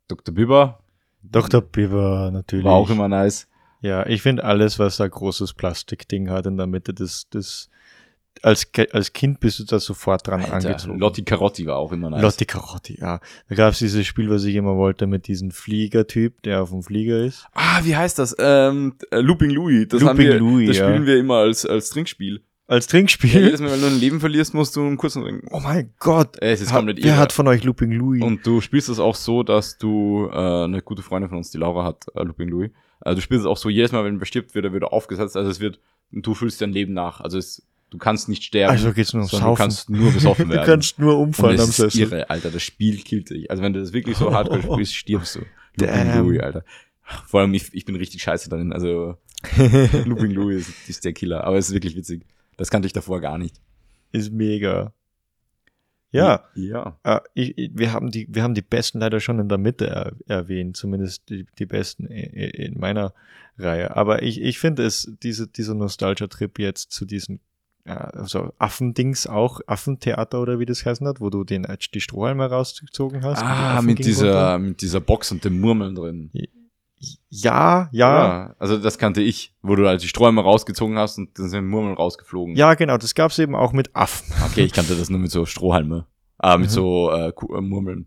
Dr. 0.08 0.34
Bibber, 0.34 0.80
Dr. 1.30 1.62
Biber, 1.62 2.30
natürlich. 2.32 2.64
War 2.64 2.74
auch 2.74 2.90
immer 2.90 3.08
nice. 3.08 3.48
Ja, 3.80 4.06
ich 4.06 4.22
finde 4.22 4.44
alles, 4.44 4.78
was 4.78 5.00
ein 5.00 5.10
großes 5.10 5.54
Plastikding 5.54 6.30
hat 6.30 6.46
in 6.46 6.56
der 6.56 6.66
Mitte 6.66 6.94
des, 6.94 7.28
des, 7.28 7.68
als, 8.42 8.70
als 8.92 9.12
Kind 9.12 9.40
bist 9.40 9.58
du 9.58 9.64
da 9.64 9.78
sofort 9.78 10.26
dran 10.26 10.40
Alter, 10.40 10.54
angezogen. 10.54 10.98
Lotti 10.98 11.22
Carotti 11.22 11.66
war 11.66 11.76
auch 11.76 11.92
immer 11.92 12.10
nice. 12.10 12.22
Lotti 12.22 12.46
Carotti, 12.46 12.98
ja. 13.00 13.20
Da 13.48 13.54
gab's 13.54 13.78
dieses 13.78 14.06
Spiel, 14.06 14.30
was 14.30 14.44
ich 14.44 14.54
immer 14.54 14.76
wollte, 14.76 15.06
mit 15.06 15.26
diesem 15.26 15.50
Fliegertyp, 15.50 16.42
der 16.42 16.62
auf 16.62 16.70
dem 16.70 16.82
Flieger 16.82 17.22
ist. 17.24 17.46
Ah, 17.52 17.80
wie 17.82 17.96
heißt 17.96 18.18
das? 18.18 18.34
Ähm, 18.38 18.94
äh, 19.10 19.20
Looping 19.20 19.50
Louis. 19.50 19.88
Das 19.88 20.00
Looping 20.00 20.18
wir, 20.18 20.38
Louis, 20.38 20.68
das 20.68 20.78
ja. 20.78 20.88
spielen 20.88 21.06
wir 21.06 21.18
immer 21.18 21.36
als, 21.36 21.66
als 21.66 21.90
Trinkspiel. 21.90 22.42
Als 22.66 22.86
Ja, 22.86 22.90
Trinkspiel. 22.92 23.30
jedes 23.44 23.60
Mal, 23.60 23.70
wenn 23.72 23.80
du 23.80 23.86
ein 23.88 23.98
Leben 24.00 24.20
verlierst, 24.20 24.54
musst 24.54 24.74
du 24.76 24.80
einen 24.80 24.96
kurzen 24.96 25.22
trinken. 25.22 25.46
oh 25.50 25.60
mein 25.60 25.92
Gott. 25.98 26.36
Ey, 26.40 26.52
es 26.52 26.60
ist 26.62 26.72
Hat, 26.72 26.78
komplett 26.78 27.04
wer 27.04 27.16
hat 27.18 27.32
von 27.32 27.46
euch 27.46 27.62
Looping 27.62 27.92
Louis? 27.92 28.22
Und 28.22 28.46
du 28.46 28.60
spielst 28.62 28.88
es 28.88 28.98
auch 28.98 29.14
so, 29.16 29.42
dass 29.42 29.76
du, 29.76 30.28
äh, 30.32 30.64
eine 30.64 30.80
gute 30.82 31.02
Freundin 31.02 31.28
von 31.28 31.38
uns, 31.38 31.50
die 31.50 31.58
Laura 31.58 31.84
hat, 31.84 32.06
äh, 32.14 32.22
Looping 32.22 32.48
Louis, 32.48 32.70
also 33.00 33.16
du 33.16 33.20
spielst 33.22 33.42
es 33.42 33.46
auch 33.46 33.58
so, 33.58 33.68
jedes 33.68 33.92
Mal, 33.92 34.04
wenn 34.04 34.18
wer 34.18 34.26
stirbt, 34.26 34.54
wird 34.54 34.64
er 34.64 34.72
wieder 34.72 34.92
aufgesetzt, 34.94 35.36
also 35.36 35.50
es 35.50 35.60
wird, 35.60 35.78
du 36.10 36.32
fühlst 36.34 36.60
dein 36.62 36.72
Leben 36.72 36.94
nach, 36.94 37.20
also 37.20 37.36
es, 37.36 37.66
du 37.90 37.98
kannst 37.98 38.30
nicht 38.30 38.42
sterben, 38.44 38.70
also 38.70 38.92
geht's 38.94 39.12
nur 39.12 39.20
ums 39.20 39.30
sondern 39.32 39.50
du 39.50 39.50
Saufen. 39.50 39.62
kannst 39.62 39.90
nur 39.90 40.10
besoffen 40.12 40.44
du 40.48 40.54
werden. 40.54 40.66
kannst 40.66 40.98
nur 40.98 41.18
umfallen 41.18 41.60
am 41.60 41.66
Sessel. 41.66 42.00
irre, 42.00 42.30
Alter, 42.30 42.50
das 42.50 42.62
Spiel 42.62 42.96
killt 43.02 43.28
dich. 43.28 43.50
Also 43.50 43.62
wenn 43.62 43.74
du 43.74 43.80
das 43.80 43.92
wirklich 43.92 44.16
so 44.16 44.32
hardcore 44.32 44.62
spielst, 44.72 44.94
stirbst 44.94 45.36
du. 45.36 45.40
Looping. 45.76 46.16
Louis, 46.18 46.40
Alter. 46.40 46.64
Vor 47.26 47.40
allem, 47.40 47.52
ich, 47.52 47.68
ich 47.74 47.84
bin 47.84 47.96
richtig 47.96 48.22
scheiße 48.22 48.48
darin, 48.48 48.72
also 48.72 49.16
Looping 50.06 50.30
Louis 50.30 50.66
ist, 50.66 50.88
ist 50.88 51.04
der 51.04 51.12
Killer, 51.12 51.44
aber 51.44 51.58
es 51.58 51.68
ist 51.68 51.74
wirklich 51.74 51.94
witzig. 51.94 52.24
Das 52.56 52.70
kannte 52.70 52.86
ich 52.86 52.92
davor 52.92 53.20
gar 53.20 53.38
nicht. 53.38 53.60
Ist 54.12 54.32
mega. 54.32 54.92
Ja, 56.10 56.44
Ja. 56.54 56.96
äh, 57.02 57.20
ich, 57.34 57.58
ich, 57.58 57.70
wir, 57.74 57.92
haben 57.92 58.10
die, 58.12 58.28
wir 58.30 58.44
haben 58.44 58.54
die 58.54 58.62
Besten 58.62 59.00
leider 59.00 59.18
schon 59.18 59.40
in 59.40 59.48
der 59.48 59.58
Mitte 59.58 59.88
er, 59.88 60.12
erwähnt, 60.26 60.76
zumindest 60.76 61.28
die, 61.28 61.44
die 61.58 61.66
Besten 61.66 62.06
in, 62.06 62.50
in 62.50 62.78
meiner 62.78 63.12
Reihe. 63.58 63.96
Aber 63.96 64.22
ich, 64.22 64.40
ich 64.40 64.60
finde 64.60 64.84
es, 64.84 65.12
diese, 65.24 65.48
dieser 65.48 65.74
Nostalgia-Trip 65.74 66.58
jetzt 66.60 66.92
zu 66.92 67.04
diesen 67.04 67.40
ja, 67.86 67.96
also 67.96 68.52
Affendings 68.58 69.26
auch, 69.26 69.60
Affentheater 69.66 70.40
oder 70.40 70.58
wie 70.58 70.66
das 70.66 70.86
heißen 70.86 71.06
hat, 71.06 71.20
wo 71.20 71.30
du 71.30 71.44
den, 71.44 71.66
die 71.92 72.00
Strohhalme 72.00 72.46
rausgezogen 72.46 73.22
hast. 73.22 73.42
Ah, 73.42 73.82
mit 73.82 73.98
runter. 73.98 74.02
dieser, 74.04 74.58
mit 74.58 74.80
dieser 74.80 75.00
Box 75.00 75.32
und 75.32 75.44
dem 75.44 75.60
Murmeln 75.60 75.94
drin. 75.94 76.30
Ja, 77.30 77.88
ja, 77.92 78.26
ja, 78.26 78.54
Also 78.58 78.78
das 78.78 78.98
kannte 78.98 79.20
ich, 79.22 79.54
wo 79.62 79.74
du 79.76 79.86
halt 79.86 80.02
die 80.02 80.08
Sträume 80.08 80.40
rausgezogen 80.42 80.98
hast 80.98 81.18
und 81.18 81.38
dann 81.38 81.48
sind 81.48 81.66
Murmeln 81.66 81.94
rausgeflogen. 81.96 82.54
genau, 82.74 82.96
das 82.98 83.14
gab's 83.14 83.38
eben 83.38 83.54
auch 83.54 83.72
mit 83.72 83.94
Affen. 83.94 84.32
Okay, 84.46 84.62
ich 84.64 84.72
kannte 84.72 84.94
das 84.96 85.10
nur 85.10 85.18
mit 85.20 85.30
so 85.30 85.44
Strohhalme. 85.46 86.06
Ah, 86.38 86.56
mit 86.58 86.68
Mhm. 86.68 86.72
so 86.72 87.10
äh, 87.10 87.28
äh, 87.28 87.60
Murmeln. 87.60 88.06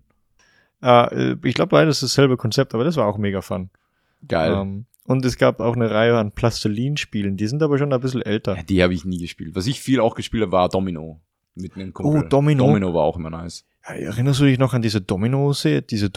Äh, 0.83 1.33
ich 1.43 1.55
glaube, 1.55 1.69
beides 1.69 2.03
ist 2.03 2.11
dasselbe 2.11 2.37
Konzept, 2.37 2.73
aber 2.73 2.83
das 2.83 2.95
war 2.97 3.07
auch 3.07 3.17
mega 3.17 3.41
fun. 3.41 3.69
Geil. 4.27 4.53
Ähm, 4.53 4.85
und 5.05 5.23
es 5.25 5.37
gab 5.37 5.59
auch 5.59 5.75
eine 5.75 5.89
Reihe 5.89 6.17
an 6.17 6.31
Plastilin-Spielen, 6.33 7.37
die 7.37 7.47
sind 7.47 7.63
aber 7.63 7.77
schon 7.77 7.93
ein 7.93 7.99
bisschen 8.01 8.21
älter. 8.21 8.57
Ja, 8.57 8.63
die 8.63 8.83
habe 8.83 8.93
ich 8.93 9.05
nie 9.05 9.19
gespielt. 9.19 9.55
Was 9.55 9.65
ich 9.67 9.79
viel 9.81 9.99
auch 9.99 10.15
gespielt 10.15 10.43
habe, 10.43 10.51
war 10.51 10.69
Domino. 10.69 11.21
Mit 11.55 11.75
einem 11.75 11.93
Kumpel. 11.93 12.23
Oh, 12.23 12.27
Domino. 12.27 12.67
Domino 12.67 12.93
war 12.93 13.03
auch 13.03 13.17
immer 13.17 13.29
nice. 13.29 13.65
Ja, 13.87 13.95
erinnerst 13.95 14.39
du 14.41 14.43
dich 14.45 14.59
noch 14.59 14.73
an 14.73 14.81
diese 14.81 15.01
Domino, 15.01 15.53
diese 15.89 16.09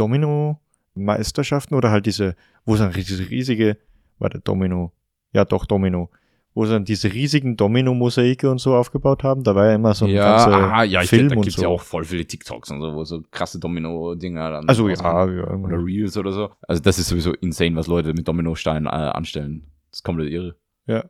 Domino-Meisterschaften 0.95 1.74
oder 1.74 1.91
halt 1.91 2.07
diese, 2.07 2.36
wo 2.64 2.74
es 2.74 2.80
dann 2.80 2.93
diese 2.93 3.28
riesige, 3.30 3.76
warte, 4.18 4.41
Domino, 4.41 4.93
ja 5.32 5.45
doch, 5.45 5.66
Domino, 5.66 6.11
wo 6.55 6.64
sie 6.64 6.72
dann 6.72 6.84
diese 6.84 7.12
riesigen 7.12 7.57
Domino-Mosaike 7.57 8.51
und 8.51 8.59
so 8.59 8.74
aufgebaut 8.74 9.22
haben, 9.22 9.45
da 9.45 9.55
war 9.55 9.66
ja 9.66 9.74
immer 9.74 9.95
so 9.95 10.07
ein 10.07 10.11
ja, 10.11 10.36
ganzer 10.36 10.72
ah, 10.72 10.82
ja, 10.82 11.03
ich 11.03 11.09
Film 11.09 11.28
da 11.28 11.36
und 11.36 11.43
gibt's 11.43 11.57
so. 11.57 11.62
ja 11.62 11.68
auch 11.68 11.82
voll 11.82 12.05
viele 12.05 12.24
TikToks 12.24 12.70
und 12.70 12.80
so, 12.80 12.95
wo 12.95 13.05
so 13.05 13.22
krasse 13.30 13.59
Domino-Dinger 13.59 14.51
dann. 14.51 14.68
also 14.68 14.88
ja, 14.88 15.26
ja, 15.26 15.55
Oder 15.55 15.84
Reels 15.84 16.16
oder 16.16 16.32
so. 16.32 16.51
Also 16.66 16.82
das 16.82 16.99
ist 16.99 17.09
sowieso 17.09 17.32
insane, 17.34 17.76
was 17.76 17.86
Leute 17.86 18.12
mit 18.12 18.26
Dominosteinen 18.26 18.86
äh, 18.86 18.91
anstellen. 18.91 19.66
Das 19.91 20.01
ist 20.01 20.05
komplett 20.05 20.30
irre. 20.30 20.57
Ja. 20.86 21.05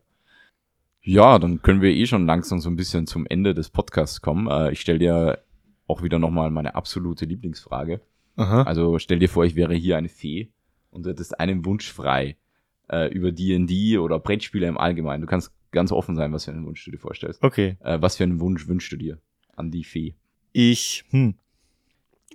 Ja, 1.03 1.39
dann 1.39 1.63
können 1.63 1.81
wir 1.81 1.89
eh 1.89 2.05
schon 2.05 2.27
langsam 2.27 2.59
so 2.59 2.69
ein 2.69 2.75
bisschen 2.75 3.07
zum 3.07 3.25
Ende 3.25 3.55
des 3.55 3.71
Podcasts 3.71 4.21
kommen. 4.21 4.47
Äh, 4.47 4.71
ich 4.71 4.81
stelle 4.81 4.99
dir 4.99 5.39
auch 5.87 6.03
wieder 6.03 6.19
nochmal 6.19 6.51
meine 6.51 6.75
absolute 6.75 7.25
Lieblingsfrage. 7.25 8.01
Aha. 8.41 8.63
Also 8.63 8.97
stell 8.99 9.19
dir 9.19 9.29
vor, 9.29 9.45
ich 9.45 9.55
wäre 9.55 9.73
hier 9.73 9.97
eine 9.97 10.09
Fee 10.09 10.49
und 10.89 11.05
du 11.05 11.11
hättest 11.11 11.39
einen 11.39 11.63
Wunsch 11.65 11.91
frei 11.91 12.37
äh, 12.89 13.11
über 13.13 13.31
D&D 13.31 13.97
oder 13.97 14.19
Brettspiele 14.19 14.67
im 14.67 14.77
Allgemeinen. 14.77 15.21
Du 15.21 15.27
kannst 15.27 15.51
ganz 15.71 15.91
offen 15.91 16.15
sein, 16.15 16.33
was 16.33 16.45
für 16.45 16.51
einen 16.51 16.65
Wunsch 16.65 16.83
du 16.83 16.91
dir 16.91 16.97
vorstellst. 16.97 17.43
Okay. 17.43 17.77
Äh, 17.81 18.01
was 18.01 18.17
für 18.17 18.23
einen 18.23 18.39
Wunsch 18.39 18.67
wünschst 18.67 18.91
du 18.91 18.97
dir 18.97 19.19
an 19.55 19.71
die 19.71 19.83
Fee? 19.83 20.15
Ich, 20.53 21.05
hm. 21.11 21.35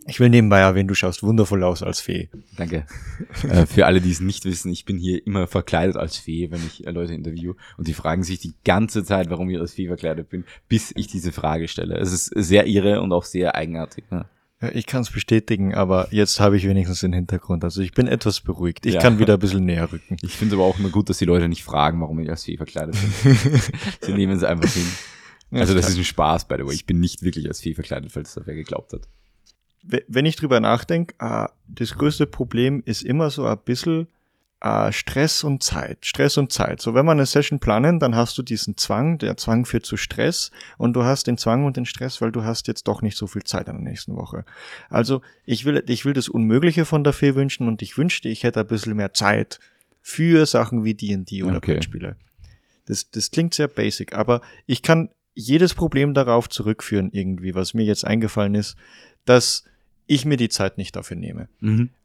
Ich 0.09 0.21
will 0.21 0.29
nebenbei 0.29 0.61
erwähnen, 0.61 0.87
du 0.87 0.95
schaust 0.95 1.25
wundervoll 1.25 1.65
aus 1.65 1.83
als 1.83 2.01
Fee. 2.01 2.31
Danke. 2.57 2.87
äh, 3.43 3.67
für 3.67 3.87
alle, 3.87 4.01
die 4.01 4.13
es 4.13 4.21
nicht 4.21 4.45
wissen, 4.45 4.71
ich 4.71 4.85
bin 4.85 4.99
hier 4.99 5.27
immer 5.27 5.49
verkleidet 5.49 5.97
als 5.97 6.17
Fee, 6.17 6.51
wenn 6.53 6.65
ich 6.65 6.87
äh, 6.87 6.93
Leute 6.93 7.13
interview. 7.13 7.55
Und 7.77 7.89
die 7.89 7.95
fragen 7.95 8.23
sich 8.23 8.39
die 8.39 8.55
ganze 8.65 9.05
Zeit, 9.05 9.31
warum 9.31 9.51
ich 9.51 9.59
als 9.59 9.75
Fee 9.75 9.89
verkleidet 9.89 10.29
bin, 10.29 10.45
bis 10.69 10.93
ich 10.95 11.09
diese 11.09 11.33
Frage 11.33 11.67
stelle. 11.67 11.97
Es 11.97 12.13
ist 12.13 12.27
sehr 12.27 12.69
irre 12.69 13.01
und 13.01 13.13
auch 13.13 13.25
sehr 13.25 13.57
eigenartig. 13.57 14.05
Ne? 14.13 14.27
Ich 14.73 14.87
kann 14.87 15.03
es 15.03 15.11
bestätigen, 15.11 15.75
aber 15.75 16.09
jetzt 16.13 16.41
habe 16.41 16.57
ich 16.57 16.67
wenigstens 16.67 17.01
den 17.01 17.13
Hintergrund. 17.13 17.63
Also 17.63 17.83
ich 17.83 17.93
bin 17.93 18.09
etwas 18.09 18.41
beruhigt. 18.41 18.87
Ich 18.87 18.95
Ja. 18.95 19.01
kann 19.03 19.19
wieder 19.19 19.35
ein 19.35 19.39
bisschen 19.39 19.67
näher 19.67 19.93
rücken. 19.93 20.17
Ich 20.23 20.33
finde 20.33 20.55
es 20.55 20.59
aber 20.59 20.67
auch 20.67 20.79
immer 20.79 20.89
gut, 20.89 21.11
dass 21.11 21.19
die 21.19 21.27
Leute 21.27 21.47
nicht 21.49 21.63
fragen, 21.63 22.01
warum 22.01 22.19
ich 22.21 22.31
als 22.31 22.45
Fee 22.45 22.57
verkleidet 22.57 22.97
bin. 23.23 23.37
Sie 24.01 24.15
nehmen 24.15 24.35
es 24.35 24.43
einfach 24.45 24.71
hin. 24.73 24.87
Also 25.51 25.75
das 25.75 25.91
ist 25.91 25.99
ein 25.99 26.05
Spaß, 26.05 26.49
by 26.49 26.55
the 26.59 26.67
way. 26.67 26.75
Ich 26.75 26.87
bin 26.87 27.01
nicht 27.01 27.23
wirklich 27.23 27.47
als 27.49 27.61
Fee 27.61 27.75
verkleidet, 27.75 28.11
falls 28.13 28.33
das 28.35 28.47
wer 28.47 28.55
geglaubt 28.55 28.95
hat. 28.95 29.03
We- 29.83 30.05
wenn 30.09 30.25
ich 30.25 30.37
drüber 30.37 30.59
nachdenke, 30.61 31.15
äh, 31.21 31.49
das 31.69 31.95
größte 31.95 32.27
Problem 32.27 32.83
ist 32.87 33.03
immer 33.03 33.29
so 33.31 33.45
ein 33.45 33.59
bisschen 33.65 34.09
äh, 34.61 34.91
Stress 34.93 35.45
und 35.45 35.63
Zeit. 35.63 36.07
Stress 36.07 36.39
und 36.39 36.53
Zeit. 36.53 36.81
So, 36.81 36.95
wenn 36.95 37.05
man 37.05 37.19
eine 37.19 37.27
Session 37.27 37.61
planen, 37.61 37.99
dann 37.99 38.15
hast 38.15 38.39
du 38.39 38.43
diesen 38.43 38.77
Zwang, 38.77 39.19
der 39.19 39.37
Zwang 39.37 39.67
führt 39.67 39.87
zu 39.87 39.97
Stress 39.97 40.51
und 40.79 40.95
du 40.95 41.05
hast 41.05 41.27
den 41.27 41.39
Zwang 41.39 41.65
und 41.65 41.77
den 41.77 41.87
Stress, 41.87 42.21
weil 42.21 42.33
du 42.33 42.45
hast 42.45 42.67
jetzt 42.69 42.89
doch 42.89 43.03
nicht 43.03 43.17
so 43.17 43.27
viel 43.27 43.45
Zeit 43.45 43.69
in 43.69 43.75
der 43.75 43.85
nächsten 43.85 44.17
Woche. 44.17 44.45
Also, 44.89 45.23
ich 45.45 45.65
will, 45.65 45.83
ich 45.87 46.05
will 46.05 46.15
das 46.15 46.29
Unmögliche 46.29 46.85
von 46.85 47.05
der 47.05 47.13
Fee 47.13 47.35
wünschen 47.35 47.69
und 47.69 47.83
ich 47.83 47.99
wünschte, 47.99 48.29
ich 48.29 48.43
hätte 48.43 48.61
ein 48.61 48.67
bisschen 48.67 48.97
mehr 48.97 49.13
Zeit 49.13 49.61
für 50.01 50.47
Sachen 50.47 50.85
wie 50.85 50.95
D&D 50.95 51.43
oder 51.43 51.57
Okay. 51.57 51.75
Brettspiele. 51.75 52.17
Das, 52.87 53.11
das 53.11 53.31
klingt 53.31 53.53
sehr 53.55 53.69
basic, 53.69 54.15
aber 54.15 54.41
ich 54.67 54.83
kann 54.83 55.11
jedes 55.35 55.75
Problem 55.75 56.15
darauf 56.15 56.49
zurückführen 56.49 57.11
irgendwie, 57.13 57.55
was 57.55 57.75
mir 57.75 57.85
jetzt 57.85 58.07
eingefallen 58.07 58.55
ist, 58.55 58.77
dass 59.27 59.65
ich 60.07 60.25
mir 60.25 60.37
die 60.37 60.49
Zeit 60.49 60.79
nicht 60.79 60.95
dafür 60.95 61.17
nehme. 61.17 61.49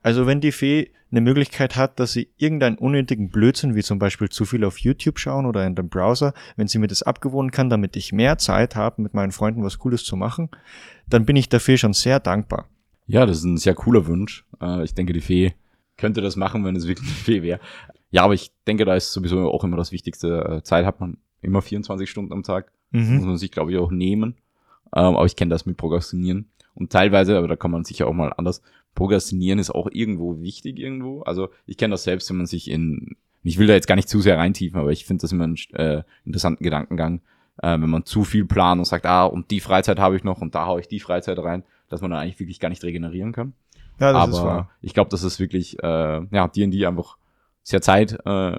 Also 0.02 0.26
wenn 0.26 0.41
die 0.41 0.52
Fee 0.52 0.91
eine 1.12 1.22
Möglichkeit 1.22 1.76
hat, 1.76 1.99
dass 1.99 2.14
sie 2.14 2.30
irgendeinen 2.38 2.78
unnötigen 2.78 3.30
Blödsinn, 3.30 3.76
wie 3.76 3.84
zum 3.84 3.99
Beispiel 3.99 4.30
zu 4.30 4.45
viel 4.45 4.64
auf 4.64 4.78
YouTube 4.80 5.20
schauen 5.20 5.45
oder 5.45 5.66
in 5.66 5.76
dem 5.76 5.89
Browser, 5.89 6.34
wenn 6.56 6.68
sie 6.68 6.80
mir 6.80 6.88
das 6.88 7.04
abgewohnen 7.04 7.52
kann, 7.52 7.70
damit 7.70 7.95
ich 7.95 8.14
mehr 8.14 8.38
Zeit 8.38 8.76
habe, 8.76 9.02
mit 9.02 9.14
meinen 9.14 9.32
Freunden 9.32 9.64
was 9.64 9.78
Cooles 9.78 10.04
zu 10.04 10.16
machen, 10.16 10.49
dann 11.10 11.26
bin 11.26 11.36
ich 11.36 11.49
der 11.49 11.60
Fee 11.60 11.78
schon 11.78 11.93
sehr 11.93 12.20
dankbar. 12.20 12.68
Ja, 13.08 13.26
das 13.26 13.39
ist 13.39 13.43
ein 13.43 13.58
sehr 13.58 13.76
cooler 13.76 14.08
Wunsch. 14.08 14.45
Äh, 14.62 14.84
ich 14.84 14.93
denke, 14.93 15.14
die 15.14 15.22
Fee 15.22 15.54
könnte 15.97 16.22
das 16.22 16.36
machen, 16.38 16.64
wenn 16.64 16.76
es 16.76 16.88
wirklich 16.88 17.10
eine 17.10 17.16
Fee 17.18 17.41
wäre. 17.41 17.60
Ja, 18.10 18.24
aber 18.24 18.34
ich 18.34 18.52
denke, 18.66 18.86
da 18.86 18.95
ist 18.95 19.12
sowieso 19.12 19.52
auch 19.52 19.64
immer 19.64 19.78
das 19.78 19.91
Wichtigste. 19.91 20.60
Äh, 20.60 20.64
Zeit 20.64 20.86
hat 20.86 20.99
man 20.99 21.18
immer 21.41 21.62
24 21.62 22.10
Stunden 22.10 22.32
am 22.32 22.43
Tag. 22.43 22.72
Das 22.91 23.08
muss 23.08 23.26
man 23.26 23.38
sich, 23.38 23.52
glaube 23.52 23.72
ich, 23.72 23.78
auch 23.78 23.91
nehmen. 23.91 24.36
Ähm, 24.96 25.16
aber 25.16 25.26
ich 25.26 25.36
kenne 25.36 25.50
das 25.50 25.66
mit 25.66 25.78
Prokrastinieren. 25.78 26.50
Und 26.74 26.92
teilweise, 26.92 27.38
aber 27.38 27.48
da 27.48 27.56
kann 27.56 27.72
man 27.72 27.84
sicher 27.84 28.08
auch 28.08 28.14
mal 28.14 28.34
anders, 28.38 28.62
Prokrastinieren 28.96 29.60
ist 29.60 29.72
auch 29.72 29.88
irgendwo 29.92 30.42
wichtig 30.42 30.78
irgendwo. 30.78 31.22
Also 31.22 31.50
ich 31.66 31.78
kenne 31.78 31.94
das 31.94 32.04
selbst, 32.04 32.30
wenn 32.30 32.38
man 32.38 32.46
sich 32.46 32.70
in, 32.70 33.16
ich 33.44 33.58
will 33.58 33.68
da 33.68 33.74
jetzt 33.74 33.88
gar 33.88 33.96
nicht 33.96 34.10
zu 34.10 34.20
sehr 34.20 34.38
reintiefen, 34.38 34.80
aber 34.80 34.92
ich 34.92 35.06
finde 35.06 35.22
das 35.22 35.32
immer 35.32 35.46
einen 35.46 35.58
äh, 35.74 36.04
interessanten 36.26 36.64
Gedankengang, 36.64 37.22
äh, 37.62 37.72
wenn 37.72 37.89
man 37.89 38.06
zu 38.06 38.24
viel 38.24 38.46
plant 38.46 38.80
und 38.80 38.86
sagt, 38.86 39.06
ah, 39.06 39.26
und 39.26 39.50
die 39.52 39.62
Freizeit 39.62 40.00
habe 40.00 40.18
ich 40.18 40.24
noch 40.24 40.42
und 40.42 40.56
da 40.56 40.66
haue 40.66 40.82
ich 40.82 40.88
die 40.88 41.00
Freizeit 41.00 41.39
rein, 41.39 41.64
dass 41.89 42.02
man 42.02 42.12
dann 42.12 42.20
eigentlich 42.20 42.39
wirklich 42.39 42.60
gar 42.60 42.70
nicht 42.70 42.84
regenerieren 42.84 43.32
kann. 43.32 43.54
Ja, 44.00 44.14
das 44.14 44.30
ist 44.30 44.39
aber 44.39 44.48
wahr. 44.48 44.70
ich 44.82 44.94
glaube, 44.94 45.10
dass 45.10 45.24
es 45.24 45.39
wirklich, 45.39 45.82
äh, 45.82 46.22
ja, 46.26 46.48
D&D 46.48 46.86
einfach 46.86 47.18
sehr 47.64 47.82
Zeit, 47.82 48.18
äh, 48.26 48.58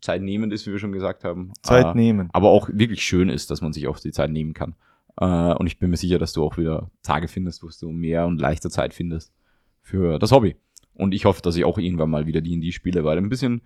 zeitnehmend 0.00 0.52
ist, 0.52 0.66
wie 0.66 0.72
wir 0.72 0.78
schon 0.78 0.92
gesagt 0.92 1.24
haben. 1.24 1.52
Zeit 1.62 1.94
äh, 1.94 1.94
nehmen. 1.94 2.30
aber 2.32 2.48
auch 2.48 2.68
wirklich 2.72 3.02
schön 3.02 3.28
ist, 3.28 3.50
dass 3.50 3.60
man 3.60 3.72
sich 3.72 3.86
auch 3.86 3.98
die 4.00 4.12
Zeit 4.12 4.30
nehmen 4.30 4.54
kann. 4.54 4.74
Äh, 5.20 5.54
und 5.54 5.66
ich 5.66 5.78
bin 5.78 5.90
mir 5.90 5.96
sicher, 5.96 6.18
dass 6.18 6.32
du 6.32 6.44
auch 6.44 6.56
wieder 6.56 6.90
Tage 7.02 7.28
findest, 7.28 7.62
wo 7.62 7.68
du 7.68 7.90
mehr 7.90 8.26
und 8.26 8.40
leichter 8.40 8.70
Zeit 8.70 8.94
findest 8.94 9.32
für 9.82 10.18
das 10.18 10.32
Hobby. 10.32 10.56
Und 10.94 11.14
ich 11.14 11.24
hoffe, 11.24 11.42
dass 11.42 11.56
ich 11.56 11.64
auch 11.64 11.78
irgendwann 11.78 12.10
mal 12.10 12.26
wieder 12.26 12.40
D&D 12.40 12.72
spiele, 12.72 13.04
weil 13.04 13.18
ein 13.18 13.28
bisschen 13.28 13.62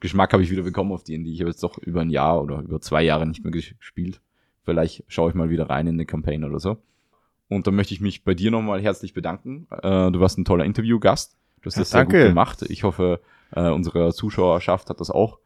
Geschmack 0.00 0.32
habe 0.32 0.42
ich 0.42 0.50
wieder 0.50 0.62
bekommen 0.62 0.92
auf 0.92 1.04
D&D. 1.04 1.28
Ich 1.30 1.40
habe 1.40 1.50
jetzt 1.50 1.62
doch 1.62 1.76
über 1.78 2.00
ein 2.00 2.10
Jahr 2.10 2.40
oder 2.42 2.60
über 2.60 2.80
zwei 2.80 3.02
Jahre 3.02 3.26
nicht 3.26 3.42
mehr 3.44 3.52
gespielt. 3.52 4.20
Vielleicht 4.64 5.04
schaue 5.08 5.30
ich 5.30 5.34
mal 5.34 5.50
wieder 5.50 5.68
rein 5.68 5.86
in 5.86 5.94
eine 5.94 6.06
Campaign 6.06 6.44
oder 6.44 6.58
so. 6.58 6.78
Und 7.48 7.66
dann 7.66 7.74
möchte 7.74 7.92
ich 7.92 8.00
mich 8.00 8.24
bei 8.24 8.34
dir 8.34 8.50
nochmal 8.50 8.80
herzlich 8.80 9.12
bedanken. 9.12 9.66
Äh, 9.82 10.10
du 10.12 10.20
warst 10.20 10.38
ein 10.38 10.44
toller 10.44 10.64
Interviewgast. 10.64 11.36
Du 11.60 11.66
hast 11.66 11.74
Ja, 11.76 11.80
das 11.82 11.90
sehr 11.90 12.00
danke. 12.00 12.18
gut 12.18 12.28
gemacht. 12.28 12.62
Ich 12.68 12.84
hoffe, 12.84 13.20
äh, 13.54 13.68
unsere 13.70 14.14
Zuschauerschaft 14.14 14.88
hat 14.88 15.00
das 15.00 15.10
auch, 15.10 15.38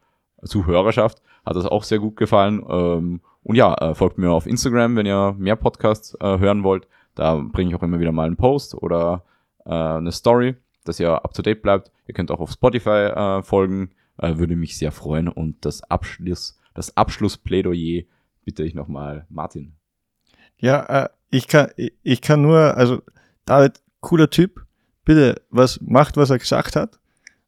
Zuhörerschaft 0.44 1.22
hat 1.44 1.56
das 1.56 1.64
auch 1.64 1.82
sehr 1.82 1.98
gut 1.98 2.16
gefallen. 2.16 2.62
Ähm, 2.68 3.20
und 3.44 3.56
ja, 3.56 3.74
äh, 3.74 3.94
folgt 3.94 4.18
mir 4.18 4.30
auf 4.30 4.46
Instagram, 4.46 4.96
wenn 4.96 5.06
ihr 5.06 5.34
mehr 5.38 5.56
Podcasts 5.56 6.16
äh, 6.20 6.38
hören 6.38 6.64
wollt. 6.64 6.88
Da 7.14 7.36
bringe 7.36 7.70
ich 7.70 7.76
auch 7.76 7.82
immer 7.82 8.00
wieder 8.00 8.10
mal 8.10 8.26
einen 8.26 8.36
Post 8.36 8.74
oder 8.74 9.22
äh, 9.66 9.70
eine 9.70 10.12
Story, 10.12 10.56
dass 10.84 10.98
ihr 10.98 11.12
up 11.12 11.34
to 11.34 11.42
date 11.42 11.62
bleibt. 11.62 11.92
Ihr 12.06 12.14
könnt 12.14 12.30
auch 12.30 12.40
auf 12.40 12.50
Spotify 12.50 13.10
äh, 13.14 13.42
folgen, 13.42 13.90
äh, 14.18 14.36
würde 14.38 14.56
mich 14.56 14.78
sehr 14.78 14.92
freuen. 14.92 15.28
Und 15.28 15.64
das 15.64 15.82
Abschluss, 15.82 16.58
das 16.72 16.96
Abschlussplädoyer 16.96 18.04
bitte 18.44 18.64
ich 18.64 18.74
nochmal 18.74 19.26
Martin. 19.28 19.74
Ja, 20.58 21.04
äh, 21.04 21.08
ich 21.30 21.46
kann, 21.46 21.68
ich 22.02 22.22
kann 22.22 22.40
nur, 22.40 22.76
also 22.76 23.02
David, 23.44 23.82
cooler 24.00 24.30
Typ, 24.30 24.64
bitte, 25.04 25.42
was 25.50 25.80
macht, 25.82 26.16
was 26.16 26.30
er 26.30 26.38
gesagt 26.38 26.76
hat. 26.76 26.98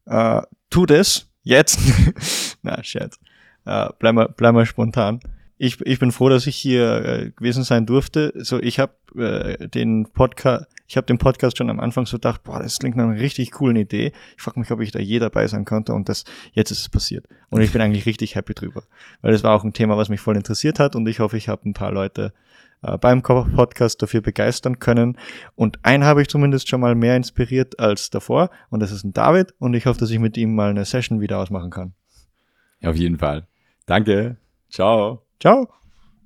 Äh, 0.05 0.43
tu 0.69 0.85
das 0.85 1.31
jetzt. 1.43 1.81
Na, 2.63 2.83
Scherz. 2.85 3.19
Äh, 3.65 3.89
bleib, 3.99 4.15
mal, 4.15 4.29
bleib 4.37 4.55
mal 4.55 4.67
spontan. 4.67 5.21
Ich, 5.59 5.81
ich 5.81 5.99
bin 5.99 6.13
froh, 6.13 6.29
dass 6.29 6.47
ich 6.47 6.57
hier 6.57 7.05
äh, 7.05 7.31
gewesen 7.31 7.65
sein 7.65 7.87
durfte. 7.87 8.33
So, 8.37 8.61
ich 8.61 8.79
habe 8.79 8.93
äh, 9.17 9.69
den 9.69 10.07
Podcast, 10.13 10.67
ich 10.87 10.97
habe 10.97 11.07
den 11.07 11.17
Podcast 11.17 11.57
schon 11.57 11.71
am 11.71 11.81
Anfang 11.81 12.05
so 12.05 12.19
gedacht, 12.19 12.43
boah, 12.43 12.63
das 12.63 12.79
klingt 12.79 12.97
nach 12.97 13.05
einer 13.05 13.19
richtig 13.19 13.53
coolen 13.53 13.77
Idee. 13.77 14.13
Ich 14.37 14.43
frage 14.43 14.61
mich, 14.61 14.71
ob 14.71 14.81
ich 14.81 14.93
da 14.93 14.99
je 14.99 15.19
dabei 15.19 15.47
sein 15.47 15.65
könnte 15.65 15.95
und 15.95 16.09
das 16.11 16.25
jetzt 16.53 16.71
ist 16.71 16.81
es 16.81 16.89
passiert. 16.91 17.27
Und 17.49 17.63
ich 17.63 17.73
bin 17.73 17.81
eigentlich 17.81 18.05
richtig 18.05 18.35
happy 18.35 18.55
drüber, 18.55 18.83
weil 19.23 19.33
das 19.33 19.43
war 19.45 19.55
auch 19.55 19.65
ein 19.65 19.73
Thema, 19.73 19.97
was 19.97 20.11
mich 20.11 20.21
voll 20.21 20.37
interessiert 20.37 20.79
hat 20.79 20.95
und 20.95 21.09
ich 21.09 21.21
hoffe, 21.21 21.39
ich 21.39 21.49
habe 21.49 21.69
ein 21.69 21.73
paar 21.73 21.91
Leute 21.91 22.35
äh, 22.83 22.99
beim 22.99 23.23
Podcast 23.23 24.03
dafür 24.03 24.21
begeistern 24.21 24.79
können. 24.79 25.17
Und 25.55 25.79
einen 25.85 26.05
habe 26.05 26.21
ich 26.21 26.29
zumindest 26.29 26.69
schon 26.69 26.81
mal 26.83 26.95
mehr 26.95 27.17
inspiriert 27.17 27.81
als 27.81 28.11
davor 28.11 28.51
und 28.69 28.81
das 28.81 28.93
ist 28.93 29.05
ein 29.05 29.15
David 29.15 29.55
und 29.59 29.75
ich 29.75 29.87
hoffe, 29.87 30.01
dass 30.01 30.11
ich 30.11 30.19
mit 30.19 30.37
ihm 30.37 30.55
mal 30.55 30.71
eine 30.71 30.85
Session 30.85 31.21
wieder 31.21 31.39
ausmachen 31.39 31.71
kann. 31.71 31.95
Auf 32.83 32.97
jeden 32.97 33.19
Fall. 33.19 33.47
Danke. 33.87 34.37
Ciao. 34.69 35.26
Ciao. 35.41 35.69